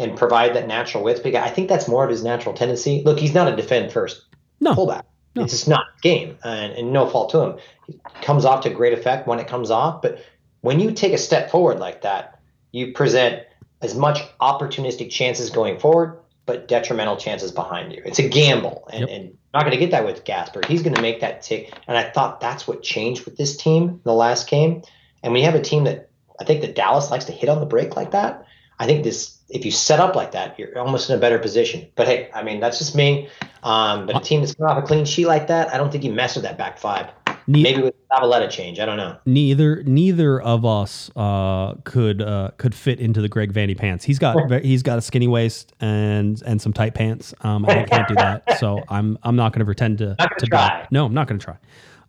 and 0.00 0.16
provide 0.16 0.54
that 0.56 0.66
natural 0.66 1.04
width. 1.04 1.22
Because 1.22 1.44
I 1.44 1.50
think 1.50 1.68
that's 1.68 1.86
more 1.86 2.02
of 2.04 2.10
his 2.10 2.24
natural 2.24 2.54
tendency. 2.54 3.02
Look, 3.04 3.18
he's 3.20 3.34
not 3.34 3.46
a 3.52 3.54
defend 3.54 3.92
first 3.92 4.22
No. 4.60 4.74
fullback. 4.74 5.04
No. 5.36 5.44
It's 5.44 5.52
just 5.52 5.68
not 5.68 5.84
game, 6.02 6.36
and, 6.42 6.72
and 6.72 6.92
no 6.92 7.06
fault 7.08 7.30
to 7.30 7.38
him. 7.40 7.58
He 7.86 8.00
comes 8.22 8.44
off 8.44 8.62
to 8.64 8.70
great 8.70 8.92
effect 8.92 9.28
when 9.28 9.38
it 9.38 9.46
comes 9.46 9.70
off, 9.70 10.02
but 10.02 10.18
when 10.60 10.80
you 10.80 10.92
take 10.92 11.12
a 11.12 11.18
step 11.18 11.50
forward 11.50 11.78
like 11.78 12.02
that, 12.02 12.40
you 12.72 12.92
present 12.92 13.42
as 13.80 13.94
much 13.94 14.20
opportunistic 14.38 15.10
chances 15.10 15.50
going 15.50 15.78
forward, 15.78 16.18
but 16.46 16.66
detrimental 16.68 17.16
chances 17.16 17.52
behind 17.52 17.92
you. 17.92 18.02
It's 18.04 18.18
a 18.18 18.28
gamble, 18.28 18.88
and, 18.92 19.00
Yep. 19.00 19.08
and 19.10 19.38
not 19.54 19.60
going 19.60 19.72
to 19.72 19.78
get 19.78 19.92
that 19.92 20.04
with 20.04 20.24
Gasper. 20.24 20.62
He's 20.66 20.82
going 20.82 20.94
to 20.94 21.02
make 21.02 21.20
that 21.20 21.42
tick, 21.42 21.72
and 21.86 21.96
I 21.96 22.02
thought 22.10 22.40
that's 22.40 22.66
what 22.66 22.82
changed 22.82 23.24
with 23.24 23.36
this 23.36 23.56
team 23.56 23.84
in 23.88 24.00
the 24.04 24.14
last 24.14 24.48
game. 24.48 24.82
And 25.22 25.32
when 25.32 25.40
you 25.40 25.46
have 25.46 25.54
a 25.54 25.62
team 25.62 25.84
that 25.84 26.10
I 26.40 26.44
think 26.44 26.60
that 26.60 26.74
Dallas 26.74 27.10
likes 27.10 27.26
to 27.26 27.32
hit 27.32 27.48
on 27.48 27.60
the 27.60 27.66
break 27.66 27.96
like 27.96 28.12
that, 28.12 28.44
I 28.78 28.86
think 28.86 29.04
this 29.04 29.36
if 29.48 29.64
you 29.64 29.70
set 29.70 29.98
up 29.98 30.14
like 30.14 30.32
that, 30.32 30.58
you're 30.58 30.78
almost 30.78 31.08
in 31.08 31.16
a 31.16 31.18
better 31.18 31.38
position. 31.38 31.88
But 31.96 32.06
hey, 32.06 32.30
I 32.34 32.42
mean 32.42 32.60
that's 32.60 32.78
just 32.78 32.94
me. 32.94 33.28
Um, 33.62 34.06
but 34.06 34.16
a 34.16 34.20
team 34.20 34.40
that's 34.40 34.54
coming 34.54 34.70
off 34.70 34.82
a 34.82 34.86
clean 34.86 35.04
sheet 35.04 35.26
like 35.26 35.48
that, 35.48 35.72
I 35.72 35.78
don't 35.78 35.90
think 35.90 36.04
you 36.04 36.12
mess 36.12 36.36
with 36.36 36.44
that 36.44 36.58
back 36.58 36.78
five. 36.78 37.08
Ne- 37.50 37.62
Maybe 37.62 37.80
with 37.82 37.94
Zavaleta 38.10 38.50
change, 38.50 38.78
I 38.78 38.84
don't 38.84 38.98
know. 38.98 39.16
neither 39.24 39.82
neither 39.84 40.38
of 40.42 40.66
us 40.66 41.10
uh, 41.16 41.74
could 41.84 42.20
uh, 42.20 42.50
could 42.58 42.74
fit 42.74 43.00
into 43.00 43.22
the 43.22 43.28
Greg 43.28 43.54
Vanney 43.54 43.76
pants. 43.76 44.04
He's 44.04 44.18
got 44.18 44.36
he's 44.62 44.82
got 44.82 44.98
a 44.98 45.00
skinny 45.00 45.26
waist 45.28 45.72
and 45.80 46.42
and 46.44 46.60
some 46.60 46.74
tight 46.74 46.94
pants. 46.94 47.32
Um, 47.40 47.64
I 47.64 47.84
can't 47.84 48.06
do 48.06 48.14
that, 48.16 48.58
so 48.60 48.82
I'm 48.90 49.18
I'm 49.22 49.34
not 49.34 49.52
going 49.52 49.60
to 49.60 49.64
pretend 49.64 49.96
to 49.98 50.14
to 50.16 50.46
be- 50.46 50.86
No, 50.90 51.06
I'm 51.06 51.14
not 51.14 51.26
going 51.26 51.38
to 51.40 51.44
try. 51.44 51.56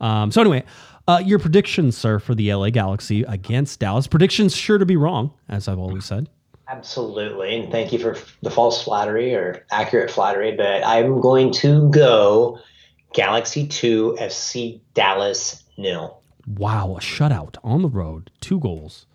Um, 0.01 0.29
so 0.31 0.41
anyway, 0.41 0.63
uh, 1.07 1.21
your 1.25 1.39
predictions, 1.39 1.97
sir, 1.97 2.19
for 2.19 2.35
the 2.35 2.53
LA 2.53 2.69
Galaxy 2.69 3.23
against 3.23 3.79
Dallas. 3.79 4.07
Predictions 4.07 4.53
sure 4.55 4.77
to 4.77 4.85
be 4.85 4.97
wrong, 4.97 5.33
as 5.47 5.67
I've 5.69 5.79
always 5.79 6.03
said. 6.05 6.29
Absolutely, 6.67 7.55
and 7.55 7.71
thank 7.71 7.91
you 7.91 7.99
for 7.99 8.15
the 8.41 8.51
false 8.51 8.83
flattery 8.83 9.33
or 9.35 9.65
accurate 9.71 10.11
flattery. 10.11 10.55
But 10.55 10.85
I'm 10.85 11.19
going 11.19 11.51
to 11.53 11.89
go 11.89 12.59
Galaxy 13.13 13.67
two, 13.67 14.15
FC 14.19 14.79
Dallas 14.93 15.63
nil. 15.77 16.21
Wow, 16.57 16.95
a 16.97 16.99
shutout 16.99 17.55
on 17.63 17.81
the 17.81 17.87
road, 17.89 18.31
two 18.41 18.59
goals. 18.59 19.05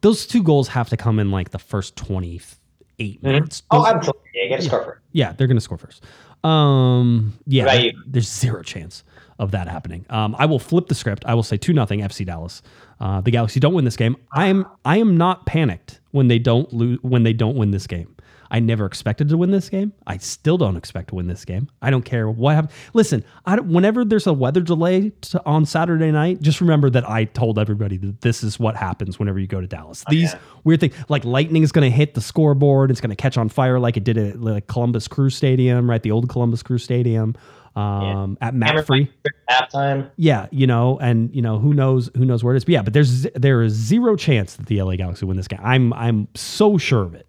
Those 0.00 0.26
two 0.26 0.42
goals 0.42 0.68
have 0.68 0.88
to 0.90 0.96
come 0.96 1.18
in 1.18 1.30
like 1.30 1.50
the 1.50 1.58
first 1.58 1.96
28 1.96 3.22
minutes. 3.22 3.62
Oh, 3.70 3.78
Those- 3.84 3.94
absolutely! 3.94 4.22
Yeah, 4.34 4.42
you 4.44 4.50
got 4.50 4.56
to 4.56 4.62
score 4.62 4.84
for 4.84 4.92
it. 4.94 4.98
Yeah, 5.12 5.32
they're 5.32 5.46
going 5.46 5.56
to 5.56 5.60
score 5.62 5.78
first. 5.78 6.04
Um, 6.44 7.38
yeah, 7.46 7.64
there- 7.64 7.92
there's 8.06 8.30
zero 8.30 8.62
chance 8.62 9.02
of 9.38 9.50
that 9.52 9.68
happening. 9.68 10.04
Um, 10.10 10.34
I 10.38 10.46
will 10.46 10.58
flip 10.58 10.86
the 10.88 10.94
script. 10.94 11.24
I 11.26 11.34
will 11.34 11.42
say 11.42 11.56
two 11.56 11.72
nothing 11.72 12.00
FC 12.00 12.24
Dallas. 12.24 12.62
Uh, 13.00 13.20
the 13.20 13.30
Galaxy 13.30 13.60
don't 13.60 13.74
win 13.74 13.84
this 13.84 13.96
game. 13.96 14.16
I 14.32 14.46
am 14.48 14.66
I 14.84 14.98
am 14.98 15.16
not 15.16 15.46
panicked 15.46 16.00
when 16.10 16.28
they 16.28 16.38
don't 16.38 16.72
lose 16.72 16.98
when 17.02 17.22
they 17.22 17.32
don't 17.32 17.56
win 17.56 17.70
this 17.70 17.86
game. 17.86 18.14
I 18.50 18.60
never 18.60 18.86
expected 18.86 19.28
to 19.28 19.36
win 19.36 19.50
this 19.50 19.68
game. 19.68 19.92
I 20.06 20.16
still 20.18 20.58
don't 20.58 20.76
expect 20.76 21.08
to 21.08 21.14
win 21.14 21.26
this 21.26 21.44
game. 21.44 21.68
I 21.82 21.90
don't 21.90 22.04
care 22.04 22.28
what 22.30 22.54
happens. 22.54 22.72
Listen, 22.94 23.24
I 23.44 23.56
don't, 23.56 23.68
whenever 23.68 24.04
there's 24.04 24.26
a 24.26 24.32
weather 24.32 24.60
delay 24.60 25.10
to, 25.10 25.44
on 25.44 25.66
Saturday 25.66 26.10
night, 26.10 26.40
just 26.40 26.60
remember 26.60 26.90
that 26.90 27.08
I 27.08 27.24
told 27.24 27.58
everybody 27.58 27.96
that 27.98 28.20
this 28.20 28.42
is 28.42 28.58
what 28.58 28.76
happens 28.76 29.18
whenever 29.18 29.38
you 29.38 29.46
go 29.46 29.60
to 29.60 29.66
Dallas. 29.66 30.04
These 30.08 30.32
yeah. 30.32 30.38
weird 30.64 30.80
things, 30.80 30.94
like 31.08 31.24
lightning 31.24 31.62
is 31.62 31.72
going 31.72 31.90
to 31.90 31.94
hit 31.94 32.14
the 32.14 32.20
scoreboard. 32.20 32.90
It's 32.90 33.00
going 33.00 33.10
to 33.10 33.16
catch 33.16 33.36
on 33.36 33.48
fire 33.48 33.78
like 33.78 33.96
it 33.96 34.04
did 34.04 34.16
at 34.16 34.40
like 34.40 34.66
Columbus 34.66 35.08
Crew 35.08 35.30
Stadium, 35.30 35.88
right? 35.88 36.02
The 36.02 36.10
old 36.10 36.28
Columbus 36.28 36.62
Crew 36.62 36.78
Stadium 36.78 37.34
um, 37.78 38.38
at 38.40 38.54
Mapfre. 38.54 39.08
halftime. 39.48 40.10
Yeah, 40.16 40.46
you 40.50 40.66
know, 40.66 40.98
and 40.98 41.34
you 41.34 41.42
know 41.42 41.58
who 41.58 41.74
knows 41.74 42.10
who 42.16 42.24
knows 42.24 42.42
where 42.42 42.54
it 42.54 42.58
is. 42.58 42.64
But 42.64 42.72
yeah, 42.72 42.82
but 42.82 42.92
there's 42.92 43.22
there 43.34 43.62
is 43.62 43.72
zero 43.72 44.16
chance 44.16 44.56
that 44.56 44.66
the 44.66 44.82
LA 44.82 44.96
Galaxy 44.96 45.26
win 45.26 45.36
this 45.36 45.48
game. 45.48 45.60
I'm 45.62 45.92
I'm 45.92 46.28
so 46.34 46.78
sure 46.78 47.02
of 47.02 47.14
it. 47.14 47.26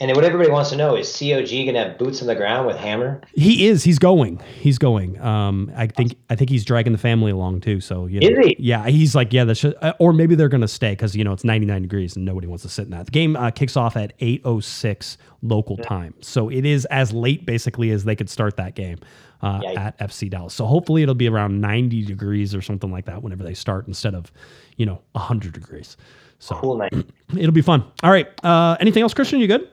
And 0.00 0.14
what 0.14 0.24
everybody 0.24 0.48
wants 0.48 0.70
to 0.70 0.76
know 0.76 0.94
is 0.94 1.10
COG 1.10 1.48
going 1.50 1.74
to 1.74 1.80
have 1.80 1.98
boots 1.98 2.20
on 2.20 2.28
the 2.28 2.36
ground 2.36 2.68
with 2.68 2.76
Hammer? 2.76 3.20
He 3.34 3.66
is. 3.66 3.82
He's 3.82 3.98
going. 3.98 4.38
He's 4.60 4.78
going. 4.78 5.20
Um, 5.20 5.72
I 5.74 5.88
think. 5.88 6.16
I 6.30 6.36
think 6.36 6.50
he's 6.50 6.64
dragging 6.64 6.92
the 6.92 6.98
family 7.00 7.32
along 7.32 7.62
too. 7.62 7.80
So 7.80 8.06
you 8.06 8.20
know, 8.20 8.28
Is 8.28 8.46
he? 8.46 8.56
Yeah, 8.60 8.86
he's 8.86 9.16
like, 9.16 9.32
yeah, 9.32 9.42
that's. 9.42 9.64
uh, 9.64 9.92
Or 9.98 10.12
maybe 10.12 10.36
they're 10.36 10.48
gonna 10.48 10.68
stay 10.68 10.92
because 10.92 11.16
you 11.16 11.24
know 11.24 11.32
it's 11.32 11.42
99 11.42 11.82
degrees 11.82 12.14
and 12.14 12.24
nobody 12.24 12.46
wants 12.46 12.62
to 12.62 12.68
sit 12.68 12.84
in 12.84 12.90
that. 12.92 13.06
The 13.06 13.10
game 13.10 13.34
uh, 13.34 13.50
kicks 13.50 13.76
off 13.76 13.96
at 13.96 14.16
8:06 14.20 15.16
local 15.42 15.76
time, 15.76 16.14
so 16.20 16.48
it 16.48 16.64
is 16.64 16.84
as 16.86 17.12
late 17.12 17.44
basically 17.44 17.90
as 17.90 18.04
they 18.04 18.14
could 18.14 18.30
start 18.30 18.56
that 18.56 18.76
game 18.76 18.98
uh, 19.42 19.60
at 19.76 19.98
FC 19.98 20.30
Dallas. 20.30 20.54
So 20.54 20.64
hopefully 20.64 21.02
it'll 21.02 21.14
be 21.16 21.28
around 21.28 21.60
90 21.60 22.04
degrees 22.04 22.54
or 22.54 22.62
something 22.62 22.92
like 22.92 23.06
that 23.06 23.22
whenever 23.22 23.42
they 23.42 23.54
start 23.54 23.86
instead 23.88 24.14
of, 24.14 24.30
you 24.76 24.86
know, 24.86 25.00
100 25.12 25.52
degrees. 25.52 25.96
So 26.38 26.54
Cool 26.56 26.76
night. 26.76 26.92
it'll 27.36 27.52
be 27.52 27.62
fun. 27.62 27.84
All 28.02 28.10
right. 28.10 28.28
Uh, 28.44 28.76
anything 28.80 29.02
else, 29.02 29.14
Christian? 29.14 29.40
You 29.40 29.46
good? 29.48 29.68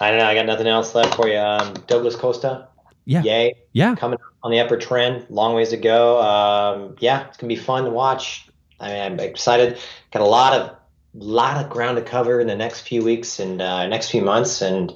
I 0.00 0.10
don't 0.10 0.18
know. 0.18 0.26
I 0.26 0.34
got 0.34 0.46
nothing 0.46 0.66
else 0.66 0.94
left 0.94 1.14
for 1.14 1.28
you. 1.28 1.38
Um, 1.38 1.74
Douglas 1.86 2.16
Costa, 2.16 2.68
Yeah. 3.04 3.22
yay. 3.22 3.54
Yeah. 3.72 3.94
Coming 3.94 4.18
on 4.42 4.50
the 4.50 4.60
upper 4.60 4.76
trend. 4.76 5.26
Long 5.30 5.54
ways 5.54 5.70
to 5.70 5.76
go. 5.76 6.20
Um, 6.20 6.96
yeah, 6.98 7.26
it's 7.28 7.36
going 7.36 7.48
to 7.48 7.54
be 7.54 7.60
fun 7.60 7.84
to 7.84 7.90
watch. 7.90 8.48
I 8.80 8.88
mean, 8.88 9.00
I'm 9.02 9.20
excited. 9.20 9.78
Got 10.12 10.22
a 10.22 10.26
lot 10.26 10.52
of 10.60 10.76
lot 11.16 11.62
of 11.64 11.70
ground 11.70 11.96
to 11.96 12.02
cover 12.02 12.40
in 12.40 12.48
the 12.48 12.56
next 12.56 12.80
few 12.80 13.04
weeks 13.04 13.38
and 13.38 13.62
uh, 13.62 13.86
next 13.86 14.10
few 14.10 14.20
months, 14.20 14.60
and 14.60 14.92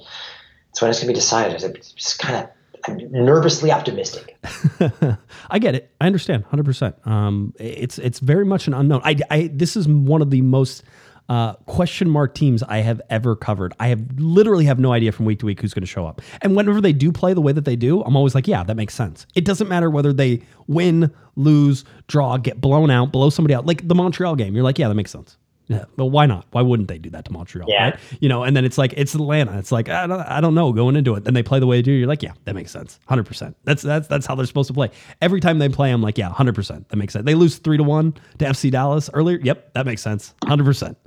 it's 0.69 0.81
when 0.81 0.91
it's 0.91 0.99
going 0.99 1.07
to 1.07 1.13
be 1.13 1.13
decided. 1.13 1.63
I'm 1.63 1.73
just 1.95 2.19
kind 2.19 2.35
of 2.43 2.49
I'm 2.87 3.11
nervously 3.11 3.71
optimistic. 3.71 4.37
I 5.49 5.59
get 5.59 5.75
it. 5.75 5.91
I 6.01 6.05
understand 6.07 6.45
100%. 6.47 7.07
Um, 7.07 7.53
it's 7.59 7.97
it's 7.99 8.19
very 8.19 8.45
much 8.45 8.67
an 8.67 8.73
unknown. 8.73 9.01
I, 9.03 9.15
I 9.31 9.49
this 9.53 9.75
is 9.77 9.87
one 9.87 10.21
of 10.21 10.29
the 10.29 10.41
most 10.41 10.83
uh, 11.29 11.53
question 11.65 12.09
mark 12.09 12.33
teams 12.33 12.63
I 12.63 12.79
have 12.79 13.01
ever 13.09 13.35
covered. 13.35 13.73
I 13.79 13.87
have 13.87 14.19
literally 14.19 14.65
have 14.65 14.79
no 14.79 14.91
idea 14.91 15.11
from 15.11 15.25
week 15.25 15.39
to 15.39 15.45
week 15.45 15.61
who's 15.61 15.73
going 15.73 15.83
to 15.83 15.87
show 15.87 16.05
up. 16.05 16.21
And 16.41 16.55
whenever 16.55 16.81
they 16.81 16.93
do 16.93 17.11
play 17.11 17.33
the 17.33 17.41
way 17.41 17.53
that 17.53 17.65
they 17.65 17.75
do, 17.75 18.01
I'm 18.01 18.15
always 18.15 18.33
like, 18.33 18.47
yeah, 18.47 18.63
that 18.63 18.75
makes 18.75 18.95
sense. 18.95 19.27
It 19.35 19.45
doesn't 19.45 19.67
matter 19.67 19.89
whether 19.89 20.11
they 20.11 20.41
win, 20.67 21.13
lose, 21.35 21.85
draw, 22.07 22.37
get 22.37 22.59
blown 22.59 22.89
out, 22.89 23.11
blow 23.11 23.29
somebody 23.29 23.53
out. 23.53 23.65
Like 23.65 23.87
the 23.87 23.95
Montreal 23.95 24.35
game, 24.35 24.55
you're 24.55 24.63
like, 24.63 24.79
yeah, 24.79 24.87
that 24.87 24.95
makes 24.95 25.11
sense. 25.11 25.37
Yeah, 25.69 25.85
but 25.95 26.05
why 26.05 26.25
not? 26.25 26.47
Why 26.49 26.63
wouldn't 26.63 26.87
they 26.87 26.97
do 26.97 27.11
that 27.11 27.25
to 27.25 27.31
Montreal? 27.31 27.69
Yeah. 27.69 27.91
Right? 27.91 27.99
You 28.19 28.27
know, 28.27 28.41
and 28.43 28.57
then 28.57 28.65
it's 28.65 28.79
like 28.79 28.91
it's 28.97 29.13
Atlanta. 29.13 29.55
It's 29.59 29.71
like 29.71 29.87
I 29.87 30.07
don't, 30.07 30.19
I 30.21 30.41
don't 30.41 30.55
know 30.55 30.73
going 30.73 30.95
into 30.95 31.13
it. 31.13 31.25
Then 31.25 31.35
they 31.35 31.43
play 31.43 31.59
the 31.59 31.67
way 31.67 31.77
they 31.77 31.83
do. 31.83 31.91
You're 31.91 32.07
like, 32.07 32.23
yeah, 32.23 32.33
that 32.45 32.55
makes 32.55 32.71
sense, 32.71 32.99
hundred 33.07 33.27
percent. 33.27 33.55
That's 33.65 33.83
that's 33.83 34.07
that's 34.07 34.25
how 34.25 34.33
they're 34.33 34.47
supposed 34.47 34.67
to 34.69 34.73
play. 34.73 34.89
Every 35.21 35.39
time 35.39 35.59
they 35.59 35.69
play, 35.69 35.91
I'm 35.91 36.01
like, 36.01 36.17
yeah, 36.17 36.29
hundred 36.29 36.55
percent. 36.55 36.89
That 36.89 36.97
makes 36.97 37.13
sense. 37.13 37.23
They 37.23 37.35
lose 37.35 37.57
three 37.59 37.77
to 37.77 37.83
one 37.83 38.13
to 38.39 38.45
FC 38.45 38.71
Dallas 38.71 39.11
earlier. 39.13 39.39
Yep, 39.43 39.73
that 39.75 39.85
makes 39.85 40.01
sense, 40.01 40.33
hundred 40.43 40.63
percent. 40.63 40.97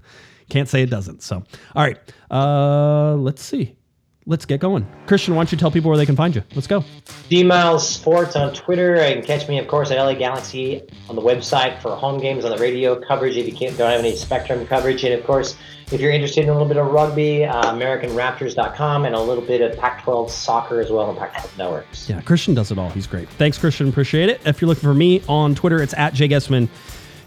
Can't 0.49 0.69
say 0.69 0.83
it 0.83 0.91
doesn't. 0.91 1.23
So, 1.25 1.43
all 1.75 1.83
right, 1.83 1.99
uh, 2.31 3.17
let's 3.17 3.43
see. 3.43 3.75
Let's 4.25 4.47
get 4.47 4.61
going. 4.61 4.87
Christian, 5.07 5.35
why 5.35 5.41
don't 5.41 5.51
you 5.51 5.59
tell 5.59 5.71
people 5.71 5.89
where 5.89 5.99
they 5.99 6.07
can 6.07 6.15
find 6.15 6.35
you? 6.35 6.45
Let's 6.55 6.69
go. 6.69 6.85
D 7.29 7.43
Miles 7.43 7.89
Sports 7.89 8.37
on 8.37 8.55
Twitter. 8.55 8.95
You 8.95 9.17
can 9.17 9.25
catch 9.25 9.49
me, 9.49 9.59
of 9.59 9.67
course, 9.67 9.91
at 9.91 9.99
LA 9.99 10.15
Galaxy 10.15 10.83
on 11.09 11.17
the 11.17 11.23
website 11.23 11.83
for 11.83 11.97
home 11.97 12.21
games 12.21 12.45
on 12.45 12.53
the 12.53 12.59
radio 12.59 12.95
coverage 12.95 13.37
if 13.37 13.47
you 13.47 13.53
can't, 13.53 13.77
don't 13.77 13.91
have 13.91 14.01
any 14.01 14.15
Spectrum 14.15 14.65
coverage. 14.67 15.03
And 15.03 15.15
of 15.15 15.27
course, 15.27 15.57
if 15.91 16.01
you're 16.01 16.13
interested 16.13 16.45
in 16.45 16.51
a 16.51 16.53
little 16.53 16.69
bit 16.69 16.77
of 16.77 16.87
rugby, 16.87 17.45
uh, 17.45 17.73
AmericanRaptors.com 17.73 19.05
and 19.05 19.15
a 19.15 19.21
little 19.21 19.45
bit 19.45 19.61
of 19.61 19.77
Pac 19.79 20.03
12 20.05 20.31
soccer 20.31 20.81
as 20.81 20.91
well 20.91 21.11
on 21.11 21.17
Pac 21.17 21.33
12 21.33 21.59
networks. 21.59 22.09
Yeah, 22.09 22.21
Christian 22.21 22.55
does 22.55 22.71
it 22.71 22.79
all. 22.79 22.91
He's 22.91 23.07
great. 23.07 23.29
Thanks, 23.31 23.59
Christian. 23.59 23.89
Appreciate 23.89 24.29
it. 24.29 24.41
If 24.47 24.61
you're 24.61 24.69
looking 24.69 24.89
for 24.89 24.95
me 24.95 25.23
on 25.29 25.55
Twitter, 25.55 25.83
it's 25.83 25.95
at 25.95 26.15
Jay 26.15 26.29
Guesman, 26.29 26.69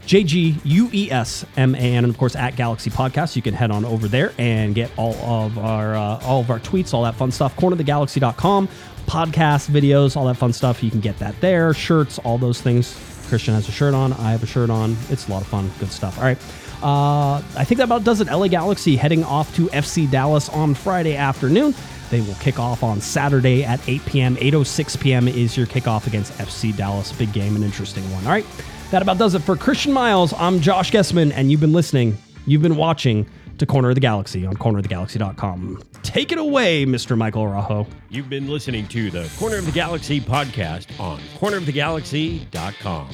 J 0.05 0.23
G 0.23 0.55
U 0.63 0.89
E 0.93 1.11
S 1.11 1.45
M 1.57 1.75
A 1.75 1.77
N, 1.77 2.03
and 2.03 2.11
of 2.13 2.17
course 2.17 2.35
at 2.35 2.55
Galaxy 2.55 2.89
Podcast. 2.89 3.35
You 3.35 3.41
can 3.41 3.53
head 3.53 3.71
on 3.71 3.85
over 3.85 4.07
there 4.07 4.33
and 4.37 4.75
get 4.75 4.91
all 4.97 5.15
of 5.15 5.57
our 5.57 5.95
uh, 5.95 6.19
all 6.23 6.41
of 6.41 6.51
our 6.51 6.59
tweets, 6.59 6.93
all 6.93 7.03
that 7.03 7.15
fun 7.15 7.31
stuff. 7.31 7.55
Cornerthegalaxy.com, 7.55 8.67
podcast 9.07 9.69
videos, 9.69 10.15
all 10.15 10.25
that 10.25 10.35
fun 10.35 10.53
stuff. 10.53 10.83
You 10.83 10.91
can 10.91 10.99
get 10.99 11.17
that 11.19 11.39
there. 11.41 11.73
Shirts, 11.73 12.19
all 12.19 12.37
those 12.37 12.61
things. 12.61 12.99
Christian 13.27 13.55
has 13.55 13.67
a 13.67 13.71
shirt 13.71 13.93
on. 13.93 14.13
I 14.13 14.31
have 14.31 14.43
a 14.43 14.47
shirt 14.47 14.69
on. 14.69 14.95
It's 15.09 15.27
a 15.27 15.31
lot 15.31 15.41
of 15.41 15.47
fun. 15.47 15.71
Good 15.79 15.91
stuff. 15.91 16.17
All 16.17 16.23
right. 16.23 16.37
Uh, 16.83 17.41
I 17.57 17.63
think 17.63 17.79
that 17.79 17.85
about 17.85 18.03
does 18.03 18.21
it. 18.21 18.27
LA 18.27 18.47
Galaxy 18.47 18.95
heading 18.95 19.23
off 19.23 19.55
to 19.55 19.67
FC 19.67 20.09
Dallas 20.09 20.49
on 20.49 20.75
Friday 20.75 21.15
afternoon. 21.15 21.73
They 22.11 22.21
will 22.21 22.35
kick 22.35 22.59
off 22.59 22.83
on 22.83 23.01
Saturday 23.01 23.63
at 23.63 23.79
8 23.89 24.05
p.m. 24.05 24.35
8.06 24.35 25.01
p.m. 25.01 25.27
is 25.27 25.57
your 25.57 25.65
kickoff 25.65 26.05
against 26.05 26.33
FC 26.33 26.75
Dallas. 26.75 27.11
Big 27.13 27.33
game, 27.33 27.55
an 27.55 27.63
interesting 27.63 28.03
one. 28.11 28.23
All 28.25 28.31
right. 28.31 28.45
That 28.91 29.01
about 29.01 29.17
does 29.17 29.35
it 29.35 29.39
for 29.39 29.55
Christian 29.55 29.91
Miles. 29.91 30.33
I'm 30.37 30.59
Josh 30.61 30.91
Guesman, 30.91 31.31
and 31.33 31.51
you've 31.51 31.59
been 31.59 31.73
listening, 31.73 32.17
you've 32.45 32.61
been 32.61 32.75
watching 32.77 33.27
to 33.57 33.65
Corner 33.65 33.89
of 33.89 33.95
the 33.95 34.01
Galaxy 34.01 34.45
on 34.45 34.55
cornerofthegalaxy.com. 34.55 35.81
Take 36.03 36.31
it 36.31 36.37
away, 36.37 36.85
Mr. 36.85 37.17
Michael 37.17 37.43
Arajo. 37.45 37.87
You've 38.09 38.29
been 38.29 38.47
listening 38.47 38.87
to 38.89 39.09
the 39.09 39.29
Corner 39.39 39.57
of 39.57 39.65
the 39.65 39.71
Galaxy 39.71 40.21
podcast 40.21 40.97
on 40.99 41.19
cornerofthegalaxy.com. 41.39 43.09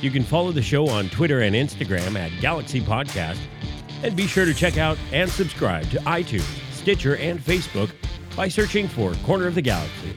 You 0.00 0.10
can 0.10 0.24
follow 0.24 0.52
the 0.52 0.62
show 0.62 0.88
on 0.88 1.08
Twitter 1.10 1.42
and 1.42 1.54
Instagram 1.54 2.18
at 2.18 2.32
Galaxy 2.40 2.80
Podcast, 2.80 3.38
and 4.02 4.16
be 4.16 4.26
sure 4.26 4.44
to 4.44 4.54
check 4.54 4.78
out 4.78 4.98
and 5.12 5.30
subscribe 5.30 5.88
to 5.90 5.98
iTunes, 6.00 6.46
Stitcher, 6.72 7.16
and 7.16 7.38
Facebook 7.38 7.90
by 8.36 8.48
searching 8.48 8.88
for 8.88 9.12
Corner 9.24 9.46
of 9.46 9.54
the 9.54 9.62
Galaxy. 9.62 10.16